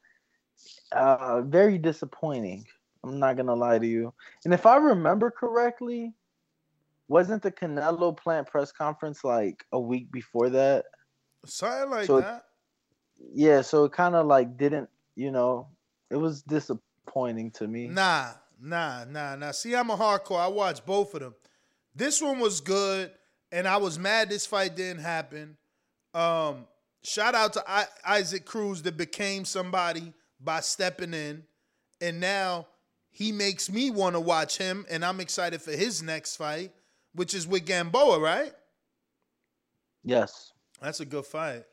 uh, 0.91 1.41
very 1.43 1.77
disappointing. 1.77 2.65
I'm 3.03 3.17
not 3.19 3.37
gonna 3.37 3.55
lie 3.55 3.79
to 3.79 3.87
you. 3.87 4.13
And 4.43 4.53
if 4.53 4.65
I 4.65 4.75
remember 4.75 5.31
correctly, 5.31 6.13
wasn't 7.07 7.43
the 7.43 7.51
Canelo 7.51 8.15
plant 8.15 8.47
press 8.47 8.71
conference 8.73 9.23
like 9.23 9.65
a 9.71 9.79
week 9.79 10.11
before 10.11 10.49
that? 10.49 10.85
Something 11.45 11.89
like 11.89 12.05
So- 12.07 12.19
that. 12.21 12.45
Yeah, 13.33 13.61
so 13.61 13.85
it 13.85 13.93
kind 13.93 14.15
of 14.15 14.25
like 14.25 14.57
didn't, 14.57 14.89
you 15.15 15.31
know, 15.31 15.69
it 16.09 16.17
was 16.17 16.41
disappointing 16.41 16.83
to 17.05 17.67
me. 17.67 17.87
Nah, 17.87 18.31
nah, 18.59 19.05
nah, 19.05 19.35
nah. 19.35 19.51
See, 19.51 19.75
I'm 19.75 19.89
a 19.89 19.97
hardcore. 19.97 20.39
I 20.39 20.47
watched 20.47 20.85
both 20.85 21.13
of 21.13 21.21
them. 21.21 21.35
This 21.95 22.21
one 22.21 22.39
was 22.39 22.61
good, 22.61 23.11
and 23.51 23.67
I 23.67 23.77
was 23.77 23.99
mad 23.99 24.29
this 24.29 24.45
fight 24.45 24.75
didn't 24.75 25.03
happen. 25.03 25.57
Um, 26.13 26.67
shout 27.03 27.35
out 27.35 27.53
to 27.53 27.63
I- 27.67 27.87
Isaac 28.05 28.45
Cruz 28.45 28.81
that 28.83 28.97
became 28.97 29.45
somebody 29.45 30.13
by 30.39 30.61
stepping 30.61 31.13
in, 31.13 31.43
and 32.01 32.19
now 32.19 32.67
he 33.11 33.31
makes 33.31 33.69
me 33.69 33.91
want 33.91 34.15
to 34.15 34.19
watch 34.19 34.57
him, 34.57 34.85
and 34.89 35.05
I'm 35.05 35.19
excited 35.19 35.61
for 35.61 35.71
his 35.71 36.01
next 36.01 36.35
fight, 36.35 36.71
which 37.13 37.33
is 37.33 37.45
with 37.45 37.65
Gamboa, 37.65 38.19
right? 38.19 38.53
Yes. 40.03 40.51
That's 40.81 40.99
a 40.99 41.05
good 41.05 41.25
fight. 41.25 41.63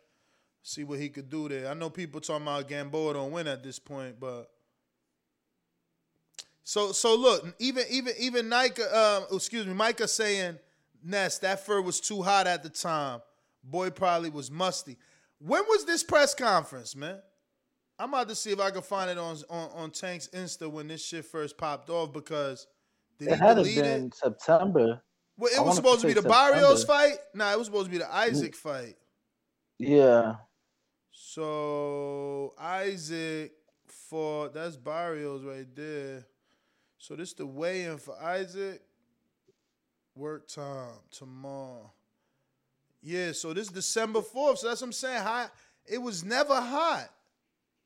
See 0.62 0.84
what 0.84 0.98
he 0.98 1.08
could 1.08 1.30
do 1.30 1.48
there. 1.48 1.68
I 1.68 1.74
know 1.74 1.88
people 1.88 2.20
talking 2.20 2.46
about 2.46 2.68
Gamboa 2.68 3.14
don't 3.14 3.32
win 3.32 3.48
at 3.48 3.62
this 3.62 3.78
point, 3.78 4.20
but 4.20 4.50
so 6.62 6.92
so 6.92 7.14
look, 7.16 7.54
even 7.58 7.84
even 7.90 8.14
even 8.18 8.48
Nika, 8.48 8.84
uh, 8.94 9.22
excuse 9.32 9.66
me, 9.66 9.74
Micah 9.74 10.08
saying 10.08 10.58
Ness 11.02 11.38
that 11.38 11.64
fur 11.66 11.80
was 11.80 12.00
too 12.00 12.22
hot 12.22 12.46
at 12.46 12.62
the 12.62 12.68
time. 12.68 13.20
Boy 13.64 13.90
probably 13.90 14.30
was 14.30 14.50
musty. 14.50 14.96
When 15.38 15.62
was 15.68 15.84
this 15.84 16.02
press 16.02 16.34
conference, 16.34 16.94
man? 16.94 17.18
I'm 17.98 18.08
about 18.10 18.28
to 18.30 18.34
see 18.34 18.50
if 18.50 18.60
I 18.60 18.70
can 18.70 18.82
find 18.82 19.10
it 19.10 19.18
on 19.18 19.36
on, 19.50 19.70
on 19.74 19.90
Tank's 19.90 20.28
Insta 20.28 20.70
when 20.70 20.88
this 20.88 21.04
shit 21.04 21.24
first 21.24 21.58
popped 21.58 21.90
off 21.90 22.12
because 22.12 22.66
did 23.18 23.28
It 23.28 23.38
had 23.38 23.56
to 23.56 23.62
delete 23.62 23.78
it? 23.78 23.82
been 23.82 24.12
September. 24.12 25.02
Well, 25.36 25.50
it 25.52 25.58
I 25.58 25.62
was 25.62 25.76
supposed 25.76 26.00
to 26.02 26.06
be 26.06 26.12
the 26.14 26.22
Barrios 26.22 26.80
September. 26.80 27.10
fight. 27.10 27.18
Nah, 27.34 27.52
it 27.52 27.58
was 27.58 27.66
supposed 27.66 27.86
to 27.86 27.90
be 27.90 27.98
the 27.98 28.14
Isaac 28.14 28.54
fight. 28.54 28.96
Yeah. 29.78 30.36
So 31.10 32.54
Isaac 32.58 33.52
for 33.86 34.48
that's 34.48 34.76
Barrios 34.76 35.42
right 35.44 35.66
there. 35.74 36.26
So 37.00 37.16
this 37.16 37.32
the 37.32 37.46
weigh-in 37.46 37.96
for 37.96 38.14
Isaac. 38.22 38.82
Work 40.14 40.48
time 40.48 40.90
tomorrow. 41.10 41.90
Yeah, 43.02 43.32
so 43.32 43.54
this 43.54 43.68
December 43.68 44.20
4th. 44.20 44.58
So 44.58 44.68
that's 44.68 44.82
what 44.82 44.88
I'm 44.88 44.92
saying. 44.92 45.22
Hot. 45.22 45.50
It 45.86 45.96
was 45.98 46.22
never 46.22 46.54
hot. 46.60 47.08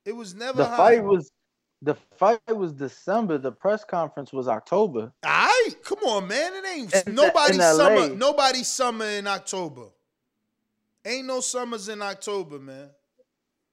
It 0.05 0.17
was 0.17 0.35
never 0.35 0.59
The 0.59 0.67
hot. 0.67 0.77
fight 0.77 1.05
was 1.05 1.31
the 1.81 1.95
fight 1.95 2.41
was 2.49 2.73
December. 2.73 3.39
The 3.39 3.53
press 3.53 3.85
conference 3.85 4.33
was 4.33 4.49
October. 4.49 5.13
Aight, 5.23 5.83
come 5.85 5.99
on, 6.01 6.27
man. 6.27 6.53
It 6.55 6.67
ain't 6.67 7.07
In- 7.07 7.15
nobody 7.15 7.55
in 7.55 7.61
summer. 7.61 8.09
Nobody 8.15 8.65
summer 8.65 9.05
in 9.05 9.27
October. 9.29 9.87
Ain't 11.05 11.27
no 11.27 11.41
summers 11.41 11.89
in 11.89 12.03
October, 12.03 12.59
man. 12.59 12.89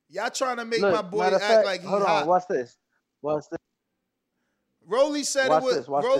Y'all 0.10 0.30
trying 0.30 0.58
to 0.58 0.66
make 0.66 0.82
Look, 0.82 0.94
my 0.94 1.02
boy 1.02 1.24
act 1.24 1.40
fact, 1.40 1.66
like 1.66 1.82
he 1.82 1.88
hold 1.88 2.04
hot. 2.04 2.24
on. 2.24 2.28
Watch 2.28 2.44
this. 2.50 2.78
Watch 3.22 3.46
this. 3.50 3.58
Rolly 4.92 5.24
said 5.24 5.50
Watch 5.50 5.64
it 5.64 5.66
was 5.66 5.76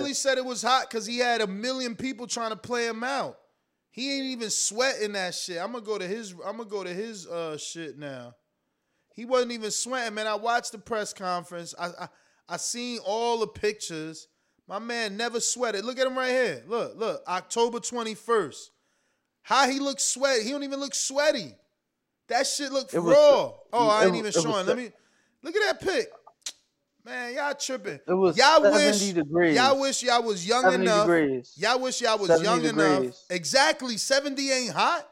this, 0.08 0.18
said 0.18 0.38
it 0.38 0.44
was 0.44 0.62
hot 0.62 0.88
because 0.88 1.04
he 1.04 1.18
had 1.18 1.40
a 1.40 1.46
million 1.46 1.94
people 1.94 2.26
trying 2.26 2.50
to 2.50 2.56
play 2.56 2.86
him 2.86 3.04
out. 3.04 3.38
He 3.90 4.16
ain't 4.16 4.26
even 4.26 4.48
sweating 4.48 5.12
that 5.12 5.34
shit. 5.34 5.58
I'm 5.58 5.72
gonna 5.72 5.84
go 5.84 5.98
to 5.98 6.06
his 6.06 6.32
I'm 6.44 6.56
gonna 6.56 6.64
go 6.68 6.82
to 6.82 6.92
his 6.92 7.26
uh 7.26 7.58
shit 7.58 7.98
now. 7.98 8.34
He 9.14 9.26
wasn't 9.26 9.52
even 9.52 9.70
sweating, 9.70 10.14
man. 10.14 10.26
I 10.26 10.34
watched 10.36 10.72
the 10.72 10.78
press 10.78 11.12
conference. 11.12 11.74
I 11.78 11.88
I, 11.88 12.08
I 12.48 12.56
seen 12.56 12.98
all 13.04 13.38
the 13.40 13.46
pictures. 13.46 14.28
My 14.66 14.78
man 14.78 15.18
never 15.18 15.40
sweated. 15.40 15.84
Look 15.84 15.98
at 15.98 16.06
him 16.06 16.16
right 16.16 16.30
here. 16.30 16.64
Look, 16.66 16.96
look, 16.96 17.22
October 17.28 17.78
21st. 17.78 18.70
How 19.42 19.68
he 19.68 19.80
looks 19.80 20.04
sweaty. 20.04 20.44
He 20.44 20.50
don't 20.50 20.62
even 20.62 20.80
look 20.80 20.94
sweaty. 20.94 21.54
That 22.28 22.46
shit 22.46 22.72
look 22.72 22.94
It 22.94 23.00
was- 23.00 23.14
raw. 23.14 23.52
Oh, 23.72 23.88
I 23.88 24.06
ain't 24.06 24.14
even 24.14 24.24
was 24.24 24.34
showing. 24.34 24.64
Let 24.66 24.78
me 24.78 24.90
look 25.42 25.54
at 25.56 25.62
that 25.62 25.80
pic. 25.86 26.08
Man, 27.04 27.34
y'all 27.34 27.54
tripping. 27.54 27.98
It 28.06 28.14
was 28.14 28.36
y'all 28.36 28.62
70 28.62 28.74
wish 28.74 29.12
degrees. 29.12 29.56
y'all 29.56 29.80
wish 29.80 30.02
y'all 30.04 30.22
was 30.22 30.46
young 30.46 30.62
70 30.62 30.82
enough. 30.82 31.06
degrees. 31.06 31.52
Y'all 31.56 31.80
wish 31.80 32.00
y'all 32.00 32.18
was 32.18 32.28
70 32.28 32.44
young 32.44 32.64
enough. 32.64 32.94
degrees. 32.94 33.24
Exactly. 33.28 33.96
70 33.96 34.50
ain't 34.50 34.72
hot. 34.72 35.08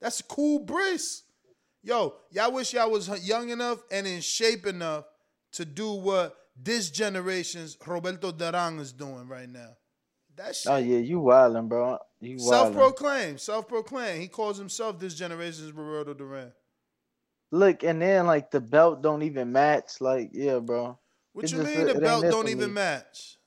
That's 0.00 0.20
a 0.20 0.24
cool 0.24 0.60
breeze. 0.60 1.24
Yo, 1.82 2.14
y'all 2.30 2.52
wish 2.52 2.72
y'all 2.72 2.90
was 2.90 3.08
young 3.26 3.50
enough 3.50 3.82
and 3.90 4.06
in 4.06 4.20
shape 4.20 4.66
enough 4.66 5.04
to 5.52 5.64
do 5.64 5.92
what 5.92 6.36
this 6.56 6.90
generation's 6.90 7.76
Roberto 7.84 8.30
Duran 8.30 8.78
is 8.78 8.92
doing 8.92 9.26
right 9.26 9.48
now. 9.48 9.70
That 10.36 10.50
oh, 10.50 10.52
shit. 10.52 10.72
Oh 10.72 10.76
yeah, 10.76 10.98
you 10.98 11.20
wildin', 11.20 11.68
bro. 11.68 11.98
You 12.20 12.36
wildin'. 12.36 12.48
Self-proclaimed, 12.48 13.40
self-proclaimed. 13.40 14.22
He 14.22 14.28
calls 14.28 14.56
himself 14.56 15.00
this 15.00 15.14
generation's 15.14 15.72
Roberto 15.72 16.14
Duran. 16.14 16.52
Look, 17.50 17.82
and 17.82 18.00
then 18.00 18.26
like 18.26 18.50
the 18.50 18.60
belt 18.60 19.02
don't 19.02 19.22
even 19.22 19.50
match. 19.50 20.00
Like, 20.00 20.30
yeah, 20.32 20.58
bro. 20.58 20.98
What 21.32 21.44
It 21.44 21.52
you 21.52 21.62
just- 21.62 21.76
mean 21.76 21.86
the 21.86 22.00
belt 22.00 22.24
don't 22.24 22.48
even 22.48 22.68
me. 22.70 22.74
match? 22.74 23.38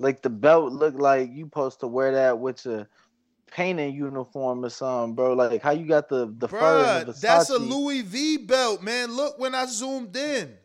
Like 0.00 0.22
the 0.22 0.30
belt 0.30 0.72
look 0.72 0.94
like 0.94 1.30
you 1.32 1.46
supposed 1.46 1.80
to 1.80 1.88
wear 1.88 2.12
that 2.12 2.38
with 2.38 2.64
your 2.64 2.88
painting 3.50 3.94
uniform 3.94 4.64
or 4.64 4.70
something, 4.70 5.14
bro. 5.14 5.32
Like 5.34 5.60
how 5.60 5.72
you 5.72 5.86
got 5.86 6.08
the 6.08 6.32
the 6.38 6.46
fur 6.48 7.00
and 7.00 7.08
the 7.08 7.12
that's 7.20 7.50
a 7.50 7.58
Louis 7.58 8.02
V 8.02 8.36
belt, 8.38 8.82
man. 8.82 9.12
Look 9.12 9.38
when 9.38 9.54
I 9.54 9.66
zoomed 9.66 10.16
in. 10.16 10.56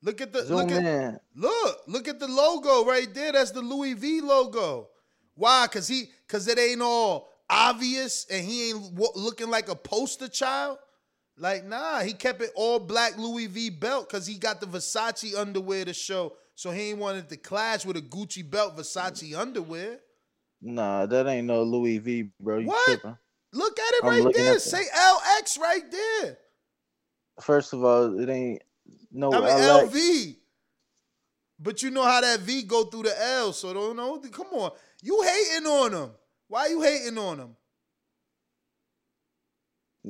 Look 0.00 0.20
at 0.20 0.32
the 0.32 0.44
Zoom 0.44 0.56
look 0.56 0.70
at 0.70 0.84
in. 0.84 1.20
look 1.36 1.80
look 1.86 2.08
at 2.08 2.18
the 2.18 2.28
logo 2.28 2.84
right 2.86 3.12
there. 3.12 3.32
That's 3.32 3.50
the 3.50 3.60
Louis 3.60 3.92
V 3.94 4.20
logo. 4.22 4.88
Why? 5.34 5.66
Cause 5.70 5.86
he 5.86 6.10
cause 6.26 6.48
it 6.48 6.58
ain't 6.58 6.82
all 6.82 7.28
obvious 7.50 8.26
and 8.30 8.44
he 8.44 8.70
ain't 8.70 8.94
looking 9.16 9.50
like 9.50 9.68
a 9.68 9.74
poster 9.76 10.28
child. 10.28 10.78
Like 11.38 11.64
nah, 11.64 12.00
he 12.00 12.12
kept 12.12 12.42
it 12.42 12.50
all 12.54 12.78
black 12.78 13.16
Louis 13.18 13.46
V 13.46 13.70
belt 13.70 14.08
because 14.08 14.26
he 14.26 14.34
got 14.36 14.60
the 14.60 14.66
Versace 14.66 15.34
underwear 15.36 15.84
to 15.84 15.94
show. 15.94 16.34
So 16.54 16.70
he 16.70 16.90
ain't 16.90 16.98
wanted 16.98 17.28
to 17.30 17.36
clash 17.36 17.84
with 17.86 17.96
a 17.96 18.02
Gucci 18.02 18.48
belt 18.48 18.76
Versace 18.76 19.34
underwear. 19.36 20.00
Nah, 20.60 21.06
that 21.06 21.26
ain't 21.26 21.46
no 21.46 21.62
Louis 21.62 21.98
V, 21.98 22.30
bro. 22.38 22.58
You 22.58 22.68
What? 22.68 22.84
tripping. 22.84 23.16
Look 23.54 23.78
at 23.78 23.94
it 23.94 24.04
I'm 24.04 24.24
right 24.24 24.34
there. 24.34 24.54
the- 24.54 24.60
Say 24.60 24.84
LX 24.94 25.58
right 25.58 25.90
there. 25.90 26.38
First 27.40 27.72
of 27.72 27.82
all, 27.82 28.18
it 28.20 28.28
ain't 28.28 28.62
no 29.10 29.32
I 29.32 29.40
mean 29.40 29.48
LX. 29.48 29.90
LV. 29.90 30.36
But 31.58 31.82
you 31.82 31.90
know 31.90 32.04
how 32.04 32.20
that 32.20 32.40
V 32.40 32.62
go 32.62 32.84
through 32.84 33.04
the 33.04 33.22
L, 33.24 33.52
so 33.52 33.72
don't 33.72 33.96
know. 33.96 34.18
Come 34.18 34.48
on. 34.52 34.72
You 35.02 35.22
hating 35.22 35.66
on 35.66 35.92
him. 35.92 36.10
Why 36.48 36.66
you 36.68 36.80
hating 36.82 37.16
on 37.18 37.38
him? 37.38 37.56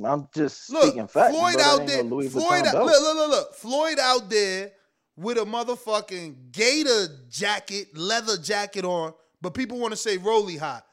I'm 0.04 0.28
just 0.34 0.70
Look, 0.70 0.84
speaking 0.84 1.06
facts. 1.06 1.36
Floyd. 1.36 1.56
Out 1.60 1.86
there. 1.86 2.02
Floyd, 2.04 2.30
Vuitton 2.32 2.66
out, 2.66 2.84
look, 2.86 3.02
look, 3.02 3.16
look, 3.16 3.30
look. 3.30 3.54
Floyd 3.54 3.98
out 3.98 4.30
there 4.30 4.72
with 5.16 5.36
a 5.36 5.42
motherfucking 5.42 6.52
gator 6.52 7.08
jacket, 7.28 7.96
leather 7.96 8.38
jacket 8.38 8.84
on, 8.84 9.12
but 9.42 9.54
people 9.54 9.78
want 9.78 9.92
to 9.92 9.96
say 9.96 10.16
Rolly 10.16 10.56
hot. 10.56 10.84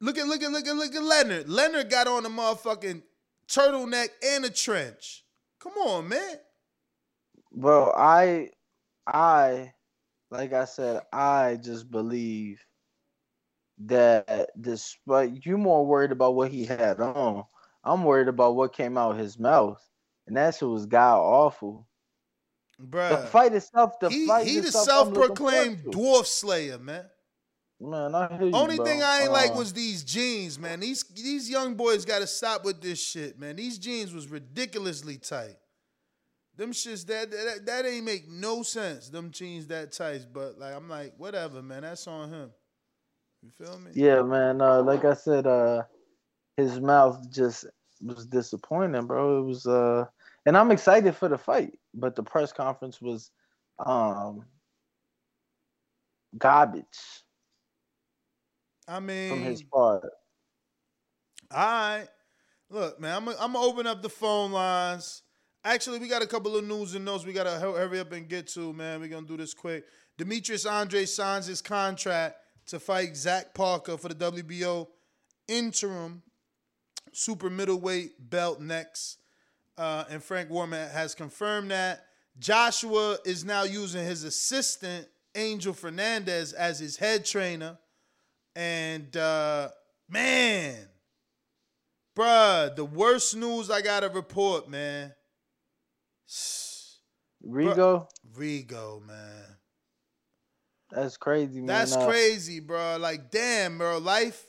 Look 0.00 0.18
at, 0.18 0.26
look 0.26 0.42
at, 0.42 0.50
look 0.50 0.66
at, 0.66 0.76
look 0.76 0.94
at 0.94 1.02
Leonard. 1.02 1.48
Leonard 1.48 1.88
got 1.88 2.06
on 2.06 2.26
a 2.26 2.28
motherfucking 2.28 3.02
turtleneck 3.48 4.08
and 4.22 4.44
a 4.44 4.50
trench. 4.50 5.24
Come 5.58 5.72
on, 5.74 6.08
man. 6.08 6.36
Bro, 7.52 7.92
I, 7.96 8.50
I, 9.06 9.72
like 10.30 10.52
I 10.52 10.66
said, 10.66 11.00
I 11.10 11.58
just 11.62 11.90
believe 11.90 12.62
that 13.86 14.50
despite 14.60 15.46
you 15.46 15.56
more 15.56 15.86
worried 15.86 16.12
about 16.12 16.34
what 16.34 16.50
he 16.50 16.66
had 16.66 17.00
on, 17.00 17.44
I'm 17.84 18.04
worried 18.04 18.28
about 18.28 18.56
what 18.56 18.72
came 18.72 18.96
out 18.96 19.16
his 19.16 19.38
mouth, 19.38 19.82
and 20.26 20.36
that 20.36 20.54
shit 20.54 20.68
was 20.68 20.86
god 20.86 21.18
awful. 21.18 21.86
Bruh. 22.80 23.10
The 23.10 23.26
fight 23.28 23.52
itself, 23.52 24.00
the 24.00 24.08
he, 24.08 24.26
fight 24.26 24.46
he 24.46 24.60
the 24.60 24.72
self-proclaimed 24.72 25.84
dwarf 25.84 26.26
slayer, 26.26 26.78
man. 26.78 27.04
Man, 27.80 28.14
I 28.14 28.36
hear 28.36 28.46
you, 28.46 28.54
Only 28.54 28.76
bro. 28.76 28.84
thing 28.84 29.02
I 29.02 29.22
ain't 29.22 29.32
like 29.32 29.50
Uh, 29.50 29.58
was 29.58 29.72
these 29.72 30.02
jeans, 30.04 30.58
man. 30.58 30.80
These 30.80 31.02
these 31.04 31.50
young 31.50 31.74
boys 31.74 32.04
got 32.04 32.20
to 32.20 32.26
stop 32.26 32.64
with 32.64 32.80
this 32.80 33.00
shit, 33.00 33.38
man. 33.38 33.56
These 33.56 33.78
jeans 33.78 34.14
was 34.14 34.28
ridiculously 34.28 35.18
tight. 35.18 35.56
Them 36.56 36.72
shits 36.72 37.04
that, 37.06 37.30
that 37.30 37.66
that 37.66 37.84
ain't 37.84 38.04
make 38.04 38.28
no 38.28 38.62
sense. 38.62 39.08
Them 39.08 39.30
jeans 39.30 39.66
that 39.66 39.92
tight, 39.92 40.26
but 40.32 40.58
like 40.58 40.74
I'm 40.74 40.88
like 40.88 41.14
whatever, 41.18 41.62
man. 41.62 41.82
That's 41.82 42.06
on 42.06 42.30
him. 42.30 42.50
You 43.42 43.50
feel 43.50 43.78
me? 43.78 43.90
Yeah, 43.94 44.22
man. 44.22 44.60
Uh, 44.60 44.82
like 44.82 45.04
I 45.04 45.14
said, 45.14 45.46
uh, 45.46 45.82
his 46.56 46.80
mouth 46.80 47.30
just 47.30 47.66
was 48.02 48.26
disappointing, 48.26 49.06
bro. 49.06 49.40
It 49.40 49.46
was, 49.46 49.66
uh, 49.66 50.06
and 50.46 50.56
I'm 50.56 50.70
excited 50.70 51.14
for 51.14 51.28
the 51.28 51.38
fight, 51.38 51.78
but 51.94 52.16
the 52.16 52.22
press 52.22 52.52
conference 52.52 53.00
was, 53.00 53.30
um, 53.84 54.44
garbage 56.36 57.22
I 58.88 58.98
mean 58.98 59.30
from 59.30 59.42
his 59.42 59.62
part. 59.62 60.02
all 61.50 61.58
right. 61.58 62.08
Look, 62.70 63.00
man, 63.00 63.16
I'm 63.16 63.28
I'm 63.28 63.52
gonna 63.52 63.60
open 63.60 63.86
up 63.86 64.02
the 64.02 64.08
phone 64.08 64.50
lines. 64.52 65.22
Actually, 65.64 65.98
we 65.98 66.08
got 66.08 66.22
a 66.22 66.26
couple 66.26 66.56
of 66.56 66.64
news 66.64 66.94
and 66.94 67.04
notes 67.04 67.24
we 67.24 67.32
gotta 67.32 67.52
hurry 67.52 68.00
up 68.00 68.12
and 68.12 68.28
get 68.28 68.48
to, 68.48 68.72
man. 68.72 69.00
We're 69.00 69.08
gonna 69.08 69.26
do 69.26 69.36
this 69.36 69.54
quick. 69.54 69.84
Demetrius 70.18 70.66
Andrade 70.66 71.08
signs 71.08 71.46
his 71.46 71.62
contract 71.62 72.36
to 72.66 72.80
fight 72.80 73.16
Zach 73.16 73.54
Parker 73.54 73.96
for 73.96 74.08
the 74.08 74.14
WBO 74.14 74.88
interim 75.46 76.22
super 77.14 77.48
middleweight 77.48 78.30
belt 78.30 78.60
next. 78.60 79.18
Uh, 79.76 80.04
and 80.10 80.22
Frank 80.22 80.50
Warren 80.50 80.72
has 80.72 81.14
confirmed 81.14 81.70
that. 81.70 82.04
Joshua 82.38 83.18
is 83.24 83.44
now 83.44 83.62
using 83.62 84.04
his 84.04 84.24
assistant, 84.24 85.06
Angel 85.34 85.72
Fernandez, 85.72 86.52
as 86.52 86.78
his 86.78 86.96
head 86.96 87.24
trainer. 87.24 87.78
And 88.56 89.16
uh, 89.16 89.70
man, 90.08 90.76
bruh, 92.16 92.74
the 92.74 92.84
worst 92.84 93.36
news 93.36 93.70
I 93.70 93.82
gotta 93.82 94.08
report, 94.08 94.68
man. 94.68 95.12
Rigo, 97.46 98.08
Rigo, 98.36 99.04
man. 99.06 99.44
that's 100.90 101.16
crazy, 101.16 101.58
man. 101.58 101.66
That's 101.66 101.96
crazy, 101.96 102.60
bro. 102.60 102.96
Like, 102.98 103.30
damn, 103.30 103.78
bro. 103.78 103.98
Life, 103.98 104.44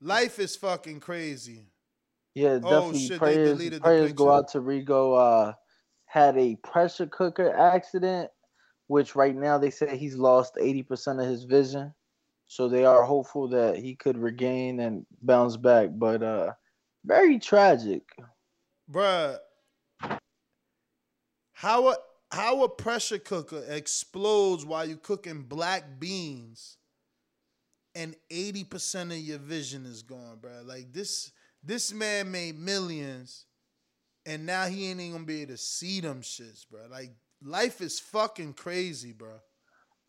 life 0.00 0.38
is 0.38 0.56
fucking 0.56 1.00
crazy. 1.00 1.66
Yeah, 2.38 2.58
Oh, 2.62 2.92
definitely. 2.92 3.00
shit, 3.00 3.18
prayers 3.18 3.80
prayers 3.80 4.12
go 4.12 4.30
out 4.32 4.48
to 4.52 4.60
Rigo. 4.60 5.18
Uh, 5.18 5.52
had 6.06 6.36
a 6.38 6.54
pressure 6.56 7.06
cooker 7.06 7.54
accident, 7.56 8.30
which 8.86 9.16
right 9.16 9.34
now 9.34 9.58
they 9.58 9.70
say 9.70 9.96
he's 9.96 10.16
lost 10.16 10.54
eighty 10.60 10.84
percent 10.84 11.20
of 11.20 11.26
his 11.26 11.42
vision. 11.44 11.92
So 12.46 12.68
they 12.68 12.84
are 12.84 13.02
hopeful 13.02 13.48
that 13.48 13.76
he 13.76 13.96
could 13.96 14.16
regain 14.16 14.78
and 14.80 15.04
bounce 15.20 15.56
back. 15.56 15.88
But 15.92 16.22
uh, 16.22 16.52
very 17.04 17.40
tragic. 17.40 18.04
Bruh, 18.90 19.38
how 21.54 21.88
a 21.88 21.96
how 22.30 22.62
a 22.62 22.68
pressure 22.68 23.18
cooker 23.18 23.64
explodes 23.68 24.64
while 24.64 24.86
you're 24.86 24.96
cooking 24.96 25.42
black 25.42 25.98
beans 25.98 26.76
and 27.94 28.14
80% 28.30 29.10
of 29.10 29.18
your 29.18 29.38
vision 29.38 29.84
is 29.86 30.02
gone, 30.02 30.38
bruh. 30.40 30.64
Like 30.64 30.92
this 30.92 31.32
this 31.62 31.92
man 31.92 32.30
made 32.30 32.58
millions 32.58 33.46
and 34.28 34.44
now 34.44 34.66
he 34.66 34.90
ain't 34.90 35.00
even 35.00 35.12
gonna 35.12 35.24
be 35.24 35.42
able 35.42 35.52
to 35.52 35.56
see 35.56 36.00
them 36.00 36.20
shits, 36.20 36.66
bro. 36.70 36.82
Like 36.90 37.12
life 37.42 37.80
is 37.80 37.98
fucking 37.98 38.52
crazy, 38.52 39.12
bro. 39.12 39.40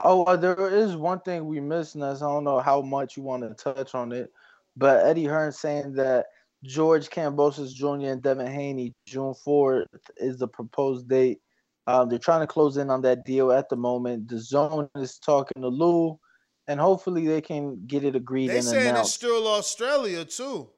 Oh, 0.04 0.24
uh, 0.26 0.36
there 0.36 0.70
is 0.70 0.96
one 0.96 1.22
thing 1.22 1.46
we 1.46 1.60
missed, 1.60 1.96
and 1.96 2.04
I 2.04 2.14
don't 2.18 2.44
know 2.44 2.60
how 2.60 2.82
much 2.82 3.16
you 3.16 3.24
want 3.24 3.44
to 3.44 3.54
touch 3.74 3.96
on 3.96 4.12
it, 4.12 4.32
but 4.76 5.06
Eddie 5.06 5.26
Hearn 5.26 5.52
saying 5.52 5.94
that 5.94 6.28
George 6.64 7.10
Kambosos 7.10 7.74
Jr. 7.74 8.12
and 8.12 8.22
Devin 8.22 8.48
Haney, 8.48 8.94
June 9.06 9.34
4th 9.46 9.86
is 10.18 10.38
the 10.38 10.48
proposed 10.48 11.08
date. 11.08 11.40
Um, 11.88 12.10
they're 12.10 12.20
trying 12.20 12.42
to 12.42 12.48
close 12.48 12.78
in 12.78 12.90
on 12.90 13.02
that 13.02 13.26
deal 13.26 13.52
at 13.52 13.70
the 13.70 13.76
moment. 13.76 14.28
The 14.28 14.40
zone 14.40 14.90
is 14.96 15.18
talking 15.18 15.62
to 15.62 15.70
Lou, 15.70 16.20
and 16.68 16.80
hopefully 16.80 17.26
they 17.26 17.42
can 17.42 17.86
get 17.88 18.04
it 18.04 18.16
agreed 18.16 18.50
They 18.50 18.58
and 18.58 18.66
saying 18.66 18.96
it's 18.98 19.14
still 19.14 19.48
Australia 19.48 20.26
too. 20.26 20.70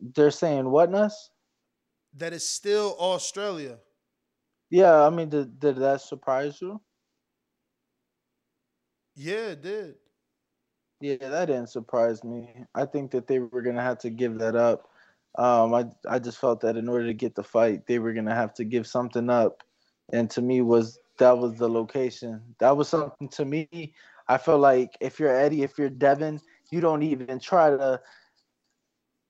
They're 0.00 0.30
saying 0.30 0.68
what, 0.70 0.90
Nuss? 0.90 1.30
That 2.14 2.40
still 2.40 2.96
Australia. 2.98 3.78
Yeah, 4.70 5.04
I 5.04 5.10
mean, 5.10 5.28
did, 5.28 5.58
did 5.58 5.76
that 5.76 6.00
surprise 6.00 6.60
you? 6.60 6.80
Yeah, 9.14 9.50
it 9.50 9.62
did. 9.62 9.94
Yeah, 11.00 11.16
that 11.20 11.46
didn't 11.46 11.68
surprise 11.68 12.22
me. 12.22 12.64
I 12.74 12.84
think 12.84 13.10
that 13.12 13.26
they 13.26 13.38
were 13.38 13.62
gonna 13.62 13.82
have 13.82 13.98
to 13.98 14.10
give 14.10 14.38
that 14.38 14.54
up. 14.54 14.88
Um, 15.38 15.74
I 15.74 15.86
I 16.08 16.18
just 16.18 16.38
felt 16.38 16.60
that 16.60 16.76
in 16.76 16.88
order 16.88 17.06
to 17.06 17.14
get 17.14 17.34
the 17.34 17.42
fight, 17.42 17.86
they 17.86 17.98
were 17.98 18.12
gonna 18.12 18.34
have 18.34 18.54
to 18.54 18.64
give 18.64 18.86
something 18.86 19.30
up, 19.30 19.62
and 20.12 20.28
to 20.30 20.42
me 20.42 20.60
was 20.60 20.98
that 21.18 21.38
was 21.38 21.54
the 21.56 21.68
location. 21.68 22.42
That 22.58 22.76
was 22.76 22.88
something 22.88 23.28
to 23.28 23.44
me. 23.44 23.94
I 24.28 24.38
feel 24.38 24.58
like 24.58 24.96
if 25.00 25.18
you're 25.18 25.34
Eddie, 25.34 25.62
if 25.62 25.78
you're 25.78 25.90
Devin, 25.90 26.40
you 26.70 26.80
don't 26.80 27.02
even 27.02 27.40
try 27.40 27.70
to 27.70 28.00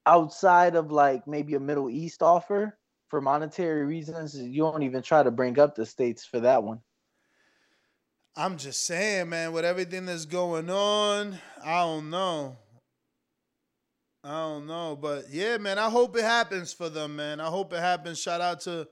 outside 0.07 0.75
of 0.77 0.91
like 0.91 1.27
maybe 1.27 1.55
a 1.55 1.61
Middle 1.61 1.91
East 1.91 2.23
offer 2.23 2.79
for 3.09 3.21
monetary 3.21 3.85
reasons. 3.85 4.37
You 4.37 4.63
don't 4.63 4.83
even 4.83 5.03
try 5.03 5.23
to 5.23 5.31
bring 5.31 5.59
up 5.59 5.75
the 5.75 5.87
states 5.87 6.25
for 6.25 6.41
that 6.41 6.63
one. 6.63 6.81
I'm 8.37 8.57
just 8.57 8.87
saying, 8.87 9.29
man, 9.29 9.53
with 9.53 9.65
everything 9.65 10.07
that's 10.07 10.25
going 10.25 10.71
on, 10.71 11.39
I 11.63 11.81
don't 11.81 12.11
know. 12.11 12.57
I 14.23 14.31
don't 14.31 14.67
know. 14.67 14.97
But 15.01 15.25
yeah, 15.31 15.59
man, 15.59 15.79
I 15.79 15.91
hope 15.91 16.17
it 16.17 16.25
happens 16.25 16.73
for 16.73 16.89
them, 16.89 17.17
man. 17.17 17.41
I 17.41 17.47
hope 17.47 17.73
it 17.73 17.81
happens. 17.81 18.21
Shout 18.21 18.41
out 18.41 18.61
to 18.63 18.87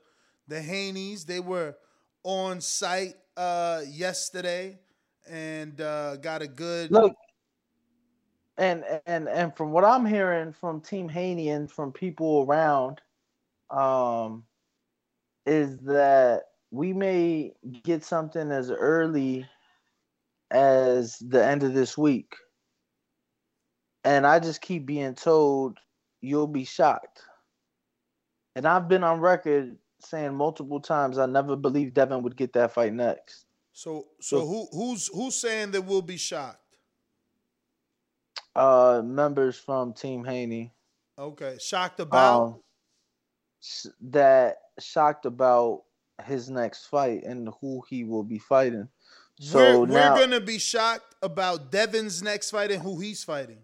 the 0.49 0.57
Haneys. 0.57 1.25
They 1.25 1.41
were 1.41 1.77
on 2.25 2.61
site 2.61 3.15
uh 3.37 3.83
yesterday 3.89 4.77
and 5.31 5.81
uh 5.81 6.17
got 6.17 6.43
a 6.43 6.49
good 6.49 6.91
Look, 6.91 7.15
and 8.59 8.85
and 9.07 9.29
and 9.29 9.57
from 9.57 9.71
what 9.71 9.85
I'm 9.85 10.05
hearing 10.05 10.53
from 10.53 10.81
Team 10.81 11.09
Haney 11.09 11.49
and 11.49 11.71
from 11.71 11.93
people 11.93 12.45
around, 12.47 13.01
um, 13.71 14.45
is 15.47 15.79
that 15.79 16.43
we 16.71 16.93
may 16.93 17.53
get 17.85 18.05
something 18.05 18.51
as 18.51 18.71
early 18.71 19.47
as 20.51 21.19
the 21.19 21.45
end 21.45 21.63
of 21.63 21.73
this 21.73 21.97
week. 21.97 22.35
And 24.05 24.27
I 24.27 24.41
just 24.41 24.61
keep 24.61 24.87
being 24.87 25.15
told 25.15 25.79
you'll 26.21 26.47
be 26.47 26.65
shocked. 26.65 27.23
And 28.57 28.67
I've 28.67 28.89
been 28.89 29.05
on 29.05 29.21
record 29.21 29.77
saying 30.01 30.35
multiple 30.35 30.81
times 30.81 31.19
I 31.19 31.27
never 31.27 31.57
believed 31.57 31.95
Devin 31.95 32.23
would 32.23 32.37
get 32.37 32.53
that 32.55 32.73
fight 32.73 32.93
next. 32.93 33.47
so 33.73 34.07
so 34.21 34.47
who 34.47 34.67
who's 34.73 35.09
who's 35.09 35.37
saying 35.37 35.71
that 35.73 35.83
we'll 35.83 36.03
be 36.03 36.17
shocked? 36.17 36.68
Uh 38.59 39.03
members 39.05 39.57
from 39.59 39.93
Team 39.93 40.25
Haney. 40.25 40.73
Okay. 41.19 41.57
Shocked 41.61 42.01
about 42.01 42.43
um, 42.43 42.61
that 44.11 44.57
shocked 44.79 45.27
about 45.27 45.83
his 46.25 46.49
next 46.51 46.87
fight 46.87 47.23
and 47.25 47.49
who 47.61 47.83
he 47.89 48.05
will 48.05 48.25
be 48.25 48.39
fighting. 48.39 48.89
So 49.41 49.81
we're, 49.81 49.87
now, 49.87 50.15
we're 50.15 50.21
gonna 50.21 50.41
be 50.41 50.59
shocked 50.59 51.15
about 51.23 51.71
Devin's 51.71 52.23
next 52.23 52.51
fight 52.51 52.71
and 52.73 52.83
who 52.83 52.99
he's 53.01 53.23
fighting. 53.25 53.61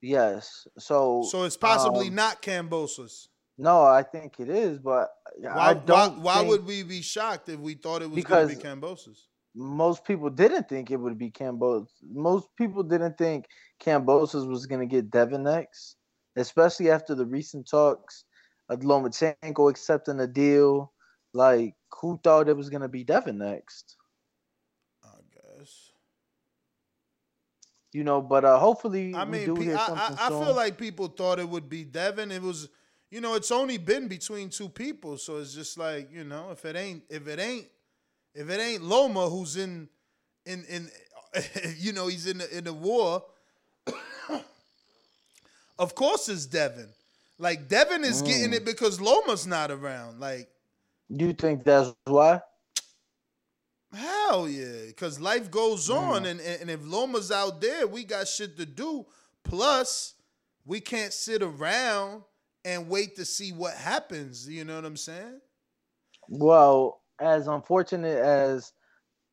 yes. 0.00 0.68
So 0.78 1.24
So 1.28 1.44
it's 1.44 1.56
possibly 1.56 2.08
um, 2.08 2.14
not 2.14 2.42
Kambosos. 2.42 3.28
No, 3.58 3.82
I 3.82 4.02
think 4.02 4.38
it 4.38 4.50
is, 4.50 4.78
but 4.78 5.08
Why, 5.38 5.50
I 5.50 5.74
don't. 5.74 6.18
why, 6.20 6.42
why 6.42 6.48
would 6.48 6.66
we 6.66 6.82
be 6.82 7.00
shocked 7.02 7.48
if 7.48 7.58
we 7.58 7.74
thought 7.74 8.02
it 8.02 8.10
was 8.10 8.22
going 8.22 8.48
to 8.48 8.54
be 8.54 8.60
Because- 8.62 8.78
Kambosos? 8.78 9.18
Most 9.56 10.04
people 10.04 10.28
didn't 10.28 10.68
think 10.68 10.90
it 10.90 10.96
would 10.96 11.18
be 11.18 11.30
Cambos. 11.30 11.88
Most 12.02 12.48
people 12.56 12.82
didn't 12.82 13.16
think 13.16 13.46
Kambosos 13.82 14.46
was 14.46 14.66
going 14.66 14.86
to 14.86 14.94
get 14.94 15.10
Devin 15.10 15.44
next, 15.44 15.96
especially 16.36 16.90
after 16.90 17.14
the 17.14 17.24
recent 17.26 17.66
talks 17.68 18.24
of 18.68 18.80
Lomachenko 18.80 19.70
accepting 19.70 20.20
a 20.20 20.26
deal. 20.26 20.92
Like, 21.32 21.74
who 22.00 22.18
thought 22.22 22.48
it 22.48 22.56
was 22.56 22.70
gonna 22.70 22.88
be 22.88 23.04
Devin 23.04 23.38
next? 23.38 23.96
I 25.04 25.18
guess. 25.34 25.90
You 27.92 28.04
know, 28.04 28.20
but 28.20 28.44
uh 28.44 28.58
hopefully 28.58 29.14
I 29.14 29.24
we 29.24 29.30
mean, 29.30 29.46
do 29.46 29.54
hear 29.56 29.76
I, 29.76 29.86
something 29.86 30.18
I, 30.18 30.26
I 30.26 30.28
feel 30.28 30.54
like 30.54 30.78
people 30.78 31.08
thought 31.08 31.38
it 31.38 31.48
would 31.48 31.68
be 31.68 31.84
Devin. 31.84 32.30
It 32.30 32.42
was, 32.42 32.68
you 33.10 33.20
know, 33.20 33.34
it's 33.34 33.50
only 33.50 33.78
been 33.78 34.08
between 34.08 34.50
two 34.50 34.68
people, 34.68 35.16
so 35.18 35.36
it's 35.38 35.54
just 35.54 35.78
like, 35.78 36.10
you 36.12 36.24
know, 36.24 36.50
if 36.50 36.64
it 36.64 36.76
ain't, 36.76 37.04
if 37.08 37.26
it 37.28 37.38
ain't, 37.38 37.66
if 38.36 38.50
it 38.50 38.60
ain't 38.60 38.82
Loma 38.82 39.28
who's 39.28 39.56
in, 39.56 39.88
in, 40.44 40.64
in, 40.68 40.90
you 41.78 41.92
know, 41.92 42.06
he's 42.06 42.26
in 42.26 42.38
the 42.38 42.58
in 42.58 42.64
the 42.64 42.72
war. 42.72 43.24
of 45.78 45.94
course, 45.94 46.28
it's 46.28 46.46
Devin. 46.46 46.88
Like 47.38 47.68
Devin 47.68 48.04
is 48.04 48.22
getting 48.22 48.50
Mm. 48.52 48.56
it 48.56 48.64
because 48.64 49.00
Loma's 49.00 49.46
not 49.46 49.70
around. 49.70 50.20
Like 50.20 50.48
you 51.08 51.32
think 51.32 51.64
that's 51.64 51.92
why? 52.04 52.40
Hell 53.92 54.48
yeah, 54.48 54.86
because 54.88 55.20
life 55.20 55.50
goes 55.50 55.88
on, 55.90 56.24
Mm. 56.24 56.30
and, 56.30 56.40
and 56.40 56.60
and 56.62 56.70
if 56.70 56.80
Loma's 56.84 57.30
out 57.30 57.60
there, 57.60 57.86
we 57.86 58.04
got 58.04 58.28
shit 58.28 58.56
to 58.58 58.66
do. 58.66 59.06
Plus, 59.44 60.14
we 60.64 60.80
can't 60.80 61.12
sit 61.12 61.42
around 61.42 62.22
and 62.64 62.88
wait 62.88 63.14
to 63.16 63.24
see 63.24 63.52
what 63.52 63.74
happens. 63.74 64.48
You 64.48 64.64
know 64.64 64.74
what 64.76 64.84
I'm 64.84 64.96
saying? 64.96 65.40
Well, 66.28 67.00
as 67.20 67.46
unfortunate 67.48 68.18
as 68.18 68.72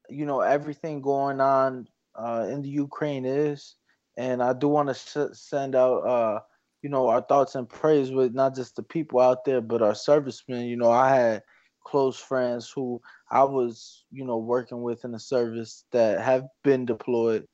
you 0.10 0.26
know 0.26 0.42
everything 0.42 1.02
going 1.02 1.42
on 1.42 1.88
uh, 2.16 2.48
in 2.50 2.62
the 2.62 2.70
Ukraine 2.70 3.26
is, 3.26 3.76
and 4.18 4.42
I 4.42 4.54
do 4.54 4.68
want 4.68 4.90
to 4.90 4.94
sh- 4.94 5.38
send 5.38 5.76
out 5.76 6.00
uh, 6.00 6.40
you 6.82 6.90
know 6.90 7.08
our 7.08 7.22
thoughts 7.22 7.56
and 7.56 7.68
praise 7.68 8.12
with 8.12 8.34
not 8.34 8.56
just 8.56 8.76
the 8.76 8.84
people 8.84 9.20
out 9.20 9.46
there, 9.46 9.62
but 9.62 9.82
our 9.82 9.96
servicemen. 9.96 10.66
You 10.68 10.78
know, 10.78 10.92
I 10.92 11.16
had 11.16 11.44
close 11.86 12.18
friends 12.18 12.72
who 12.74 13.02
I 13.32 13.44
was 13.44 14.06
you 14.12 14.26
know 14.26 14.38
working 14.38 14.82
with 14.82 15.06
in 15.06 15.12
the 15.12 15.20
service 15.20 15.86
that 15.92 16.22
have 16.22 16.46
been 16.64 16.86
deployed 16.86 17.48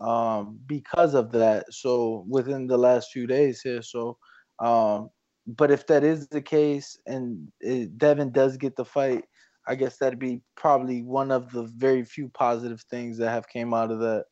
um, 0.00 0.58
because 0.66 1.14
of 1.14 1.32
that. 1.32 1.66
So 1.72 2.24
within 2.28 2.66
the 2.66 2.78
last 2.78 3.10
few 3.12 3.26
days 3.26 3.60
here, 3.60 3.82
so. 3.82 4.18
Um, 4.60 5.10
but 5.46 5.70
if 5.70 5.86
that 5.88 6.04
is 6.04 6.28
the 6.28 6.40
case 6.40 6.96
and 7.06 7.48
it, 7.60 7.98
Devin 7.98 8.32
does 8.32 8.56
get 8.56 8.76
the 8.76 8.84
fight, 8.84 9.24
I 9.66 9.74
guess 9.74 9.96
that'd 9.98 10.18
be 10.18 10.42
probably 10.56 11.02
one 11.02 11.30
of 11.30 11.50
the 11.50 11.62
very 11.64 12.04
few 12.04 12.28
positive 12.28 12.82
things 12.82 13.18
that 13.18 13.30
have 13.30 13.48
came 13.48 13.72
out 13.72 13.90
of 13.90 14.00
that. 14.00 14.26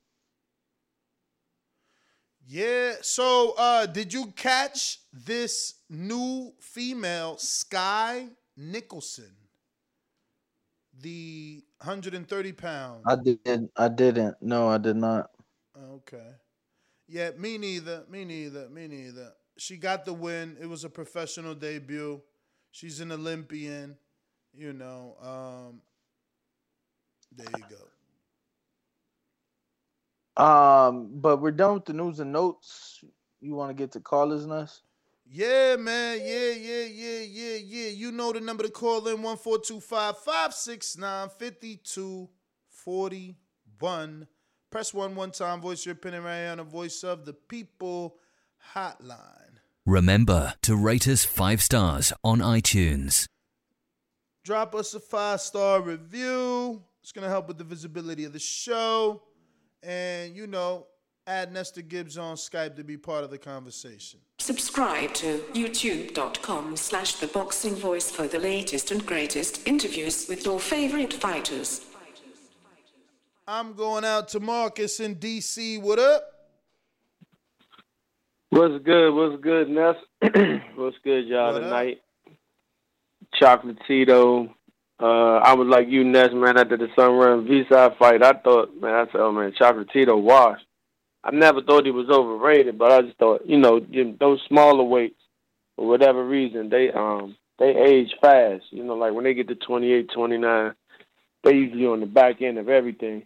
Yeah. 2.47 2.97
So, 3.03 3.55
uh, 3.57 3.87
did 3.87 4.13
you 4.13 4.27
catch 4.33 5.01
this 5.13 5.75
new 5.89 6.53
female, 6.61 7.39
Skye 7.39 8.29
Nicolson, 8.59 9.33
the 10.99 11.65
130 11.79 12.53
pound? 12.53 13.05
I 13.07 13.17
didn't. 13.17 13.71
I 13.77 13.89
didn't. 13.89 14.37
No, 14.41 14.69
I 14.69 14.79
did 14.79 14.97
not. 14.97 15.31
Okay. 15.77 16.33
Yeah, 17.09 17.31
me 17.39 17.59
neither. 17.59 18.05
Me 18.09 18.25
neither. 18.25 18.69
Me 18.69 18.89
neither. 18.89 19.33
She 19.59 19.77
got 19.77 20.05
the 20.05 20.13
win. 20.13 20.57
It 20.61 20.67
was 20.67 20.85
a 20.85 20.91
professional 20.91 21.55
debut. 21.55 22.23
She's 22.71 23.01
an 23.01 23.13
Olympian. 23.13 23.97
You 24.55 24.73
know. 24.73 25.17
Um, 25.23 25.81
there 27.35 27.47
you 27.57 27.65
go. 27.71 27.77
Um, 30.43 31.21
but 31.21 31.41
we're 31.41 31.51
done 31.51 31.75
with 31.75 31.85
the 31.85 31.93
news 31.93 32.21
and 32.21 32.33
notes. 32.33 33.05
You 33.41 33.55
want 33.55 33.69
to 33.71 33.75
get 33.75 33.93
to 33.93 34.01
callers, 34.01 34.47
Nuss? 34.47 34.81
Yeah, 35.27 35.77
man. 35.77 36.19
Yeah, 36.21 36.53
yeah, 36.53 36.85
yeah, 36.85 37.21
yeah, 37.21 37.57
yeah. 37.57 37.89
You 37.89 38.13
know 38.13 38.33
the 38.33 38.41
number 38.41 38.63
to 38.65 38.71
call 38.71 39.09
in 39.09 39.23
1425 39.23 40.19
569 40.19 41.29
5241. 41.39 44.27
Press 44.71 44.95
one 44.95 45.15
one 45.15 45.31
time. 45.31 45.61
Voice 45.61 45.87
your 45.87 45.95
opinion 45.95 46.25
right 46.25 46.39
here 46.39 46.51
on 46.51 46.59
the 46.59 46.65
voice 46.65 47.05
of 47.05 47.25
the 47.25 47.35
people 47.35 48.17
hotline. 48.75 49.61
Remember 49.85 50.55
to 50.63 50.77
rate 50.77 51.09
us 51.09 51.25
five 51.25 51.61
stars 51.63 52.13
on 52.23 52.39
iTunes. 52.39 53.27
Drop 54.45 54.75
us 54.75 54.95
a 54.95 55.01
five 55.01 55.41
star 55.41 55.81
review. 55.81 56.83
It's 57.03 57.13
going 57.13 57.25
to 57.25 57.29
help 57.29 57.49
with 57.49 57.59
the 57.59 57.65
visibility 57.65 58.25
of 58.25 58.33
the 58.33 58.39
show. 58.39 59.23
And, 59.83 60.37
you 60.37 60.47
know, 60.47 60.87
add 61.27 61.53
Nestor 61.53 61.83
Gibbs 61.83 62.19
on 62.19 62.37
Skype 62.37 62.77
to 62.77 62.85
be 62.85 62.97
part 62.97 63.25
of 63.25 63.31
the 63.31 63.39
conversation. 63.39 64.21
Subscribe 64.39 65.15
to 65.15 65.39
youtube.com 65.55 66.77
slash 66.77 67.15
the 67.15 67.29
boxing 67.29 67.75
voice 67.77 68.11
for 68.11 68.27
the 68.27 68.39
latest 68.39 68.91
and 68.91 69.05
greatest 69.07 69.67
interviews 69.67 70.27
with 70.29 70.45
your 70.45 70.59
favorite 70.59 71.13
fighters. 71.13 71.83
I'm 73.47 73.75
going 73.75 74.05
out 74.05 74.29
to 74.29 74.41
Marcus 74.41 75.01
in 75.01 75.17
DC. 75.17 75.81
What 75.81 75.99
up? 75.99 76.25
What's 78.51 78.85
good? 78.85 79.13
What's 79.13 79.43
good, 79.43 79.69
Ness? 79.69 79.97
What's 80.77 80.97
good, 81.03 81.27
y'all, 81.27 81.53
What 81.55 81.61
tonight? 81.61 82.02
Chocolatito. 83.43 84.51
Uh, 85.01 85.39
I 85.39 85.55
was 85.55 85.67
like 85.69 85.89
you, 85.89 86.05
Ness, 86.05 86.29
man, 86.33 86.59
after 86.59 86.77
the 86.77 86.89
Sor 86.95 87.09
Rungvisai 87.09 87.99
fight. 87.99 88.23
I 88.23 88.33
thought, 88.35 88.81
man, 88.81 88.95
I 88.95 89.05
said, 89.07 89.21
oh, 89.21 89.33
man, 89.33 89.53
Chocolatito 89.61 90.21
washed. 90.21 90.65
I 91.25 91.31
never 91.31 91.63
thought 91.63 91.85
he 91.85 91.91
was 91.93 92.09
overrated, 92.09 92.79
but 92.79 92.93
I 92.93 93.03
just 93.03 93.19
thought, 93.19 93.47
you 93.47 93.59
know, 93.59 93.81
those 94.19 94.41
smaller 94.49 94.83
weights, 94.83 95.21
for 95.77 95.87
whatever 95.87 96.27
reason, 96.27 96.69
they 96.69 96.91
um 96.91 97.37
they 97.59 97.75
age 97.77 98.13
fast. 98.21 98.65
You 98.71 98.85
know, 98.85 98.95
like 98.95 99.13
when 99.13 99.25
they 99.25 99.35
get 99.35 99.49
to 99.49 99.55
28, 99.55 100.11
29, 100.13 100.75
they 101.45 101.53
usually 101.53 101.87
on 101.87 102.01
the 102.01 102.07
back 102.07 102.43
end 102.43 102.59
of 102.59 102.69
everything. 102.69 103.25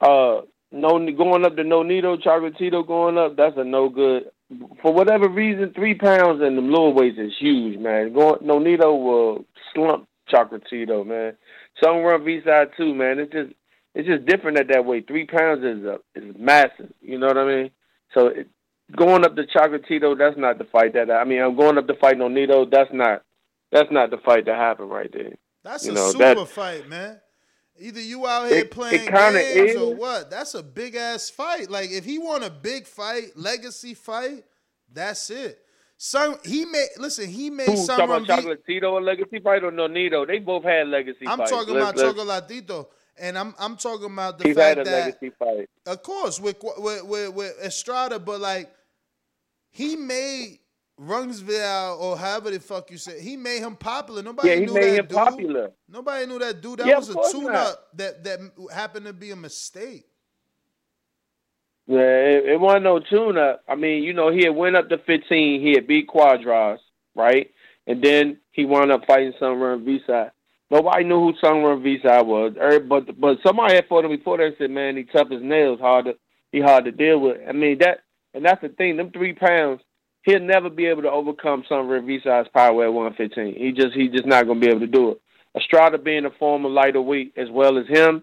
Uh, 0.00 0.42
no, 0.72 0.98
going 1.12 1.44
up 1.44 1.56
to 1.56 1.64
Nonito, 1.64 2.22
Chocolatito 2.22 2.86
going 2.86 3.18
up, 3.18 3.36
that's 3.36 3.56
a 3.56 3.64
no 3.64 3.88
good. 3.88 4.30
For 4.82 4.92
whatever 4.92 5.28
reason, 5.28 5.72
three 5.74 5.94
pounds 5.94 6.42
in 6.42 6.56
the 6.56 6.62
lower 6.62 6.90
weights 6.90 7.18
is 7.18 7.32
huge, 7.38 7.78
man. 7.78 8.12
Going 8.12 8.40
Nonito 8.40 9.00
will 9.02 9.36
uh, 9.38 9.42
slump 9.74 10.08
Chocolatito, 10.32 11.06
man. 11.06 11.36
Sor 11.82 12.18
Rungvisai 12.18 12.76
too, 12.76 12.94
man. 12.94 13.18
It's 13.20 13.32
just 13.32 13.52
it's 13.94 14.08
just 14.08 14.26
different 14.26 14.58
at 14.58 14.68
that 14.68 14.84
weight. 14.84 15.06
Three 15.06 15.26
pounds 15.26 15.64
is 15.64 15.84
a, 15.84 15.98
is 16.14 16.34
massive. 16.38 16.92
You 17.00 17.18
know 17.18 17.28
what 17.28 17.38
I 17.38 17.44
mean? 17.46 17.70
So 18.14 18.26
it, 18.28 18.48
going 18.96 19.24
up 19.24 19.36
to 19.36 19.44
Chocolatito, 19.44 20.18
that's 20.18 20.36
not 20.36 20.58
the 20.58 20.64
fight 20.64 20.94
that 20.94 21.10
I 21.10 21.24
mean. 21.24 21.40
I'm 21.42 21.56
going 21.56 21.78
up 21.78 21.86
to 21.86 21.94
fight 21.94 22.16
Nonito. 22.16 22.68
That's 22.70 22.90
not 22.92 23.22
that's 23.70 23.90
not 23.92 24.10
the 24.10 24.18
fight 24.18 24.46
that 24.46 24.56
happened 24.56 24.90
right 24.90 25.10
there. 25.12 25.32
That's 25.62 25.84
You 25.86 25.92
a 25.92 25.94
know, 25.94 26.10
super 26.10 26.34
that- 26.34 26.48
fight, 26.48 26.88
man. 26.88 27.20
Either 27.80 28.00
you 28.00 28.26
out 28.26 28.48
here 28.48 28.58
It- 28.58 28.66
it 28.66 28.70
playing 28.70 29.08
kinda 29.08 29.32
games 29.42 29.76
or 29.76 29.94
what? 29.94 30.30
That's 30.30 30.54
a 30.54 30.62
big 30.62 30.94
ass 30.96 31.30
fight. 31.30 31.70
Like 31.70 31.90
if 31.90 32.04
he 32.04 32.18
won 32.18 32.42
a 32.42 32.50
big 32.50 32.86
fight, 32.86 33.36
legacy 33.36 33.94
fight, 33.94 34.44
that's 34.92 35.30
it. 35.30 35.58
Son, 35.96 36.38
he 36.44 36.64
made 36.64 36.88
listen. 36.98 37.28
He 37.28 37.50
made 37.50 37.76
some 37.78 37.98
talking 37.98 38.24
about 38.24 38.42
Chocolatito 38.44 38.98
a 38.98 39.00
legacy 39.04 39.38
fight 39.40 39.62
or 39.64 39.70
Nonito? 39.70 40.26
They 40.26 40.38
both 40.38 40.62
had 40.64 40.88
legacy 40.88 41.26
I'm 41.26 41.38
fights. 41.38 41.50
talking 41.50 41.74
Let's- 41.74 42.00
about 42.00 42.16
let's- 42.16 42.50
Chocolatito, 42.52 42.86
and 43.18 43.36
I'm 43.38 43.54
I'm 43.58 43.76
talking 43.76 44.06
about 44.06 44.38
the 44.38 44.48
He's 44.48 44.56
had 44.56 44.76
fact 44.76 44.86
a 44.88 44.90
that 44.90 45.04
legacy 45.06 45.30
fight. 45.38 45.68
of 45.86 46.02
course 46.02 46.40
with 46.40 46.56
with 46.78 47.04
with, 47.04 47.34
with 47.34 47.58
Estrada, 47.64 48.18
but 48.18 48.40
like 48.40 48.70
he 49.70 49.94
made 49.96 50.58
Rungsville 51.00 51.98
or 51.98 52.16
however 52.18 52.50
the 52.50 52.60
fuck 52.60 52.90
you 52.90 52.98
say, 52.98 53.20
he 53.22 53.36
made 53.36 53.60
him 53.62 53.76
popular. 53.76 54.22
Nobody 54.22 54.48
Yeah, 54.50 54.54
he 54.56 54.66
knew 54.66 54.74
made 54.74 54.84
that 54.90 54.98
him 54.98 55.06
dude. 55.06 55.16
popular. 55.16 55.70
Nobody 55.88 56.26
knew 56.26 56.38
that 56.38 56.60
dude. 56.60 56.78
That 56.80 56.86
Yeah, 56.88 56.96
was 56.98 57.08
a 57.10 57.14
course 57.14 57.32
tune 57.32 57.44
not. 57.44 57.54
up 57.54 57.88
that 57.96 58.24
that 58.24 58.40
happened 58.72 59.06
to 59.06 59.12
be 59.12 59.30
a 59.30 59.36
mistake. 59.36 60.06
Yeah, 61.86 61.98
it, 62.00 62.44
it 62.50 62.60
wasn't 62.60 62.84
no 62.84 63.00
tune 63.00 63.38
up. 63.38 63.62
I 63.68 63.74
mean, 63.74 64.04
you 64.04 64.12
know, 64.12 64.30
he 64.30 64.44
had 64.44 64.54
went 64.54 64.76
up 64.76 64.88
to 64.90 64.98
15. 64.98 65.60
He 65.60 65.72
had 65.72 65.86
beat 65.86 66.08
Cuadras, 66.08 66.78
right? 67.16 67.50
And 67.86 68.02
then 68.02 68.38
he 68.52 68.64
wound 68.64 68.92
up 68.92 69.06
fighting 69.06 69.32
Sor 69.38 69.56
Rungvisai. 69.56 70.30
Nobody 70.70 71.04
knew 71.04 71.18
who 71.18 71.32
Sor 71.40 71.54
Rungvisai 71.54 72.24
was. 72.24 72.52
Er, 72.60 72.78
But 72.80 73.18
but 73.20 73.38
somebody 73.44 73.74
had 73.74 73.88
fought 73.88 74.04
him 74.04 74.12
before 74.12 74.36
that 74.38 74.44
and 74.46 74.54
said, 74.58 74.70
man, 74.70 74.96
he 74.96 75.04
tough 75.04 75.28
as 75.32 75.42
nails, 75.42 75.80
hard 75.80 76.04
to 76.06 76.14
he 76.52 76.60
hard 76.60 76.84
to 76.84 76.92
deal 76.92 77.18
with. 77.20 77.38
I 77.48 77.52
mean 77.52 77.78
that, 77.78 78.00
and 78.34 78.44
that's 78.44 78.60
the 78.62 78.68
thing. 78.68 78.96
Them 78.96 79.10
three 79.10 79.32
pounds, 79.32 79.80
he'll 80.22 80.40
never 80.40 80.70
be 80.70 80.86
able 80.86 81.02
to 81.02 81.10
overcome 81.10 81.64
Sor 81.68 81.82
Rungvisai's 81.84 82.48
power 82.54 82.84
at 82.84 82.92
115. 82.92 83.54
He 83.54 83.72
just 83.72 83.94
he 83.94 84.08
just 84.08 84.26
not 84.26 84.46
gonna 84.46 84.60
be 84.60 84.68
able 84.68 84.80
to 84.80 84.86
do 84.86 85.10
it. 85.12 85.20
Estrada 85.56 85.98
being 85.98 86.26
a 86.26 86.30
former 86.38 86.68
lighter 86.68 87.02
weight 87.02 87.32
as 87.36 87.48
well 87.50 87.76
as 87.78 87.86
him, 87.88 88.22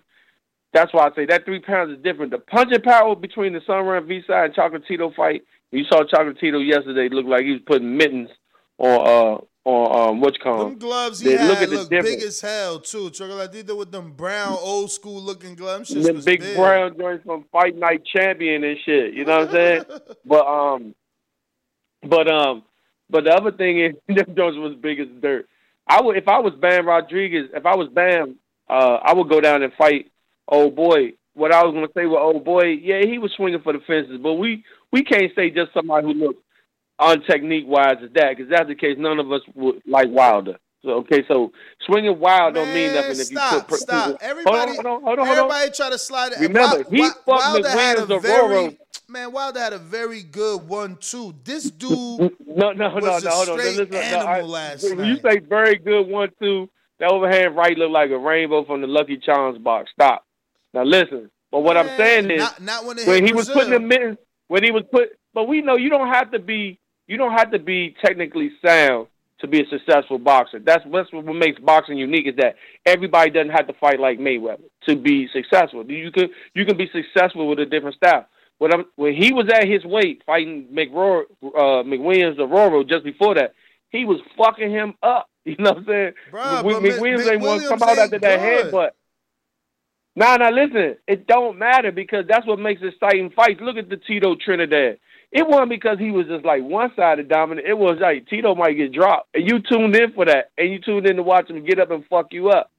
that's 0.74 0.94
why 0.94 1.08
I 1.08 1.16
say 1.16 1.26
that 1.26 1.46
three 1.46 1.60
pounds 1.60 1.92
is 1.98 2.04
different. 2.04 2.32
The 2.32 2.40
punching 2.40 2.82
power 2.82 3.16
between 3.16 3.54
the 3.54 3.62
Sor 3.66 3.84
Rungvisai 3.84 4.46
and 4.46 4.54
Chocolatito 4.54 5.14
fight. 5.16 5.44
You 5.72 5.84
saw 5.86 6.04
Chocolatito 6.04 6.66
yesterday 6.66 7.10
look 7.14 7.26
like 7.26 7.44
he 7.44 7.52
was 7.52 7.62
putting 7.66 7.98
mittens 7.98 8.30
on 8.78 9.08
uh 9.08 9.42
on 9.70 10.10
um 10.10 10.22
what 10.22 10.34
you 10.36 10.40
call 10.42 10.66
Them 10.66 10.78
gloves 10.78 11.20
he 11.20 11.30
They 11.30 11.38
had 11.38 11.48
look 11.48 11.58
at 11.58 11.70
the 11.70 11.76
look 11.76 11.90
big 11.90 12.22
as 12.22 12.40
hell 12.40 12.80
too. 12.80 13.10
Chocolatito 13.10 13.78
with 13.78 13.92
them 13.92 14.12
brown 14.12 14.58
old 14.62 14.92
school 14.92 15.22
looking 15.22 15.56
gloves. 15.56 15.90
Them 15.90 16.04
Them 16.04 16.22
big 16.24 16.40
big. 16.40 16.56
brown 16.56 16.98
joints 16.98 17.26
from 17.26 17.44
Fight 17.52 17.76
Night 17.76 18.04
Champion 18.06 18.64
and 18.64 18.78
shit. 18.86 19.14
You 19.14 19.26
know 19.26 19.40
what 19.40 19.50
I'm 19.50 19.54
saying? 19.56 19.84
but 20.26 20.46
um, 20.48 20.96
but 22.04 22.28
um, 22.32 22.64
But 23.10 23.24
the 23.24 23.32
other 23.32 23.52
thing 23.52 23.80
is, 23.80 23.94
them 24.08 24.36
Jones 24.36 24.58
was 24.58 24.76
big 24.76 25.00
as 25.00 25.08
dirt. 25.22 25.48
I 25.88 26.02
would, 26.02 26.18
if 26.18 26.28
I 26.28 26.40
was 26.40 26.54
Bam 26.60 26.88
Rodriguez, 26.88 27.50
if 27.54 27.66
I 27.66 27.76
was 27.76 27.88
Bam, 27.90 28.36
uh, 28.70 29.00
I 29.02 29.14
would 29.14 29.30
go 29.30 29.40
down 29.40 29.64
and 29.64 29.74
fight 29.74 30.12
old 30.48 30.76
boy. 30.76 31.14
What 31.34 31.54
I 31.54 31.64
was 31.64 31.74
gonna 31.74 31.88
say 31.96 32.06
with 32.06 32.20
old 32.20 32.44
boy, 32.44 32.66
yeah, 32.82 33.02
he 33.06 33.20
was 33.20 33.32
swinging 33.34 33.62
for 33.62 33.74
the 33.74 33.80
fences, 33.80 34.20
but 34.22 34.34
we 34.34 34.64
we 34.92 35.04
can't 35.04 35.32
say 35.36 35.50
just 35.50 35.74
somebody 35.74 36.08
who 36.08 36.14
looks 36.14 36.42
on 37.00 37.22
technique 37.24 37.66
wise 37.68 37.98
as 38.04 38.12
that, 38.14 38.36
because 38.36 38.50
that's 38.50 38.68
the 38.68 38.76
case. 38.76 38.98
None 38.98 39.20
of 39.20 39.32
us 39.32 39.42
would 39.54 39.82
like 39.86 40.10
Wilder. 40.10 40.58
So 40.88 40.94
okay, 41.00 41.24
so 41.28 41.52
swinging 41.86 42.18
wild 42.18 42.56
don't 42.56 42.74
mean 42.74 42.94
nothing 42.94 43.12
if 43.12 43.26
stop, 43.28 43.54
you 43.54 43.62
put. 43.64 43.80
stop. 43.82 44.06
Hold 44.06 44.18
Everybody, 44.22 44.58
on, 44.58 44.68
hold 44.68 44.86
on, 44.86 44.86
hold 44.86 44.96
on, 44.96 45.04
hold 45.04 45.20
on. 45.20 45.28
everybody 45.28 45.72
try 45.72 45.90
to 45.90 45.98
slide 45.98 46.32
it. 46.32 46.40
Remember, 46.40 46.78
he 46.78 46.84
Wi- 46.98 47.10
fucked 47.10 47.28
Wilder 47.28 47.70
had 47.70 47.98
a 47.98 48.02
McWilliams 48.06 48.22
very 48.22 48.40
Arroyo. 48.56 48.78
man. 49.10 49.32
Wilder 49.34 49.60
had 49.60 49.74
a 49.74 49.78
very 49.80 50.24
good 50.24 50.68
one-two. 50.68 51.36
This 51.44 51.70
dude 51.72 51.90
No, 51.90 52.30
no, 52.72 52.90
was 52.96 53.04
no, 53.04 53.18
a 53.18 53.22
no, 53.22 53.30
hold 53.32 53.50
on. 53.50 53.58
Listen, 53.58 53.90
no, 53.92 53.98
animal 54.00 54.28
I- 54.28 54.42
last 54.42 54.84
when 54.84 54.98
night. 54.98 55.08
you 55.08 55.18
say 55.30 55.40
very 55.40 55.76
good 55.76 56.08
one 56.08 56.30
two, 56.42 56.70
that 57.00 57.12
overhand 57.12 57.56
right 57.58 57.78
looked 57.78 57.92
like 57.92 58.10
a 58.12 58.18
rainbow 58.18 58.64
from 58.64 58.80
the 58.80 58.88
Lucky 58.88 59.18
Charms 59.18 59.58
box. 59.58 59.90
Stop. 59.92 60.26
Now 60.74 60.84
listen. 60.84 61.30
But 61.52 61.60
what 61.62 61.76
I'm 61.76 61.98
saying 61.98 62.32
is, 62.32 62.40
not, 62.40 62.62
not 62.62 62.86
when, 62.86 62.98
when 63.06 63.26
he 63.26 63.34
was 63.34 63.50
putting 63.50 63.72
the 63.72 63.80
mittens, 63.82 64.18
when 64.48 64.64
he 64.64 64.72
was 64.72 64.84
put, 64.92 65.10
but 65.34 65.50
we 65.50 65.62
know 65.62 65.76
you 65.76 65.90
don't 65.90 66.08
have 66.08 66.32
to 66.32 66.40
be, 66.40 66.80
you 67.08 67.18
don't 67.18 67.34
have 67.34 67.52
to 67.52 67.60
be 67.60 67.94
technically 68.04 68.52
sound 68.66 69.08
to 69.40 69.48
be 69.48 69.62
a 69.62 69.68
successful 69.68 70.18
boxer. 70.18 70.60
That's 70.60 70.84
what 70.86 71.12
makes 71.26 71.60
boxing 71.60 71.98
unique 71.98 72.28
is 72.28 72.36
that 72.38 72.56
everybody 72.86 73.30
doesn't 73.30 73.52
have 73.52 73.68
to 73.68 73.74
fight 73.74 74.00
like 74.00 74.20
Mayweather 74.20 74.64
to 74.88 74.96
be 74.96 75.28
successful. 75.32 75.86
You 75.90 76.12
can 76.12 76.30
you 76.54 76.66
can 76.66 76.78
be 76.78 76.90
successful 76.92 77.48
with 77.48 77.60
a 77.60 77.66
different 77.66 77.96
style. 77.96 78.26
When 78.58 78.74
I'm, 78.74 78.86
when 78.96 79.14
he 79.14 79.34
was 79.34 79.48
at 79.54 79.68
his 79.68 79.86
weight 79.86 80.24
fighting 80.26 80.68
McRoar, 80.74 81.24
uh, 81.44 81.84
McWilliams 81.84 82.40
Arroyo 82.40 82.84
just 82.84 83.04
before 83.04 83.36
that, 83.36 83.54
he 83.90 84.06
was 84.06 84.20
fucking 84.38 84.72
him 84.72 84.96
up. 85.04 85.30
You 85.48 85.56
know 85.60 85.70
what 85.70 85.78
I'm 85.78 85.86
saying? 85.86 86.12
Bruh, 86.30 86.56
Mc- 86.56 86.74
but 86.74 86.82
Mc- 86.82 86.94
McWilliams 86.96 87.32
ain't 87.32 87.42
want 87.42 87.62
to 87.62 87.70
come 87.70 87.82
out 87.82 87.98
after 87.98 88.20
that 88.20 88.40
good. 88.42 88.74
headbutt. 88.74 88.90
Nah, 90.18 90.36
nah, 90.36 90.50
listen. 90.50 90.98
It 91.08 91.26
don't 91.26 91.58
matter 91.58 91.94
because 91.94 92.26
that's 92.28 92.46
what 92.46 92.60
makes 92.60 92.82
exciting 92.84 93.30
fights. 93.30 93.62
Look 93.62 93.78
at 93.78 93.88
the 93.88 93.96
Tito 93.96 94.36
Trinidad. 94.36 94.98
It 95.32 95.48
wasn't 95.48 95.70
because 95.70 96.00
he 96.00 96.12
was 96.12 96.28
just 96.28 96.46
like 96.46 96.64
one 96.64 96.92
sided 96.96 97.28
dominant. 97.28 97.68
It 97.68 97.78
was 97.78 97.98
like 98.00 98.28
Tito 98.28 98.56
might 98.56 98.74
get 98.74 98.94
dropped. 98.94 99.30
And 99.34 99.48
you 99.48 99.60
tuned 99.60 99.96
in 99.96 100.14
for 100.14 100.26
that. 100.26 100.52
And 100.58 100.72
you 100.72 100.80
tuned 100.80 101.08
in 101.08 101.18
to 101.18 101.24
watch 101.24 101.50
him 101.50 101.66
get 101.66 101.80
up 101.80 101.92
and 101.92 102.06
fuck 102.06 102.28
you 102.32 102.50
up. 102.50 102.72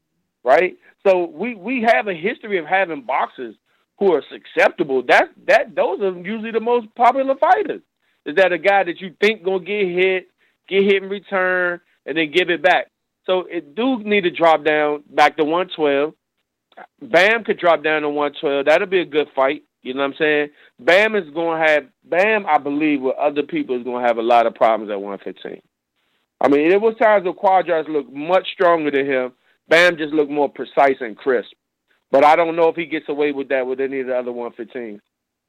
Right? 0.43 0.77
So 1.07 1.27
we, 1.27 1.55
we 1.55 1.83
have 1.83 2.09
a 2.09 2.15
history 2.15 2.59
of 2.59 2.65
having 2.65 3.03
boxers 3.03 3.55
who 3.99 4.12
are 4.12 4.23
susceptible. 4.31 5.03
That 5.07 5.29
that 5.47 5.75
those 5.75 6.01
are 6.01 6.16
usually 6.19 6.53
the 6.53 6.61
most 6.61 6.87
popular 6.95 7.35
fighters. 7.37 7.83
Is 8.25 8.37
that 8.37 8.53
a 8.53 8.59
guy 8.59 8.85
that 8.85 9.01
you 9.01 9.15
think 9.20 9.45
gonna 9.45 9.61
get 9.61 9.87
hit, 9.87 10.29
get 10.69 10.85
hit 10.85 11.03
in 11.03 11.09
return, 11.09 11.81
and 12.07 12.16
then 12.16 12.33
give 12.33 12.51
it 12.51 12.62
back. 12.62 12.91
So 13.27 13.41
it 13.51 13.75
do 13.75 13.99
need 14.03 14.23
to 14.23 14.31
drop 14.31 14.65
down 14.65 15.05
back 15.11 15.37
to 15.37 15.45
one 15.45 15.69
twelve. 15.75 16.15
Bam 17.03 17.45
could 17.45 17.59
drop 17.59 17.83
down 17.83 18.03
to 18.03 18.09
112. 18.09 18.66
That'll 18.66 18.87
be 18.87 19.01
a 19.01 19.05
good 19.05 19.29
fight. 19.35 19.62
You 19.82 19.94
know 19.94 20.00
what 20.00 20.09
I'm 20.09 20.14
saying? 20.18 20.48
Bam 20.80 21.14
is 21.14 21.30
going 21.30 21.60
to 21.60 21.68
have, 21.68 21.84
Bam, 22.05 22.46
I 22.46 22.59
believe, 22.59 23.00
with 23.00 23.16
other 23.16 23.42
people, 23.42 23.76
is 23.76 23.84
going 23.84 24.02
to 24.02 24.09
have 24.09 24.18
a 24.18 24.22
lot 24.22 24.46
of 24.46 24.55
problems 24.55 24.90
at 24.90 25.00
115. 25.00 25.62
I 26.40 26.48
mean, 26.48 26.68
there 26.68 26.80
was 26.80 26.96
times 26.96 27.24
where 27.24 27.34
Cuadras 27.34 27.88
looked 27.88 28.12
much 28.12 28.48
stronger 28.52 28.90
than 28.90 29.06
him. 29.06 29.32
Bam 29.68 29.96
just 29.96 30.14
looked 30.14 30.30
more 30.30 30.48
precise 30.48 30.96
and 31.00 31.16
crisp. 31.16 31.52
But 32.10 32.24
I 32.24 32.36
don't 32.36 32.56
know 32.56 32.68
if 32.68 32.76
he 32.76 32.86
gets 32.86 33.09
away 33.09 33.32
with 33.32 33.48
that 33.48 33.66
with 33.66 33.80
any 33.80 34.00
of 34.00 34.06
the 34.06 34.16
other 34.16 34.30
115s. 34.30 35.00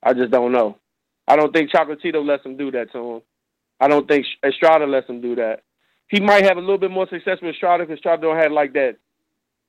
I 0.04 0.14
just 0.14 0.32
don't 0.32 0.52
know. 0.52 0.78
I 1.28 1.36
don't 1.36 1.54
think 1.54 1.72
Chocolatito 1.72 2.26
lets 2.26 2.46
him 2.46 2.58
do 2.58 2.72
that 2.72 2.92
to 2.92 2.98
him. 2.98 3.22
I 3.80 3.88
don't 3.88 4.08
think 4.08 4.26
Estrada 4.44 4.86
lets 4.86 5.10
him 5.10 5.22
do 5.22 5.36
that. 5.36 5.62
He 6.08 6.20
might 6.20 6.44
have 6.44 6.58
a 6.58 6.62
little 6.62 6.78
bit 6.78 6.92
more 6.92 7.08
success 7.08 7.38
with 7.42 7.54
Estrada 7.54 7.84
because 7.84 7.98
Estrada 7.98 8.24
don't 8.24 8.38
have 8.38 8.52
like 8.52 8.74
that 8.74 8.98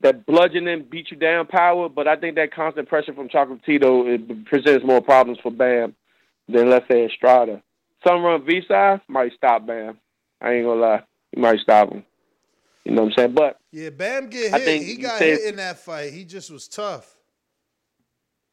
that 0.01 0.25
bludgeoning, 0.25 0.85
beat 0.89 1.11
you 1.11 1.17
down 1.17 1.47
power, 1.47 1.89
but 1.89 2.07
I 2.07 2.15
think 2.15 2.35
that 2.35 2.53
constant 2.53 2.87
pressure 2.89 3.13
from 3.13 3.29
Chocolatito 3.29 4.07
it 4.07 4.45
presents 4.45 4.85
more 4.85 5.01
problems 5.01 5.39
for 5.41 5.51
Bam 5.51 5.95
than 6.47 6.69
let's 6.69 6.87
say 6.89 7.05
Estrada. 7.05 7.61
Sor 8.05 8.17
Rungvisai 8.17 9.01
might 9.07 9.33
stop 9.33 9.65
Bam. 9.65 9.97
I 10.41 10.53
ain't 10.53 10.65
gonna 10.65 10.81
lie, 10.81 11.03
he 11.31 11.39
might 11.41 11.59
stop 11.59 11.91
him. 11.91 12.03
You 12.83 12.93
know 12.93 13.03
what 13.03 13.07
I'm 13.09 13.13
saying? 13.17 13.33
But 13.33 13.57
Yeah, 13.71 13.89
Bam 13.91 14.27
get 14.27 14.53
I 14.53 14.57
hit. 14.57 14.65
think 14.65 14.85
He 14.85 14.95
got 14.97 15.19
said- 15.19 15.27
hit 15.39 15.45
in 15.49 15.55
that 15.57 15.77
fight. 15.79 16.11
He 16.13 16.23
just 16.25 16.49
was 16.51 16.67
tough. 16.67 17.15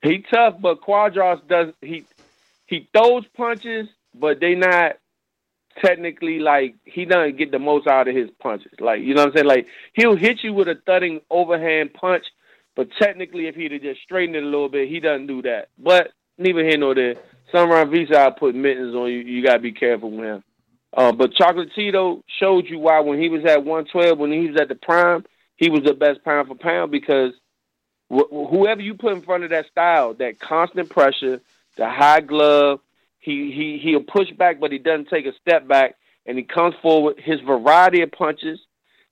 he 0.02 0.24
tough, 0.32 0.56
but 0.60 0.80
Cuadras 0.82 1.40
does 1.48 1.72
he 1.80 2.04
he 2.66 2.88
throws 2.94 3.24
punches, 3.36 3.88
but 4.14 4.40
they 4.40 4.54
not 4.54 4.96
technically 5.84 6.38
like 6.38 6.74
he 6.84 7.04
doesn't 7.04 7.36
get 7.38 7.50
the 7.50 7.58
most 7.58 7.86
out 7.86 8.08
of 8.08 8.14
his 8.14 8.30
punches. 8.40 8.72
Like 8.80 9.00
you 9.02 9.14
know 9.14 9.22
what 9.22 9.30
I'm 9.30 9.34
saying? 9.34 9.46
Like 9.46 9.66
he'll 9.94 10.16
hit 10.16 10.42
you 10.42 10.52
with 10.52 10.68
a 10.68 10.76
thudding 10.86 11.20
overhand 11.30 11.94
punch, 11.94 12.24
but 12.76 12.88
technically 13.00 13.46
if 13.46 13.54
he'd 13.54 13.72
have 13.72 13.82
just 13.82 14.02
straightened 14.02 14.36
it 14.36 14.42
a 14.42 14.46
little 14.46 14.68
bit, 14.68 14.88
he 14.88 15.00
doesn't 15.00 15.26
do 15.26 15.42
that. 15.42 15.68
But 15.78 16.12
neither 16.38 16.64
here 16.64 16.78
nor 16.78 16.94
there. 16.94 17.16
Sor 17.50 17.66
Rungvisai 17.66 18.36
put 18.36 18.54
mittens 18.54 18.94
on 18.94 19.08
you. 19.08 19.18
You 19.18 19.42
gotta 19.42 19.58
be 19.58 19.72
careful 19.72 20.10
with 20.10 20.24
him. 20.24 20.44
Uh, 20.96 21.12
but 21.12 21.32
Chocolatito 21.32 22.22
showed 22.40 22.66
you 22.66 22.78
why 22.78 23.00
when 23.00 23.20
he 23.20 23.28
was 23.28 23.44
at 23.44 23.64
112, 23.64 24.18
when 24.18 24.32
he 24.32 24.48
was 24.48 24.60
at 24.60 24.68
the 24.68 24.74
prime, 24.74 25.24
he 25.56 25.70
was 25.70 25.82
the 25.82 25.94
best 25.94 26.24
pound 26.24 26.48
for 26.48 26.54
pound 26.54 26.90
because 26.90 27.32
wh- 28.10 28.30
whoever 28.30 28.80
you 28.80 28.94
put 28.94 29.12
in 29.12 29.22
front 29.22 29.44
of 29.44 29.50
that 29.50 29.66
style, 29.66 30.14
that 30.14 30.38
constant 30.38 30.88
pressure, 30.88 31.40
the 31.76 31.88
high 31.88 32.20
glove, 32.20 32.80
he 33.18 33.52
he 33.52 33.80
he'll 33.82 34.02
push 34.02 34.30
back, 34.36 34.60
but 34.60 34.72
he 34.72 34.78
doesn't 34.78 35.08
take 35.08 35.26
a 35.26 35.32
step 35.40 35.66
back, 35.68 35.96
and 36.26 36.38
he 36.38 36.44
comes 36.44 36.74
forward. 36.80 37.16
His 37.18 37.40
variety 37.40 38.02
of 38.02 38.12
punches 38.12 38.60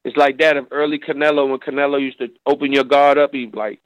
is 0.05 0.15
like 0.17 0.39
that 0.39 0.57
of 0.57 0.69
early 0.71 0.99
Canelo 0.99 1.49
when 1.49 1.59
Canelo 1.59 2.01
used 2.01 2.19
to 2.19 2.29
open 2.47 2.73
your 2.73 2.85
guard 2.85 3.19
up. 3.19 3.31
He 3.33 3.51
like 3.53 3.81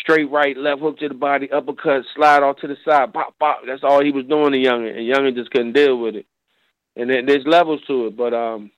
straight 0.00 0.30
right, 0.30 0.56
left 0.56 0.80
hook 0.80 0.98
to 0.98 1.08
the 1.08 1.14
body, 1.14 1.50
uppercut, 1.50 2.04
slide 2.14 2.42
off 2.42 2.56
to 2.58 2.66
the 2.66 2.76
side, 2.84 3.12
pop, 3.12 3.38
pop. 3.38 3.60
That's 3.66 3.84
all 3.84 4.04
he 4.04 4.12
was 4.12 4.26
doing 4.26 4.52
to 4.52 4.58
Youngin, 4.58 4.96
and 4.96 5.14
Youngin 5.14 5.34
just 5.34 5.50
couldn't 5.50 5.72
deal 5.72 5.98
with 5.98 6.16
it. 6.16 6.26
And 6.96 7.08
there's 7.10 7.46
levels 7.46 7.80
to 7.86 8.08
it, 8.08 8.16
but 8.16 8.34
um, 8.34 8.70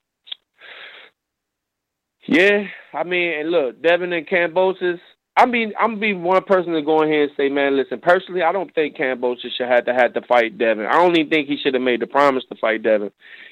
yeah, 2.27 2.65
I 2.93 3.03
mean, 3.03 3.41
and 3.41 3.51
look, 3.51 3.83
Devin 3.83 4.13
and 4.13 4.27
Kambosos. 4.27 5.01
I 5.37 5.47
mean, 5.47 5.73
I'm 5.81 5.99
be 5.99 6.13
one 6.13 6.45
person 6.45 6.75
to 6.75 6.83
go 6.83 7.03
in 7.03 7.09
here 7.09 7.25
and 7.25 7.33
say, 7.37 7.49
man, 7.49 7.77
listen, 7.77 8.01
personally, 8.01 8.43
I 8.43 8.53
don't 8.53 8.73
think 8.73 8.97
Kambosos 8.97 9.51
should 9.57 9.67
have 9.67 9.85
to 9.87 9.95
have 9.95 10.15
to 10.15 10.23
fight 10.23 10.59
Devin. 10.59 10.87
I 10.87 10.93
don't 10.93 11.17
even 11.17 11.29
think 11.29 11.49
he 11.49 11.57
should 11.57 11.75
have 11.75 11.83
made 11.83 12.01
the 12.01 12.07
promise 12.07 12.45
to 12.51 12.57
fight 12.61 12.85
Devin. 12.85 13.11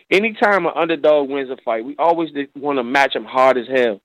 Anytime 0.09 0.67
an 0.67 0.73
underdog 0.77 1.29
wins 1.29 1.51
a 1.51 1.57
fight, 1.65 1.85
we 1.85 1.97
always 1.99 2.31
want 2.55 2.79
to 2.79 2.85
match 2.85 3.17
him 3.17 3.25
hard 3.25 3.59
as 3.59 3.67
hell. 3.67 4.01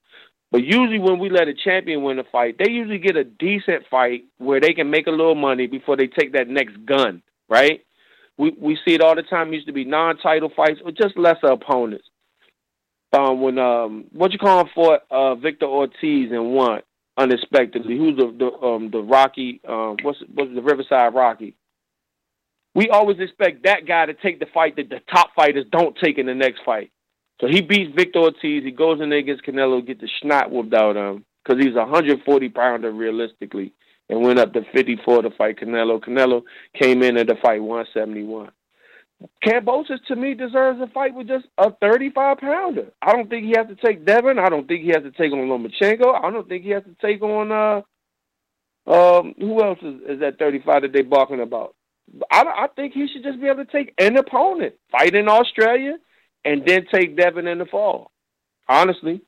But 0.49 0.63
usually 0.63 0.97
when 0.97 1.19
we 1.19 1.29
let 1.29 1.49
a 1.49 1.53
champion 1.53 2.01
win 2.01 2.17
a 2.17 2.23
fight, 2.23 2.55
they 2.57 2.71
usually 2.71 2.97
get 2.97 3.15
a 3.15 3.23
decent 3.23 3.83
fight 3.91 4.23
where 4.39 4.59
they 4.59 4.73
can 4.73 4.89
make 4.89 5.05
a 5.05 5.11
little 5.11 5.35
money 5.35 5.67
before 5.67 5.97
they 5.97 6.07
take 6.07 6.33
that 6.33 6.47
next 6.47 6.83
gun, 6.85 7.21
right? 7.47 7.81
We 8.37 8.55
we 8.59 8.77
see 8.85 8.95
it 8.95 9.01
all 9.01 9.15
the 9.15 9.23
time. 9.23 9.49
It 9.49 9.55
used 9.55 9.67
to 9.67 9.73
be 9.73 9.83
non-title 9.83 10.51
fights 10.55 10.79
or 10.83 10.91
just 10.91 11.17
lesser 11.17 11.47
opponents. 11.47 12.05
Um, 13.13 13.41
when 13.41 13.59
um, 13.59 14.05
what 14.13 14.31
you 14.31 14.39
call 14.39 14.61
him 14.61 14.69
for 14.73 14.99
uh, 15.11 15.35
Victor 15.35 15.65
Ortiz 15.65 16.31
and 16.31 16.53
won 16.53 16.81
unexpectedly. 17.17 17.97
Who's 17.97 18.17
the 18.17 18.33
the 18.37 18.65
um 18.65 18.91
the 18.91 19.01
Rocky 19.01 19.61
um 19.67 19.97
what's 20.03 20.19
what's 20.33 20.53
the 20.53 20.61
Riverside 20.61 21.13
Rocky? 21.13 21.55
We 22.75 22.89
always 22.89 23.19
expect 23.19 23.63
that 23.63 23.87
guy 23.87 24.05
to 24.05 24.13
take 24.13 24.39
the 24.39 24.45
fight 24.53 24.75
that 24.75 24.89
the 24.89 24.99
top 25.11 25.31
fighters 25.35 25.65
don't 25.71 25.97
take 25.97 26.19
in 26.19 26.27
the 26.27 26.35
next 26.35 26.61
fight. 26.63 26.91
So 27.41 27.47
he 27.47 27.61
beats 27.61 27.93
Victor 27.95 28.19
Ortiz. 28.19 28.63
He 28.63 28.71
goes 28.71 29.01
in 29.01 29.09
there 29.09 29.19
against 29.19 29.45
Canelo, 29.45 29.85
get 29.85 29.99
the 29.99 30.09
snot 30.21 30.51
whooped 30.51 30.73
out 30.73 30.97
of 30.97 31.15
him 31.15 31.25
because 31.43 31.63
he's 31.63 31.75
a 31.75 31.79
140 31.79 32.49
pounder 32.49 32.91
realistically, 32.91 33.73
and 34.09 34.21
went 34.21 34.39
up 34.39 34.53
to 34.53 34.61
54 34.73 35.23
to 35.23 35.31
fight 35.31 35.59
Canelo. 35.59 35.99
Canelo 35.99 36.43
came 36.79 37.01
in 37.03 37.17
at 37.17 37.27
the 37.27 37.35
fight 37.41 37.61
171. 37.61 38.51
Kambosos 39.43 40.03
to 40.07 40.15
me 40.15 40.33
deserves 40.35 40.79
a 40.81 40.87
fight 40.87 41.13
with 41.15 41.27
just 41.27 41.45
a 41.57 41.71
35 41.71 42.37
pounder. 42.37 42.91
I 43.01 43.13
don't 43.13 43.29
think 43.29 43.45
he 43.45 43.53
has 43.57 43.67
to 43.67 43.75
take 43.75 44.05
Devin. 44.05 44.39
I 44.39 44.49
don't 44.49 44.67
think 44.67 44.83
he 44.83 44.89
has 44.89 45.03
to 45.03 45.11
take 45.11 45.31
on 45.31 45.47
Lomachenko. 45.47 46.23
I 46.23 46.29
don't 46.31 46.47
think 46.47 46.63
he 46.63 46.71
has 46.71 46.83
to 46.83 46.95
take 47.01 47.21
on 47.21 47.51
uh 47.51 47.81
um 48.91 49.33
who 49.39 49.63
else 49.63 49.79
is, 49.81 50.01
is 50.17 50.21
at 50.21 50.39
35 50.39 50.83
that 50.83 50.93
they 50.93 51.01
barking 51.01 51.41
about. 51.41 51.75
I, 52.31 52.43
I 52.43 52.67
think 52.75 52.93
he 52.93 53.07
should 53.07 53.23
just 53.23 53.41
be 53.41 53.47
able 53.47 53.65
to 53.65 53.71
take 53.71 53.93
an 53.97 54.17
opponent, 54.17 54.75
fight 54.91 55.13
in 55.15 55.27
Australia, 55.27 55.97
and 56.45 56.63
then 56.65 56.85
take 56.93 57.17
Devin 57.17 57.47
in 57.47 57.57
the 57.57 57.65
fall. 57.65 58.11
Honestly, 58.69 59.21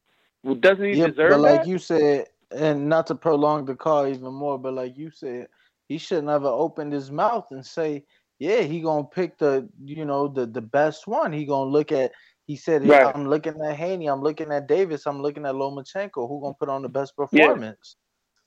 well, 0.43 0.55
doesn't 0.55 0.83
he 0.83 0.95
Yeah, 0.95 1.07
deserve 1.09 1.31
but 1.31 1.39
like 1.39 1.65
that? 1.65 1.65
you 1.65 1.77
said, 1.77 2.27
and 2.55 2.89
not 2.89 3.07
to 3.07 3.15
prolong 3.15 3.65
the 3.65 3.75
call 3.75 4.07
even 4.07 4.33
more, 4.33 4.57
but 4.57 4.73
like 4.73 4.97
you 4.97 5.11
said, 5.11 5.47
he 5.87 5.97
should 5.97 6.23
never 6.23 6.47
opened 6.47 6.93
his 6.93 7.11
mouth 7.11 7.47
and 7.51 7.65
say, 7.65 8.03
"Yeah, 8.39 8.61
he 8.61 8.81
gonna 8.81 9.03
pick 9.03 9.37
the 9.37 9.69
you 9.83 10.05
know 10.05 10.27
the 10.27 10.45
the 10.45 10.61
best 10.61 11.07
one." 11.07 11.31
He 11.31 11.45
gonna 11.45 11.69
look 11.69 11.91
at. 11.91 12.11
He 12.45 12.55
said, 12.55 12.87
Right. 12.87 13.13
"I'm 13.13 13.29
looking 13.29 13.61
at 13.63 13.75
Haney. 13.75 14.07
I'm 14.07 14.21
looking 14.21 14.51
at 14.51 14.67
Davis. 14.67 15.05
I'm 15.05 15.21
looking 15.21 15.45
at 15.45 15.53
Lomachenko. 15.53 16.27
Who 16.27 16.41
gonna 16.41 16.55
put 16.55 16.69
on 16.69 16.81
the 16.81 16.89
best 16.89 17.15
performance?" 17.15 17.33
Yeah. 17.33 17.47
performance?" 17.47 17.95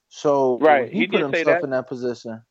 So 0.09 0.59
Right, 0.59 0.91
he, 0.93 1.01
he 1.01 1.07
put 1.07 1.23
himself 1.23 1.47
that. 1.47 1.65
in 1.65 1.71
that 1.71 1.89
position. 1.89 2.43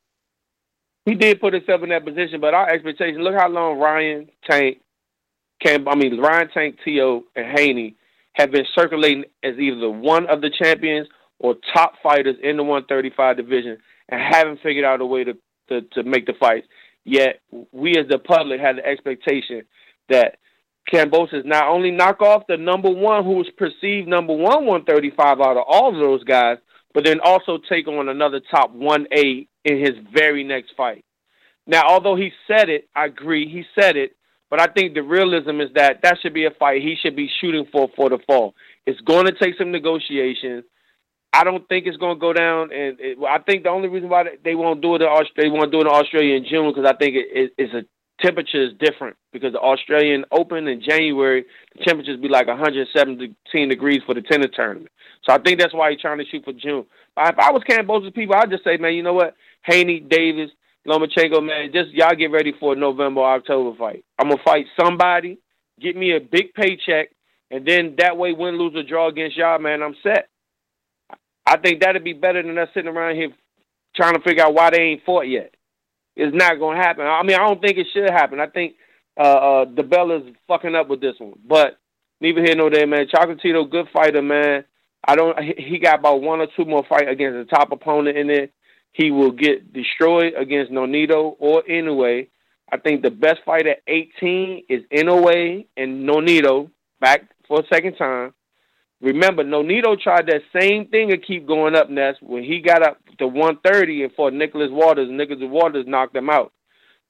He 1.05 1.15
did 1.15 1.41
put 1.41 1.53
himself 1.53 1.81
in 1.83 1.89
that 1.89 2.05
position, 2.05 2.39
but 2.39 2.53
our 2.53 2.69
expectation. 2.69 3.21
Look 3.23 3.35
how 3.35 3.49
long 3.49 3.79
Ryan, 3.79 4.29
Tank, 4.49 4.81
Cam, 5.61 5.87
I 5.87 5.95
mean 5.95 6.19
Ryan 6.19 6.49
Tank, 6.49 6.77
Tio, 6.85 7.23
and 7.35 7.57
Haney 7.57 7.95
have 8.33 8.51
been 8.51 8.65
circulating 8.73 9.25
as 9.43 9.57
either 9.57 9.89
one 9.89 10.27
of 10.27 10.41
the 10.41 10.49
champions 10.49 11.07
or 11.39 11.55
top 11.73 11.93
fighters 12.01 12.35
in 12.41 12.57
the 12.57 12.63
135 12.63 13.35
division 13.37 13.77
and 14.09 14.21
haven't 14.21 14.59
figured 14.61 14.85
out 14.85 15.01
a 15.01 15.05
way 15.05 15.23
to, 15.23 15.33
to, 15.69 15.81
to 15.93 16.03
make 16.03 16.25
the 16.27 16.33
fights. 16.39 16.67
Yet 17.03 17.41
we 17.71 17.97
as 17.97 18.07
the 18.09 18.19
public 18.19 18.59
had 18.59 18.77
the 18.77 18.85
expectation 18.85 19.63
that 20.09 20.37
Kambosos 20.91 21.45
not 21.45 21.67
only 21.67 21.91
knock 21.91 22.21
off 22.21 22.43
the 22.47 22.57
number 22.57 22.89
one 22.89 23.23
who 23.23 23.33
was 23.33 23.49
perceived 23.57 24.07
number 24.07 24.33
one 24.33 24.65
135 24.65 25.39
out 25.39 25.57
of 25.57 25.63
all 25.67 25.93
of 25.93 25.99
those 25.99 26.23
guys, 26.23 26.57
but 26.93 27.05
then 27.05 27.19
also 27.23 27.57
take 27.69 27.87
on 27.87 28.09
another 28.09 28.41
top 28.51 28.75
1A 28.75 29.47
in 29.65 29.79
his 29.79 29.95
very 30.13 30.43
next 30.43 30.73
fight. 30.75 31.05
Now, 31.67 31.83
although 31.87 32.15
he 32.15 32.31
said 32.47 32.69
it, 32.69 32.89
I 32.95 33.05
agree, 33.05 33.47
he 33.47 33.63
said 33.79 33.95
it, 33.95 34.15
but 34.49 34.59
I 34.59 34.67
think 34.67 34.93
the 34.93 35.03
realism 35.03 35.61
is 35.61 35.69
that 35.75 36.01
that 36.03 36.17
should 36.21 36.33
be 36.33 36.45
a 36.45 36.51
fight 36.51 36.81
he 36.81 36.97
should 37.01 37.15
be 37.15 37.29
shooting 37.39 37.65
for 37.71 37.89
for 37.95 38.09
the 38.09 38.19
fall. 38.27 38.53
It's 38.85 38.99
going 39.01 39.25
to 39.25 39.31
take 39.31 39.55
some 39.57 39.71
negotiations. 39.71 40.65
I 41.33 41.43
don't 41.43 41.67
think 41.69 41.87
it's 41.87 41.97
going 41.97 42.17
to 42.17 42.19
go 42.19 42.33
down, 42.33 42.71
and 42.73 42.99
it, 42.99 43.17
I 43.27 43.39
think 43.39 43.63
the 43.63 43.69
only 43.69 43.87
reason 43.87 44.09
why 44.09 44.25
they 44.43 44.55
won't 44.55 44.81
do 44.81 44.95
it 44.95 45.01
in 45.01 45.07
Aust- 45.07 45.31
they 45.37 45.49
want 45.49 45.71
to 45.71 45.71
do 45.71 45.79
it 45.79 45.87
in 45.87 45.93
Australia 45.93 46.35
in 46.35 46.45
June 46.45 46.69
because 46.73 46.89
I 46.89 46.95
think 46.97 47.15
it, 47.15 47.27
it, 47.31 47.53
it's 47.57 47.73
a 47.73 47.83
temperature 48.21 48.63
is 48.63 48.73
different 48.79 49.15
because 49.31 49.53
the 49.53 49.59
Australian 49.59 50.25
Open 50.31 50.67
in 50.67 50.81
January 50.81 51.45
the 51.77 51.83
temperatures 51.85 52.19
be 52.19 52.27
like 52.27 52.47
117 52.47 53.69
degrees 53.69 54.01
for 54.05 54.13
the 54.13 54.21
tennis 54.21 54.51
tournament. 54.53 54.91
So 55.23 55.33
I 55.33 55.39
think 55.39 55.59
that's 55.59 55.73
why 55.73 55.91
he's 55.91 56.01
trying 56.01 56.17
to 56.19 56.25
shoot 56.25 56.43
for 56.43 56.53
June. 56.53 56.85
But 57.15 57.33
if 57.33 57.39
I 57.39 57.51
was 57.51 57.63
Kambosos 57.69 58.13
people, 58.13 58.35
I'd 58.35 58.49
just 58.51 58.63
say, 58.63 58.77
man, 58.77 58.93
you 58.93 59.03
know 59.03 59.13
what, 59.13 59.35
Haney, 59.63 59.99
Davis, 60.01 60.49
Lomachenko, 60.87 61.45
man, 61.45 61.71
just 61.73 61.91
y'all 61.91 62.15
get 62.15 62.31
ready 62.31 62.53
for 62.59 62.73
a 62.73 62.75
November 62.75 63.21
October 63.21 63.77
fight. 63.77 64.03
I'm 64.19 64.29
gonna 64.29 64.41
fight 64.43 64.65
somebody, 64.79 65.39
get 65.79 65.95
me 65.95 66.15
a 66.15 66.19
big 66.19 66.53
paycheck, 66.53 67.09
and 67.51 67.65
then 67.65 67.95
that 67.99 68.17
way, 68.17 68.33
win, 68.33 68.57
lose, 68.57 68.75
or 68.75 68.83
draw 68.83 69.07
against 69.09 69.37
y'all, 69.37 69.59
man, 69.59 69.81
I'm 69.81 69.95
set. 70.03 70.29
I 71.45 71.57
think 71.57 71.81
that'd 71.81 72.03
be 72.03 72.13
better 72.13 72.41
than 72.41 72.57
us 72.57 72.69
sitting 72.73 72.91
around 72.91 73.15
here 73.15 73.29
trying 73.95 74.13
to 74.13 74.21
figure 74.21 74.43
out 74.43 74.53
why 74.53 74.69
they 74.69 74.81
ain't 74.81 75.03
fought 75.05 75.27
yet. 75.27 75.53
It's 76.15 76.35
not 76.35 76.59
gonna 76.59 76.81
happen. 76.81 77.05
I 77.05 77.23
mean, 77.23 77.35
I 77.35 77.47
don't 77.47 77.61
think 77.61 77.77
it 77.77 77.87
should 77.93 78.09
happen. 78.09 78.39
I 78.39 78.47
think 78.47 78.75
uh, 79.17 79.21
uh 79.21 79.65
DiBella's 79.65 80.35
fucking 80.47 80.75
up 80.75 80.87
with 80.87 81.01
this 81.01 81.15
one, 81.19 81.33
but 81.47 81.79
neither 82.19 82.41
here 82.41 82.55
nor 82.55 82.69
there, 82.69 82.87
man. 82.87 83.07
Chocolatito, 83.07 83.69
good 83.69 83.87
fighter, 83.93 84.21
man. 84.21 84.65
I 85.05 85.15
don't. 85.15 85.37
He 85.57 85.79
got 85.79 85.99
about 85.99 86.21
one 86.21 86.41
or 86.41 86.47
two 86.55 86.65
more 86.65 86.85
fight 86.87 87.07
against 87.07 87.37
a 87.37 87.45
top 87.45 87.71
opponent 87.71 88.17
in 88.17 88.29
it. 88.29 88.53
He 88.93 89.09
will 89.09 89.31
get 89.31 89.73
destroyed 89.73 90.33
against 90.37 90.71
Nonito 90.71 91.35
or 91.39 91.63
Inoue. 91.63 92.27
I 92.71 92.77
think 92.77 93.01
the 93.01 93.09
best 93.09 93.39
fight 93.45 93.67
at 93.67 93.81
18 93.87 94.63
is 94.69 94.83
Inoue 94.91 95.65
and 95.77 96.07
Nonito 96.07 96.69
back 96.99 97.23
for 97.47 97.61
a 97.61 97.67
second 97.73 97.95
time. 97.95 98.33
Remember, 99.01 99.43
Nonito 99.43 99.99
tried 99.99 100.27
that 100.27 100.41
same 100.59 100.87
thing 100.87 101.09
to 101.09 101.17
keep 101.17 101.47
going 101.47 101.75
up, 101.75 101.89
Ness. 101.89 102.15
When 102.21 102.43
he 102.43 102.61
got 102.61 102.83
up 102.83 102.97
to 103.17 103.27
130 103.27 104.03
and 104.03 104.13
fought 104.13 104.33
Nicholas 104.33 104.69
Walters, 104.71 105.09
Nicholas 105.09 105.39
Walters 105.41 105.85
knocked 105.87 106.15
him 106.15 106.29
out. 106.29 106.53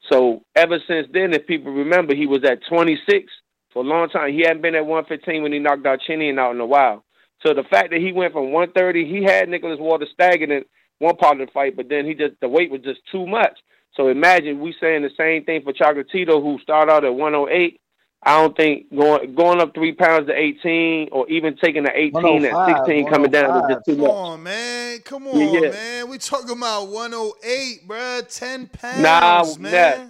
So 0.10 0.44
ever 0.56 0.80
since 0.88 1.08
then, 1.14 1.34
if 1.34 1.46
people 1.48 1.72
remember, 1.74 2.16
he 2.16 2.28
was 2.28 2.44
at 2.46 2.60
26 2.70 3.26
for 3.74 3.84
a 3.84 3.88
long 3.88 4.10
time. 4.10 4.34
He 4.34 4.42
hadn't 4.42 4.62
been 4.62 4.76
at 4.76 4.86
115 4.86 5.44
when 5.44 5.52
he 5.52 5.60
knocked 5.60 5.86
out 5.86 6.00
Chinian 6.08 6.40
out 6.40 6.56
in 6.56 6.62
a 6.62 6.66
while. 6.66 7.04
So 7.46 7.54
the 7.54 7.64
fact 7.70 7.92
that 7.92 8.00
he 8.00 8.12
went 8.12 8.34
from 8.34 8.52
130, 8.52 9.06
he 9.06 9.24
had 9.24 9.50
Nicholas 9.50 9.80
Walters 9.80 10.10
stagnant 10.14 10.68
one 11.00 11.18
part 11.18 11.42
of 11.42 11.48
the 11.48 11.52
fight, 11.52 11.76
but 11.76 11.90
then 11.90 12.06
he 12.06 12.14
just 12.14 12.36
the 12.42 12.48
weight 12.48 12.72
was 12.72 12.82
just 12.82 13.02
too 13.12 13.26
much. 13.26 13.58
So 13.96 14.08
imagine 14.08 14.62
we 14.62 14.74
saying 14.80 15.02
the 15.02 15.10
same 15.18 15.44
thing 15.44 15.64
for 15.64 15.74
Chocolatito, 15.74 16.42
who 16.42 16.60
started 16.62 16.92
out 16.92 17.04
at 17.04 17.14
108. 17.14 17.82
I 18.24 18.40
don't 18.40 18.56
think 18.56 18.96
going 18.96 19.34
going 19.34 19.60
up 19.62 19.74
three 19.74 19.94
pounds 19.94 20.28
to 20.28 20.34
18, 20.34 21.10
or 21.12 21.28
even 21.30 21.58
taking 21.58 21.84
the 21.84 21.92
18 21.96 22.46
at 22.46 22.78
16 22.86 23.10
coming 23.10 23.32
down 23.32 23.58
is 23.58 23.76
just 23.76 23.86
too 23.86 23.96
much. 23.98 24.08
Come 24.10 24.16
on, 24.16 24.44
man. 24.44 25.00
Come 25.00 25.28
on, 25.28 25.40
Yeah, 25.40 25.60
yeah. 25.62 25.70
man. 25.72 26.10
We 26.10 26.18
talking 26.20 26.56
about 26.56 26.88
108, 26.90 27.88
bruh. 27.88 28.38
10 28.40 28.68
pounds, 28.68 29.02
Nah, 29.02 29.44
man. 29.62 29.72
Ness. 29.72 30.08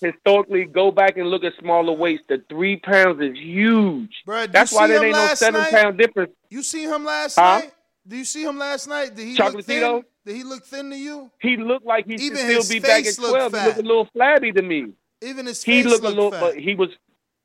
Historically, 0.00 0.64
go 0.64 0.90
back 0.90 1.16
and 1.16 1.28
look 1.28 1.44
at 1.44 1.52
smaller 1.60 1.92
weights. 1.92 2.24
The 2.28 2.42
three 2.48 2.76
pounds 2.78 3.20
is 3.22 3.36
huge. 3.38 4.10
Bruh, 4.26 4.42
did 4.42 4.52
That's 4.52 4.72
why 4.72 4.88
there 4.88 5.04
ain't 5.04 5.14
no 5.14 5.32
seven 5.34 5.60
night? 5.60 5.72
pound 5.72 5.98
difference. 5.98 6.32
You 6.50 6.64
see 6.64 6.82
him 6.84 7.04
last 7.04 7.38
Huh? 7.38 7.60
night? 7.60 7.72
Do 8.08 8.16
you 8.16 8.24
see 8.24 8.42
him 8.42 8.58
last 8.58 8.88
night? 8.88 9.14
Did 9.14 9.28
he 9.28 9.36
look 9.36 9.64
thin? 9.64 10.02
Did 10.26 10.36
he 10.36 10.42
look 10.42 10.64
thin 10.64 10.90
to 10.90 10.96
you? 10.96 11.30
He 11.40 11.56
looked 11.56 11.86
like 11.86 12.06
he 12.06 12.14
Even 12.14 12.38
should 12.38 12.62
still 12.64 12.74
be 12.74 12.80
back 12.80 12.98
at 13.00 13.04
face 13.04 13.18
looked 13.20 13.30
12. 13.52 13.52
He 13.52 13.58
looked 13.66 13.78
a 13.78 13.82
little 13.82 14.08
flabby 14.12 14.50
to 14.52 14.62
me. 14.62 14.86
Even 15.20 15.46
his 15.46 15.62
he 15.62 15.82
face 15.82 15.86
looked 15.86 16.04
a 16.04 16.08
looked 16.08 16.16
little, 16.16 16.30
fat. 16.32 16.40
but 16.40 16.56
he 16.58 16.74
was, 16.74 16.88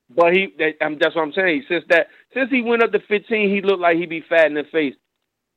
but 0.10 0.34
he. 0.34 0.54
That, 0.58 0.86
um, 0.86 0.98
that's 1.00 1.16
what 1.16 1.24
I'm 1.24 1.34
saying. 1.34 1.64
Since 1.68 1.86
that, 1.90 2.08
since 2.34 2.50
he 2.50 2.62
went 2.62 2.84
up 2.84 2.92
to 2.92 3.00
15, 3.00 3.50
he 3.50 3.62
looked 3.62 3.82
like 3.82 3.98
he 3.98 4.06
be 4.06 4.24
fat 4.28 4.48
in 4.48 4.54
the 4.54 4.64
face. 4.72 4.96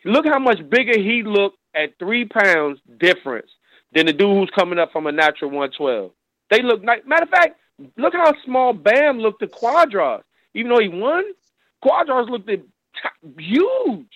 Look 0.04 0.26
how 0.26 0.38
much 0.38 0.58
bigger 0.68 0.98
he 0.98 1.22
looked 1.22 1.58
at 1.74 1.98
three 1.98 2.24
pounds 2.24 2.80
difference 2.98 3.50
than 3.92 4.06
the 4.06 4.12
dude 4.12 4.36
who's 4.36 4.50
coming 4.54 4.78
up 4.78 4.92
from 4.92 5.06
a 5.06 5.12
natural 5.12 5.50
112. 5.50 6.10
They 6.50 6.62
look 6.62 6.82
like, 6.84 7.06
Matter 7.06 7.24
of 7.24 7.30
fact, 7.30 7.56
look 7.96 8.14
how 8.14 8.32
small 8.44 8.72
Bam 8.72 9.18
looked 9.18 9.40
to 9.40 9.46
Cuadras. 9.46 10.22
Even 10.54 10.70
though 10.70 10.80
he 10.80 10.88
won, 10.88 11.24
Cuadras 11.84 12.28
looked 12.28 12.50
huge. 13.38 14.06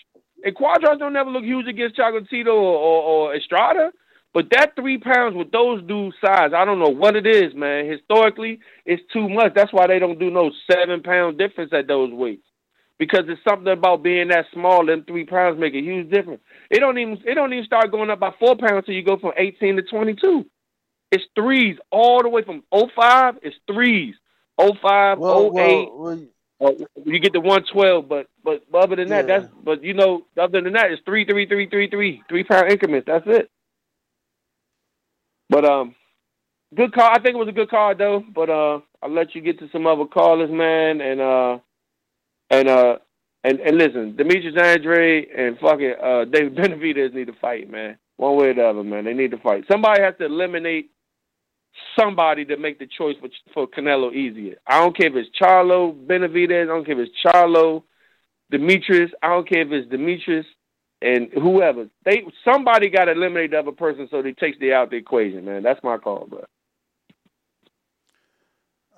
And 0.45 0.55
Cuadras 0.55 0.99
don't 0.99 1.17
ever 1.17 1.31
look 1.31 1.45
huge 1.45 1.67
against 1.67 1.97
Chocolatito 1.97 2.49
or, 2.49 2.77
or, 2.77 3.03
or 3.03 3.37
Estrada. 3.37 3.93
But 4.35 4.51
that 4.51 4.75
three 4.75 4.99
pounds 4.99 5.37
with 5.37 5.53
those 5.53 5.83
dudes' 5.85 6.17
size, 6.23 6.51
I 6.55 6.65
don't 6.65 6.81
know 6.81 6.89
what 6.91 7.15
it 7.15 7.25
is, 7.25 7.55
man. 7.55 7.89
Historically, 7.89 8.59
it's 8.85 9.03
too 9.13 9.29
much. 9.29 9.55
That's 9.55 9.73
why 9.73 9.87
they 9.87 10.01
don't 10.01 10.19
do 10.19 10.29
no 10.29 10.51
seven 10.71 11.03
pound 11.03 11.39
difference 11.39 11.73
at 11.73 11.87
those 11.87 12.13
weights. 12.13 12.43
Because 12.99 13.25
it's 13.29 13.41
something 13.49 13.73
about 13.73 14.03
being 14.03 14.29
that 14.29 14.47
small, 14.53 14.85
them 14.87 15.05
three 15.07 15.25
pounds 15.25 15.59
make 15.59 15.75
a 15.75 15.81
huge 15.81 16.11
difference. 16.11 16.43
It 16.71 16.81
don't 16.81 16.99
even 16.99 17.19
it 17.25 17.35
don't 17.35 17.53
even 17.53 17.65
start 17.65 17.91
going 17.93 18.11
up 18.11 18.21
by 18.21 18.33
four 18.39 18.57
pounds 18.57 18.87
till 18.87 18.95
you 18.95 19.05
go 19.05 19.19
from 19.19 19.33
eighteen 19.37 19.77
to 19.77 19.83
twenty 19.83 20.15
two. 20.15 20.47
It's 21.13 21.25
threes 21.37 21.77
all 21.93 22.23
the 22.23 22.29
way 22.29 22.43
from 22.43 22.65
05, 22.73 23.39
it's 23.43 23.55
threes. 23.73 24.17
05, 24.59 25.19
Well, 25.19 25.53
08, 25.57 25.89
well, 25.93 26.19
uh, 26.61 26.71
you 27.05 27.21
get 27.21 27.33
the 27.33 27.41
one 27.41 27.65
twelve, 27.73 28.09
but 28.09 28.27
but 28.43 28.63
but 28.71 28.85
other 28.85 28.97
than 28.97 29.11
that, 29.11 29.29
Yeah. 29.29 29.39
that's 29.41 29.53
but 29.63 29.85
you 29.85 29.95
know, 29.95 30.27
other 30.37 30.61
than 30.61 30.73
that, 30.73 30.91
it's 30.91 31.03
three, 31.05 31.25
three, 31.25 31.47
three, 31.47 31.69
three, 31.69 31.89
three, 31.89 32.23
three 32.29 32.45
pound 32.45 32.71
increments. 32.71 33.07
That's 33.07 33.27
it. 33.27 33.51
But 35.49 35.65
um, 35.65 35.95
good 36.75 36.93
call. 36.93 37.11
I 37.11 37.21
think 37.21 37.35
it 37.35 37.39
was 37.39 37.49
a 37.49 37.53
good 37.53 37.71
call 37.71 37.95
though. 37.97 38.23
But 38.35 38.51
uh, 38.51 38.81
I'll 39.03 39.13
let 39.13 39.35
you 39.35 39.41
get 39.41 39.59
to 39.61 39.69
some 39.73 39.87
other 39.87 40.07
callers, 40.07 40.51
man, 40.51 41.01
and 41.01 41.21
uh, 41.21 41.59
and 42.51 42.69
uh, 42.69 42.97
and 43.43 43.61
and 43.61 43.79
listen, 43.79 44.17
Demetrius 44.17 44.57
Andrade 44.61 45.29
and 45.37 45.59
fucking 45.59 45.95
uh, 46.03 46.25
David 46.25 46.55
Benavidez 46.57 47.15
need 47.15 47.27
to 47.27 47.35
fight, 47.41 47.71
man. 47.71 47.99
One 48.17 48.37
way 48.37 48.49
or 48.49 48.55
the 48.55 48.65
other, 48.65 48.85
man. 48.85 49.05
They 49.05 49.13
need 49.13 49.33
to 49.33 49.39
fight. 49.39 49.65
Somebody 49.71 50.03
has 50.03 50.15
to 50.19 50.27
eliminate 50.27 50.91
somebody 51.99 52.45
to 52.45 52.57
make 52.57 52.79
the 52.79 52.87
choice 52.87 53.17
for 53.21 53.29
for 53.53 53.67
Canelo 53.67 54.13
easier. 54.15 54.57
I 54.67 54.81
don't 54.81 54.97
care 54.97 55.09
if 55.09 55.17
it's 55.17 55.31
Charlo 55.41 55.95
Benavidez. 56.07 56.63
I 56.63 56.67
don't 56.67 56.87
care 56.87 57.01
if 57.01 57.09
it's 57.09 57.19
Charlo 57.25 57.83
Demetrius. 58.51 59.11
I 59.23 59.29
don't 59.29 59.49
care 59.49 59.63
if 59.63 59.73
it's 59.73 59.91
Demetrius 59.91 60.47
and 61.05 61.29
whoever. 61.35 61.87
They 62.05 62.25
somebody 62.45 62.89
got 62.89 63.05
to 63.05 63.13
eliminate 63.13 63.51
the 63.51 63.59
other 63.59 63.73
person 63.73 64.09
so 64.11 64.23
they 64.23 64.33
takes 64.33 64.59
the 64.59 64.73
out 64.73 64.91
the 64.91 64.97
equation, 64.97 65.45
man. 65.45 65.63
That's 65.63 65.83
my 65.85 65.99
call, 65.99 66.27
bro. 66.27 66.45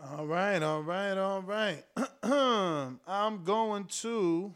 All 0.09 0.27
right, 0.27 0.63
all 0.63 0.83
right, 0.83 1.19
all 1.19 1.43
right. 1.43 1.83
I'm 2.23 3.43
going 3.45 3.87
to 4.03 4.55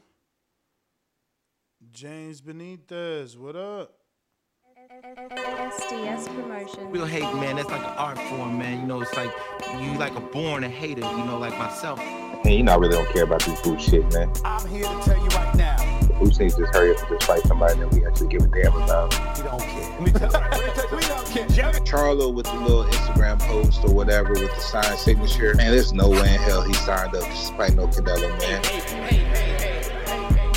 James 1.90 2.40
Benitez. 2.40 3.36
What 3.36 3.56
up? 3.56 3.94
SDS 5.04 6.26
promotion. 6.26 6.90
Real 6.90 7.06
hate, 7.06 7.22
man, 7.34 7.56
that's 7.56 7.68
like 7.68 7.80
an 7.80 7.96
art 7.96 8.18
form, 8.18 8.58
man. 8.58 8.80
You 8.82 8.86
know, 8.86 9.00
it's 9.00 9.14
like 9.14 9.30
you 9.80 9.98
like 9.98 10.14
a 10.14 10.20
born 10.20 10.62
a 10.62 10.68
hater, 10.68 11.00
you 11.00 11.24
know, 11.24 11.38
like 11.38 11.56
myself. 11.58 11.98
Man, 11.98 12.52
you 12.52 12.62
know, 12.62 12.72
I 12.72 12.76
really 12.76 12.94
don't 12.94 13.08
care 13.12 13.24
about 13.24 13.42
this 13.42 13.60
bullshit, 13.62 14.12
man. 14.12 14.32
I'm 14.44 14.68
here 14.68 14.84
to 14.84 15.00
tell 15.02 15.18
you 15.18 15.28
right 15.28 15.54
now. 15.54 15.79
Bruce 16.20 16.38
needs 16.38 16.54
to 16.56 16.60
just 16.62 16.74
hurry 16.74 16.94
up 16.94 16.98
and 17.00 17.08
just 17.08 17.24
fight 17.26 17.42
somebody 17.44 17.80
that 17.80 17.90
we 17.94 18.04
actually 18.04 18.28
give 18.28 18.42
a 18.42 18.48
damn 18.48 18.74
about. 18.74 19.10
We 19.38 19.42
don't 19.42 19.60
care. 19.60 20.00
we 20.02 20.10
don't 20.10 21.26
care. 21.26 21.72
Charlo 21.80 22.32
with 22.32 22.44
the 22.44 22.54
little 22.54 22.84
Instagram 22.84 23.40
post 23.40 23.82
or 23.84 23.92
whatever 23.92 24.30
with 24.34 24.54
the 24.54 24.60
signed 24.60 24.98
signature. 24.98 25.54
Man, 25.54 25.72
there's 25.72 25.94
no 25.94 26.10
way 26.10 26.18
in 26.18 26.40
hell 26.40 26.62
he 26.62 26.74
signed 26.74 27.16
up 27.16 27.24
to 27.24 27.52
fight 27.54 27.74
no 27.74 27.86
Canelo, 27.86 28.38
man. 28.38 28.62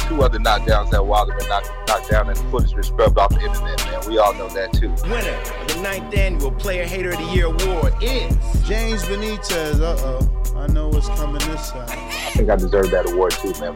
Two 0.09 0.21
other 0.21 0.37
knockdowns 0.37 0.91
that 0.91 1.05
Wilder 1.05 1.33
been 1.39 1.47
knocked, 1.47 1.71
knocked 1.87 2.11
down 2.11 2.27
and 2.27 2.35
the 2.37 2.43
footage 2.51 2.73
been 2.73 2.83
scrubbed 2.83 3.17
off 3.17 3.29
the 3.29 3.39
internet, 3.39 3.83
man. 3.85 4.01
We 4.07 4.17
all 4.17 4.33
know 4.33 4.49
that 4.49 4.73
too. 4.73 4.89
Winner 5.09 5.61
of 5.61 5.67
the 5.69 5.79
ninth 5.81 6.13
annual 6.13 6.51
Player 6.51 6.83
Hater 6.85 7.11
of 7.11 7.17
the 7.19 7.33
Year 7.33 7.45
award 7.45 7.93
is 8.01 8.35
James 8.67 9.03
Benitez. 9.03 9.79
Uh 9.79 9.95
oh. 9.97 10.29
I 10.57 10.67
know 10.67 10.89
what's 10.89 11.07
coming 11.09 11.39
this 11.49 11.69
side. 11.69 11.89
I 11.89 12.31
think 12.35 12.49
I 12.49 12.57
deserve 12.57 12.91
that 12.91 13.09
award 13.09 13.31
too, 13.31 13.53
man. 13.61 13.75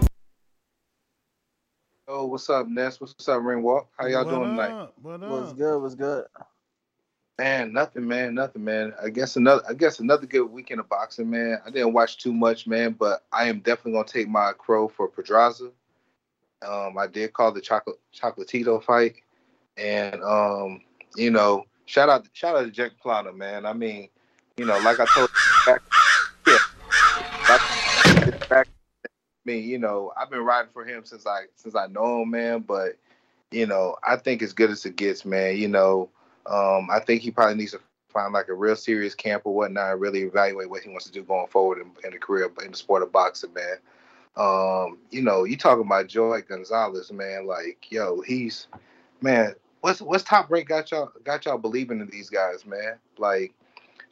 Oh, 2.10 2.26
what's 2.26 2.50
up, 2.50 2.70
Ness? 2.70 3.02
What's 3.02 3.28
up, 3.28 3.42
Ringwalk? 3.42 3.88
How 3.98 4.08
y'all 4.08 4.24
What 4.24 4.32
doing 4.32 4.50
tonight? 4.52 4.72
up? 4.72 4.94
What 5.02 5.20
What's 5.20 5.52
up? 5.52 5.58
good? 5.58 5.82
What's 5.82 5.96
good? 5.96 6.26
Man, 7.38 7.74
nothing, 7.74 8.08
man, 8.08 8.34
nothing, 8.34 8.64
man. 8.64 8.94
I 9.04 9.10
guess 9.10 9.36
another, 9.36 9.62
I 9.70 9.74
guess 9.74 10.00
another 10.00 10.26
good 10.26 10.46
weekend 10.46 10.80
of 10.80 10.88
boxing, 10.88 11.30
man. 11.30 11.60
I 11.66 11.70
didn't 11.70 11.92
watch 11.92 12.18
too 12.18 12.32
much, 12.32 12.66
man, 12.66 12.94
but 12.94 13.26
I 13.34 13.50
am 13.50 13.60
definitely 13.60 13.92
gonna 13.92 14.08
take 14.08 14.30
my 14.30 14.54
crow 14.58 14.88
for 14.88 15.10
Pedraza. 15.10 15.70
Um, 16.66 16.98
I 16.98 17.08
did 17.08 17.34
call 17.34 17.52
the 17.52 17.60
chocolate 17.60 18.00
Chocolatito 18.16 18.82
fight, 18.82 19.16
and 19.76 20.24
um, 20.24 20.82
you 21.18 21.30
know, 21.30 21.66
shout 21.88 22.08
out, 22.08 22.26
shout 22.32 22.56
out 22.56 22.64
to 22.64 22.72
Jack 22.72 22.92
Plana, 23.02 23.34
man. 23.34 23.66
I 23.66 23.74
mean, 23.74 24.08
you 24.56 24.66
know, 24.66 24.80
like 24.80 25.02
I 25.02 25.06
told 25.14 25.30
you 25.30 25.74
back, 25.74 25.82
yeah, 26.48 26.58
back, 27.48 28.50
back, 28.50 28.68
I 29.06 29.37
mean, 29.48 29.68
you 29.68 29.80
know, 29.80 30.12
I've 30.20 30.30
been 30.30 30.46
riding 30.46 30.72
for 30.72 30.86
him 30.86 31.06
since 31.06 31.26
I 31.26 31.46
since 31.56 31.76
I 31.76 31.88
know 31.88 32.22
him, 32.22 32.30
man. 32.30 32.60
But 32.60 32.98
you 33.52 33.66
know, 33.66 33.96
I 34.08 34.18
think 34.18 34.42
as 34.42 34.54
good 34.54 34.70
as 34.70 34.86
it 34.86 34.98
gets, 34.98 35.26
man. 35.26 35.58
You 35.58 35.70
know, 35.70 36.10
um, 36.46 36.90
I 36.92 37.00
think 37.00 37.22
he 37.22 37.32
probably 37.32 37.56
needs 37.56 37.72
to 37.72 37.80
find 38.10 38.34
like 38.34 38.50
a 38.50 38.54
real 38.54 38.76
serious 38.76 39.16
camp 39.16 39.44
or 39.46 39.56
whatnot 39.56 39.94
and 39.94 40.02
really 40.02 40.22
evaluate 40.22 40.70
what 40.70 40.82
he 40.82 40.90
wants 40.90 41.06
to 41.06 41.12
do 41.12 41.24
going 41.24 41.48
forward 41.48 41.80
in, 41.80 41.92
in 42.04 42.12
the 42.12 42.20
career 42.20 42.52
in 42.64 42.72
the 42.72 42.78
sport 42.78 43.04
of 43.04 43.12
boxing, 43.12 43.54
man. 43.54 43.78
Um, 44.36 45.00
you 45.10 45.22
know, 45.22 45.46
you 45.46 45.58
talking 45.58 45.86
about 45.86 46.08
Joet 46.08 46.48
Gonzalez, 46.48 47.12
man. 47.12 47.48
Like, 47.48 47.88
yo, 47.90 48.22
he's 48.22 48.68
man. 49.22 49.56
What's 49.82 50.02
what's 50.02 50.24
top 50.24 50.52
rank 50.52 50.68
got 50.68 50.92
y'all 50.92 51.12
got 51.24 51.46
y'all 51.46 51.58
believing 51.58 52.02
in 52.02 52.10
these 52.10 52.30
guys, 52.30 52.66
man? 52.66 52.98
Like, 53.18 53.54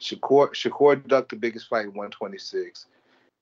Shakur 0.00 0.50
Shakur 0.50 1.06
ducked 1.06 1.30
the 1.30 1.36
biggest 1.36 1.68
fight, 1.68 1.86
126. 1.86 2.86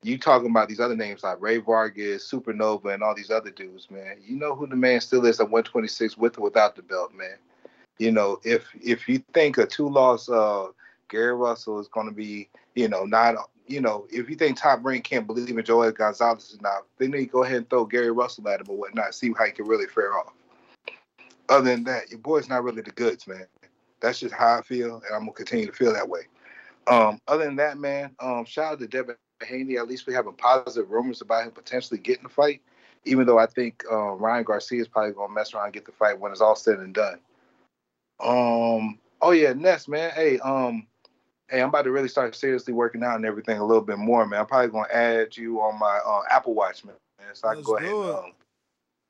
You 0.05 0.19
talking 0.19 0.51
about 0.51 0.69
these 0.69 0.81
other 0.81 0.95
names 0.95 1.23
like 1.23 1.41
Rey 1.41 1.57
Vargas, 1.57 2.31
Supernova, 2.31 2.93
and 2.93 3.03
all 3.03 3.15
these 3.15 3.31
other 3.31 3.51
dudes, 3.51 3.91
man. 3.91 4.19
You 4.23 4.37
know 4.37 4.55
who 4.55 4.67
the 4.67 4.77
man 4.77 5.01
still 5.01 5.25
is 5.25 5.41
at 5.41 5.49
126 5.49 6.19
with 6.19 6.37
or 6.37 6.43
without 6.43 6.77
the 6.77 6.83
belt, 6.83 7.15
man. 7.15 7.39
You 7.97 8.13
know, 8.13 8.39
if 8.45 8.69
if 8.83 9.09
you 9.09 9.25
think 9.33 9.57
a 9.57 9.65
two 9.65 9.89
loss 9.89 10.29
uh 10.29 10.67
Gary 11.09 11.35
Russell 11.35 11.81
is 11.81 11.89
gonna 11.89 12.13
be, 12.13 12.51
you 12.75 12.87
know, 12.87 13.05
not 13.05 13.37
you 13.67 13.81
know, 13.81 14.07
if 14.11 14.29
you 14.29 14.37
think 14.37 14.59
top 14.59 14.85
rank 14.85 15.05
can't 15.05 15.27
believe 15.27 15.57
in 15.57 15.65
Joet 15.65 15.97
Gonzalez 15.97 16.51
is 16.51 16.61
not, 16.61 16.85
then 16.99 17.11
they 17.11 17.25
go 17.25 17.43
ahead 17.43 17.57
and 17.57 17.71
throw 17.71 17.87
Gary 17.87 18.11
Russell 18.11 18.47
at 18.51 18.61
him 18.61 18.67
or 18.69 18.77
whatnot, 18.77 19.15
see 19.15 19.33
how 19.39 19.47
he 19.47 19.53
can 19.53 19.67
really 19.67 19.87
fare 19.87 20.19
off. 20.19 20.35
Other 21.49 21.71
than 21.71 21.85
that, 21.85 22.11
your 22.11 22.19
boy's 22.19 22.47
not 22.51 22.63
really 22.63 22.83
the 22.83 22.91
goods, 22.91 23.27
man. 23.27 23.47
That's 24.01 24.21
just 24.21 24.35
how 24.35 24.59
I 24.59 24.61
feel, 24.61 24.97
and 24.97 25.15
I'm 25.15 25.21
gonna 25.21 25.33
continue 25.33 25.65
to 25.65 25.73
feel 25.73 25.95
that 25.95 26.11
way. 26.11 26.23
Um, 26.89 27.21
other 27.27 27.47
than 27.47 27.57
that, 27.57 27.79
man, 27.79 28.15
um, 28.21 28.45
shout 28.45 28.75
out 28.75 28.79
to 28.81 28.87
Devin 28.87 29.17
Haney. 29.43 29.77
At 29.77 29.89
least 29.89 30.07
we 30.07 30.15
have 30.15 30.27
a 30.27 30.33
positive 30.33 30.91
rumors 30.91 31.21
about 31.21 31.45
him 31.45 31.53
potentially 31.53 31.99
getting 31.99 32.25
the 32.25 32.29
fight. 32.29 32.61
Even 33.05 33.27
though 33.27 33.39
I 33.39 33.47
think 33.47 33.83
uh, 33.91 34.13
Ryan 34.13 34.45
Garcia 34.45 34.81
is 34.81 34.89
probably 34.89 35.13
gonna 35.13 35.33
mess 35.33 35.53
around 35.53 35.67
and 35.67 35.75
get 35.75 35.85
the 35.85 35.93
fight 35.93 36.19
when 36.19 36.33
it's 36.33 36.41
all 36.41 36.57
said 36.57 36.79
and 36.79 36.95
done. 36.95 37.19
Um, 38.21 38.99
oh 39.21 39.33
yeah, 39.33 39.53
Ness, 39.53 39.89
man. 39.89 40.11
Hey, 40.13 40.39
um, 40.39 40.87
hey, 41.51 41.61
I'm 41.61 41.69
about 41.69 41.83
to 41.83 41.91
really 41.91 42.09
start 42.09 42.35
seriously 42.35 42.73
working 42.73 43.03
out 43.03 43.17
and 43.17 43.27
everything 43.27 43.59
a 43.59 43.65
little 43.65 43.83
bit 43.83 43.99
more, 43.99 44.27
man. 44.27 44.41
I'm 44.41 44.47
probably 44.47 44.69
gonna 44.71 44.93
add 44.93 45.37
you 45.37 45.61
on 45.61 45.79
my 45.79 46.01
uh, 46.07 46.23
Apple 46.31 46.55
Watch, 46.55 46.85
man. 46.85 46.95
So 47.35 47.49
I 47.49 47.55
can 47.55 47.63
go 47.63 47.77
ahead. 47.77 47.91
And, 47.91 48.11
um, 48.11 48.33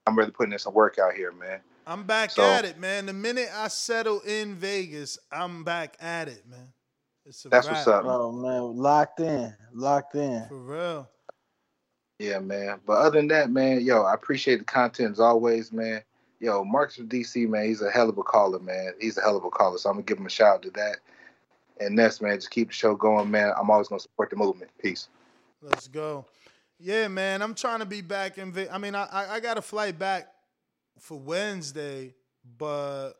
I'm 0.06 0.18
really 0.18 0.30
putting 0.32 0.52
in 0.52 0.58
some 0.58 0.74
work 0.74 0.98
out 0.98 1.14
here, 1.14 1.30
man. 1.32 1.60
I'm 1.86 2.04
back 2.04 2.30
So- 2.30 2.42
at 2.42 2.64
it, 2.64 2.78
man. 2.78 3.06
The 3.06 3.12
minute 3.12 3.50
I 3.54 3.68
settle 3.68 4.20
in 4.20 4.54
Vegas, 4.56 5.18
I'm 5.30 5.62
back 5.62 5.96
at 6.00 6.28
it, 6.28 6.42
man. 6.48 6.72
It's 7.26 7.44
a 7.46 7.48
That's 7.48 7.66
wrap. 7.66 7.76
what's 7.76 7.86
up. 7.86 8.04
Oh 8.06 8.32
man, 8.32 8.76
locked 8.76 9.20
in, 9.20 9.54
locked 9.72 10.14
in. 10.14 10.44
For 10.48 10.58
real. 10.58 11.08
Yeah, 12.18 12.38
man. 12.38 12.80
But 12.86 12.98
other 12.98 13.18
than 13.18 13.28
that, 13.28 13.50
man, 13.50 13.80
yo, 13.80 14.02
I 14.02 14.14
appreciate 14.14 14.58
the 14.58 14.64
content 14.64 15.12
as 15.12 15.20
always, 15.20 15.72
man. 15.72 16.02
Yo, 16.40 16.62
Marcus 16.64 16.96
from 16.96 17.08
DC, 17.08 17.48
man, 17.48 17.66
he's 17.66 17.80
a 17.80 17.90
hell 17.90 18.08
of 18.08 18.18
a 18.18 18.22
caller, 18.22 18.58
man. 18.58 18.92
He's 19.00 19.16
a 19.16 19.22
hell 19.22 19.36
of 19.36 19.44
a 19.44 19.50
caller. 19.50 19.78
So 19.78 19.88
I'm 19.88 19.96
gonna 19.96 20.04
give 20.04 20.18
him 20.18 20.26
a 20.26 20.30
shout 20.30 20.56
out 20.56 20.62
to 20.62 20.70
that. 20.72 20.96
And 21.80 21.96
Ness, 21.96 22.20
man, 22.20 22.36
just 22.36 22.50
keep 22.50 22.68
the 22.68 22.74
show 22.74 22.94
going, 22.94 23.30
man. 23.30 23.52
I'm 23.58 23.70
always 23.70 23.88
gonna 23.88 24.00
support 24.00 24.30
the 24.30 24.36
movement. 24.36 24.70
Peace. 24.80 25.08
Let's 25.62 25.88
go. 25.88 26.26
Yeah, 26.78 27.08
man. 27.08 27.40
I'm 27.40 27.54
trying 27.54 27.80
to 27.80 27.86
be 27.86 28.00
back 28.02 28.38
in. 28.38 28.52
Ve- 28.52 28.68
I 28.68 28.78
mean, 28.78 28.94
I, 28.94 29.06
I 29.06 29.34
I 29.36 29.40
got 29.40 29.58
a 29.58 29.62
flight 29.62 29.98
back 29.98 30.28
for 30.98 31.18
Wednesday, 31.18 32.14
but 32.58 33.14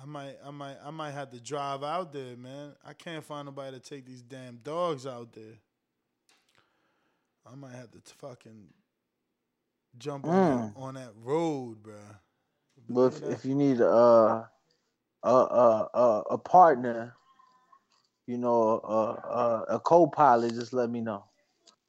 I 0.00 0.06
might 0.06 0.36
I 0.46 0.50
might 0.50 0.76
I 0.84 0.90
might 0.90 1.10
have 1.10 1.30
to 1.30 1.40
drive 1.40 1.82
out 1.82 2.12
there, 2.12 2.36
man. 2.36 2.72
I 2.86 2.92
can't 2.92 3.24
find 3.24 3.46
nobody 3.46 3.78
to 3.78 3.80
take 3.80 4.06
these 4.06 4.22
damn 4.22 4.58
dogs 4.58 5.06
out 5.06 5.32
there. 5.32 5.58
I 7.50 7.54
might 7.56 7.72
have 7.74 7.90
to 7.90 7.98
fucking 8.18 8.68
jump 9.96 10.26
on, 10.26 10.32
that, 10.32 10.72
on 10.76 10.94
that 10.94 11.12
road, 11.22 11.82
bro. 11.82 11.94
But 12.88 13.06
if, 13.06 13.22
if 13.22 13.44
you 13.44 13.54
need 13.54 13.80
uh, 13.80 14.44
a 15.22 15.28
a 15.28 15.88
a 15.94 16.22
a 16.30 16.38
partner, 16.38 17.14
you 18.26 18.38
know, 18.38 18.80
a 18.84 18.94
a, 18.94 19.64
a 19.76 19.80
co-pilot, 19.80 20.54
just 20.54 20.72
let 20.72 20.90
me 20.90 21.00
know. 21.00 21.24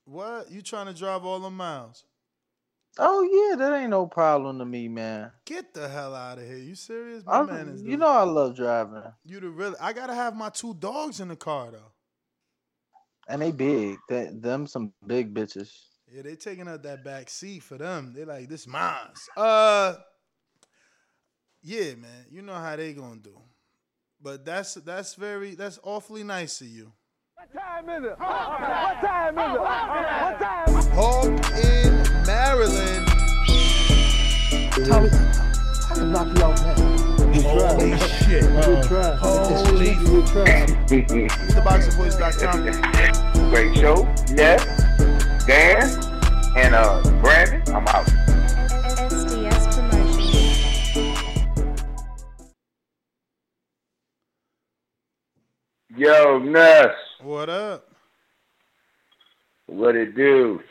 What? 0.05 0.49
You 0.49 0.63
trying 0.63 0.87
to 0.87 0.93
drive 0.93 1.25
all 1.25 1.39
the 1.39 1.51
miles? 1.51 2.05
Oh 2.97 3.21
yeah, 3.49 3.55
that 3.57 3.77
ain't 3.81 3.91
no 3.91 4.07
problem 4.07 4.59
to 4.59 4.65
me, 4.65 4.87
man. 4.89 5.31
Get 5.45 5.73
the 5.73 5.87
hell 5.87 6.13
out 6.15 6.37
of 6.37 6.45
here. 6.45 6.57
You 6.57 6.75
serious? 6.75 7.23
My 7.25 7.39
I, 7.39 7.43
man 7.43 7.69
is 7.69 7.81
you 7.83 7.95
know 7.97 8.07
I 8.09 8.23
love 8.23 8.55
driving, 8.55 9.03
You 9.25 9.39
the 9.39 9.49
real 9.49 9.75
I 9.79 9.93
gotta 9.93 10.13
have 10.15 10.35
my 10.35 10.49
two 10.49 10.73
dogs 10.73 11.19
in 11.19 11.27
the 11.29 11.35
car 11.35 11.71
though. 11.71 11.91
and 13.27 13.41
they 13.41 13.51
big. 13.51 13.97
They, 14.09 14.29
them 14.33 14.67
some 14.67 14.91
big 15.05 15.33
bitches. 15.33 15.71
Yeah, 16.11 16.23
they 16.23 16.35
taking 16.35 16.67
up 16.67 16.81
that 16.83 17.03
back 17.03 17.29
seat 17.29 17.61
for 17.63 17.77
them. 17.77 18.13
They 18.15 18.25
like 18.25 18.49
this 18.49 18.67
mine. 18.67 19.13
Uh 19.37 19.95
yeah, 21.61 21.93
man. 21.95 22.25
You 22.31 22.41
know 22.41 22.55
how 22.55 22.75
they 22.75 22.93
gonna 22.93 23.17
do. 23.17 23.37
But 24.21 24.43
that's 24.45 24.73
that's 24.73 25.13
very 25.15 25.55
that's 25.55 25.79
awfully 25.83 26.23
nice 26.23 26.59
of 26.61 26.67
you. 26.67 26.91
What 27.35 27.53
time 27.53 27.89
is 27.89 28.03
it? 28.11 28.19
What 28.19 29.01
time 29.01 29.37
is 29.39 29.55
it? 29.55 29.61
What 29.61 30.39
time? 30.39 30.91
Hawk 30.91 31.63
in 31.63 31.98
Maryland. 32.29 33.07
Tommy, 34.85 35.09
I 35.09 35.93
can 35.95 36.11
knock 36.11 36.27
you 36.37 36.43
out 36.43 36.61
now. 36.61 36.75
Holy 37.41 37.97
shit. 37.97 38.43
Good 38.43 38.83
try. 38.83 39.15
Holy 39.15 39.95
Good 39.95 40.27
try. 40.27 40.67
TheBoxingVoice.com. 41.49 43.49
Great 43.49 43.75
show. 43.77 44.07
Yes. 44.31 44.63
Dan 45.47 45.81
and 46.55 46.75
uh 46.75 47.01
Brandon. 47.19 47.63
I'm 47.73 47.87
out. 47.87 48.05
SDS 49.09 49.73
Promotions. 49.73 51.41
Yo, 55.97 56.37
Ness. 56.37 56.93
What 57.23 57.49
up? 57.49 57.87
What 59.65 59.95
it 59.95 60.15
do? 60.15 60.61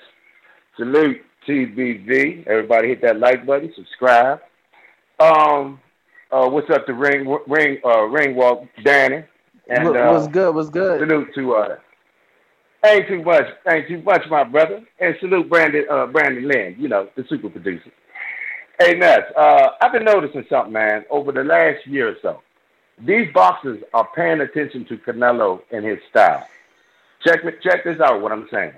Salute 0.76 1.20
TBV. 1.48 2.46
Everybody 2.46 2.88
hit 2.88 3.02
that 3.02 3.18
like 3.18 3.46
button, 3.46 3.72
subscribe. 3.74 4.40
Um, 5.18 5.80
uh, 6.30 6.48
what's 6.48 6.68
up 6.70 6.86
to 6.86 6.94
Ring 6.94 7.38
Ring 7.46 7.78
uh 7.84 8.02
Ring 8.02 8.36
Walk 8.36 8.64
Danny? 8.84 9.24
And 9.68 9.96
uh, 9.96 10.12
what's 10.12 10.28
good? 10.28 10.54
What's 10.54 10.70
good? 10.70 11.00
Salute 11.00 11.28
to 11.34 11.54
uh 11.54 11.76
ain't 12.84 13.08
too 13.08 13.22
much, 13.22 13.46
ain't 13.68 13.88
too 13.88 14.02
much, 14.02 14.22
my 14.30 14.44
brother. 14.44 14.82
And 15.00 15.16
salute 15.20 15.48
Brandon 15.48 15.86
uh 15.90 16.06
Brandon 16.06 16.46
Lynn, 16.46 16.76
you 16.78 16.88
know, 16.88 17.08
the 17.16 17.24
super 17.28 17.48
producer. 17.48 17.90
Hey 18.78 18.94
Ness, 18.98 19.22
uh 19.36 19.70
I've 19.80 19.92
been 19.92 20.04
noticing 20.04 20.44
something, 20.50 20.72
man, 20.72 21.04
over 21.10 21.32
the 21.32 21.44
last 21.44 21.86
year 21.86 22.10
or 22.10 22.16
so. 22.20 22.42
These 23.06 23.32
boxers 23.32 23.82
are 23.94 24.08
paying 24.14 24.40
attention 24.40 24.84
to 24.86 24.98
Canelo 24.98 25.62
and 25.70 25.84
his 25.84 25.98
style. 26.10 26.46
Check 27.26 27.44
me 27.44 27.52
check 27.62 27.84
this 27.84 28.00
out 28.00 28.20
what 28.20 28.32
I'm 28.32 28.48
saying. 28.52 28.72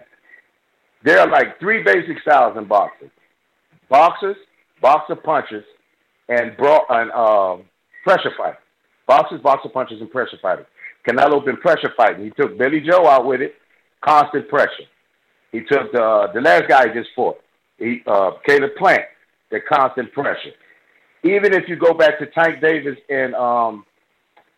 There 1.05 1.19
are 1.19 1.29
like 1.29 1.59
three 1.59 1.83
basic 1.83 2.21
styles 2.23 2.57
in 2.57 2.67
boxing. 2.67 3.11
Boxers, 3.89 4.37
boxer 4.81 5.17
punchers, 5.17 5.65
and 6.29 6.57
bro 6.57 6.79
and 6.89 7.11
um 7.13 7.65
pressure 8.05 8.33
fighter. 8.37 8.59
Boxers, 9.07 9.41
boxer 9.41 9.69
punchers, 9.69 10.01
and 10.01 10.11
pressure 10.11 10.39
fighters. 10.41 10.67
Canelo 11.09 11.45
been 11.45 11.57
pressure 11.57 11.93
fighting. 11.97 12.25
He 12.25 12.31
took 12.31 12.59
Billy 12.59 12.81
Joe 12.81 13.09
out 13.09 13.27
with 13.27 13.41
it, 13.41 13.55
constant 14.05 14.49
pressure. 14.49 14.87
He 15.53 15.61
took 15.61 15.91
the 15.93 16.29
the 16.35 16.41
last 16.41 16.69
guy 16.69 16.89
he 16.89 16.95
just 16.95 17.11
fought, 17.17 17.39
he, 17.79 18.03
uh, 18.07 18.33
Caleb 18.47 18.71
Plant, 18.79 19.03
the 19.51 19.61
constant 19.61 20.13
pressure. 20.13 20.53
Even 21.25 21.53
if 21.53 21.69
you 21.69 21.77
go 21.77 21.93
back 21.93 22.19
to 22.19 22.27
Tank 22.27 22.61
Davis 22.61 22.97
and 23.09 23.35
um, 23.35 23.85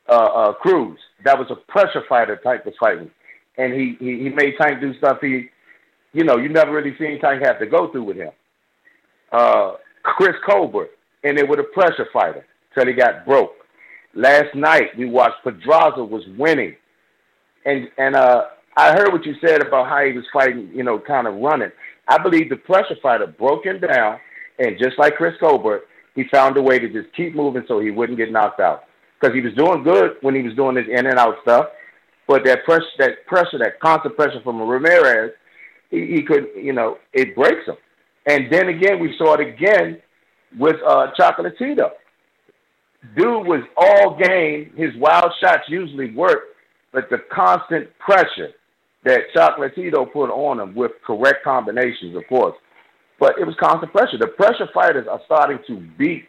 uh, 0.09 0.13
uh, 0.13 0.53
Cruz, 0.55 0.99
that 1.25 1.39
was 1.39 1.49
a 1.51 1.73
pressure 1.73 2.03
fighter 2.09 2.39
Tank 2.43 2.65
was 2.65 2.75
fighting, 2.79 3.11
and 3.57 3.73
he, 3.73 3.97
he 3.99 4.25
he 4.25 4.29
made 4.29 4.55
Tank 4.61 4.81
do 4.81 4.93
stuff 4.99 5.19
he, 5.21 5.49
you 6.13 6.25
know, 6.25 6.37
you 6.37 6.49
never 6.49 6.73
really 6.73 6.97
seen 6.99 7.21
Tank 7.21 7.43
have 7.45 7.59
to 7.59 7.67
go 7.67 7.91
through 7.91 8.05
with 8.05 8.17
him. 8.17 8.31
Uh, 9.31 9.73
Chris 10.03 10.37
Colbert, 10.49 10.91
and 11.25 11.39
it 11.39 11.49
was 11.49 11.59
a 11.59 11.75
pressure 11.75 12.07
fighter 12.13 12.45
till 12.75 12.87
he 12.87 12.93
got 12.93 13.25
broke. 13.25 13.53
Last 14.15 14.55
night 14.55 14.97
we 14.99 15.07
watched 15.07 15.43
Pedraza 15.43 16.05
was 16.05 16.23
winning, 16.39 16.77
and 17.65 17.89
and 17.97 18.15
uh, 18.15 18.45
I 18.77 18.93
heard 18.93 19.13
what 19.13 19.25
you 19.25 19.35
said 19.45 19.67
about 19.67 19.89
how 19.89 20.05
he 20.05 20.13
was 20.13 20.25
fighting, 20.33 20.71
you 20.75 20.83
know, 20.83 20.99
kind 20.99 21.27
of 21.27 21.35
running. 21.37 21.71
I 22.09 22.19
believe 22.19 22.51
the 22.51 22.57
pressure 22.57 22.97
fighter 23.03 23.27
broke 23.27 23.65
him 23.65 23.81
down, 23.81 24.19
and 24.59 24.79
just 24.79 24.99
like 24.99 25.15
Chris 25.17 25.35
Colbert, 25.41 25.83
he 26.15 26.25
found 26.31 26.57
a 26.59 26.63
way 26.63 26.79
to 26.79 26.89
just 26.89 27.15
keep 27.17 27.35
moving 27.35 27.65
so 27.67 27.81
he 27.81 27.91
wouldn't 27.91 28.19
get 28.19 28.31
knocked 28.33 28.61
out. 28.61 28.85
because 29.23 29.35
he 29.35 29.41
was 29.41 29.55
doing 29.55 29.83
good 29.83 30.17
when 30.21 30.35
he 30.35 30.43
was 30.43 30.55
doing 30.55 30.77
his 30.77 30.87
in 30.89 31.07
and 31.07 31.19
out 31.19 31.37
stuff. 31.43 31.67
But 32.27 32.45
that 32.45 32.65
pressure, 32.65 32.85
that 32.99 33.27
pressure, 33.27 33.59
that 33.59 33.81
constant 33.81 34.17
pressure 34.17 34.41
from 34.43 34.61
Ramirez, 34.61 35.33
he, 35.93 36.17
he 36.17 36.23
could, 36.23 36.49
you 36.57 36.73
know, 36.73 36.99
it 37.13 37.37
breaks 37.37 37.67
him. 37.67 37.77
And 38.27 38.53
then 38.53 38.69
again, 38.69 38.99
we 38.99 39.15
saw 39.17 39.35
it 39.35 39.41
again 39.41 40.01
with 40.59 40.77
uh, 40.85 41.09
Chocolatito. 41.19 41.91
Dude 43.17 43.47
was 43.47 43.63
all 43.77 44.17
game. 44.17 44.73
His 44.77 44.91
wild 44.97 45.33
shots 45.41 45.63
usually 45.69 46.13
work, 46.15 46.39
but 46.93 47.09
the 47.11 47.19
constant 47.33 47.89
pressure 47.99 48.51
that 49.05 49.21
Chocolatito 49.37 50.13
put 50.13 50.31
on 50.31 50.61
him 50.61 50.75
with 50.75 50.93
correct 51.07 51.45
combinations, 51.45 52.17
of 52.17 52.23
course. 52.29 52.55
But 53.19 53.35
it 53.41 53.47
was 53.47 53.55
constant 53.61 53.93
pressure. 53.93 54.19
The 54.19 54.29
pressure 54.29 54.69
fighters 54.73 55.07
are 55.09 55.21
starting 55.27 55.59
to 55.69 55.81
beat 55.99 56.25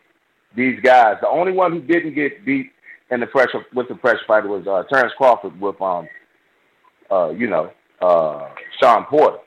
these 0.55 0.79
guys. 0.81 1.15
The 1.21 1.27
only 1.27 1.51
one 1.51 1.71
who 1.71 1.81
didn't 1.81 2.15
get 2.15 2.45
beat 2.45 2.71
in 3.11 3.19
the 3.19 3.27
pressure 3.27 3.65
with 3.73 3.87
the 3.87 3.95
pressure 3.95 4.19
fighter 4.27 4.47
was 4.47 4.65
uh, 4.67 4.83
Terrence 4.91 5.13
Crawford 5.17 5.59
with 5.59 5.79
um 5.81 6.07
uh 7.11 7.29
you 7.29 7.49
know 7.49 7.71
uh 8.01 8.49
Sean 8.81 9.05
Porter. 9.05 9.37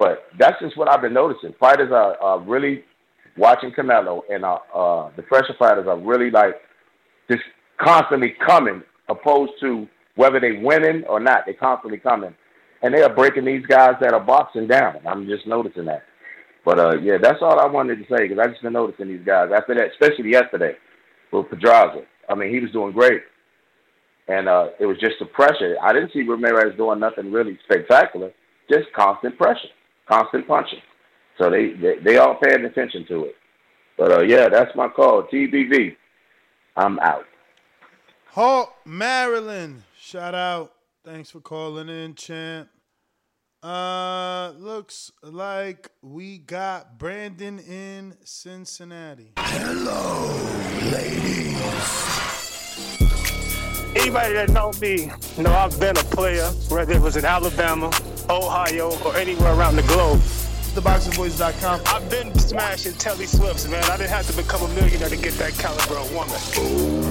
But 0.00 0.24
that's 0.38 0.58
just 0.62 0.78
what 0.78 0.90
I've 0.90 1.02
been 1.02 1.12
noticing. 1.12 1.52
Fighters 1.60 1.92
are, 1.92 2.16
are 2.22 2.40
really 2.40 2.84
watching 3.36 3.70
Canelo, 3.70 4.22
and 4.30 4.46
uh, 4.46 4.56
uh, 4.74 5.10
the 5.14 5.22
pressure 5.22 5.54
fighters 5.58 5.86
are 5.86 5.98
really 5.98 6.30
like 6.30 6.54
just 7.30 7.42
constantly 7.78 8.34
coming, 8.44 8.82
opposed 9.10 9.52
to 9.60 9.86
whether 10.16 10.40
they 10.40 10.52
winning 10.52 11.04
or 11.04 11.20
not. 11.20 11.42
They're 11.44 11.54
constantly 11.54 11.98
coming, 11.98 12.34
and 12.82 12.94
they 12.94 13.02
are 13.02 13.14
breaking 13.14 13.44
these 13.44 13.64
guys 13.66 13.96
that 14.00 14.14
are 14.14 14.24
boxing 14.24 14.66
down. 14.66 14.96
I'm 15.06 15.26
just 15.26 15.46
noticing 15.46 15.84
that. 15.84 16.04
But 16.64 16.78
uh, 16.78 16.96
yeah, 17.02 17.18
that's 17.20 17.42
all 17.42 17.60
I 17.60 17.66
wanted 17.66 17.96
to 17.96 18.04
say 18.04 18.26
because 18.26 18.38
I 18.38 18.48
just 18.48 18.62
been 18.62 18.72
noticing 18.72 19.08
these 19.08 19.24
guys 19.24 19.50
after 19.54 19.74
that, 19.74 19.90
especially 19.92 20.30
yesterday 20.30 20.76
with 21.30 21.50
Pedraza. 21.50 22.04
I 22.26 22.34
mean, 22.34 22.50
he 22.54 22.60
was 22.60 22.72
doing 22.72 22.92
great, 22.92 23.20
and 24.28 24.48
uh, 24.48 24.68
it 24.80 24.86
was 24.86 24.96
just 24.96 25.18
the 25.20 25.26
pressure. 25.26 25.76
I 25.82 25.92
didn't 25.92 26.12
see 26.14 26.22
Ramirez 26.22 26.74
doing 26.78 27.00
nothing 27.00 27.30
really 27.30 27.58
spectacular, 27.64 28.32
just 28.70 28.90
constant 28.94 29.36
pressure, 29.36 29.68
constant 30.10 30.46
punching. 30.46 30.80
So 31.38 31.50
they 31.50 31.72
they, 31.74 31.98
they 32.04 32.16
all 32.18 32.36
paying 32.42 32.64
attention 32.64 33.06
to 33.08 33.24
it. 33.26 33.34
But 33.96 34.12
uh, 34.12 34.22
yeah, 34.22 34.48
that's 34.48 34.74
my 34.74 34.88
call. 34.88 35.24
TBV. 35.24 35.96
I'm 36.76 36.98
out. 37.00 37.24
Hawk, 38.26 38.74
Maryland. 38.84 39.82
Shout 39.98 40.34
out. 40.34 40.72
Thanks 41.04 41.30
for 41.30 41.40
calling 41.40 41.88
in, 41.88 42.14
champ. 42.14 42.68
Uh, 43.62 44.52
looks 44.56 45.12
like 45.22 45.90
we 46.00 46.38
got 46.38 46.98
Brandon 46.98 47.58
in 47.58 48.16
Cincinnati. 48.24 49.32
Hello, 49.36 50.30
ladies. 50.90 52.39
Anybody 54.10 54.34
that 54.34 54.48
know 54.50 54.72
me 54.80 55.12
know 55.40 55.52
I've 55.52 55.78
been 55.78 55.96
a 55.96 56.02
player, 56.02 56.48
whether 56.68 56.94
it 56.94 57.00
was 57.00 57.16
in 57.16 57.24
Alabama, 57.24 57.92
Ohio, 58.28 58.90
or 59.04 59.16
anywhere 59.16 59.54
around 59.54 59.76
the 59.76 59.82
globe. 59.82 60.18
TheBoxingVoice.com. 60.74 61.82
I've 61.86 62.10
been 62.10 62.36
smashing 62.36 62.94
Telly 62.94 63.26
Swifts, 63.26 63.68
man. 63.68 63.84
I 63.84 63.96
didn't 63.96 64.10
have 64.10 64.26
to 64.26 64.36
become 64.36 64.68
a 64.68 64.74
millionaire 64.74 65.10
to 65.10 65.16
get 65.16 65.34
that 65.34 65.52
caliber 65.52 65.94
of 65.94 66.12
woman. 66.12 66.34
Oh, 66.56 67.06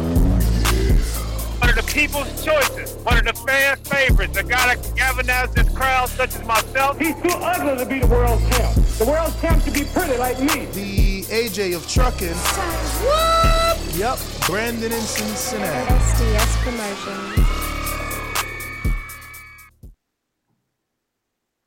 one 1.59 1.69
of 1.69 1.76
the 1.77 1.89
people's 1.89 2.43
choices, 2.43 2.93
one 3.05 3.17
of 3.17 3.23
the 3.23 3.34
fans' 3.47 3.80
favorites, 3.88 4.35
a 4.35 4.43
guy 4.43 4.76
that 4.76 4.84
can 4.84 4.95
galvanize 4.95 5.53
this 5.53 5.69
crowd, 5.69 6.09
such 6.09 6.35
as 6.35 6.45
myself. 6.45 6.99
He's 6.99 7.15
too 7.15 7.30
ugly 7.39 7.77
to 7.77 7.89
be 7.89 7.99
the 7.99 8.07
world 8.07 8.41
champ. 8.51 8.76
The 8.97 9.05
world 9.05 9.34
champ 9.39 9.63
should 9.63 9.73
be 9.73 9.85
pretty 9.85 10.17
like 10.17 10.38
me. 10.41 10.65
The 10.73 11.21
AJ 11.31 11.77
of 11.77 11.88
trucking. 11.88 13.55
Yep, 13.99 14.17
Brandon 14.47 14.93
in 14.93 15.01
Cincinnati. 15.01 15.93
SDS 15.93 16.55
Promotions. 16.63 17.47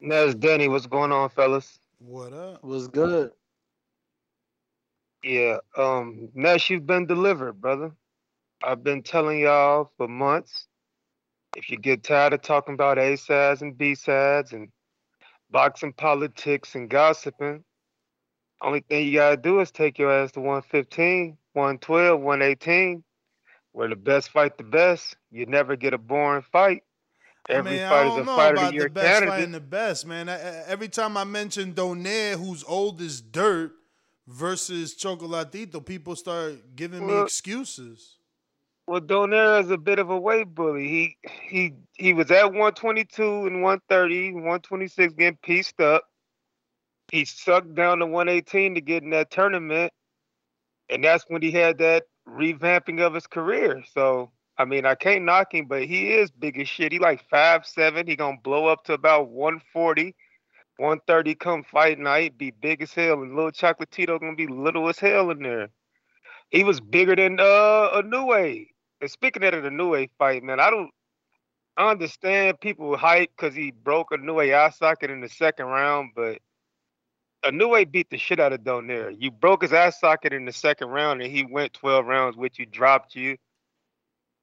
That's 0.01 0.35
Danny. 0.37 0.67
What's 0.69 0.87
going 0.87 1.13
on, 1.13 1.29
fellas? 1.29 1.79
What 1.99 2.33
up? 2.33 2.65
Was 2.65 2.89
good. 2.89 3.33
Yeah. 5.23 5.59
Um, 5.77 6.31
Nash, 6.33 6.71
you've 6.71 6.87
been 6.87 7.05
delivered, 7.05 7.61
brother. 7.61 7.93
I've 8.65 8.83
been 8.83 9.03
telling 9.03 9.41
y'all 9.41 9.93
for 9.99 10.09
months. 10.09 10.69
If 11.55 11.69
you 11.69 11.77
get 11.77 12.03
tired 12.03 12.33
of 12.33 12.41
talking 12.41 12.73
about 12.73 12.97
A 12.97 13.15
sides 13.17 13.61
and 13.61 13.77
B 13.77 13.95
sides 13.95 14.55
and 14.55 14.71
boxing 15.51 15.93
politics 15.93 16.77
and 16.77 16.89
gossiping, 16.89 17.63
only 18.63 18.81
thing 18.81 19.07
you 19.07 19.13
gotta 19.13 19.37
do 19.37 19.61
is 19.61 19.71
take 19.71 19.99
your 19.99 20.11
ass 20.11 20.33
to 20.33 20.41
115, 20.41 21.37
112, 21.55 22.21
118, 22.21 23.03
where 23.73 23.89
the 23.89 23.97
best 23.97 24.31
fight 24.31 24.57
the 24.59 24.65
best. 24.65 25.17
You 25.31 25.47
never 25.47 25.77
get 25.77 25.95
a 25.95 25.99
boring 25.99 26.45
fight. 26.53 26.83
Every 27.49 27.73
I 27.73 27.75
mean, 27.75 27.83
I 27.85 27.89
fight 27.89 28.07
is 28.07 28.15
don't 28.15 28.23
a 28.23 28.37
fight 28.37 28.55
of 28.59 28.69
the 28.69 28.75
year 28.75 28.85
the 28.85 28.91
best 28.91 29.07
candidate. 29.07 29.29
fighting 29.29 29.53
the 29.53 29.61
best, 29.61 30.07
man. 30.07 30.29
I, 30.29 30.35
I- 30.35 30.65
every 30.67 30.89
time 30.89 31.17
I 31.17 31.25
mention 31.25 31.75
Donaire, 31.75 32.35
who's 32.37 32.63
old 32.65 33.01
as 33.01 33.21
dirt, 33.21 33.73
versus 34.27 34.95
Chocolatito, 34.95 35.85
people 35.85 36.15
start 36.17 36.77
giving 36.77 37.07
me 37.07 37.21
excuses. 37.21 38.17
Well, 38.87 39.01
Donaire 39.01 39.63
is 39.63 39.71
a 39.71 39.77
bit 39.79 39.99
of 39.99 40.11
a 40.11 40.19
weight 40.19 40.55
bully. 40.55 40.89
He 40.89 41.17
he 41.43 41.75
he 41.95 42.13
was 42.15 42.31
at 42.31 42.47
122 42.47 43.47
and 43.47 43.63
130, 43.63 44.33
126 44.33 45.15
getting 45.15 45.39
pieced 45.43 45.81
up. 45.81 46.05
He 47.11 47.25
sucked 47.25 47.75
down 47.75 47.99
to 47.99 48.07
118 48.07 48.75
to 48.75 48.81
get 48.81 49.03
in 49.03 49.11
that 49.11 49.31
tournament, 49.31 49.93
and 50.93 51.03
that's 51.03 51.25
when 51.29 51.43
he 51.43 51.51
had 51.51 51.79
that 51.79 52.05
revamping 52.29 53.01
of 53.01 53.15
his 53.15 53.27
career. 53.27 53.83
So 53.93 54.31
I 54.59 54.65
mean, 54.65 54.85
I 54.85 54.95
can't 54.95 55.25
knock 55.25 55.55
him, 55.55 55.67
but 55.67 55.85
he 55.85 56.13
is 56.13 56.31
big 56.31 56.61
as 56.61 56.69
shit. 56.69 56.93
He 56.93 56.99
like 56.99 57.25
five 57.29 57.67
seven. 57.67 58.07
He 58.07 58.17
gonna 58.17 58.37
blow 58.43 58.67
up 58.67 58.85
to 58.85 58.93
about 58.93 59.31
140, 59.31 60.15
130 60.77 61.35
come 61.37 61.65
fight 61.65 61.99
night, 61.99 62.37
be 62.39 62.51
big 62.51 62.83
as 62.83 62.93
hell, 62.93 63.23
and 63.23 63.35
little 63.35 63.51
Chocolatito 63.51 64.21
gonna 64.21 64.37
be 64.37 64.47
little 64.47 64.89
as 64.89 64.99
hell 64.99 65.31
in 65.31 65.43
there. 65.43 65.71
He 66.51 66.65
was 66.65 66.81
bigger 66.81 67.17
than 67.17 67.41
uh 67.41 68.03
Inoue. 68.03 68.67
And 69.01 69.11
speaking 69.11 69.43
of 69.43 69.63
the 69.63 69.71
Inoue 69.71 70.11
fight, 70.19 70.43
man, 70.43 70.61
I 70.61 70.71
don't 70.71 70.91
understand 71.79 72.61
people 72.61 72.97
hype 72.97 73.31
because 73.37 73.55
he 73.55 73.71
broke 73.71 74.13
a 74.13 74.19
Inoue 74.19 74.55
eye 74.55 74.71
socket 74.71 75.11
in 75.11 75.21
the 75.23 75.29
second 75.31 75.67
round, 75.67 76.11
but 76.15 76.39
Inoue 77.45 77.91
beat 77.91 78.11
the 78.11 78.19
shit 78.19 78.41
out 78.41 78.53
of 78.53 78.61
Donaire. 78.61 79.15
You 79.19 79.31
broke 79.31 79.63
his 79.63 79.73
eye 79.73 79.91
socket 79.91 80.33
in 80.33 80.45
the 80.45 80.53
second 80.53 80.89
round, 80.89 81.23
and 81.23 81.33
he 81.33 81.45
went 81.45 81.73
12 81.75 82.07
rounds 82.07 82.37
with 82.37 82.59
you, 82.59 82.67
dropped 82.67 83.15
you. 83.15 83.37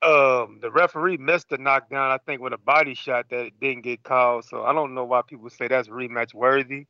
Um, 0.01 0.59
the 0.61 0.71
referee 0.71 1.17
missed 1.17 1.49
the 1.49 1.57
knockdown, 1.57 2.11
I 2.11 2.17
think, 2.17 2.41
with 2.41 2.53
a 2.53 2.57
body 2.57 2.93
shot 2.93 3.27
that 3.29 3.59
didn't 3.59 3.83
get 3.83 4.03
called. 4.03 4.45
So 4.45 4.63
I 4.63 4.73
don't 4.73 4.95
know 4.95 5.05
why 5.05 5.21
people 5.27 5.49
say 5.49 5.67
that's 5.67 5.89
rematch 5.89 6.33
worthy. 6.33 6.85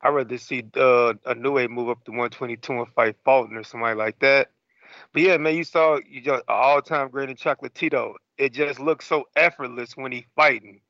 I'd 0.00 0.10
rather 0.10 0.38
see 0.38 0.64
uh 0.76 1.14
Inoue 1.26 1.68
move 1.68 1.88
up 1.88 2.04
to 2.04 2.12
122 2.12 2.72
and 2.72 2.88
fight 2.94 3.16
Fulton 3.24 3.56
or 3.56 3.64
somebody 3.64 3.96
like 3.96 4.18
that. 4.20 4.50
But 5.12 5.22
yeah, 5.22 5.36
man, 5.36 5.56
you 5.56 5.64
saw 5.64 5.98
you 6.08 6.20
just 6.20 6.44
all 6.48 6.82
time 6.82 7.10
great 7.10 7.30
in 7.30 7.36
Chocolatito. 7.36 8.14
It 8.36 8.52
just 8.52 8.78
looks 8.78 9.06
so 9.06 9.24
effortless 9.36 9.96
when 9.96 10.12
he 10.12 10.26
fighting. 10.36 10.80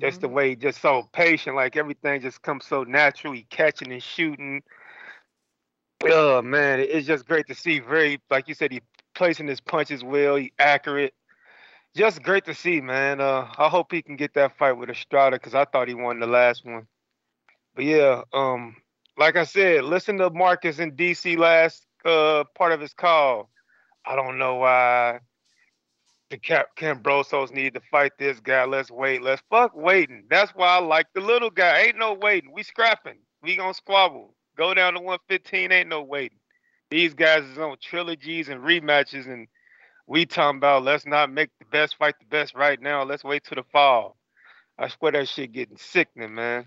Just 0.00 0.20
the 0.20 0.28
way 0.28 0.54
just 0.56 0.80
so 0.80 1.08
patient, 1.12 1.56
like 1.56 1.76
everything 1.76 2.20
just 2.20 2.42
comes 2.42 2.66
so 2.66 2.82
naturally, 2.82 3.46
catching 3.48 3.92
and 3.92 4.02
shooting. 4.02 4.62
Oh 6.04 6.42
man, 6.42 6.80
it's 6.80 7.06
just 7.06 7.26
great 7.26 7.46
to 7.46 7.54
see. 7.54 7.78
Very 7.78 8.20
like 8.30 8.48
you 8.48 8.54
said, 8.54 8.72
he 8.72 8.80
placing 9.14 9.46
his 9.46 9.60
punches 9.60 10.02
well. 10.04 10.36
He 10.36 10.52
accurate. 10.58 11.14
Just 11.96 12.22
great 12.22 12.44
to 12.46 12.54
see, 12.54 12.80
man. 12.80 13.20
Uh, 13.20 13.48
I 13.56 13.68
hope 13.68 13.92
he 13.92 14.02
can 14.02 14.16
get 14.16 14.34
that 14.34 14.58
fight 14.58 14.72
with 14.72 14.90
Estrada 14.90 15.36
because 15.36 15.54
I 15.54 15.64
thought 15.64 15.88
he 15.88 15.94
won 15.94 16.18
the 16.18 16.26
last 16.26 16.64
one. 16.64 16.86
But 17.76 17.84
yeah, 17.84 18.22
um, 18.32 18.76
like 19.16 19.36
I 19.36 19.44
said, 19.44 19.84
listen 19.84 20.18
to 20.18 20.30
Marcus 20.30 20.80
in 20.80 20.92
DC 20.92 21.38
last 21.38 21.86
uh 22.04 22.44
part 22.56 22.72
of 22.72 22.80
his 22.80 22.92
call. 22.92 23.48
I 24.04 24.16
don't 24.16 24.38
know 24.38 24.56
why 24.56 25.20
the 26.30 26.38
Cap 26.38 26.68
Kambosos 26.76 27.52
need 27.52 27.74
to 27.74 27.80
fight 27.90 28.12
this 28.18 28.40
guy. 28.40 28.64
Let's 28.64 28.90
wait. 28.90 29.22
Let's 29.22 29.42
fuck 29.50 29.76
waiting. 29.76 30.24
That's 30.30 30.52
why 30.52 30.68
I 30.68 30.80
like 30.80 31.06
the 31.14 31.20
little 31.20 31.50
guy. 31.50 31.82
Ain't 31.82 31.98
no 31.98 32.14
waiting. 32.14 32.52
We 32.52 32.62
scrapping. 32.62 33.18
We 33.42 33.56
gonna 33.56 33.74
squabble. 33.74 34.34
Go 34.56 34.74
down 34.74 34.94
to 34.94 35.00
115. 35.00 35.72
Ain't 35.72 35.88
no 35.88 36.02
waiting. 36.02 36.38
These 36.90 37.14
guys 37.14 37.44
is 37.44 37.58
on 37.58 37.76
trilogies 37.80 38.48
and 38.48 38.62
rematches, 38.62 39.26
and 39.26 39.48
we 40.06 40.26
talking 40.26 40.58
about 40.58 40.84
let's 40.84 41.06
not 41.06 41.30
make 41.30 41.50
the 41.58 41.66
best 41.66 41.96
fight 41.96 42.14
the 42.20 42.26
best 42.26 42.54
right 42.54 42.80
now. 42.80 43.02
Let's 43.04 43.24
wait 43.24 43.44
till 43.44 43.56
the 43.56 43.64
fall. 43.72 44.16
I 44.78 44.88
swear 44.88 45.12
that 45.12 45.28
shit 45.28 45.52
getting 45.52 45.76
sickening, 45.76 46.34
man. 46.34 46.66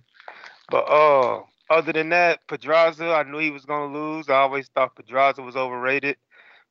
But 0.70 0.90
uh, 0.90 1.42
other 1.70 1.94
than 1.94 2.10
that, 2.10 2.40
Pedraza, 2.48 3.06
I 3.06 3.24
knew 3.24 3.40
he 3.40 3.52
was 3.52 3.66
gonna 3.66 3.94
lose. 3.94 4.30
I 4.30 4.36
always 4.36 4.70
thought 4.70 4.96
Pedraza 4.96 5.42
was 5.42 5.56
overrated. 5.56 6.18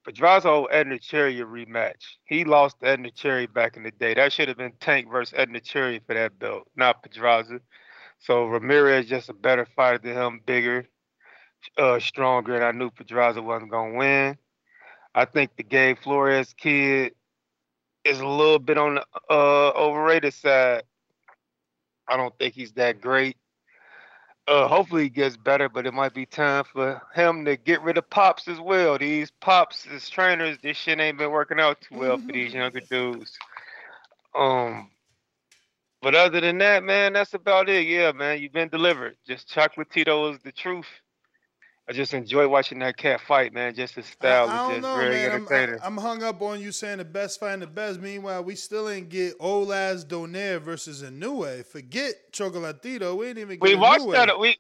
Pedraza 0.07 0.49
owe 0.49 0.69
Edner 0.73 1.01
Cherry 1.01 1.35
rematch. 1.35 2.15
He 2.27 2.45
lost 2.45 2.79
to 2.79 2.87
Edner 2.87 3.13
Cherry 3.13 3.49
back 3.49 3.77
in 3.77 3.83
the 3.83 3.91
day. 3.91 4.15
That 4.15 4.33
should 4.33 4.47
have 4.47 4.57
been 4.57 4.75
Tank 4.79 5.11
versus 5.11 5.37
Edner 5.37 5.61
Cherry 5.61 6.01
for 6.07 6.15
that 6.15 6.39
belt, 6.39 6.69
not 6.77 7.03
Pedraza. 7.03 7.61
So 8.21 8.47
Ramirez 8.47 9.07
just 9.07 9.31
a 9.31 9.35
better 9.35 9.67
fighter 9.75 9.99
than 9.99 10.17
him, 10.17 10.41
bigger, 10.47 10.87
uh, 11.77 11.99
stronger, 11.99 12.55
and 12.55 12.63
I 12.65 12.71
knew 12.71 12.89
Pedraza 12.89 13.43
wasn't 13.43 13.73
gonna 13.73 13.95
win. 13.95 14.39
I 15.13 15.25
think 15.25 15.57
the 15.57 15.65
Gabe 15.65 15.99
Flores 15.99 16.55
kid 16.57 17.15
is 18.05 18.21
a 18.21 18.27
little 18.27 18.61
bit 18.61 18.79
on 18.79 18.95
the 18.95 19.07
uh, 19.29 19.73
overrated 19.75 20.35
side. 20.35 20.85
I 22.07 22.17
don't 22.17 22.39
think 22.39 22.55
he's 22.55 22.75
that 22.75 23.01
great. 23.01 23.37
Uh, 24.49 24.69
hopefully 24.69 25.05
he 25.05 25.09
gets 25.09 25.37
better, 25.37 25.69
but 25.69 25.87
it 25.87 25.95
might 25.95 26.15
be 26.15 26.25
time 26.25 26.63
for 26.65 27.03
him 27.15 27.45
to 27.45 27.57
get 27.57 27.83
rid 27.83 27.99
of 27.99 28.09
pops 28.11 28.47
as 28.47 28.61
well. 28.61 28.97
These 28.97 29.33
pops 29.41 29.87
as 29.93 30.09
trainers, 30.09 30.57
this 30.63 30.77
shit 30.77 31.01
ain't 31.01 31.19
been 31.19 31.33
working 31.33 31.59
out 31.59 31.81
too 31.81 31.99
well 31.99 32.19
for 32.19 32.31
these 32.31 32.55
younger 32.55 32.81
dudes. 32.91 33.37
Um, 34.37 34.91
but 36.01 36.15
other 36.15 36.41
than 36.41 36.59
that, 36.59 36.85
man, 36.85 37.15
that's 37.15 37.35
about 37.35 37.69
it. 37.69 37.89
Yeah, 37.89 38.13
man, 38.13 38.41
you've 38.41 38.53
been 38.53 38.69
delivered. 38.69 39.17
Just 39.27 39.49
Chocolatito 39.49 40.33
is 40.33 40.41
the 40.45 40.53
truth. 40.53 40.87
I 41.89 41.93
just 41.93 42.15
enjoy 42.15 42.49
watching 42.49 42.81
that 42.81 42.97
cat 42.97 43.21
fight, 43.21 43.53
man. 43.55 43.75
Just 43.75 43.95
his 43.95 44.07
style 44.07 44.49
I 44.49 44.55
is 44.55 44.59
don't 44.59 44.71
just 44.71 44.83
know, 44.83 44.97
very 44.97 45.15
man. 45.15 45.31
I'm, 45.31 45.43
entertaining. 45.43 45.79
I'm 45.85 45.97
hung 45.97 46.23
up 46.25 46.43
on 46.43 46.61
you 46.61 46.73
saying 46.73 46.99
the 46.99 47.05
best 47.05 47.39
fighting 47.39 47.61
the 47.61 47.69
best. 47.69 48.01
Meanwhile, 48.01 48.43
we 48.43 48.57
still 48.57 48.89
ain't 48.89 49.09
get 49.09 49.39
Olaz 49.39 50.05
Donaire 50.05 50.61
versus 50.61 51.03
Inoue. 51.05 51.65
Forget 51.65 52.15
Chocolatito. 52.33 53.17
We 53.17 53.29
ain't 53.29 53.39
even 53.39 53.59
get 53.59 53.63
we 53.63 53.75
watched 53.77 54.11
that. 54.11 54.37
We 54.39 54.57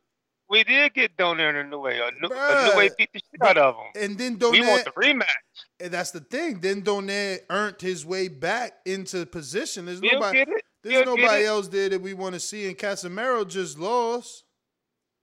we 0.48 0.62
did 0.62 0.94
get 0.94 1.16
Donaire 1.16 1.58
and 1.60 1.72
Inoue. 1.72 2.08
A 2.08 2.10
new, 2.20 2.28
a 2.28 2.30
Bruh. 2.30 2.70
new 2.72 2.78
way 2.78 2.90
beat 2.96 3.10
the 3.12 3.18
shit 3.18 3.42
out 3.42 3.58
of 3.58 3.74
him. 3.74 4.02
And 4.04 4.16
then 4.16 4.36
Donaire. 4.38 4.52
we 4.52 4.60
want 4.60 4.84
the 4.84 4.92
rematch. 4.92 5.24
and 5.80 5.90
that's 5.90 6.12
the 6.12 6.20
thing. 6.20 6.60
Then 6.60 6.82
Donaire 6.82 7.40
earned 7.50 7.80
his 7.80 8.06
way 8.06 8.28
back 8.28 8.74
into 8.86 9.26
position. 9.26 9.86
There's 9.86 9.98
He'll 9.98 10.12
nobody. 10.20 10.38
get 10.38 10.48
it. 10.48 10.62
There's 10.84 11.04
He'll 11.04 11.16
nobody 11.16 11.44
else 11.44 11.66
there 11.66 11.88
that 11.88 12.00
we 12.00 12.14
want 12.14 12.34
to 12.34 12.40
see. 12.40 12.68
And 12.68 12.78
Casimero 12.78 13.48
just 13.48 13.80
lost. 13.80 14.44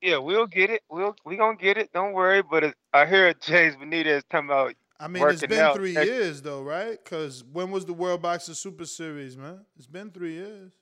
Yeah, 0.04 0.18
we'll 0.18 0.48
get 0.48 0.70
it. 0.70 0.82
We'll 0.90 1.16
we 1.26 1.38
gonna 1.38 1.56
get 1.56 1.78
it. 1.78 1.94
Don't 1.94 2.12
worry. 2.12 2.44
But 2.44 2.66
it, 2.66 2.76
I 2.94 3.06
hear 3.06 3.34
James 3.34 3.78
Benitez 3.78 4.24
talking 4.30 4.50
about. 4.50 4.74
I 5.00 5.08
mean, 5.08 5.28
it's 5.30 5.46
been 5.46 5.60
out. 5.60 5.76
three 5.76 5.94
years 5.94 6.42
though, 6.42 6.62
right? 6.62 7.02
Because 7.02 7.42
when 7.54 7.72
was 7.72 7.86
the 7.86 7.94
World 7.94 8.22
Boxing 8.22 8.54
Super 8.54 8.86
Series, 8.86 9.38
man? 9.38 9.62
It's 9.78 9.88
been 9.88 10.12
three 10.12 10.34
years. 10.34 10.74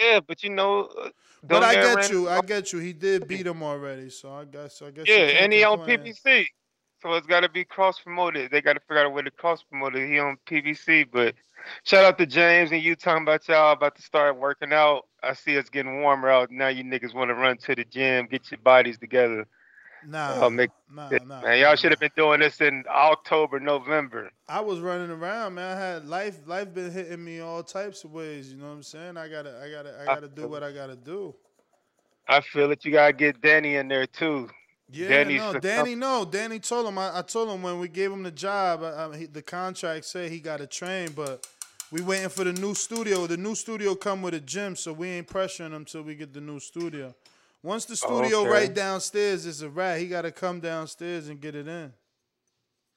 Yeah, 0.00 0.20
but 0.20 0.44
you 0.44 0.50
know. 0.50 0.84
uh, 0.84 1.08
But 1.42 1.64
I 1.64 1.74
get 1.74 2.10
you. 2.10 2.28
I 2.28 2.40
get 2.40 2.72
you. 2.72 2.78
He 2.78 2.92
did 2.92 3.26
beat 3.26 3.48
him 3.48 3.64
already, 3.64 4.10
so 4.10 4.32
I 4.32 4.44
guess. 4.44 4.80
I 4.80 4.92
guess. 4.92 5.06
Yeah, 5.08 5.42
and 5.42 5.52
he 5.52 5.64
on. 5.64 5.80
PBC, 5.80 6.46
so 7.02 7.14
it's 7.14 7.26
got 7.26 7.40
to 7.40 7.48
be 7.48 7.64
cross 7.64 7.98
promoted. 7.98 8.52
They 8.52 8.62
got 8.62 8.74
to 8.74 8.80
figure 8.80 8.98
out 8.98 9.06
a 9.06 9.10
way 9.10 9.22
to 9.22 9.30
cross 9.32 9.64
promote 9.64 9.96
it. 9.96 10.08
He 10.08 10.20
on 10.20 10.38
PBC, 10.46 11.06
but 11.12 11.34
shout 11.84 12.04
out 12.04 12.18
to 12.18 12.26
James 12.26 12.72
and 12.72 12.82
you 12.82 12.94
talking 12.94 13.22
about 13.22 13.46
y'all 13.48 13.72
about 13.72 13.96
to 13.96 14.02
start 14.02 14.38
working 14.38 14.72
out. 14.72 15.06
I 15.22 15.32
see 15.34 15.54
it's 15.54 15.70
getting 15.70 16.00
warmer 16.00 16.28
out 16.30 16.50
now. 16.50 16.68
You 16.68 16.84
niggas 16.84 17.14
want 17.14 17.30
to 17.30 17.34
run 17.34 17.56
to 17.58 17.74
the 17.74 17.84
gym, 17.84 18.26
get 18.26 18.50
your 18.50 18.58
bodies 18.60 18.98
together. 18.98 19.46
Nah, 20.02 20.42
Uh, 20.42 20.50
make, 20.50 20.70
nah, 20.90 21.14
nah, 21.22 21.42
man, 21.42 21.58
y'all 21.60 21.74
should 21.76 21.90
have 21.92 22.00
been 22.00 22.10
doing 22.16 22.40
this 22.40 22.60
in 22.60 22.84
October, 22.88 23.58
November. 23.60 24.30
I 24.48 24.60
was 24.60 24.80
running 24.80 25.10
around, 25.10 25.54
man. 25.54 25.76
I 25.76 25.80
had 25.80 26.06
life. 26.06 26.46
Life 26.46 26.72
been 26.74 26.90
hitting 26.90 27.24
me 27.24 27.40
all 27.40 27.62
types 27.62 28.04
of 28.04 28.12
ways. 28.12 28.52
You 28.52 28.58
know 28.58 28.66
what 28.68 28.72
I'm 28.74 28.82
saying? 28.82 29.16
I 29.16 29.28
gotta. 29.28 29.60
I 29.62 29.70
gotta. 29.70 30.00
I 30.00 30.08
gotta 30.08 30.28
do 30.28 30.48
what 30.48 30.62
I 30.62 30.72
gotta 30.72 30.96
do. 30.96 31.34
I 32.28 32.40
feel 32.40 32.68
that 32.68 32.84
you 32.84 32.92
gotta 32.92 33.12
get 33.12 33.40
Danny 33.40 33.74
in 33.76 33.88
there 33.88 34.06
too. 34.06 34.48
Yeah, 34.92 35.08
Danny's 35.08 35.40
no, 35.40 35.58
Danny, 35.58 35.94
no, 35.94 36.24
Danny 36.24 36.58
told 36.58 36.86
him. 36.86 36.98
I, 36.98 37.18
I 37.18 37.22
told 37.22 37.48
him 37.48 37.62
when 37.62 37.78
we 37.78 37.88
gave 37.88 38.12
him 38.12 38.22
the 38.22 38.30
job, 38.30 38.82
I, 38.82 39.06
I, 39.06 39.16
he, 39.16 39.26
the 39.26 39.42
contract 39.42 40.04
said 40.04 40.30
he 40.30 40.38
got 40.38 40.58
to 40.58 40.66
train, 40.66 41.12
but 41.12 41.46
we 41.90 42.02
waiting 42.02 42.28
for 42.28 42.44
the 42.44 42.52
new 42.52 42.74
studio. 42.74 43.26
The 43.26 43.36
new 43.36 43.54
studio 43.54 43.94
come 43.94 44.22
with 44.22 44.34
a 44.34 44.40
gym, 44.40 44.76
so 44.76 44.92
we 44.92 45.08
ain't 45.08 45.28
pressuring 45.28 45.72
him 45.72 45.84
till 45.84 46.02
we 46.02 46.14
get 46.14 46.32
the 46.32 46.40
new 46.40 46.60
studio. 46.60 47.14
Once 47.62 47.84
the 47.84 47.92
Oh, 48.04 48.20
studio 48.22 48.40
okay. 48.40 48.50
right 48.50 48.74
downstairs 48.74 49.46
is 49.46 49.62
a 49.62 49.68
rat, 49.68 49.98
he 50.00 50.06
got 50.08 50.22
to 50.22 50.32
come 50.32 50.60
downstairs 50.60 51.28
and 51.28 51.40
get 51.40 51.54
it 51.54 51.68
in. 51.68 51.92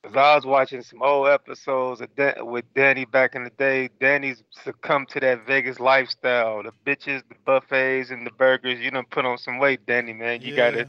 Cause 0.06 0.16
I 0.16 0.36
was 0.36 0.46
watching 0.46 0.84
some 0.84 1.02
old 1.02 1.30
episodes 1.30 2.00
Dan- 2.16 2.46
with 2.46 2.72
Danny 2.76 3.06
back 3.06 3.34
in 3.34 3.44
the 3.44 3.50
day. 3.50 3.90
Danny's 4.00 4.44
succumbed 4.52 5.10
to 5.10 5.20
that 5.22 5.48
Vegas 5.48 5.80
lifestyle, 5.80 6.62
the 6.62 6.72
bitches, 6.86 7.24
the 7.28 7.34
buffets, 7.44 8.12
and 8.12 8.24
the 8.24 8.30
burgers. 8.30 8.80
You 8.80 8.92
done 8.92 9.06
put 9.10 9.26
on 9.26 9.40
some 9.40 9.58
weight, 9.58 9.84
Danny, 9.88 10.14
man. 10.14 10.44
You 10.44 10.54
gotta 10.54 10.88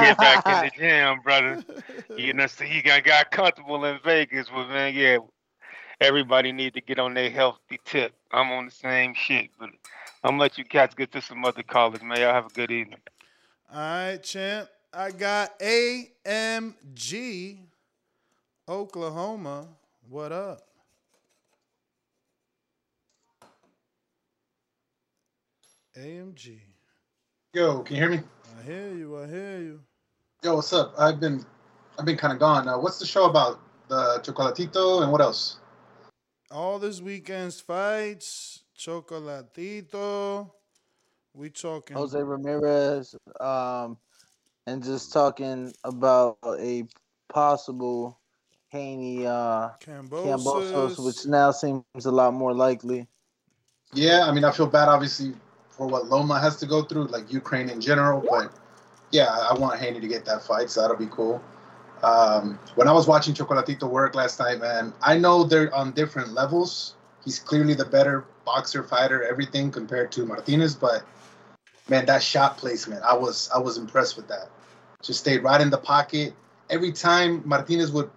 get 0.00 0.16
back 0.16 0.48
in 0.48 0.54
the 0.54 0.70
gym, 0.78 1.20
brother. 1.20 1.62
You 2.16 2.32
know, 2.32 2.46
so 2.46 2.64
you 2.64 2.82
got 2.82 3.04
got 3.04 3.30
comfortable 3.30 3.84
in 3.84 3.98
Vegas, 4.02 4.48
but 4.48 4.68
man, 4.68 4.94
yeah, 4.94 5.18
everybody 6.00 6.50
need 6.50 6.72
to 6.74 6.80
get 6.80 6.98
on 6.98 7.12
their 7.12 7.28
healthy 7.28 7.78
tip. 7.84 8.14
I'm 8.32 8.50
on 8.52 8.64
the 8.64 8.70
same 8.70 9.12
shit, 9.14 9.50
but 9.58 9.68
I'm 10.24 10.30
gonna 10.30 10.40
let 10.40 10.56
you 10.56 10.64
cats 10.64 10.94
get 10.94 11.12
to 11.12 11.20
some 11.20 11.44
other 11.44 11.62
callers, 11.62 12.02
man. 12.02 12.20
Y'all 12.20 12.32
have 12.32 12.46
a 12.46 12.54
good 12.54 12.70
evening. 12.70 13.00
All 13.70 13.78
right, 13.78 14.22
champ. 14.22 14.70
I 14.94 15.10
got 15.10 15.58
AMG, 15.60 17.58
Oklahoma. 18.68 19.68
What 20.08 20.32
up? 20.32 20.62
AMG. 25.96 26.58
Yo, 27.54 27.82
can 27.82 27.94
you 27.94 28.02
hear 28.02 28.10
me? 28.10 28.20
I 28.58 28.62
hear 28.64 28.92
you. 28.92 29.16
I 29.18 29.26
hear 29.28 29.58
you. 29.60 29.80
Yo, 30.42 30.56
what's 30.56 30.72
up? 30.72 30.94
I've 30.98 31.20
been 31.20 31.44
I've 31.96 32.04
been 32.04 32.16
kind 32.16 32.32
of 32.32 32.40
gone. 32.40 32.68
Uh, 32.68 32.76
what's 32.76 32.98
the 32.98 33.06
show 33.06 33.26
about? 33.30 33.60
The 33.88 34.20
chocolatito 34.24 35.04
and 35.04 35.12
what 35.12 35.20
else? 35.20 35.60
All 36.50 36.80
this 36.80 37.00
weekend's 37.00 37.60
fights, 37.60 38.64
Chocolatito. 38.76 40.50
We 41.34 41.50
talking 41.50 41.96
Jose 41.96 42.20
Ramirez, 42.20 43.14
um, 43.38 43.96
and 44.66 44.82
just 44.82 45.12
talking 45.12 45.72
about 45.84 46.38
a 46.58 46.82
possible 47.28 48.18
Haney 48.68 49.26
uh, 49.26 49.70
Kambosos. 49.80 50.24
Kambosos, 50.24 51.04
which 51.04 51.26
now 51.26 51.50
seems 51.50 51.84
a 52.04 52.10
lot 52.10 52.34
more 52.34 52.54
likely. 52.54 53.06
Yeah, 53.92 54.26
I 54.26 54.32
mean, 54.32 54.44
I 54.44 54.50
feel 54.50 54.66
bad 54.66 54.88
obviously 54.88 55.34
for 55.70 55.86
what 55.86 56.06
Loma 56.06 56.40
has 56.40 56.56
to 56.56 56.66
go 56.66 56.82
through, 56.82 57.06
like 57.06 57.32
Ukraine 57.32 57.68
in 57.68 57.80
general. 57.80 58.24
But 58.28 58.52
yeah, 59.10 59.28
I 59.28 59.50
I 59.54 59.58
want 59.58 59.78
Haney 59.80 60.00
to 60.00 60.08
get 60.08 60.24
that 60.24 60.42
fight, 60.42 60.70
so 60.70 60.80
that'll 60.80 60.96
be 60.96 61.06
cool. 61.06 61.42
Um, 62.02 62.58
when 62.74 62.88
I 62.88 62.92
was 62.92 63.06
watching 63.06 63.34
Chocolatito 63.34 63.88
work 63.88 64.14
last 64.14 64.38
night, 64.38 64.60
man, 64.60 64.92
I 65.02 65.16
know 65.18 65.44
they're 65.44 65.74
on 65.74 65.92
different 65.92 66.32
levels. 66.32 66.94
He's 67.24 67.38
clearly 67.38 67.74
the 67.74 67.84
better 67.84 68.26
boxer, 68.44 68.82
fighter, 68.82 69.24
everything 69.24 69.70
compared 69.70 70.12
to 70.12 70.26
Martinez. 70.26 70.74
But 70.74 71.04
man, 71.88 72.06
that 72.06 72.22
shot 72.22 72.58
placement, 72.58 73.02
I 73.02 73.16
was 73.16 73.48
I 73.54 73.58
was 73.58 73.78
impressed 73.78 74.16
with 74.16 74.28
that. 74.28 74.50
Just 75.02 75.20
stayed 75.20 75.42
right 75.42 75.60
in 75.60 75.70
the 75.70 75.78
pocket. 75.78 76.34
Every 76.68 76.92
time 76.92 77.42
Martinez 77.44 77.92
would 77.92 78.10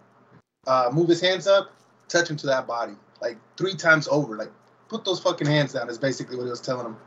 uh, 0.69 0.91
move 0.93 1.09
his 1.09 1.19
hands 1.19 1.47
up, 1.47 1.73
touch 2.07 2.29
him 2.29 2.37
to 2.37 2.45
that 2.45 2.67
body, 2.67 2.93
like 3.21 3.37
three 3.57 3.73
times 3.73 4.07
over. 4.07 4.37
Like 4.37 4.51
put 4.87 5.03
those 5.03 5.19
fucking 5.19 5.47
hands 5.47 5.73
down 5.73 5.89
is 5.89 5.97
basically 5.97 6.37
what 6.37 6.43
he 6.43 6.49
was 6.49 6.61
telling 6.61 6.85
him. 6.85 6.97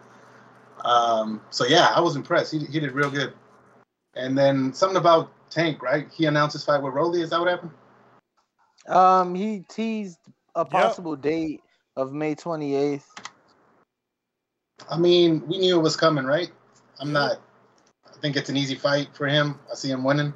Um, 0.84 1.40
so 1.50 1.64
yeah, 1.64 1.92
I 1.94 2.00
was 2.00 2.16
impressed. 2.16 2.52
He, 2.52 2.58
he 2.58 2.80
did 2.80 2.90
real 2.90 3.10
good. 3.10 3.32
And 4.14 4.36
then 4.36 4.74
something 4.74 4.96
about 4.96 5.30
Tank, 5.48 5.80
right? 5.80 6.08
He 6.12 6.26
announced 6.26 6.54
his 6.54 6.64
fight 6.64 6.82
with 6.82 6.92
Rolly. 6.92 7.22
Is 7.22 7.30
that 7.30 7.38
what 7.38 7.48
happened? 7.48 7.70
Um, 8.88 9.34
he 9.36 9.64
teased 9.68 10.18
a 10.56 10.64
possible 10.64 11.14
date 11.14 11.60
of 11.96 12.12
May 12.12 12.34
28th. 12.34 13.04
I 14.90 14.98
mean, 14.98 15.46
we 15.46 15.58
knew 15.58 15.78
it 15.78 15.82
was 15.82 15.96
coming, 15.96 16.24
right? 16.24 16.50
I'm 16.98 17.12
not. 17.12 17.40
I 18.06 18.18
think 18.20 18.36
it's 18.36 18.48
an 18.48 18.56
easy 18.56 18.74
fight 18.74 19.08
for 19.14 19.28
him. 19.28 19.60
I 19.70 19.76
see 19.76 19.90
him 19.90 20.02
winning. 20.02 20.34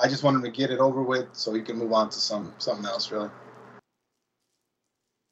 I 0.00 0.08
just 0.08 0.22
wanted 0.22 0.42
to 0.44 0.50
get 0.50 0.70
it 0.70 0.78
over 0.78 1.02
with 1.02 1.28
so 1.32 1.52
he 1.52 1.62
can 1.62 1.76
move 1.76 1.92
on 1.92 2.10
to 2.10 2.18
some 2.18 2.52
something 2.58 2.86
else, 2.86 3.10
really. 3.10 3.30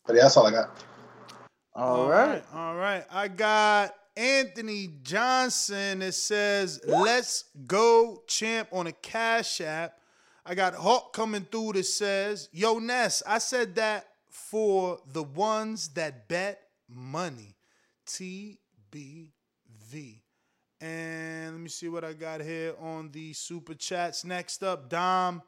But 0.06 0.16
yeah, 0.16 0.22
that's 0.22 0.36
all 0.36 0.46
I 0.46 0.50
got. 0.50 0.70
All 1.74 2.08
right. 2.08 2.42
All 2.54 2.74
right. 2.74 3.04
I 3.10 3.28
got 3.28 3.94
Anthony 4.16 4.88
Johnson. 5.02 6.00
It 6.00 6.12
says, 6.12 6.80
let's 6.86 7.44
go 7.66 8.22
champ 8.26 8.68
on 8.72 8.86
a 8.86 8.92
cash 8.92 9.60
app. 9.60 9.98
I 10.44 10.54
got 10.54 10.74
Hawk 10.74 11.12
coming 11.12 11.46
through 11.50 11.72
that 11.72 11.84
says, 11.86 12.48
yo, 12.52 12.78
Ness, 12.78 13.22
I 13.26 13.38
said 13.38 13.74
that 13.74 14.06
for 14.30 15.00
the 15.12 15.24
ones 15.24 15.88
that 15.88 16.28
bet 16.28 16.60
money. 16.88 17.56
TBV. 18.06 19.32
And 20.80 21.52
let 21.52 21.60
me 21.60 21.68
see 21.68 21.88
what 21.88 22.04
I 22.04 22.12
got 22.12 22.42
here 22.42 22.74
on 22.80 23.10
the 23.10 23.32
super 23.32 23.74
chats. 23.74 24.24
Next 24.24 24.62
up, 24.62 24.90
Dom. 24.90 25.42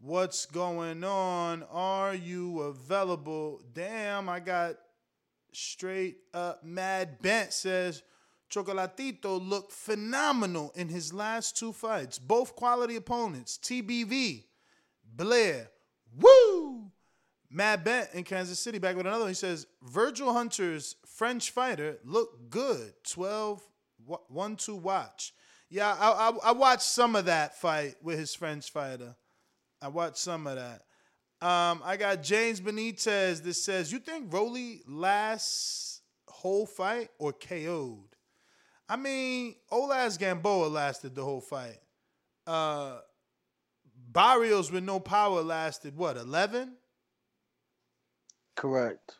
What's 0.00 0.46
going 0.46 1.02
on? 1.02 1.64
Are 1.72 2.14
you 2.14 2.60
available? 2.60 3.62
Damn, 3.72 4.28
I 4.28 4.40
got 4.40 4.76
straight 5.52 6.18
up 6.34 6.62
Mad 6.62 7.20
Bent 7.20 7.52
says 7.52 8.02
Chocolatito 8.50 9.46
looked 9.46 9.72
phenomenal 9.72 10.72
in 10.74 10.88
his 10.88 11.12
last 11.12 11.56
two 11.56 11.72
fights. 11.72 12.18
Both 12.18 12.54
quality 12.54 12.96
opponents. 12.96 13.58
TBV, 13.62 14.44
Blair, 15.16 15.70
woo! 16.16 16.90
Mad 17.50 17.82
Bent 17.84 18.10
in 18.14 18.24
Kansas 18.24 18.60
City 18.60 18.78
back 18.78 18.96
with 18.96 19.06
another 19.06 19.24
one. 19.24 19.30
He 19.30 19.34
says 19.34 19.66
Virgil 19.82 20.32
Hunter's 20.32 20.96
French 21.06 21.50
fighter 21.50 21.98
looked 22.04 22.50
good. 22.50 22.92
12 23.04 23.62
1 24.28 24.56
2 24.56 24.74
watch. 24.76 25.32
Yeah, 25.70 25.94
I, 25.98 26.30
I, 26.30 26.50
I 26.50 26.52
watched 26.52 26.82
some 26.82 27.14
of 27.14 27.26
that 27.26 27.60
fight 27.60 27.96
with 28.02 28.18
his 28.18 28.34
French 28.34 28.70
fighter. 28.70 29.14
I 29.82 29.88
watched 29.88 30.18
some 30.18 30.46
of 30.46 30.56
that. 30.56 30.82
Um, 31.46 31.82
I 31.84 31.96
got 31.96 32.22
James 32.22 32.60
Benitez 32.60 33.42
that 33.44 33.54
says, 33.54 33.92
"You 33.92 34.00
think 34.00 34.32
Rolly 34.32 34.82
lasts 34.88 36.00
whole 36.26 36.66
fight 36.66 37.10
or 37.18 37.32
KO'd?" 37.32 38.16
I 38.88 38.96
mean, 38.96 39.54
old 39.70 39.92
ass 39.92 40.16
Gamboa 40.16 40.66
lasted 40.66 41.14
the 41.14 41.22
whole 41.22 41.40
fight. 41.40 41.78
Uh, 42.46 42.98
Barrios 44.10 44.72
with 44.72 44.82
no 44.82 44.98
power 44.98 45.42
lasted 45.42 45.96
what 45.96 46.16
eleven? 46.16 46.76
Correct. 48.56 49.18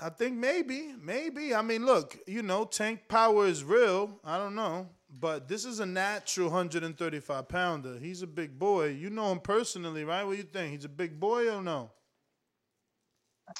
I 0.00 0.10
think 0.10 0.36
maybe, 0.36 0.94
maybe. 1.00 1.54
I 1.54 1.62
mean, 1.62 1.86
look, 1.86 2.18
you 2.26 2.42
know, 2.42 2.64
tank 2.64 3.08
power 3.08 3.46
is 3.46 3.64
real. 3.64 4.20
I 4.24 4.38
don't 4.38 4.54
know, 4.54 4.88
but 5.20 5.48
this 5.48 5.64
is 5.64 5.80
a 5.80 5.86
natural 5.86 6.48
135 6.48 7.48
pounder. 7.48 7.98
He's 7.98 8.22
a 8.22 8.26
big 8.26 8.58
boy. 8.58 8.88
You 8.88 9.10
know 9.10 9.32
him 9.32 9.40
personally, 9.40 10.04
right? 10.04 10.24
What 10.24 10.32
do 10.32 10.36
you 10.38 10.42
think? 10.44 10.72
He's 10.72 10.84
a 10.84 10.90
big 10.90 11.18
boy 11.18 11.50
or 11.50 11.62
no? 11.62 11.90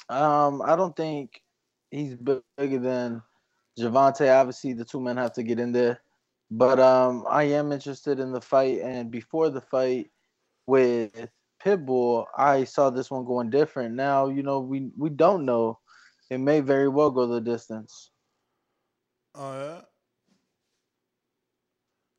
Um, 0.09 0.61
I 0.61 0.75
don't 0.75 0.95
think 0.95 1.41
he's 1.91 2.15
bigger 2.15 2.79
than 2.79 3.21
Gervonta. 3.79 4.39
Obviously, 4.39 4.73
the 4.73 4.85
two 4.85 5.01
men 5.01 5.17
have 5.17 5.33
to 5.33 5.43
get 5.43 5.59
in 5.59 5.71
there, 5.71 6.01
but 6.51 6.79
um, 6.79 7.25
I 7.29 7.43
am 7.43 7.71
interested 7.71 8.19
in 8.19 8.31
the 8.31 8.41
fight. 8.41 8.81
And 8.81 9.09
before 9.09 9.49
the 9.49 9.61
fight 9.61 10.11
with 10.67 11.29
Pitbull, 11.63 12.25
I 12.37 12.65
saw 12.65 12.89
this 12.89 13.09
one 13.09 13.25
going 13.25 13.49
different. 13.49 13.95
Now, 13.95 14.27
you 14.27 14.43
know, 14.43 14.59
we 14.59 14.91
we 14.97 15.09
don't 15.09 15.45
know. 15.45 15.79
It 16.29 16.39
may 16.39 16.59
very 16.59 16.89
well 16.89 17.09
go 17.11 17.25
the 17.27 17.39
distance. 17.41 18.11
Oh 19.35 19.59
yeah. 19.59 19.81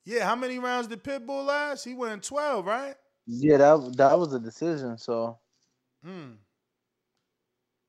Yeah, 0.04 0.24
how 0.24 0.36
many 0.36 0.58
rounds 0.58 0.86
did 0.88 1.04
Pitbull 1.04 1.44
last? 1.44 1.84
He 1.84 1.92
went 1.94 2.22
12, 2.22 2.64
right? 2.64 2.94
Yeah, 3.26 3.58
that 3.58 3.94
that 3.98 4.18
was 4.18 4.32
a 4.32 4.40
decision. 4.40 4.96
So, 4.96 5.38
Hmm. 6.02 6.34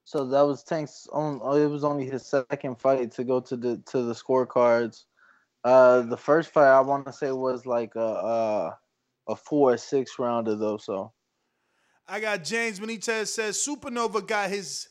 so 0.04 0.26
that 0.26 0.42
was 0.42 0.64
Tank's 0.64 1.08
own. 1.14 1.40
oh, 1.42 1.56
It 1.56 1.68
was 1.68 1.86
only 1.86 2.06
his 2.06 2.26
second 2.26 2.76
fight 2.80 3.12
to 3.14 3.24
go 3.24 3.40
to 3.40 3.56
the 3.56 3.78
to 3.92 4.02
the 4.04 4.14
scorecards. 4.14 5.06
Uh, 5.64 6.02
the 6.02 6.18
first 6.18 6.52
fight 6.52 6.68
I 6.68 6.82
want 6.82 7.06
to 7.06 7.14
say 7.14 7.32
was 7.32 7.66
like 7.66 7.96
a 7.96 8.00
a, 8.00 8.80
a 9.30 9.36
four 9.38 9.74
or 9.74 9.78
six 9.78 10.20
rounder 10.20 10.56
though. 10.58 10.78
So 10.78 11.14
I 12.06 12.20
got 12.20 12.44
James 12.44 12.82
Benitez 12.82 13.28
says 13.28 13.58
Supernova 13.58 14.28
got 14.28 14.50
his 14.50 14.90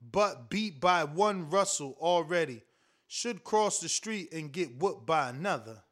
butt 0.00 0.50
beat 0.50 0.80
by 0.80 1.04
one 1.04 1.50
Russell 1.50 1.96
already. 2.00 2.62
Should 3.06 3.42
cross 3.42 3.80
the 3.80 3.88
street 3.88 4.32
and 4.32 4.52
get 4.52 4.80
whooped 4.80 5.06
by 5.06 5.30
another. 5.30 5.82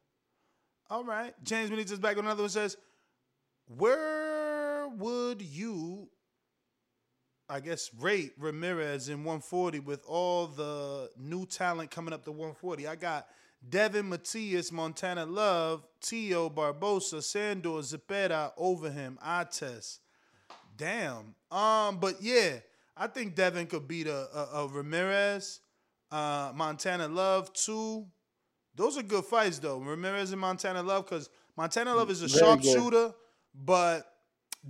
All 0.91 1.05
right. 1.05 1.35
James 1.43 1.71
Benitez 1.71 2.01
back 2.01 2.19
on 2.19 2.25
another 2.25 2.43
one 2.43 2.51
says, 2.51 2.77
Where 3.67 4.87
would 4.89 5.43
you, 5.43 6.09
I 7.49 7.61
guess, 7.61 7.91
rate 7.99 8.33
Ramirez 8.39 9.09
in 9.09 9.19
140 9.25 9.81
with 9.81 10.05
all 10.07 10.47
the 10.47 11.11
new 11.19 11.47
talent 11.47 11.91
coming 11.91 12.13
up 12.13 12.25
to 12.25 12.31
140? 12.31 12.87
I 12.87 12.97
got 12.97 13.27
Devin 13.69 14.09
Matias, 14.09 14.71
Montana 14.71 15.27
Love, 15.27 15.87
Tio 16.01 16.49
Barbosa, 16.49 17.23
Sandor 17.23 17.81
Zepeda 17.81 18.53
over 18.57 18.91
him. 18.91 19.19
I 19.23 19.45
test. 19.45 20.01
Damn. 20.77 21.35
Um, 21.51 21.99
but 21.99 22.21
yeah, 22.21 22.59
I 22.97 23.07
think 23.07 23.35
Devin 23.35 23.67
could 23.67 23.87
beat 23.87 24.07
a, 24.07 24.29
a, 24.35 24.65
a 24.65 24.69
Ramirez. 24.69 25.61
Uh, 26.11 26.53
Montana 26.55 27.09
Love 27.09 27.53
too. 27.53 28.07
Those 28.75 28.97
are 28.97 29.03
good 29.03 29.25
fights 29.25 29.59
though. 29.59 29.79
Ramirez 29.79 30.33
and 30.33 30.41
Montana 30.41 30.83
Love, 30.83 31.05
because 31.05 31.29
Montana 31.57 31.95
Love 31.95 32.11
is 32.11 32.23
a 32.23 32.29
sharpshooter, 32.29 33.13
but 33.55 34.07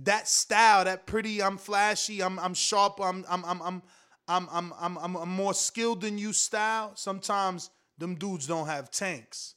that 0.03 0.27
style, 0.27 0.85
that 0.85 1.05
pretty, 1.05 1.41
I'm 1.43 1.57
flashy, 1.57 2.23
I'm 2.23 2.39
I'm 2.39 2.53
sharp, 2.53 2.99
I'm 3.01 3.25
I'm 3.29 3.43
I'm 3.45 3.61
I'm 3.61 3.81
I'm 4.27 4.47
I'm 4.51 4.73
I'm, 4.79 4.97
I'm, 4.97 5.15
I'm 5.15 5.29
more 5.29 5.53
skilled 5.53 6.01
than 6.01 6.17
you 6.17 6.33
style. 6.33 6.91
Sometimes 6.95 7.69
them 7.97 8.15
dudes 8.15 8.47
don't 8.47 8.67
have 8.67 8.89
tanks. 8.91 9.55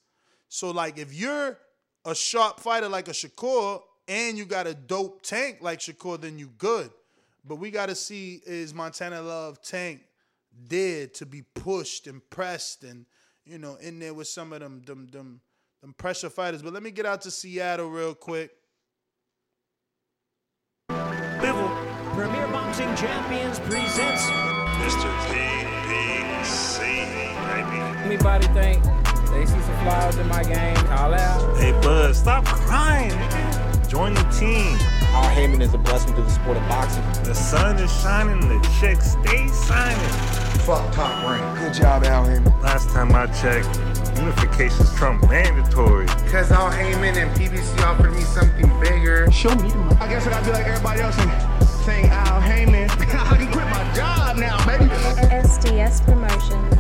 So 0.49 0.71
like 0.71 0.99
if 0.99 1.15
you're 1.15 1.59
a 2.05 2.15
sharp 2.15 2.61
fighter 2.61 2.89
like 2.89 3.09
a 3.09 3.13
Shakur 3.13 3.81
and 4.09 4.37
you 4.37 4.45
got 4.45 4.67
a 4.67 4.75
dope 4.75 5.23
tank 5.23 5.59
like 5.61 5.79
Shakur, 5.79 6.21
then 6.21 6.39
you 6.39 6.51
good. 6.59 6.91
But 7.45 7.57
we 7.57 7.71
got 7.71 7.87
to 7.89 7.95
see 7.95 8.41
is 8.45 8.75
Montana 8.75 9.23
Love 9.23 9.61
tank 9.62 10.03
dead 10.69 11.15
to 11.15 11.27
be 11.27 11.43
pushed 11.43 12.07
and 12.07 12.21
pressed 12.29 12.83
and 12.83 13.07
you 13.45 13.57
know 13.57 13.77
in 13.77 13.99
there 14.01 14.12
with 14.12 14.27
some 14.29 14.53
of 14.53 14.61
them 14.61 14.83
them 14.85 15.07
them 15.09 15.41
them 15.81 15.95
pressure 15.95 16.31
fighters. 16.31 16.62
But 16.62 16.73
let 16.73 16.83
me 16.83 16.91
get 16.91 17.07
out 17.07 17.23
to 17.23 17.31
Seattle 17.31 17.89
real 17.89 18.15
quick. 18.15 18.51
Bivol, 20.91 22.15
Premier 22.15 22.47
Boxing 22.49 22.95
Champions 22.97 23.59
presents 23.61 24.25
Mr. 24.81 25.11
PBC, 25.31 26.79
baby. 27.49 27.81
Anybody 28.05 28.47
think 28.49 28.85
they 29.31 29.47
see 29.47 29.53
some 29.53 29.83
flaws 29.83 30.17
in 30.19 30.29
my 30.29 30.43
game? 30.43 30.77
Call 30.87 31.15
out. 31.15 31.57
Hey, 31.57 31.73
Bud, 31.81 32.15
stop 32.15 32.45
crying. 32.45 33.11
Join 33.89 34.12
the 34.15 34.23
team. 34.39 35.00
Al 35.21 35.29
Haymon 35.35 35.61
is 35.61 35.75
a 35.75 35.79
blessing 35.79 36.15
to 36.15 36.23
the 36.23 36.31
sport 36.31 36.57
of 36.57 36.63
boxing. 36.67 37.05
The 37.25 37.35
sun 37.35 37.77
is 37.77 37.93
shining, 38.01 38.41
the 38.49 38.59
checks 38.81 39.13
stay 39.13 39.47
signing. 39.49 40.09
Fuck 40.65 40.93
top 40.95 41.29
rank. 41.29 41.59
Good 41.59 41.75
job, 41.75 42.05
Al 42.05 42.25
Haymon. 42.25 42.59
Last 42.63 42.89
time 42.89 43.15
I 43.15 43.27
checked, 43.27 43.69
unification's 44.19 44.95
Trump 44.95 45.29
mandatory. 45.29 46.07
Because 46.25 46.51
Al 46.51 46.71
Haymon 46.71 47.19
and 47.19 47.31
PBC 47.37 47.83
offered 47.83 48.15
me 48.15 48.23
something 48.23 48.69
bigger. 48.81 49.31
Show 49.31 49.55
me 49.57 49.69
the 49.69 49.77
money. 49.77 49.97
I 50.01 50.09
guess 50.09 50.27
I 50.27 50.31
gotta 50.31 50.47
be 50.47 50.53
like 50.53 50.67
everybody 50.67 51.03
else 51.03 51.19
and 51.19 51.69
sing 51.85 52.07
Al 52.07 52.41
Haymon. 52.41 52.89
I 52.91 53.37
can 53.37 53.53
quit 53.53 53.67
my 53.67 53.93
job 53.95 54.39
now, 54.39 54.57
baby. 54.65 54.87
SDS 54.87 56.03
Promotions. 56.07 56.77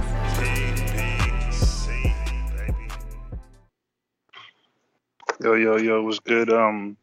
Yo, 5.42 5.54
yo, 5.54 5.76
yo, 5.76 6.02
what's 6.02 6.20
good? 6.20 6.50
Um, 6.50 6.96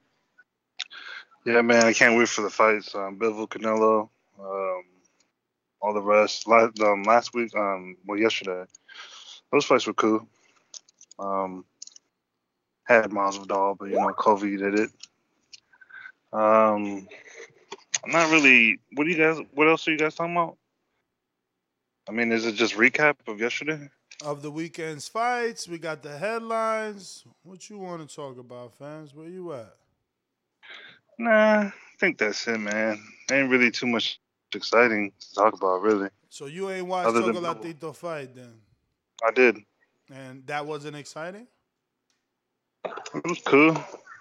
yeah, 1.48 1.62
man, 1.62 1.86
I 1.86 1.94
can't 1.94 2.18
wait 2.18 2.28
for 2.28 2.42
the 2.42 2.50
fights. 2.50 2.94
Um, 2.94 3.18
Bivol, 3.18 3.48
Canelo, 3.48 4.10
um, 4.38 4.84
all 5.82 5.94
the 5.94 6.02
rest. 6.02 6.46
Last, 6.46 6.78
um, 6.82 7.04
last 7.04 7.34
week, 7.34 7.56
um, 7.56 7.96
well, 8.06 8.20
yesterday, 8.20 8.66
those 9.50 9.64
fights 9.64 9.88
were 9.88 9.94
cool. 9.94 10.28
Um, 11.18 11.64
had 12.84 13.14
Miles 13.14 13.38
Vidal, 13.38 13.76
but 13.80 13.86
you 13.86 13.96
know, 13.96 14.12
Kobe 14.12 14.58
did 14.58 14.78
it. 14.78 14.90
Um, 16.34 17.08
I'm 18.04 18.12
not 18.12 18.30
really. 18.30 18.80
What 18.96 19.06
do 19.06 19.10
you 19.10 19.18
guys? 19.18 19.40
What 19.54 19.70
else 19.70 19.88
are 19.88 19.92
you 19.92 19.98
guys 19.98 20.16
talking 20.16 20.36
about? 20.36 20.58
I 22.10 22.12
mean, 22.12 22.34
is 22.34 22.46
it 22.46 22.56
just 22.56 22.76
recap 22.76 23.16
of 23.26 23.40
yesterday? 23.40 23.90
Of 24.22 24.42
the 24.42 24.52
weekend's 24.52 25.08
fights, 25.08 25.66
we 25.66 25.78
got 25.78 26.04
the 26.04 26.18
headlines. 26.18 27.24
What 27.44 27.70
you 27.70 27.78
want 27.78 28.08
to 28.08 28.14
talk 28.14 28.38
about, 28.38 28.78
fans? 28.78 29.16
Where 29.16 29.30
you 29.30 29.54
at? 29.54 29.76
Nah, 31.18 31.62
I 31.62 31.74
think 32.00 32.18
that's 32.18 32.48
it, 32.48 32.60
man. 32.60 33.02
Ain't 33.32 33.50
really 33.50 33.72
too 33.72 33.88
much 33.88 34.20
exciting 34.54 35.12
to 35.20 35.34
talk 35.34 35.54
about, 35.54 35.82
really. 35.82 36.10
So 36.30 36.46
you 36.46 36.70
ain't 36.70 36.86
watched 36.86 37.08
Other 37.08 37.22
than- 37.22 37.94
fight 37.94 38.36
then, 38.36 38.62
I 39.24 39.32
did. 39.32 39.58
and 40.12 40.46
that 40.48 40.66
wasn't 40.66 40.96
exciting. 40.96 41.48
It 42.86 43.28
was 43.28 43.40
cool. 43.46 43.76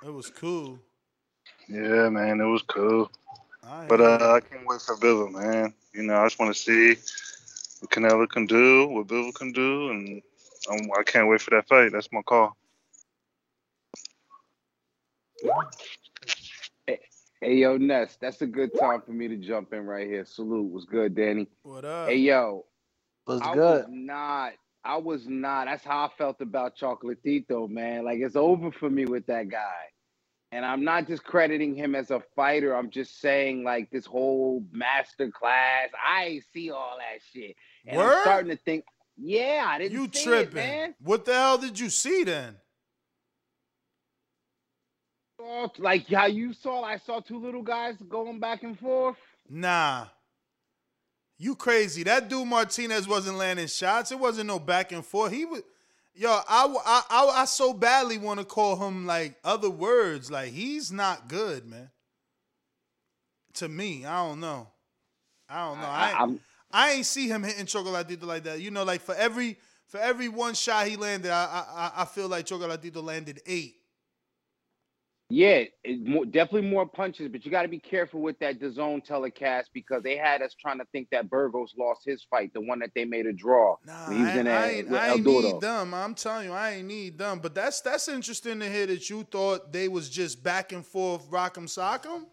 It 0.04 0.12
was 0.12 0.30
cool. 0.30 0.78
Yeah, 1.68 2.08
man, 2.08 2.40
it 2.40 2.44
was 2.44 2.62
cool. 2.62 3.10
I 3.62 3.86
But 3.86 4.00
uh, 4.00 4.32
I 4.34 4.40
can't 4.40 4.66
wait 4.66 4.80
for 4.80 4.96
Bivol, 4.96 5.32
man. 5.32 5.74
You 5.92 6.04
know, 6.04 6.16
I 6.16 6.26
just 6.26 6.38
want 6.38 6.54
to 6.54 6.60
see 6.60 7.00
what 7.80 7.90
Canelo 7.90 8.28
can 8.28 8.46
do, 8.46 8.86
what 8.88 9.06
Bivol 9.06 9.34
can 9.34 9.52
do, 9.52 9.90
and 9.90 10.22
um, 10.70 10.88
I 10.98 11.02
can't 11.02 11.28
wait 11.28 11.40
for 11.40 11.50
that 11.50 11.68
fight. 11.68 11.92
That's 11.92 12.10
my 12.12 12.22
call. 12.22 12.56
Hey 17.42 17.56
yo, 17.56 17.76
Ness, 17.76 18.16
that's 18.18 18.40
a 18.40 18.46
good 18.46 18.70
time 18.78 19.02
for 19.04 19.12
me 19.12 19.28
to 19.28 19.36
jump 19.36 19.74
in 19.74 19.84
right 19.84 20.06
here. 20.06 20.24
Salute. 20.24 20.72
Was 20.72 20.86
good, 20.86 21.14
Danny. 21.14 21.46
What 21.62 21.84
up? 21.84 22.08
Hey 22.08 22.16
yo. 22.16 22.64
Was 23.26 23.42
I 23.42 23.54
good. 23.54 23.82
was 23.82 23.86
not 23.90 24.52
I 24.84 24.96
was 24.96 25.26
not 25.28 25.66
that's 25.66 25.84
how 25.84 26.06
I 26.06 26.08
felt 26.16 26.40
about 26.40 26.78
Chocolatito, 26.78 27.68
man. 27.68 28.06
Like 28.06 28.20
it's 28.20 28.36
over 28.36 28.72
for 28.72 28.88
me 28.88 29.04
with 29.04 29.26
that 29.26 29.50
guy. 29.50 29.84
And 30.50 30.64
I'm 30.64 30.82
not 30.82 31.06
just 31.08 31.24
crediting 31.24 31.74
him 31.74 31.94
as 31.94 32.10
a 32.10 32.22
fighter. 32.34 32.74
I'm 32.74 32.88
just 32.88 33.20
saying 33.20 33.64
like 33.64 33.90
this 33.90 34.06
whole 34.06 34.64
master 34.72 35.30
class. 35.30 35.90
I 36.08 36.24
ain't 36.24 36.44
see 36.54 36.70
all 36.70 36.96
that 36.98 37.20
shit. 37.34 37.54
And 37.86 37.98
Word? 37.98 38.12
I'm 38.14 38.20
starting 38.22 38.50
to 38.56 38.62
think, 38.64 38.84
yeah, 39.18 39.66
I 39.68 39.76
didn't 39.76 39.92
You 39.92 40.08
see 40.10 40.24
tripping? 40.24 40.48
it, 40.48 40.54
man. 40.54 40.94
What 41.02 41.26
the 41.26 41.34
hell 41.34 41.58
did 41.58 41.78
you 41.78 41.90
see 41.90 42.24
then? 42.24 42.56
Like 45.78 46.06
how 46.08 46.26
you 46.26 46.52
saw, 46.52 46.82
I 46.82 46.98
saw 46.98 47.20
two 47.20 47.38
little 47.38 47.62
guys 47.62 47.94
going 48.08 48.40
back 48.40 48.62
and 48.62 48.78
forth. 48.78 49.16
Nah. 49.48 50.06
You 51.38 51.54
crazy. 51.54 52.02
That 52.04 52.28
dude 52.28 52.48
Martinez 52.48 53.06
wasn't 53.06 53.36
landing 53.36 53.66
shots. 53.66 54.10
It 54.10 54.18
wasn't 54.18 54.46
no 54.46 54.58
back 54.58 54.92
and 54.92 55.04
forth. 55.04 55.32
He 55.32 55.44
was 55.44 55.62
Yo, 56.18 56.30
I, 56.30 56.42
I, 56.86 57.02
I, 57.10 57.26
I 57.42 57.44
so 57.44 57.74
badly 57.74 58.16
want 58.16 58.40
to 58.40 58.46
call 58.46 58.76
him 58.76 59.04
like 59.04 59.36
other 59.44 59.68
words. 59.68 60.30
Like 60.30 60.50
he's 60.52 60.90
not 60.90 61.28
good, 61.28 61.66
man. 61.66 61.90
To 63.54 63.68
me, 63.68 64.06
I 64.06 64.26
don't 64.26 64.40
know. 64.40 64.68
I 65.48 65.66
don't 65.68 65.78
know. 65.80 65.86
I- 65.86 66.10
I, 66.10 66.18
I'm- 66.18 66.40
I 66.72 66.90
ain't 66.92 67.06
see 67.06 67.28
him 67.28 67.42
hitting 67.44 67.64
Chocolatito 67.64 68.24
like 68.24 68.42
that. 68.44 68.60
You 68.60 68.70
know, 68.70 68.82
like 68.82 69.00
for 69.00 69.14
every 69.14 69.56
for 69.86 69.98
every 70.00 70.28
one 70.28 70.54
shot 70.54 70.86
he 70.88 70.96
landed, 70.96 71.30
I 71.30 71.44
I, 71.44 71.64
I- 71.96 72.02
I 72.02 72.04
feel 72.06 72.28
like 72.28 72.46
Chocolatito 72.46 73.02
landed 73.02 73.40
eight. 73.46 73.75
Yeah, 75.28 75.64
it, 75.82 76.06
more, 76.06 76.24
definitely 76.24 76.70
more 76.70 76.86
punches, 76.86 77.28
but 77.32 77.44
you 77.44 77.50
got 77.50 77.62
to 77.62 77.68
be 77.68 77.80
careful 77.80 78.20
with 78.20 78.38
that 78.38 78.60
DAZN 78.60 79.04
telecast 79.04 79.70
because 79.74 80.04
they 80.04 80.16
had 80.16 80.40
us 80.40 80.54
trying 80.54 80.78
to 80.78 80.84
think 80.92 81.08
that 81.10 81.28
Burgos 81.28 81.74
lost 81.76 82.02
his 82.04 82.24
fight, 82.30 82.52
the 82.54 82.60
one 82.60 82.78
that 82.78 82.90
they 82.94 83.04
made 83.04 83.26
a 83.26 83.32
draw. 83.32 83.76
he 83.84 83.90
was 83.90 84.28
I, 84.28 84.38
in 84.38 84.44
that, 84.44 84.64
I, 84.64 84.70
ain't, 84.70 84.92
I 84.92 85.14
ain't 85.14 85.26
need 85.26 85.60
them. 85.60 85.94
I'm 85.94 86.14
telling 86.14 86.46
you, 86.46 86.52
I 86.52 86.74
ain't 86.74 86.86
need 86.86 87.18
them. 87.18 87.40
But 87.40 87.56
that's 87.56 87.80
that's 87.80 88.06
interesting 88.08 88.60
to 88.60 88.70
hear 88.70 88.86
that 88.86 89.10
you 89.10 89.24
thought 89.24 89.72
they 89.72 89.88
was 89.88 90.08
just 90.08 90.44
back 90.44 90.70
and 90.70 90.86
forth, 90.86 91.28
rock'em 91.28 91.66
sock'em. 91.66 92.26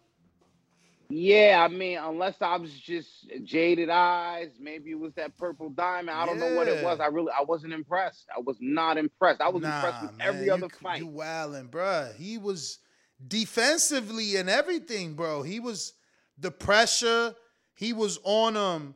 Yeah, 1.09 1.65
I 1.67 1.71
mean, 1.71 1.97
unless 1.97 2.35
I 2.41 2.57
was 2.57 2.71
just 2.71 3.27
jaded 3.43 3.89
eyes, 3.89 4.49
maybe 4.59 4.91
it 4.91 4.99
was 4.99 5.13
that 5.13 5.37
purple 5.37 5.69
diamond. 5.69 6.17
I 6.17 6.25
don't 6.25 6.39
know 6.39 6.55
what 6.55 6.67
it 6.67 6.83
was. 6.83 6.99
I 6.99 7.07
really, 7.07 7.31
I 7.37 7.43
wasn't 7.43 7.73
impressed. 7.73 8.27
I 8.35 8.39
was 8.39 8.57
not 8.59 8.97
impressed. 8.97 9.41
I 9.41 9.49
was 9.49 9.63
impressed 9.63 10.01
with 10.01 10.17
man, 10.17 10.27
every 10.27 10.45
you, 10.45 10.53
other 10.53 10.69
fight. 10.69 10.99
You 10.99 11.07
wildin', 11.07 11.69
bruh. 11.69 12.15
He 12.15 12.37
was 12.37 12.79
defensively 13.27 14.35
and 14.35 14.49
everything, 14.49 15.13
bro. 15.13 15.43
He 15.43 15.59
was 15.59 15.93
the 16.37 16.51
pressure. 16.51 17.35
He 17.75 17.93
was 17.93 18.19
on 18.23 18.55
him. 18.55 18.95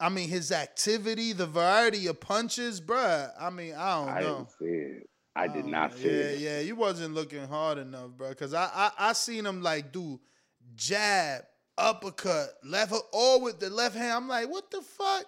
I 0.00 0.08
mean, 0.08 0.28
his 0.28 0.50
activity, 0.50 1.32
the 1.32 1.46
variety 1.46 2.06
of 2.08 2.20
punches, 2.20 2.80
bruh. 2.80 3.30
I 3.40 3.50
mean, 3.50 3.74
I 3.74 3.94
don't 3.94 4.06
know. 4.06 4.12
I 4.12 4.20
know. 4.20 4.36
didn't 4.38 4.50
see 4.58 4.64
it. 4.64 5.08
I 5.34 5.48
did 5.48 5.64
Oh, 5.64 5.68
not 5.68 5.94
see 5.94 6.04
yeah, 6.08 6.10
it. 6.24 6.38
yeah, 6.40 6.60
you 6.60 6.76
wasn't 6.76 7.14
looking 7.14 7.46
hard 7.46 7.78
enough, 7.78 8.10
bro. 8.10 8.34
Cause 8.34 8.52
I, 8.52 8.68
I 8.74 8.90
I 8.98 9.12
seen 9.14 9.46
him 9.46 9.62
like 9.62 9.90
do 9.92 10.20
jab, 10.74 11.42
uppercut, 11.78 12.48
left 12.64 12.90
hook, 12.92 13.06
all 13.12 13.40
with 13.40 13.58
the 13.58 13.70
left 13.70 13.96
hand. 13.96 14.12
I'm 14.12 14.28
like, 14.28 14.50
what 14.50 14.70
the 14.70 14.82
fuck? 14.82 15.24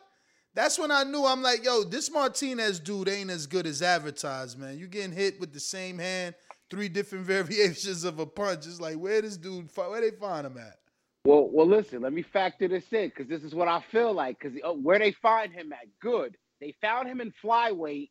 That's 0.55 0.79
when 0.79 0.91
I 0.91 1.05
knew 1.05 1.25
I'm 1.25 1.43
like, 1.43 1.65
yo, 1.65 1.85
this 1.85 2.11
Martinez 2.11 2.79
dude 2.81 3.09
ain't 3.09 3.31
as 3.31 3.47
good 3.47 3.67
as 3.67 3.81
advertised, 3.83 4.59
man. 4.59 4.79
You 4.79 4.87
getting 4.89 5.13
hit 5.17 5.41
with 5.41 5.53
the 5.53 5.61
same 5.61 5.99
hand, 5.99 6.35
three 6.71 6.89
different 6.89 7.25
variations 7.27 8.05
of 8.05 8.19
a 8.19 8.27
punch. 8.27 8.67
It's 8.67 8.81
like, 8.81 8.97
where 8.97 9.21
this 9.23 9.37
dude, 9.37 9.69
where 9.75 10.01
they 10.01 10.11
find 10.17 10.47
him 10.47 10.59
at? 10.59 10.79
Well, 11.25 11.49
well, 11.51 11.67
listen. 11.67 12.03
Let 12.03 12.13
me 12.13 12.23
factor 12.23 12.69
this 12.69 12.85
in 12.93 13.09
because 13.09 13.29
this 13.29 13.43
is 13.43 13.55
what 13.55 13.69
I 13.69 13.81
feel 13.91 14.13
like. 14.13 14.39
Because 14.39 14.59
oh, 14.63 14.75
where 14.77 14.99
they 14.99 15.13
find 15.13 15.53
him 15.53 15.73
at, 15.73 15.87
good. 16.01 16.37
They 16.61 16.75
found 16.81 17.09
him 17.09 17.21
in 17.21 17.33
flyweight, 17.43 18.11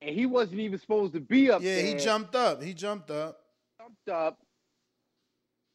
and 0.00 0.14
he 0.14 0.26
wasn't 0.26 0.60
even 0.60 0.78
supposed 0.78 1.14
to 1.14 1.20
be 1.20 1.50
up 1.50 1.62
Yeah, 1.62 1.74
there. 1.76 1.86
he 1.86 1.94
jumped 1.94 2.34
up. 2.34 2.62
He 2.62 2.72
jumped 2.74 3.10
up. 3.10 3.38
jumped 3.80 4.08
up, 4.08 4.38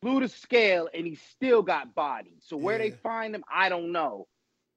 blew 0.02 0.22
the 0.22 0.30
scale, 0.30 0.90
and 0.94 1.06
he 1.06 1.16
still 1.16 1.62
got 1.62 1.94
bodied. 1.94 2.42
So 2.42 2.56
where 2.58 2.78
they 2.78 2.92
find 2.92 3.36
him, 3.36 3.44
I 3.54 3.70
don't 3.70 3.92
know. 3.92 4.28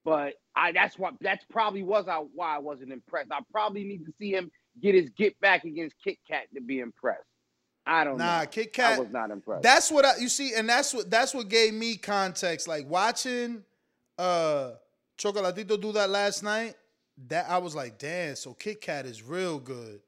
But 0.05 0.33
I 0.55 0.73
that's 0.73 0.99
what 0.99 1.13
that's 1.21 1.45
probably 1.49 1.83
was 1.83 2.09
I, 2.09 2.17
why 2.17 2.55
I 2.55 2.59
wasn't 2.59 2.91
impressed. 2.91 3.31
I 3.31 3.39
probably 3.51 3.85
need 3.85 4.05
to 4.05 4.11
see 4.19 4.31
him 4.33 4.51
get 4.81 4.95
his 4.95 5.09
get 5.11 5.39
back 5.39 5.63
against 5.63 5.95
Kit 6.03 6.17
Kat 6.29 6.43
to 6.53 6.61
be 6.61 6.79
impressed. 6.79 7.23
I 7.85 8.03
don't 8.03 8.17
Nah, 8.17 8.41
know. 8.41 8.47
Kit 8.47 8.73
Kat- 8.73 8.97
I 8.97 9.01
was 9.01 9.11
not 9.11 9.31
impressed. 9.31 9.63
That's 9.63 9.91
what 9.91 10.05
I 10.05 10.17
you 10.17 10.29
see, 10.29 10.53
and 10.55 10.67
that's 10.69 10.93
what 10.93 11.09
that's 11.11 11.33
what 11.33 11.49
gave 11.49 11.73
me 11.73 11.95
context. 11.97 12.67
Like 12.67 12.89
watching 12.89 13.63
uh 14.17 14.71
Chocolatito 15.17 15.79
do 15.79 15.91
that 15.93 16.09
last 16.09 16.43
night, 16.43 16.75
that 17.27 17.49
I 17.49 17.57
was 17.57 17.75
like, 17.75 17.97
damn, 17.99 18.35
so 18.35 18.53
Kit 18.53 18.81
Kat 18.81 19.05
is 19.05 19.21
real 19.21 19.59
good. 19.59 20.01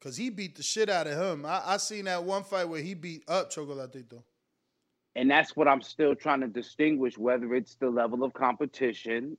Cause 0.00 0.16
he 0.16 0.30
beat 0.30 0.54
the 0.54 0.62
shit 0.62 0.88
out 0.88 1.08
of 1.08 1.18
him. 1.20 1.44
I, 1.44 1.60
I 1.66 1.76
seen 1.78 2.04
that 2.04 2.22
one 2.22 2.44
fight 2.44 2.68
where 2.68 2.80
he 2.80 2.94
beat 2.94 3.24
up 3.28 3.52
Chocolatito. 3.52 4.22
and 5.16 5.28
that's 5.28 5.56
what 5.56 5.66
I'm 5.66 5.82
still 5.82 6.14
trying 6.14 6.40
to 6.42 6.46
distinguish 6.46 7.18
whether 7.18 7.52
it's 7.54 7.74
the 7.74 7.90
level 7.90 8.22
of 8.22 8.32
competition 8.32 9.36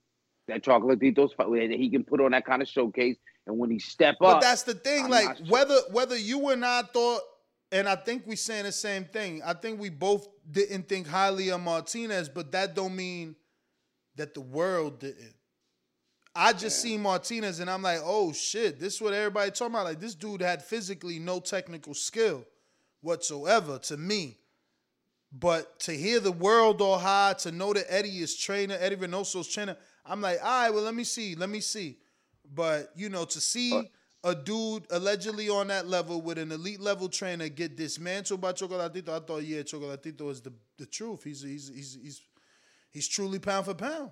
that 0.49 0.61
Chocolatito's 0.63 1.31
fight 1.33 1.47
that 1.49 1.71
he 1.77 1.89
can 1.89 2.03
put 2.03 2.19
on 2.19 2.31
that 2.31 2.45
kind 2.45 2.61
of 2.61 2.67
showcase, 2.67 3.15
and 3.47 3.57
when 3.57 3.71
he 3.71 3.79
step 3.79 4.17
But 4.19 4.25
up. 4.27 4.33
But 4.35 4.41
that's 4.41 4.63
the 4.63 4.73
thing, 4.73 5.05
I'm 5.05 5.09
like 5.11 5.37
sure. 5.37 5.45
whether 5.47 5.77
whether 5.91 6.17
you 6.17 6.49
and 6.49 6.65
I 6.65 6.81
thought, 6.81 7.21
and 7.71 7.87
I 7.87 7.95
think 7.95 8.23
we're 8.25 8.35
saying 8.35 8.63
the 8.63 8.71
same 8.71 9.05
thing. 9.05 9.41
I 9.45 9.53
think 9.53 9.79
we 9.79 9.89
both 9.89 10.27
didn't 10.49 10.89
think 10.89 11.07
highly 11.07 11.49
of 11.49 11.61
Martinez, 11.61 12.27
but 12.27 12.51
that 12.51 12.75
don't 12.75 12.95
mean 12.95 13.35
that 14.15 14.33
the 14.33 14.41
world 14.41 14.99
didn't. 14.99 15.35
I 16.35 16.53
just 16.53 16.81
see 16.81 16.97
Martinez 16.97 17.59
and 17.59 17.69
I'm 17.69 17.81
like, 17.81 17.99
oh 18.03 18.33
shit, 18.33 18.79
this 18.79 18.95
is 18.95 19.01
what 19.01 19.13
everybody 19.13 19.51
talking 19.51 19.73
about. 19.73 19.85
Like 19.85 19.99
this 19.99 20.15
dude 20.15 20.41
had 20.41 20.63
physically 20.63 21.19
no 21.19 21.39
technical 21.39 21.93
skill 21.93 22.45
whatsoever 23.01 23.77
to 23.79 23.97
me. 23.97 24.37
But 25.31 25.79
to 25.81 25.91
hear 25.91 26.19
the 26.19 26.31
world 26.31 26.81
all 26.81 26.97
high, 26.97 27.33
to 27.39 27.51
know 27.51 27.73
that 27.73 27.85
Eddie 27.87 28.19
is 28.19 28.35
trainer, 28.35 28.77
Eddie 28.79 28.95
Reynoso's 28.95 29.47
trainer, 29.47 29.77
I'm 30.05 30.21
like, 30.21 30.39
all 30.41 30.63
right, 30.63 30.73
well, 30.73 30.83
let 30.83 30.95
me 30.95 31.03
see, 31.03 31.35
let 31.35 31.49
me 31.49 31.59
see. 31.59 31.97
But 32.51 32.91
you 32.95 33.09
know, 33.09 33.25
to 33.25 33.39
see 33.39 33.89
a 34.23 34.35
dude 34.35 34.85
allegedly 34.91 35.49
on 35.49 35.67
that 35.67 35.87
level 35.87 36.21
with 36.21 36.37
an 36.37 36.51
elite 36.51 36.81
level 36.81 37.07
trainer 37.07 37.47
get 37.47 37.77
dismantled 37.77 38.41
by 38.41 38.51
Chocolatito, 38.51 39.09
I 39.09 39.19
thought, 39.19 39.43
yeah, 39.43 39.61
Chocolatito 39.61 40.29
is 40.29 40.41
the, 40.41 40.53
the 40.77 40.85
truth. 40.85 41.23
He's 41.23 41.41
he's 41.41 41.69
he's 41.73 41.97
he's 42.01 42.21
he's 42.91 43.07
truly 43.07 43.39
pound 43.39 43.65
for 43.65 43.73
pound. 43.73 44.11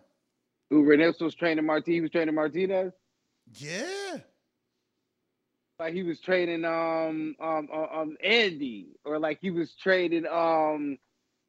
Who 0.69 0.81
was 0.83 1.35
training 1.35 1.65
Martinez? 1.65 1.95
He 1.95 2.01
was 2.01 2.11
training 2.11 2.35
Martinez. 2.35 2.93
Yeah. 3.53 4.17
Like 5.79 5.93
he 5.93 6.03
was 6.03 6.19
training 6.19 6.65
um 6.65 7.35
um 7.39 7.69
um 7.71 7.87
um, 7.93 8.17
Andy, 8.23 8.87
or 9.05 9.19
like 9.19 9.39
he 9.41 9.51
was 9.51 9.73
training 9.75 10.25
um 10.25 10.97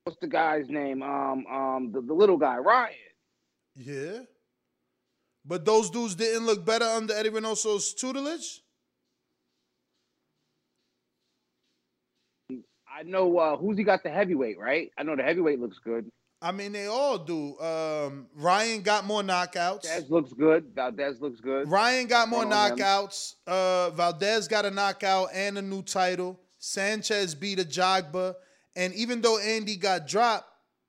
what's 0.05 0.19
the 0.21 0.27
guy's 0.27 0.69
name? 0.69 1.03
Um 1.03 1.47
um 1.47 1.93
the, 1.93 2.01
the 2.01 2.13
little 2.13 2.37
guy 2.37 2.59
Ryan. 2.59 2.95
Yeah. 3.75 4.19
But 5.49 5.65
those 5.65 5.89
dudes 5.89 6.15
didn't 6.15 6.45
look 6.45 6.65
better 6.67 6.85
under 6.85 7.15
Eddie 7.15 7.31
Reynoso's 7.31 7.95
tutelage. 7.95 8.61
I 12.51 13.03
know 13.05 13.39
uh 13.39 13.57
who's 13.57 13.79
he 13.79 13.85
got 13.85 14.03
the 14.03 14.11
heavyweight, 14.11 14.59
right? 14.59 14.91
I 14.99 15.03
know 15.05 15.17
the 15.17 15.23
heavyweight 15.23 15.59
looks 15.61 15.79
good. 15.83 16.11
I 16.41 16.53
mean, 16.53 16.71
they 16.71 16.87
all 16.87 17.19
do. 17.19 17.59
Um, 17.59 18.29
Ryan 18.37 18.83
got 18.83 19.05
more 19.05 19.23
knockouts. 19.23 19.83
Valdez 19.83 20.09
looks 20.09 20.33
good. 20.33 20.67
Valdez 20.73 21.21
looks 21.21 21.41
good. 21.41 21.69
Ryan 21.69 22.07
got 22.07 22.29
more 22.29 22.45
Good 22.45 22.53
on 22.53 22.71
him. 22.71 22.77
knockouts. 22.79 23.35
Uh, 23.45 23.91
Valdez 23.91 24.47
got 24.47 24.65
a 24.65 24.71
knockout 24.71 25.31
and 25.35 25.59
a 25.59 25.63
new 25.63 25.83
title. 25.83 26.39
Sanchez 26.61 27.35
beat 27.35 27.59
Ajagba, 27.59 28.35
and 28.77 28.95
even 28.95 29.21
though 29.21 29.39
Andy 29.39 29.75
got 29.77 30.07
dropped, 30.07 30.47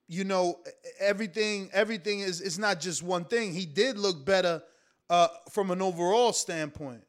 you 0.09 0.23
know 0.23 0.59
everything. 0.99 1.69
Everything 1.71 2.19
is 2.19 2.41
it's 2.41 2.57
not 2.57 2.81
just 2.81 3.01
one 3.03 3.23
thing. 3.23 3.53
He 3.53 3.65
did 3.65 3.97
look 3.97 4.25
better 4.25 4.61
uh, 5.09 5.27
from 5.51 5.71
an 5.71 5.81
overall 5.81 6.33
standpoint. 6.33 7.03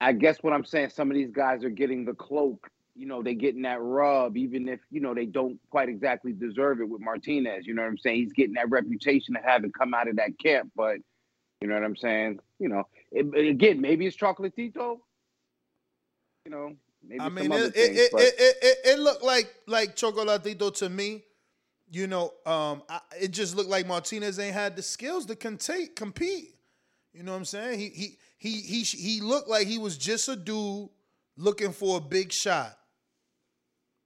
I 0.00 0.12
guess 0.12 0.36
what 0.42 0.52
I'm 0.52 0.64
saying, 0.64 0.90
some 0.90 1.10
of 1.10 1.16
these 1.16 1.30
guys 1.30 1.64
are 1.64 1.70
getting 1.70 2.04
the 2.04 2.12
cloak. 2.12 2.68
You 2.94 3.06
know, 3.06 3.22
they 3.22 3.34
getting 3.34 3.62
that 3.62 3.80
rub, 3.80 4.36
even 4.36 4.68
if 4.68 4.80
you 4.90 5.00
know 5.00 5.14
they 5.14 5.24
don't 5.24 5.58
quite 5.70 5.88
exactly 5.88 6.32
deserve 6.32 6.80
it 6.80 6.88
with 6.88 7.00
Martinez. 7.00 7.66
You 7.66 7.74
know 7.74 7.82
what 7.82 7.88
I'm 7.88 7.98
saying? 7.98 8.16
He's 8.16 8.32
getting 8.34 8.54
that 8.54 8.70
reputation 8.70 9.34
of 9.34 9.42
having 9.42 9.72
come 9.72 9.94
out 9.94 10.06
of 10.06 10.16
that 10.16 10.38
camp, 10.38 10.70
but 10.76 10.98
you 11.60 11.68
know 11.68 11.74
what 11.74 11.84
I'm 11.84 11.96
saying? 11.96 12.38
You 12.58 12.68
know, 12.68 12.84
it, 13.10 13.34
again, 13.48 13.80
maybe 13.80 14.06
it's 14.06 14.16
Chocolatito. 14.16 14.98
You 16.44 16.50
know, 16.50 16.76
maybe 17.02 17.20
I 17.20 17.24
some 17.24 17.34
mean, 17.34 17.50
other 17.50 17.64
it, 17.64 17.74
things, 17.74 17.98
it, 17.98 18.10
it, 18.12 18.34
it, 18.38 18.56
it, 18.62 18.78
it 18.84 18.98
looked 18.98 19.24
like 19.24 19.52
like 19.66 19.96
Chocolatito 19.96 20.72
to 20.76 20.88
me. 20.90 21.24
You 21.94 22.08
know, 22.08 22.32
um, 22.44 22.82
I, 22.88 23.00
it 23.20 23.30
just 23.30 23.54
looked 23.54 23.70
like 23.70 23.86
Martinez 23.86 24.40
ain't 24.40 24.54
had 24.54 24.74
the 24.74 24.82
skills 24.82 25.26
to 25.26 25.36
compete. 25.36 25.94
Compete. 25.94 26.56
You 27.12 27.22
know 27.22 27.30
what 27.30 27.38
I'm 27.38 27.44
saying? 27.44 27.78
He 27.78 27.88
he 27.88 28.18
he 28.36 28.60
he 28.60 28.82
he 28.82 29.20
looked 29.20 29.48
like 29.48 29.68
he 29.68 29.78
was 29.78 29.96
just 29.96 30.28
a 30.28 30.34
dude 30.34 30.88
looking 31.36 31.72
for 31.72 31.98
a 31.98 32.00
big 32.00 32.32
shot. 32.32 32.76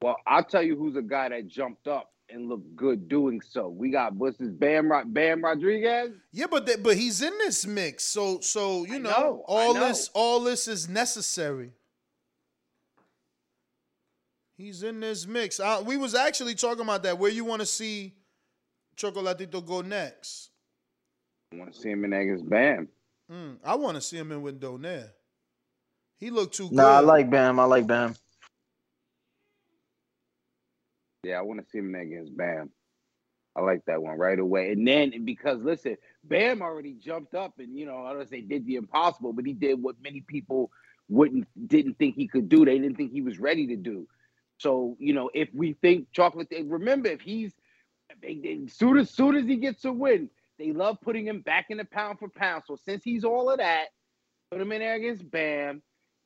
well, 0.03 0.17
I'll 0.27 0.45
tell 0.45 0.63
you 0.63 0.77
who's 0.77 0.97
a 0.97 1.03
guy 1.03 1.31
that 1.31 1.49
jumped 1.49 1.89
up 1.89 2.13
and 2.29 2.51
looked 2.51 2.77
good 2.77 3.09
doing 3.09 3.41
so. 3.41 3.69
We 3.69 3.91
got 3.91 4.15
what's 4.15 4.39
his 4.39 4.51
Bam 4.51 4.93
Bam 5.07 5.43
Rodriguez. 5.43 6.11
Yeah, 6.31 6.47
but 6.51 6.69
but 6.83 6.97
he's 6.97 7.23
in 7.23 7.33
this 7.39 7.67
mix, 7.67 8.05
so 8.05 8.41
so 8.41 8.85
you 8.85 8.99
know, 8.99 9.11
know, 9.11 9.45
all 9.47 9.73
know. 9.73 9.89
this 9.89 10.11
all 10.13 10.41
this 10.41 10.69
is 10.69 10.91
necessary. 10.91 11.73
He's 14.59 14.83
in 14.83 14.99
this 14.99 15.25
mix. 15.25 15.61
Uh, 15.61 15.81
we 15.87 15.97
was 15.97 16.17
actually 16.17 16.57
talking 16.57 16.83
about 16.83 17.05
that. 17.05 17.17
Where 17.17 17.31
you 17.31 17.45
want 17.45 17.61
to 17.61 17.67
see 17.67 18.15
Chocolatito 18.97 19.65
go 19.65 19.83
next? 19.83 20.51
I 21.53 21.59
want 21.59 21.73
to 21.73 21.79
see 21.79 21.91
him 21.91 22.05
in 22.05 22.13
against 22.13 22.51
Bam. 22.51 22.89
Mm, 23.31 23.59
I 23.65 23.77
want 23.77 23.95
to 23.95 24.01
see 24.01 24.19
him 24.19 24.33
in 24.33 24.43
with 24.43 24.61
Donaire. 24.61 25.11
He 26.17 26.31
looked 26.31 26.57
too 26.57 26.69
good. 26.69 26.77
No, 26.77 26.89
I 26.89 26.99
like 26.99 27.31
Bam. 27.31 27.61
I 27.61 27.65
like 27.67 27.87
Bam. 27.87 28.17
Yeah, 31.23 31.39
I 31.39 31.43
want 31.43 31.61
to 31.61 31.71
see 31.71 31.79
him 31.79 31.95
in 31.95 32.01
against 32.01 32.37
Bam. 32.37 32.71
I 33.55 33.61
like 33.61 33.85
that 33.87 34.03
one 34.03 34.19
right 34.19 34.39
away. 34.39 34.73
And 34.73 34.87
then 34.87 35.25
because 35.25 35.63
listen, 35.63 35.97
Bam 36.25 36.63
already 36.63 36.95
jumped 36.95 37.37
up 37.37 37.61
and 37.61 37.79
you 37.79 37.87
know, 37.87 38.05
I 38.05 38.13
don't 38.13 38.29
say 38.29 38.41
did 38.41 38.67
the 38.67 38.75
impossible, 38.75 39.33
but 39.33 39.47
he 39.47 39.53
did 39.53 39.81
what 39.81 39.95
many 40.03 40.21
people 40.21 40.73
wouldn't 41.09 41.47
didn't 41.69 41.95
think 41.95 42.17
he 42.17 42.27
could 42.27 42.49
do. 42.49 42.65
They 42.65 42.79
didn't 42.79 42.97
think 42.97 43.13
he 43.13 43.23
was 43.23 43.39
ready 43.39 43.69
to 43.69 43.77
do. 43.77 44.09
So, 44.59 44.97
you 44.99 45.13
know, 45.13 45.31
if 45.35 45.49
we 45.55 45.75
think 45.75 46.09
chocolate 46.13 46.49
remember 46.65 47.09
if 47.09 47.21
he's 47.21 47.53
they, 48.21 48.35
they 48.37 48.67
soon 48.69 48.99
as 48.99 49.11
soon 49.11 49.37
as 49.37 49.47
he 49.47 49.57
gets 49.57 49.85
a 49.85 49.93
win, 49.93 50.29
they 50.59 50.73
love 50.73 50.99
putting 51.01 51.27
him 51.27 51.41
back 51.41 51.67
in 51.71 51.79
the 51.79 51.85
pound 51.85 52.19
for 52.19 52.29
pound. 52.29 52.65
So 52.67 52.77
since 52.77 53.05
he's 53.05 53.25
all 53.25 53.51
of 53.51 53.59
that, 53.59 53.87
put 54.51 54.61
him 54.61 54.73
in 54.73 54.81
there 54.81 54.95
against 54.95 55.31
Bam, 55.31 55.83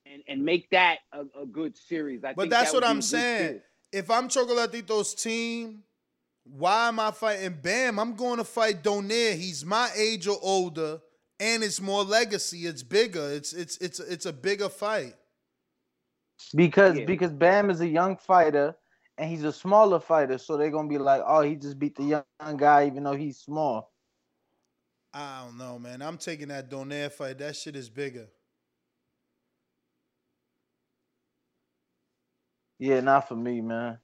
and 0.07 0.23
and 0.27 0.45
make 0.45 0.71
that 0.71 0.99
a, 1.13 1.25
a 1.41 1.47
good 1.47 1.77
series. 1.77 2.25
I 2.25 2.33
But 2.33 2.51
that's 2.51 2.73
that 2.73 2.77
what 2.77 2.85
I'm 2.85 3.03
saying. 3.03 3.49
series. 3.49 3.63
If 3.93 4.11
I'm 4.11 4.29
Chocolatito's 4.29 5.15
team, 5.15 5.83
why 6.45 6.89
am 6.89 6.99
I 6.99 7.11
fighting 7.11 7.59
Bam? 7.61 7.99
I'm 7.99 8.15
going 8.15 8.39
to 8.39 8.45
fight 8.45 8.83
Donaire. 8.83 9.37
He's 9.37 9.65
my 9.65 9.91
age 9.95 10.27
or 10.27 10.39
older, 10.41 11.01
and 11.39 11.63
it's 11.63 11.81
more 11.81 12.03
legacy. 12.03 12.67
It's 12.67 12.83
bigger. 12.83 13.31
It's 13.31 13.53
it's 13.53 13.77
it's 13.79 14.01
it's 14.01 14.25
a 14.25 14.33
bigger 14.33 14.71
fight. 14.71 15.15
Because 16.55 17.01
because 17.01 17.33
Bam 17.33 17.71
is 17.71 17.81
a 17.81 17.89
young 17.89 18.17
fighter 18.17 18.75
and 19.19 19.31
he's 19.31 19.45
a 19.45 19.53
smaller 19.53 20.01
fighter, 20.01 20.39
so 20.39 20.57
they're 20.57 20.71
gonna 20.71 20.89
be 20.89 20.99
like, 20.99 21.23
oh, 21.27 21.43
he 21.43 21.55
just 21.57 21.79
beat 21.79 21.97
the 21.97 22.05
young, 22.05 22.25
young 22.41 22.57
guy 22.57 22.87
even 22.87 23.03
though 23.03 23.15
he's 23.15 23.39
small. 23.39 23.93
I 25.15 25.45
don't 25.45 25.59
know, 25.59 25.79
man. 25.79 26.01
I'm 26.01 26.17
taking 26.17 26.49
that 26.49 26.71
Donaire 26.71 27.13
fight. 27.13 27.39
That 27.39 27.55
shit 27.55 27.77
is 27.77 27.91
bigger. 27.91 28.29
Yeah, 32.79 33.01
not 33.01 33.29
for 33.29 33.37
me, 33.37 33.61
man. 33.61 33.99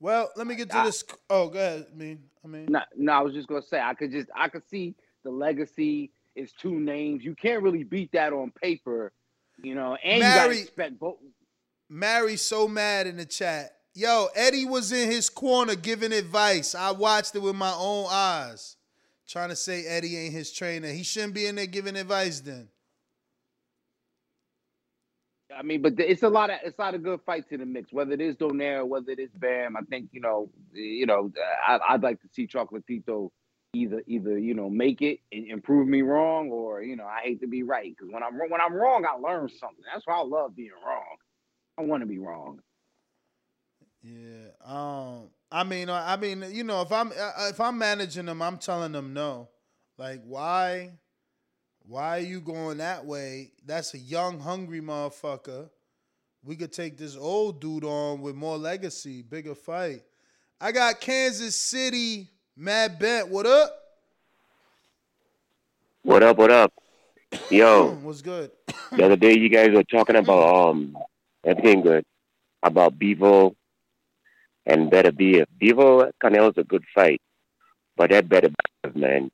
Well, 0.00 0.30
let 0.36 0.46
me 0.46 0.54
get 0.54 0.70
to 0.70 0.82
this. 0.84 1.04
Oh, 1.28 1.48
go 1.48 1.58
ahead. 1.58 1.86
I 1.92 1.96
mean, 1.96 2.24
I 2.44 2.48
mean, 2.48 2.66
No, 2.68 2.80
no, 2.96 3.12
I 3.12 3.20
was 3.20 3.34
just 3.34 3.48
gonna 3.48 3.62
say 3.62 3.80
I 3.80 3.94
could 3.94 4.10
just 4.10 4.28
I 4.34 4.48
could 4.48 4.66
see 4.68 4.94
the 5.24 5.30
legacy 5.30 6.10
is 6.34 6.52
two 6.52 6.80
names. 6.80 7.24
You 7.24 7.34
can't 7.34 7.62
really 7.62 7.84
beat 7.84 8.10
that 8.12 8.32
on 8.32 8.50
paper, 8.50 9.12
you 9.62 9.74
know. 9.74 9.96
And 10.02 10.18
you 10.18 10.22
gotta 10.22 10.48
Mary- 10.48 10.62
expect 10.62 10.98
both. 10.98 11.18
Mary's 11.92 12.40
so 12.40 12.66
mad 12.66 13.06
in 13.06 13.18
the 13.18 13.26
chat. 13.26 13.76
Yo, 13.94 14.28
Eddie 14.34 14.64
was 14.64 14.92
in 14.92 15.10
his 15.10 15.28
corner 15.28 15.74
giving 15.74 16.12
advice. 16.12 16.74
I 16.74 16.90
watched 16.90 17.34
it 17.36 17.42
with 17.42 17.54
my 17.54 17.74
own 17.76 18.06
eyes. 18.10 18.76
Trying 19.28 19.50
to 19.50 19.56
say 19.56 19.84
Eddie 19.86 20.16
ain't 20.16 20.32
his 20.32 20.50
trainer. 20.50 20.88
He 20.88 21.02
shouldn't 21.02 21.34
be 21.34 21.44
in 21.46 21.56
there 21.56 21.66
giving 21.66 21.96
advice 21.96 22.40
then. 22.40 22.68
I 25.54 25.62
mean, 25.62 25.82
but 25.82 25.92
it's 25.98 26.22
a 26.22 26.30
lot 26.30 26.48
of 26.48 26.60
it's 26.64 26.78
a 26.78 26.80
lot 26.80 26.94
of 26.94 27.02
good 27.02 27.20
fights 27.26 27.48
in 27.50 27.60
the 27.60 27.66
mix. 27.66 27.92
Whether 27.92 28.12
it 28.12 28.22
is 28.22 28.36
Donaire, 28.36 28.86
whether 28.86 29.10
it 29.10 29.18
is 29.18 29.30
Bam, 29.34 29.76
I 29.76 29.82
think 29.82 30.08
you 30.12 30.22
know, 30.22 30.48
you 30.72 31.04
know, 31.04 31.30
uh, 31.36 31.72
I, 31.72 31.94
I'd 31.94 32.02
like 32.02 32.22
to 32.22 32.28
see 32.32 32.46
Chocolatito 32.46 33.30
either 33.74 34.02
either 34.06 34.38
you 34.38 34.54
know 34.54 34.70
make 34.70 35.02
it 35.02 35.20
and, 35.30 35.46
and 35.48 35.62
prove 35.62 35.86
me 35.86 36.00
wrong, 36.00 36.50
or 36.50 36.82
you 36.82 36.96
know, 36.96 37.04
I 37.04 37.20
hate 37.22 37.42
to 37.42 37.46
be 37.46 37.62
right 37.62 37.94
because 37.94 38.10
when 38.10 38.22
I'm 38.22 38.38
when 38.38 38.62
I'm 38.62 38.72
wrong, 38.72 39.04
I 39.04 39.18
learn 39.18 39.50
something. 39.50 39.84
That's 39.92 40.06
why 40.06 40.14
I 40.14 40.22
love 40.22 40.56
being 40.56 40.70
wrong. 40.86 41.01
I 41.82 41.84
want 41.84 42.02
to 42.02 42.06
be 42.06 42.18
wrong. 42.18 42.60
Yeah. 44.02 44.50
Um. 44.64 45.30
I 45.50 45.64
mean, 45.64 45.90
I 45.90 46.12
I 46.12 46.16
mean, 46.16 46.44
you 46.50 46.62
know, 46.62 46.80
if 46.82 46.92
I'm 46.92 47.08
uh, 47.08 47.48
if 47.50 47.60
I'm 47.60 47.76
managing 47.76 48.26
them, 48.26 48.40
I'm 48.40 48.58
telling 48.58 48.92
them 48.92 49.12
no. 49.12 49.48
Like, 49.98 50.22
why? 50.24 50.92
Why 51.84 52.18
are 52.18 52.20
you 52.20 52.40
going 52.40 52.78
that 52.78 53.04
way? 53.04 53.50
That's 53.66 53.94
a 53.94 53.98
young, 53.98 54.38
hungry 54.38 54.80
motherfucker. 54.80 55.68
We 56.44 56.54
could 56.54 56.72
take 56.72 56.96
this 56.96 57.16
old 57.16 57.60
dude 57.60 57.84
on 57.84 58.20
with 58.20 58.36
more 58.36 58.56
legacy, 58.56 59.22
bigger 59.22 59.54
fight. 59.56 60.02
I 60.60 60.70
got 60.70 61.00
Kansas 61.00 61.56
City, 61.56 62.30
Mad 62.56 63.00
Bet. 63.00 63.28
What 63.28 63.46
up? 63.46 63.76
What 66.02 66.22
up? 66.22 66.36
What 66.38 66.52
up? 66.52 66.72
Yo, 67.50 67.94
What's 68.02 68.22
good? 68.22 68.52
the 68.92 69.04
other 69.04 69.16
day 69.16 69.36
you 69.36 69.48
guys 69.48 69.70
were 69.72 69.84
talking 69.84 70.16
about 70.22 70.70
um 70.70 70.96
everything 71.44 71.82
good 71.82 72.04
about 72.62 72.98
Bivol 72.98 73.54
and 74.66 74.90
Better 74.90 75.12
Beef. 75.12 75.44
Bivol 75.60 76.10
Canelo's 76.22 76.56
a 76.56 76.64
good 76.64 76.84
fight, 76.94 77.20
but 77.96 78.10
that 78.10 78.28
Better 78.28 78.48
Beef, 78.84 78.94
man, 78.94 79.30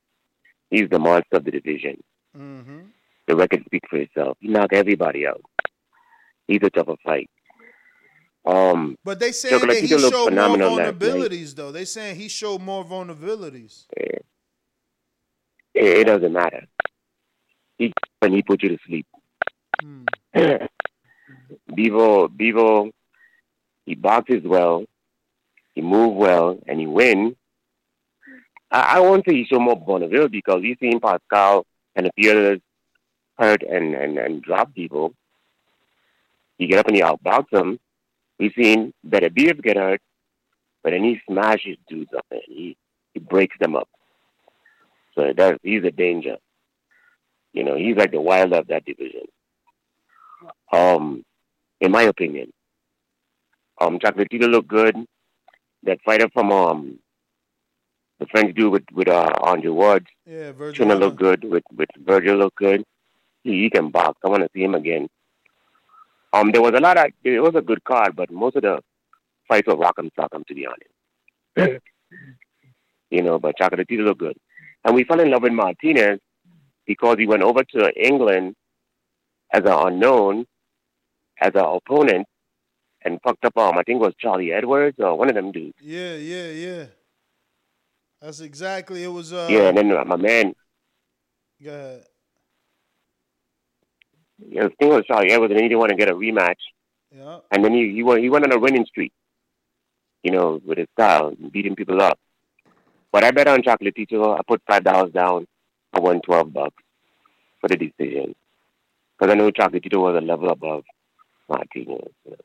he's 0.70 0.88
the 0.88 0.98
monster 0.98 1.36
of 1.36 1.44
the 1.44 1.50
division. 1.50 2.02
Mm-hmm. 2.36 2.78
The 3.26 3.36
record 3.36 3.62
speaks 3.66 3.88
for 3.88 3.96
itself. 3.98 4.36
He 4.40 4.48
knocked 4.48 4.72
everybody 4.74 5.26
out. 5.26 5.42
He's 6.46 6.60
a 6.62 6.70
tougher 6.70 6.96
fight. 7.04 7.28
Um, 8.46 8.96
But 9.04 9.20
they 9.20 9.32
saying 9.32 9.66
that 9.66 9.76
he 9.76 9.86
showed 9.88 10.10
more 10.10 10.24
phenomenal 10.30 10.74
last 10.76 10.94
night. 10.94 10.98
vulnerabilities, 10.98 11.54
though. 11.54 11.70
They 11.70 11.84
saying 11.84 12.16
he 12.16 12.28
showed 12.28 12.62
more 12.62 12.84
vulnerabilities. 12.84 13.84
It, 13.94 14.24
it 15.74 16.04
doesn't 16.06 16.32
matter. 16.32 16.66
He 17.76 17.92
and 18.22 18.32
he 18.34 18.42
put 18.42 18.62
you 18.62 18.70
to 18.70 18.78
sleep. 18.86 19.06
Hmm. 19.82 20.04
Bivol, 21.70 22.28
Bivol, 22.28 22.92
he 23.84 23.94
boxes 23.94 24.42
well, 24.44 24.84
he 25.74 25.80
move 25.80 26.14
well, 26.14 26.58
and 26.66 26.80
he 26.80 26.86
win. 26.86 27.36
I, 28.70 29.00
I 29.00 29.16
say 29.26 29.34
he 29.34 29.46
show 29.46 29.58
more 29.58 29.76
vulnerability 29.76 30.38
because 30.38 30.60
we've 30.62 30.78
seen 30.80 31.00
Pascal 31.00 31.66
and 31.96 32.06
a 32.06 32.12
few 32.16 32.30
others 32.30 32.60
hurt 33.38 33.62
and, 33.62 33.94
and, 33.94 34.18
and 34.18 34.42
drop 34.42 34.74
people. 34.74 35.14
You 36.58 36.66
get 36.66 36.80
up 36.80 36.88
and 36.88 36.96
you 36.96 37.04
outbox 37.04 37.50
them. 37.50 37.78
We've 38.38 38.52
seen 38.56 38.92
Beterbiev 39.06 39.62
get 39.62 39.76
hurt, 39.76 40.00
but 40.82 40.90
then 40.90 41.04
he 41.04 41.20
smashes 41.28 41.76
dudes 41.88 42.12
up 42.16 42.26
and 42.30 42.42
he, 42.46 42.76
he 43.14 43.20
breaks 43.20 43.56
them 43.58 43.76
up. 43.76 43.88
So 45.14 45.32
he's 45.62 45.84
a 45.84 45.90
danger. 45.90 46.36
You 47.52 47.64
know, 47.64 47.76
he's 47.76 47.96
like 47.96 48.12
the 48.12 48.20
wild 48.20 48.52
of 48.52 48.68
that 48.68 48.84
division. 48.84 49.22
Um, 50.72 51.24
in 51.80 51.90
my 51.92 52.02
opinion, 52.02 52.52
um, 53.80 53.98
Chocolatito 53.98 54.48
looked 54.50 54.68
good. 54.68 54.96
That 55.84 55.98
fighter 56.04 56.28
from 56.32 56.50
um, 56.50 56.98
the 58.18 58.26
French 58.26 58.54
dude 58.56 58.72
with 58.72 58.84
with 58.92 59.08
uh, 59.08 59.32
Andre 59.40 59.70
Ward, 59.70 60.06
Yeah, 60.26 60.52
Virgil. 60.52 60.86
Trina 60.86 60.94
looked 60.96 61.18
good. 61.18 61.44
With 61.44 61.62
with 61.76 61.88
Virgil 61.98 62.36
looked 62.36 62.56
good. 62.56 62.84
He, 63.44 63.62
he 63.62 63.70
can 63.70 63.90
box. 63.90 64.18
I 64.24 64.28
want 64.28 64.42
to 64.42 64.48
see 64.52 64.64
him 64.64 64.74
again. 64.74 65.08
Um, 66.32 66.50
there 66.52 66.60
was 66.60 66.74
a 66.74 66.80
lot 66.80 66.98
of 66.98 67.06
it 67.24 67.40
was 67.40 67.54
a 67.54 67.62
good 67.62 67.82
card, 67.84 68.16
but 68.16 68.30
most 68.30 68.56
of 68.56 68.62
the 68.62 68.80
fights 69.46 69.68
were 69.68 69.76
rock'em 69.76 70.10
sock'em 70.18 70.44
to 70.46 70.54
be 70.54 70.66
honest. 70.66 71.82
you 73.10 73.22
know, 73.22 73.38
but 73.38 73.54
Chocolatito 73.56 74.04
looked 74.04 74.20
good, 74.20 74.36
and 74.84 74.94
we 74.94 75.04
fell 75.04 75.20
in 75.20 75.30
love 75.30 75.42
with 75.42 75.52
Martinez 75.52 76.18
because 76.86 77.16
he 77.18 77.26
went 77.26 77.42
over 77.42 77.62
to 77.64 77.92
England 78.04 78.56
as 79.52 79.62
an 79.62 79.72
unknown, 79.72 80.44
as 81.40 81.52
an 81.54 81.64
opponent, 81.64 82.26
and 83.04 83.20
fucked 83.22 83.44
up. 83.44 83.56
Um, 83.56 83.78
I 83.78 83.82
think 83.82 83.96
it 84.00 84.04
was 84.06 84.14
Charlie 84.18 84.52
Edwards 84.52 84.96
or 84.98 85.16
one 85.16 85.28
of 85.28 85.34
them 85.34 85.52
dudes. 85.52 85.76
Yeah, 85.80 86.14
yeah, 86.14 86.50
yeah. 86.50 86.84
That's 88.20 88.40
exactly. 88.40 89.04
It 89.04 89.08
was. 89.08 89.32
Uh, 89.32 89.46
yeah, 89.50 89.68
and 89.68 89.78
then 89.78 89.92
uh, 89.92 90.04
my 90.04 90.16
man, 90.16 90.54
Go 91.62 91.70
ahead. 91.70 92.04
yeah, 94.48 94.64
the 94.64 94.70
thing 94.78 94.88
was 94.88 95.04
Charlie 95.06 95.30
Edwards, 95.30 95.52
and 95.52 95.60
he 95.60 95.68
didn't 95.68 95.78
want 95.80 95.90
to 95.90 95.96
get 95.96 96.10
a 96.10 96.14
rematch. 96.14 96.60
Yeah. 97.14 97.38
And 97.50 97.64
then 97.64 97.72
he 97.72 97.92
he 97.92 98.02
went 98.02 98.22
he 98.22 98.28
went 98.30 98.44
on 98.44 98.52
a 98.52 98.58
winning 98.58 98.84
streak, 98.86 99.12
you 100.22 100.30
know, 100.32 100.60
with 100.64 100.78
his 100.78 100.88
style, 100.92 101.34
beating 101.52 101.74
people 101.76 102.02
up. 102.02 102.18
But 103.10 103.24
I 103.24 103.30
bet 103.30 103.48
on 103.48 103.62
Chocolatito. 103.62 104.36
I 104.38 104.42
put 104.46 104.60
five 104.66 104.84
dollars 104.84 105.12
down. 105.12 105.46
I 105.92 106.00
won 106.00 106.20
twelve 106.20 106.52
bucks 106.52 106.82
for 107.60 107.68
the 107.68 107.76
decision 107.76 108.34
because 109.18 109.32
I 109.32 109.36
know 109.36 109.50
Chocolatito 109.50 109.98
was 110.02 110.16
a 110.16 110.20
level 110.24 110.50
above 110.50 110.84
Martinez. 111.48 112.08
You 112.24 112.30
know. 112.32 112.36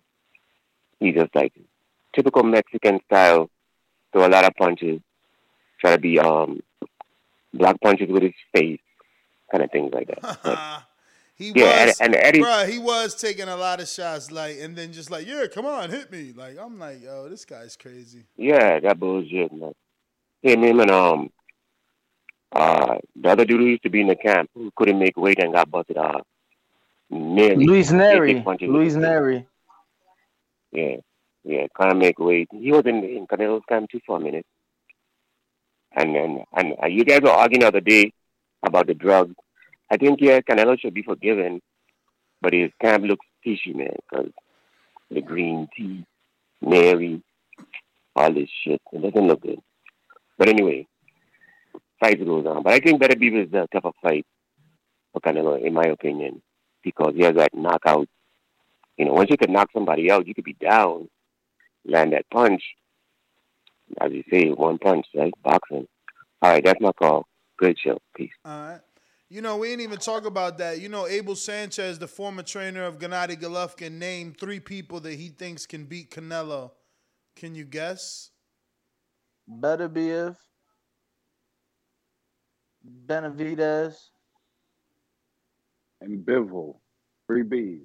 He's 1.00 1.16
just 1.16 1.36
like 1.36 1.54
typical 2.16 2.44
Mexican 2.44 3.00
style, 3.06 3.50
throw 4.12 4.26
a 4.26 4.30
lot 4.30 4.46
of 4.46 4.54
punches, 4.56 5.02
try 5.80 5.96
to 5.96 6.00
be 6.02 6.20
um 6.20 6.62
block 7.54 7.80
punches 7.82 8.10
with 8.10 8.24
his 8.24 8.34
face, 8.56 8.80
kind 9.52 9.64
of 9.64 9.72
things 9.72 9.94
like 9.94 10.08
that. 10.08 10.40
But, 10.44 10.84
He 11.36 11.52
Yeah, 11.56 11.88
was, 11.88 12.00
and- 12.00 12.16
and 12.16 12.24
Eddie- 12.24 12.42
bruh, 12.42 12.70
he 12.70 12.78
was 12.78 13.16
taking 13.16 13.48
a 13.50 13.58
lot 13.58 13.82
of 13.82 13.88
shots, 13.88 14.32
like, 14.32 14.58
and 14.60 14.76
then 14.76 14.94
just 14.94 15.10
like, 15.10 15.26
yeah, 15.28 15.46
come 15.52 15.66
on, 15.66 15.90
hit 15.90 16.12
me. 16.12 16.32
Like, 16.36 16.58
I'm 16.60 16.78
like, 16.78 17.02
yo, 17.02 17.28
this 17.28 17.44
guy's 17.44 17.76
crazy. 17.76 18.26
Yeah, 18.38 18.80
that 18.80 19.00
bullshit, 19.00 19.52
man. 19.52 19.74
Him, 20.44 20.64
him, 20.64 20.80
and 20.80 20.92
um, 20.92 21.32
uh, 22.52 22.98
the 23.16 23.30
other 23.30 23.46
dude 23.46 23.60
who 23.62 23.66
used 23.66 23.82
to 23.84 23.90
be 23.90 24.02
in 24.02 24.08
the 24.08 24.16
camp 24.16 24.52
who 24.54 24.72
couldn't 24.76 25.00
make 25.00 25.18
weight 25.18 25.40
and 25.40 25.54
got 25.54 25.72
busted 25.72 25.98
off. 25.98 26.22
Nery. 27.14 27.66
Luis 27.66 27.92
Nery. 27.92 28.44
Luis 28.62 28.96
Nery. 28.96 29.46
Yeah, 30.72 30.98
yeah, 31.44 31.68
can't 31.80 31.98
make 31.98 32.18
weight. 32.20 32.50
He 32.52 32.72
was 32.72 32.84
in 32.86 33.04
in 33.04 33.28
Canelo's 33.28 33.64
camp 33.70 33.90
too 33.92 34.00
for 34.06 34.18
a 34.18 34.20
minute. 34.20 34.46
And 35.96 36.16
then, 36.16 36.44
and 36.54 36.74
uh, 36.82 36.88
you 36.88 37.06
guys 37.06 37.22
were 37.22 37.30
arguing 37.30 37.62
the 37.62 37.68
other 37.68 37.80
day 37.80 38.12
about 38.64 38.88
the 38.88 38.96
drugs. 38.96 39.36
I 39.92 39.98
think 39.98 40.20
yeah, 40.22 40.40
Canelo 40.40 40.80
should 40.80 40.96
be 40.96 41.04
forgiven, 41.04 41.62
but 42.42 42.54
his 42.54 42.72
camp 42.82 43.06
looks 43.06 43.26
fishy, 43.44 43.74
man, 43.74 43.96
because 44.10 44.32
the 45.12 45.22
green 45.22 45.68
tea, 45.78 46.04
Mary, 46.62 47.22
all 48.16 48.34
this 48.34 48.50
shit, 48.64 48.82
it 48.92 49.02
doesn't 49.04 49.28
look 49.28 49.42
good. 49.42 49.60
But 50.40 50.50
anyway, 50.50 50.88
fight 52.00 52.26
goes 52.26 52.46
on. 52.48 52.64
But 52.64 52.74
I 52.74 52.80
think 52.80 53.00
Beterbiev 53.00 53.46
is 53.46 53.52
the 53.52 53.68
tougher 53.72 53.92
fight 54.02 54.26
for 55.12 55.20
Canelo, 55.20 55.64
in 55.64 55.74
my 55.74 55.84
opinion, 55.84 56.42
because 56.84 57.14
he 57.16 57.24
has 57.24 57.36
that 57.36 57.54
knockout. 57.54 58.08
You 58.98 59.06
know, 59.06 59.14
once 59.14 59.30
you 59.30 59.38
can 59.38 59.52
knock 59.52 59.70
somebody 59.74 60.12
out, 60.12 60.28
you 60.28 60.34
could 60.34 60.44
be 60.44 60.54
down, 60.54 61.10
land 61.86 62.14
that 62.14 62.30
punch, 62.30 62.62
as 64.00 64.12
you 64.12 64.24
say, 64.32 64.50
one 64.50 64.78
punch, 64.78 65.06
right? 65.16 65.34
Boxing. 65.44 65.88
All 66.42 66.52
right, 66.52 66.64
that's 66.64 66.82
my 66.82 66.92
call. 66.92 67.26
Good 67.58 67.78
show. 67.80 68.00
Peace. 68.16 68.32
All 68.46 68.52
right. 68.52 68.82
You 69.30 69.42
know, 69.42 69.58
we 69.58 69.72
ain't 69.72 69.82
even 69.82 69.98
talk 69.98 70.26
about 70.26 70.60
that. 70.60 70.80
You 70.80 70.90
know, 70.90 71.08
Abel 71.08 71.36
Sanchez, 71.36 71.98
the 71.98 72.08
former 72.08 72.44
trainer 72.44 72.84
of 72.84 73.00
Gennady 73.00 73.40
Golovkin, 73.40 73.94
named 73.94 74.38
three 74.40 74.60
people 74.60 75.00
that 75.00 75.14
he 75.14 75.30
thinks 75.30 75.66
can 75.66 75.86
beat 75.86 76.12
Canelo. 76.12 76.72
Can 77.36 77.56
you 77.56 77.66
guess? 77.66 78.30
Beterbiev 79.50 80.38
Benavidez, 82.86 83.96
and 86.04 86.26
Bivol. 86.26 86.76
Three 87.28 87.44
B's. 87.44 87.80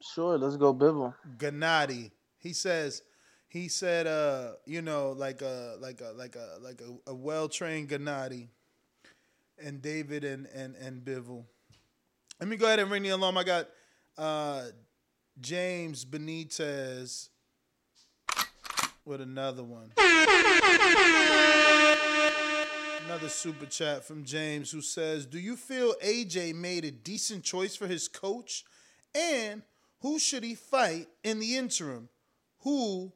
Sure, 0.00 0.36
let's 0.36 0.56
go 0.56 0.74
Bivol. 0.74 1.14
Gennady. 1.38 2.10
He 2.38 2.52
says 2.52 3.02
he 3.48 3.68
said 3.68 4.06
uh, 4.06 4.52
you 4.66 4.82
know, 4.82 5.12
like 5.12 5.42
a 5.42 5.76
like 5.78 6.00
a 6.00 6.12
like 6.16 6.36
a 6.36 6.58
like 6.60 6.80
a, 6.80 7.10
a 7.10 7.14
well 7.14 7.48
trained 7.48 7.88
Gennady. 7.88 8.48
And 9.62 9.80
David 9.80 10.24
and 10.24 10.46
and 10.52 10.74
and 10.76 11.04
Bivol. 11.04 11.44
Let 12.40 12.48
me 12.48 12.56
go 12.56 12.66
ahead 12.66 12.80
and 12.80 12.90
ring 12.90 13.04
the 13.04 13.10
alarm. 13.10 13.38
I 13.38 13.44
got 13.44 13.68
uh 14.18 14.64
James 15.40 16.04
Benitez 16.04 17.28
with 19.04 19.20
another 19.20 19.62
one. 19.62 19.92
Another 23.06 23.28
super 23.28 23.66
chat 23.66 24.04
from 24.04 24.24
James 24.24 24.70
who 24.70 24.80
says, 24.80 25.26
Do 25.26 25.38
you 25.38 25.56
feel 25.56 25.94
AJ 26.02 26.54
made 26.54 26.84
a 26.84 26.90
decent 26.90 27.42
choice 27.42 27.74
for 27.74 27.86
his 27.86 28.06
coach? 28.08 28.64
And 29.14 29.62
who 30.00 30.18
should 30.18 30.44
he 30.44 30.54
fight 30.54 31.08
in 31.24 31.40
the 31.40 31.56
interim? 31.56 32.08
Who 32.60 33.12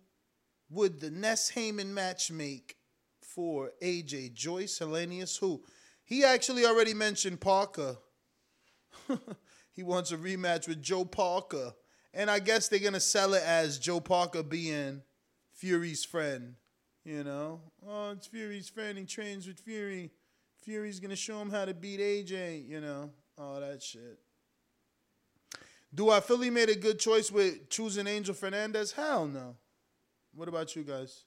would 0.71 1.01
the 1.01 1.11
Ness 1.11 1.53
Heyman 1.53 1.89
match 1.89 2.31
make 2.31 2.77
for 3.21 3.73
AJ? 3.81 4.35
Joyce, 4.35 4.79
Helenius, 4.81 5.39
who? 5.39 5.63
He 6.05 6.25
actually 6.25 6.67
already 6.67 6.95
mentioned 6.95 7.41
Parker. 7.41 7.97
he 9.73 9.83
wants 9.83 10.11
a 10.11 10.17
rematch 10.17 10.67
with 10.69 10.83
Joe 10.83 11.05
Parker. 11.05 11.73
And 12.13 12.31
I 12.31 12.41
guess 12.41 12.69
they're 12.69 12.81
going 12.81 12.95
to 12.95 13.01
sell 13.01 13.35
it 13.35 13.43
as 13.45 13.79
Joe 13.79 14.01
Parker 14.01 14.43
being 14.43 15.03
Fury's 15.53 16.05
friend. 16.05 16.55
You 17.07 17.23
know, 17.23 17.61
oh, 17.89 18.11
it's 18.11 18.27
Fury's 18.27 18.69
friend. 18.69 18.99
He 18.99 19.05
trains 19.05 19.47
with 19.47 19.61
Fury. 19.61 20.11
Fury's 20.63 20.99
gonna 20.99 21.15
show 21.15 21.41
him 21.41 21.51
how 21.51 21.65
to 21.65 21.73
beat 21.73 22.01
AJ. 22.01 22.69
You 22.69 22.81
know, 22.81 23.11
all 23.39 23.61
that 23.61 23.81
shit. 23.81 24.19
Do 25.95 26.11
I 26.11 26.19
feel 26.19 26.41
he 26.41 26.51
made 26.51 26.69
a 26.69 26.75
good 26.75 26.99
choice 26.99 27.31
with 27.31 27.71
choosing 27.71 28.09
Angel 28.09 28.35
Fernandez? 28.35 28.91
Hell 28.91 29.29
no. 29.29 29.55
What 30.35 30.49
about 30.49 30.75
you 30.75 30.83
guys? 30.83 31.23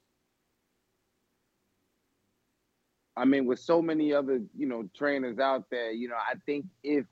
I 3.15 3.23
mean, 3.23 3.45
with 3.45 3.59
so 3.59 3.81
many 3.81 4.13
other, 4.13 4.41
you 4.57 4.67
know, 4.67 4.83
trainers 4.97 5.39
out 5.39 5.63
there, 5.71 5.91
you 5.91 6.09
know, 6.09 6.15
I 6.15 6.33
think 6.45 6.65
if 6.83 7.05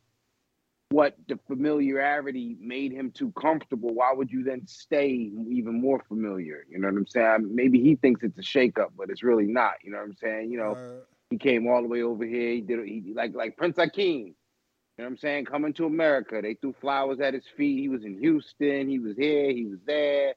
what 0.89 1.15
the 1.27 1.37
familiarity 1.47 2.55
made 2.59 2.93
him 2.93 3.11
too 3.11 3.31
comfortable, 3.33 3.93
why 3.93 4.13
would 4.13 4.31
you 4.31 4.43
then 4.43 4.65
stay 4.67 5.31
even 5.49 5.81
more 5.81 6.01
familiar? 6.07 6.65
You 6.69 6.79
know 6.79 6.87
what 6.87 6.97
I'm 6.97 7.07
saying? 7.07 7.53
Maybe 7.53 7.81
he 7.81 7.95
thinks 7.95 8.23
it's 8.23 8.37
a 8.37 8.41
shakeup, 8.41 8.91
but 8.97 9.09
it's 9.09 9.23
really 9.23 9.47
not. 9.47 9.73
You 9.83 9.91
know 9.91 9.97
what 9.97 10.05
I'm 10.05 10.15
saying? 10.15 10.51
You 10.51 10.57
know, 10.59 10.71
Uh, 10.71 10.99
he 11.29 11.37
came 11.37 11.67
all 11.67 11.81
the 11.81 11.89
way 11.89 12.03
over 12.03 12.23
here. 12.25 12.51
He 12.53 12.61
did 12.61 12.87
he 12.87 13.13
like 13.13 13.35
like 13.35 13.57
Prince 13.57 13.77
Akeem. 13.77 14.27
You 14.27 15.03
know 15.03 15.03
what 15.03 15.07
I'm 15.07 15.17
saying? 15.17 15.45
Coming 15.45 15.73
to 15.73 15.85
America, 15.85 16.39
they 16.41 16.53
threw 16.55 16.73
flowers 16.79 17.19
at 17.19 17.33
his 17.33 17.45
feet. 17.57 17.79
He 17.79 17.89
was 17.89 18.03
in 18.05 18.17
Houston. 18.19 18.89
He 18.89 18.99
was 18.99 19.15
here. 19.17 19.51
He 19.51 19.65
was 19.65 19.79
there, 19.85 20.33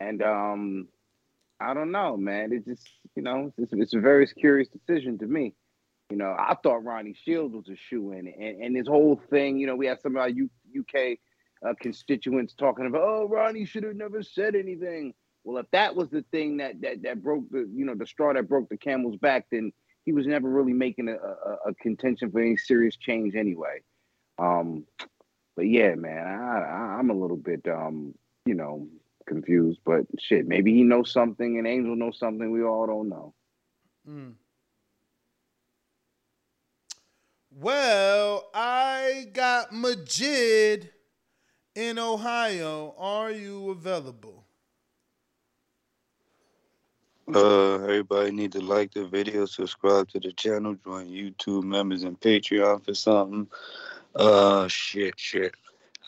and 0.00 0.22
um, 0.22 0.88
I 1.58 1.72
don't 1.72 1.90
know, 1.90 2.16
man. 2.16 2.52
It 2.52 2.66
just 2.66 2.86
you 3.16 3.22
know, 3.22 3.52
it's, 3.56 3.72
it's 3.72 3.94
a 3.94 4.00
very 4.00 4.26
curious 4.26 4.68
decision 4.68 5.18
to 5.18 5.26
me. 5.26 5.54
You 6.10 6.16
know, 6.16 6.34
I 6.38 6.56
thought 6.62 6.84
Ronnie 6.84 7.14
Shields 7.24 7.54
was 7.54 7.68
a 7.68 7.76
shoe 7.76 8.12
in, 8.12 8.26
and 8.28 8.62
and 8.62 8.76
his 8.76 8.88
whole 8.88 9.20
thing. 9.30 9.58
You 9.58 9.66
know, 9.66 9.76
we 9.76 9.86
had 9.86 10.00
some 10.00 10.16
of 10.16 10.22
our 10.22 10.28
U- 10.28 10.50
UK 10.78 11.18
uh, 11.66 11.74
constituents 11.80 12.54
talking 12.54 12.86
about, 12.86 13.02
oh, 13.02 13.28
Ronnie 13.28 13.66
should 13.66 13.84
have 13.84 13.96
never 13.96 14.22
said 14.22 14.54
anything. 14.54 15.12
Well, 15.44 15.58
if 15.58 15.70
that 15.72 15.94
was 15.94 16.08
the 16.10 16.24
thing 16.30 16.58
that 16.58 16.80
that 16.80 17.02
that 17.02 17.22
broke 17.22 17.50
the 17.50 17.68
you 17.72 17.84
know 17.84 17.94
the 17.94 18.06
straw 18.06 18.32
that 18.32 18.48
broke 18.48 18.68
the 18.68 18.76
camel's 18.76 19.16
back, 19.16 19.46
then 19.50 19.72
he 20.04 20.12
was 20.12 20.26
never 20.26 20.48
really 20.48 20.72
making 20.72 21.08
a, 21.08 21.16
a, 21.16 21.70
a 21.70 21.74
contention 21.74 22.30
for 22.30 22.40
any 22.40 22.56
serious 22.56 22.96
change 22.96 23.34
anyway. 23.34 23.80
Um, 24.38 24.84
but 25.56 25.66
yeah, 25.66 25.94
man, 25.94 26.26
I, 26.26 26.96
I'm 26.98 27.10
a 27.10 27.14
little 27.14 27.36
bit 27.36 27.66
um, 27.68 28.14
you 28.46 28.54
know 28.54 28.88
confused. 29.26 29.80
But 29.84 30.06
shit, 30.18 30.46
maybe 30.46 30.72
he 30.74 30.82
knows 30.82 31.12
something, 31.12 31.58
and 31.58 31.66
Angel 31.66 31.94
knows 31.94 32.18
something 32.18 32.50
we 32.50 32.62
all 32.62 32.86
don't 32.86 33.08
know. 33.08 33.34
Mm. 34.08 34.32
Well, 37.60 38.50
I 38.54 39.26
got 39.32 39.72
Majid 39.72 40.90
in 41.74 41.98
Ohio. 41.98 42.94
Are 42.96 43.32
you 43.32 43.70
available? 43.70 44.44
Uh, 47.34 47.74
everybody 47.82 48.30
need 48.30 48.52
to 48.52 48.60
like 48.60 48.94
the 48.94 49.06
video, 49.06 49.44
subscribe 49.44 50.08
to 50.10 50.20
the 50.20 50.30
channel, 50.30 50.76
join 50.84 51.08
YouTube 51.08 51.64
members 51.64 52.04
and 52.04 52.20
Patreon 52.20 52.84
for 52.84 52.94
something. 52.94 53.48
Uh, 54.14 54.68
shit, 54.68 55.14
shit. 55.16 55.52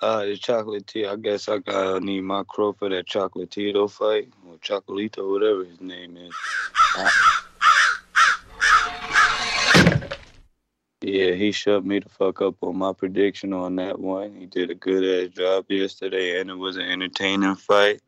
Uh, 0.01 0.27
the 0.27 0.37
chocolatier. 0.37 1.11
I 1.11 1.17
guess 1.17 1.49
I 1.49 1.59
gotta 1.59 1.99
need 1.99 2.21
my 2.21 2.45
crow 2.45 2.75
for 2.75 2.89
that 2.91 3.09
chocolatito 3.09 3.91
fight 3.91 4.33
or 4.47 4.55
chocolito, 4.59 5.29
whatever 5.29 5.65
his 5.65 5.81
name 5.81 6.17
is. 6.17 6.33
Uh, 6.97 7.09
yeah, 11.03 11.33
he 11.33 11.53
shut 11.53 11.85
me 11.85 12.01
the 12.01 12.09
fuck 12.09 12.43
up 12.43 12.57
on 12.63 12.77
my 12.77 12.93
prediction 12.93 13.53
on 13.53 13.77
that 13.77 13.99
one. 13.99 14.35
He 14.35 14.47
did 14.47 14.71
a 14.71 14.75
good 14.75 15.29
ass 15.31 15.35
job 15.37 15.67
yesterday, 15.69 16.41
and 16.41 16.51
it 16.51 16.55
was 16.55 16.77
an 16.77 16.85
entertaining 16.85 17.57
fight. 17.57 18.01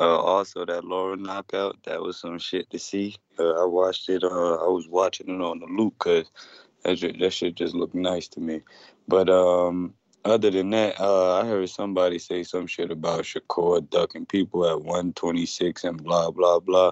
Uh, 0.00 0.18
also, 0.18 0.64
that 0.66 0.84
Lara 0.84 1.16
knockout, 1.16 1.78
that 1.84 2.02
was 2.02 2.18
some 2.18 2.38
shit 2.38 2.68
to 2.70 2.78
see. 2.78 3.16
Uh, 3.38 3.62
I 3.62 3.64
watched 3.64 4.08
it. 4.08 4.24
Uh, 4.24 4.54
I 4.54 4.68
was 4.68 4.88
watching 4.88 5.28
it 5.28 5.40
on 5.40 5.60
the 5.60 5.66
loop 5.66 5.94
because 5.98 6.30
that, 6.84 6.96
ju- 6.96 7.12
that 7.20 7.32
shit 7.32 7.54
just 7.54 7.74
looked 7.74 7.94
nice 7.94 8.26
to 8.28 8.40
me. 8.40 8.62
But 9.06 9.30
um, 9.30 9.94
other 10.24 10.50
than 10.50 10.70
that, 10.70 11.00
uh, 11.00 11.40
I 11.40 11.46
heard 11.46 11.68
somebody 11.68 12.18
say 12.18 12.42
some 12.42 12.66
shit 12.66 12.90
about 12.90 13.22
Shakur 13.22 13.88
ducking 13.88 14.26
people 14.26 14.66
at 14.66 14.80
126 14.80 15.84
and 15.84 16.02
blah 16.02 16.32
blah 16.32 16.58
blah. 16.58 16.90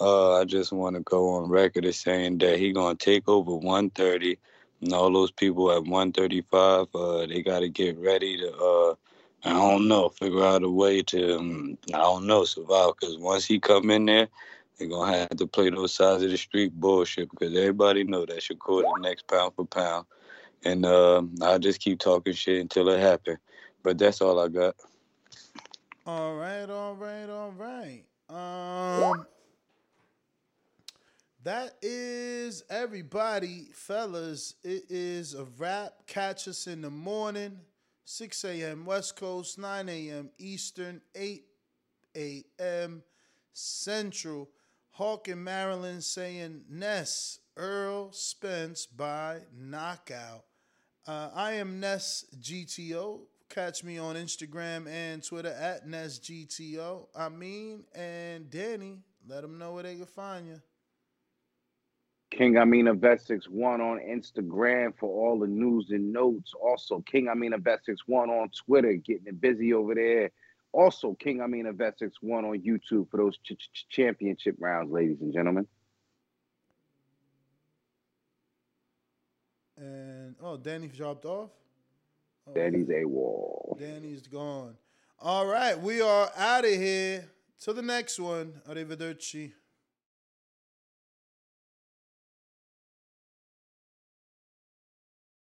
Uh, 0.00 0.40
I 0.40 0.44
just 0.44 0.72
want 0.72 0.94
to 0.94 1.02
go 1.02 1.30
on 1.30 1.50
record 1.50 1.84
as 1.84 1.98
saying 1.98 2.38
that 2.38 2.58
he 2.58 2.72
gonna 2.72 2.94
take 2.94 3.28
over 3.28 3.56
130, 3.56 4.38
and 4.80 4.92
all 4.92 5.12
those 5.12 5.30
people 5.30 5.70
at 5.72 5.84
135, 5.84 6.86
uh, 6.94 7.26
they 7.26 7.42
got 7.42 7.60
to 7.60 7.68
get 7.68 7.98
ready 7.98 8.36
to. 8.38 8.52
Uh, 8.56 8.94
I 9.44 9.52
don't 9.52 9.86
know, 9.86 10.08
figure 10.08 10.44
out 10.44 10.64
a 10.64 10.68
way 10.68 11.02
to. 11.02 11.38
Um, 11.38 11.78
I 11.94 11.98
don't 11.98 12.26
know, 12.26 12.44
survive. 12.44 12.92
Because 12.98 13.16
once 13.18 13.44
he 13.44 13.60
come 13.60 13.90
in 13.90 14.06
there, 14.06 14.28
they're 14.78 14.88
gonna 14.88 15.16
have 15.16 15.30
to 15.30 15.46
play 15.46 15.70
those 15.70 15.94
sides 15.94 16.22
of 16.22 16.30
the 16.30 16.36
street 16.36 16.72
bullshit. 16.74 17.30
Because 17.30 17.56
everybody 17.56 18.04
know 18.04 18.26
that 18.26 18.40
Shakur 18.40 18.82
the 18.82 19.00
next 19.00 19.28
pound 19.28 19.54
for 19.54 19.64
pound, 19.64 20.06
and 20.64 20.84
uh, 20.84 21.22
I 21.42 21.58
just 21.58 21.80
keep 21.80 22.00
talking 22.00 22.32
shit 22.32 22.60
until 22.60 22.88
it 22.88 23.00
happen. 23.00 23.38
But 23.82 23.98
that's 23.98 24.20
all 24.20 24.40
I 24.40 24.48
got. 24.48 24.74
All 26.04 26.34
right, 26.36 26.68
all 26.68 26.94
right, 26.94 27.28
all 27.28 27.52
right. 27.52 28.02
Um, 28.28 29.26
that 31.44 31.76
is 31.82 32.64
everybody, 32.68 33.68
fellas. 33.72 34.54
It 34.64 34.84
is 34.88 35.34
a 35.34 35.44
wrap. 35.56 36.06
Catch 36.06 36.48
us 36.48 36.66
in 36.66 36.82
the 36.82 36.90
morning, 36.90 37.60
6 38.04 38.44
a.m. 38.44 38.84
West 38.84 39.16
Coast, 39.16 39.58
9 39.58 39.88
a.m. 39.88 40.30
Eastern, 40.38 41.00
8 41.14 41.44
a.m. 42.16 43.02
Central. 43.52 44.50
Hawk 44.90 45.28
in 45.28 45.44
Maryland 45.44 46.02
saying 46.02 46.62
Ness 46.68 47.38
Errol 47.56 48.10
Spence 48.12 48.86
by 48.86 49.38
knockout. 49.56 50.44
Uh, 51.06 51.30
I 51.32 51.52
am 51.52 51.78
Ness 51.78 52.24
GTO. 52.40 53.20
Catch 53.48 53.84
me 53.84 53.96
on 53.98 54.16
Instagram 54.16 54.88
and 54.88 55.24
Twitter 55.24 55.56
at 55.58 55.86
Ness 55.86 56.18
GTO. 56.18 57.06
I 57.16 57.28
mean, 57.28 57.84
and 57.94 58.50
Danny, 58.50 58.98
let 59.26 59.42
them 59.42 59.56
know 59.56 59.72
where 59.74 59.84
they 59.84 59.94
can 59.94 60.06
find 60.06 60.48
you. 60.48 60.60
King 62.30 62.58
Amina 62.58 62.94
Vestix 62.94 63.48
one 63.48 63.80
on 63.80 63.98
Instagram 63.98 64.92
for 64.98 65.08
all 65.08 65.38
the 65.38 65.46
news 65.46 65.86
and 65.90 66.12
notes. 66.12 66.52
Also, 66.60 67.00
King 67.00 67.28
Amina 67.28 67.58
Vestix 67.58 67.96
one 68.06 68.28
on 68.28 68.50
Twitter, 68.50 68.92
getting 68.94 69.26
it 69.26 69.40
busy 69.40 69.72
over 69.72 69.94
there. 69.94 70.30
Also, 70.72 71.14
King 71.14 71.40
Amina 71.40 71.72
Vestix 71.72 72.12
one 72.20 72.44
on 72.44 72.60
YouTube 72.60 73.10
for 73.10 73.16
those 73.16 73.38
ch- 73.38 73.56
ch- 73.56 73.86
championship 73.88 74.56
rounds, 74.58 74.92
ladies 74.92 75.20
and 75.22 75.32
gentlemen. 75.32 75.66
And 79.78 80.34
oh, 80.42 80.56
Danny 80.56 80.88
dropped 80.88 81.24
off. 81.24 81.50
Oh, 82.46 82.52
Danny's 82.52 82.90
a 82.90 83.04
wall. 83.04 83.76
Danny's 83.80 84.26
gone. 84.26 84.76
All 85.20 85.46
right, 85.46 85.80
we 85.80 86.00
are 86.00 86.30
out 86.36 86.64
of 86.64 86.70
here. 86.70 87.24
to 87.62 87.72
the 87.72 87.82
next 87.82 88.20
one. 88.20 88.60
Arrivederci. 88.68 89.52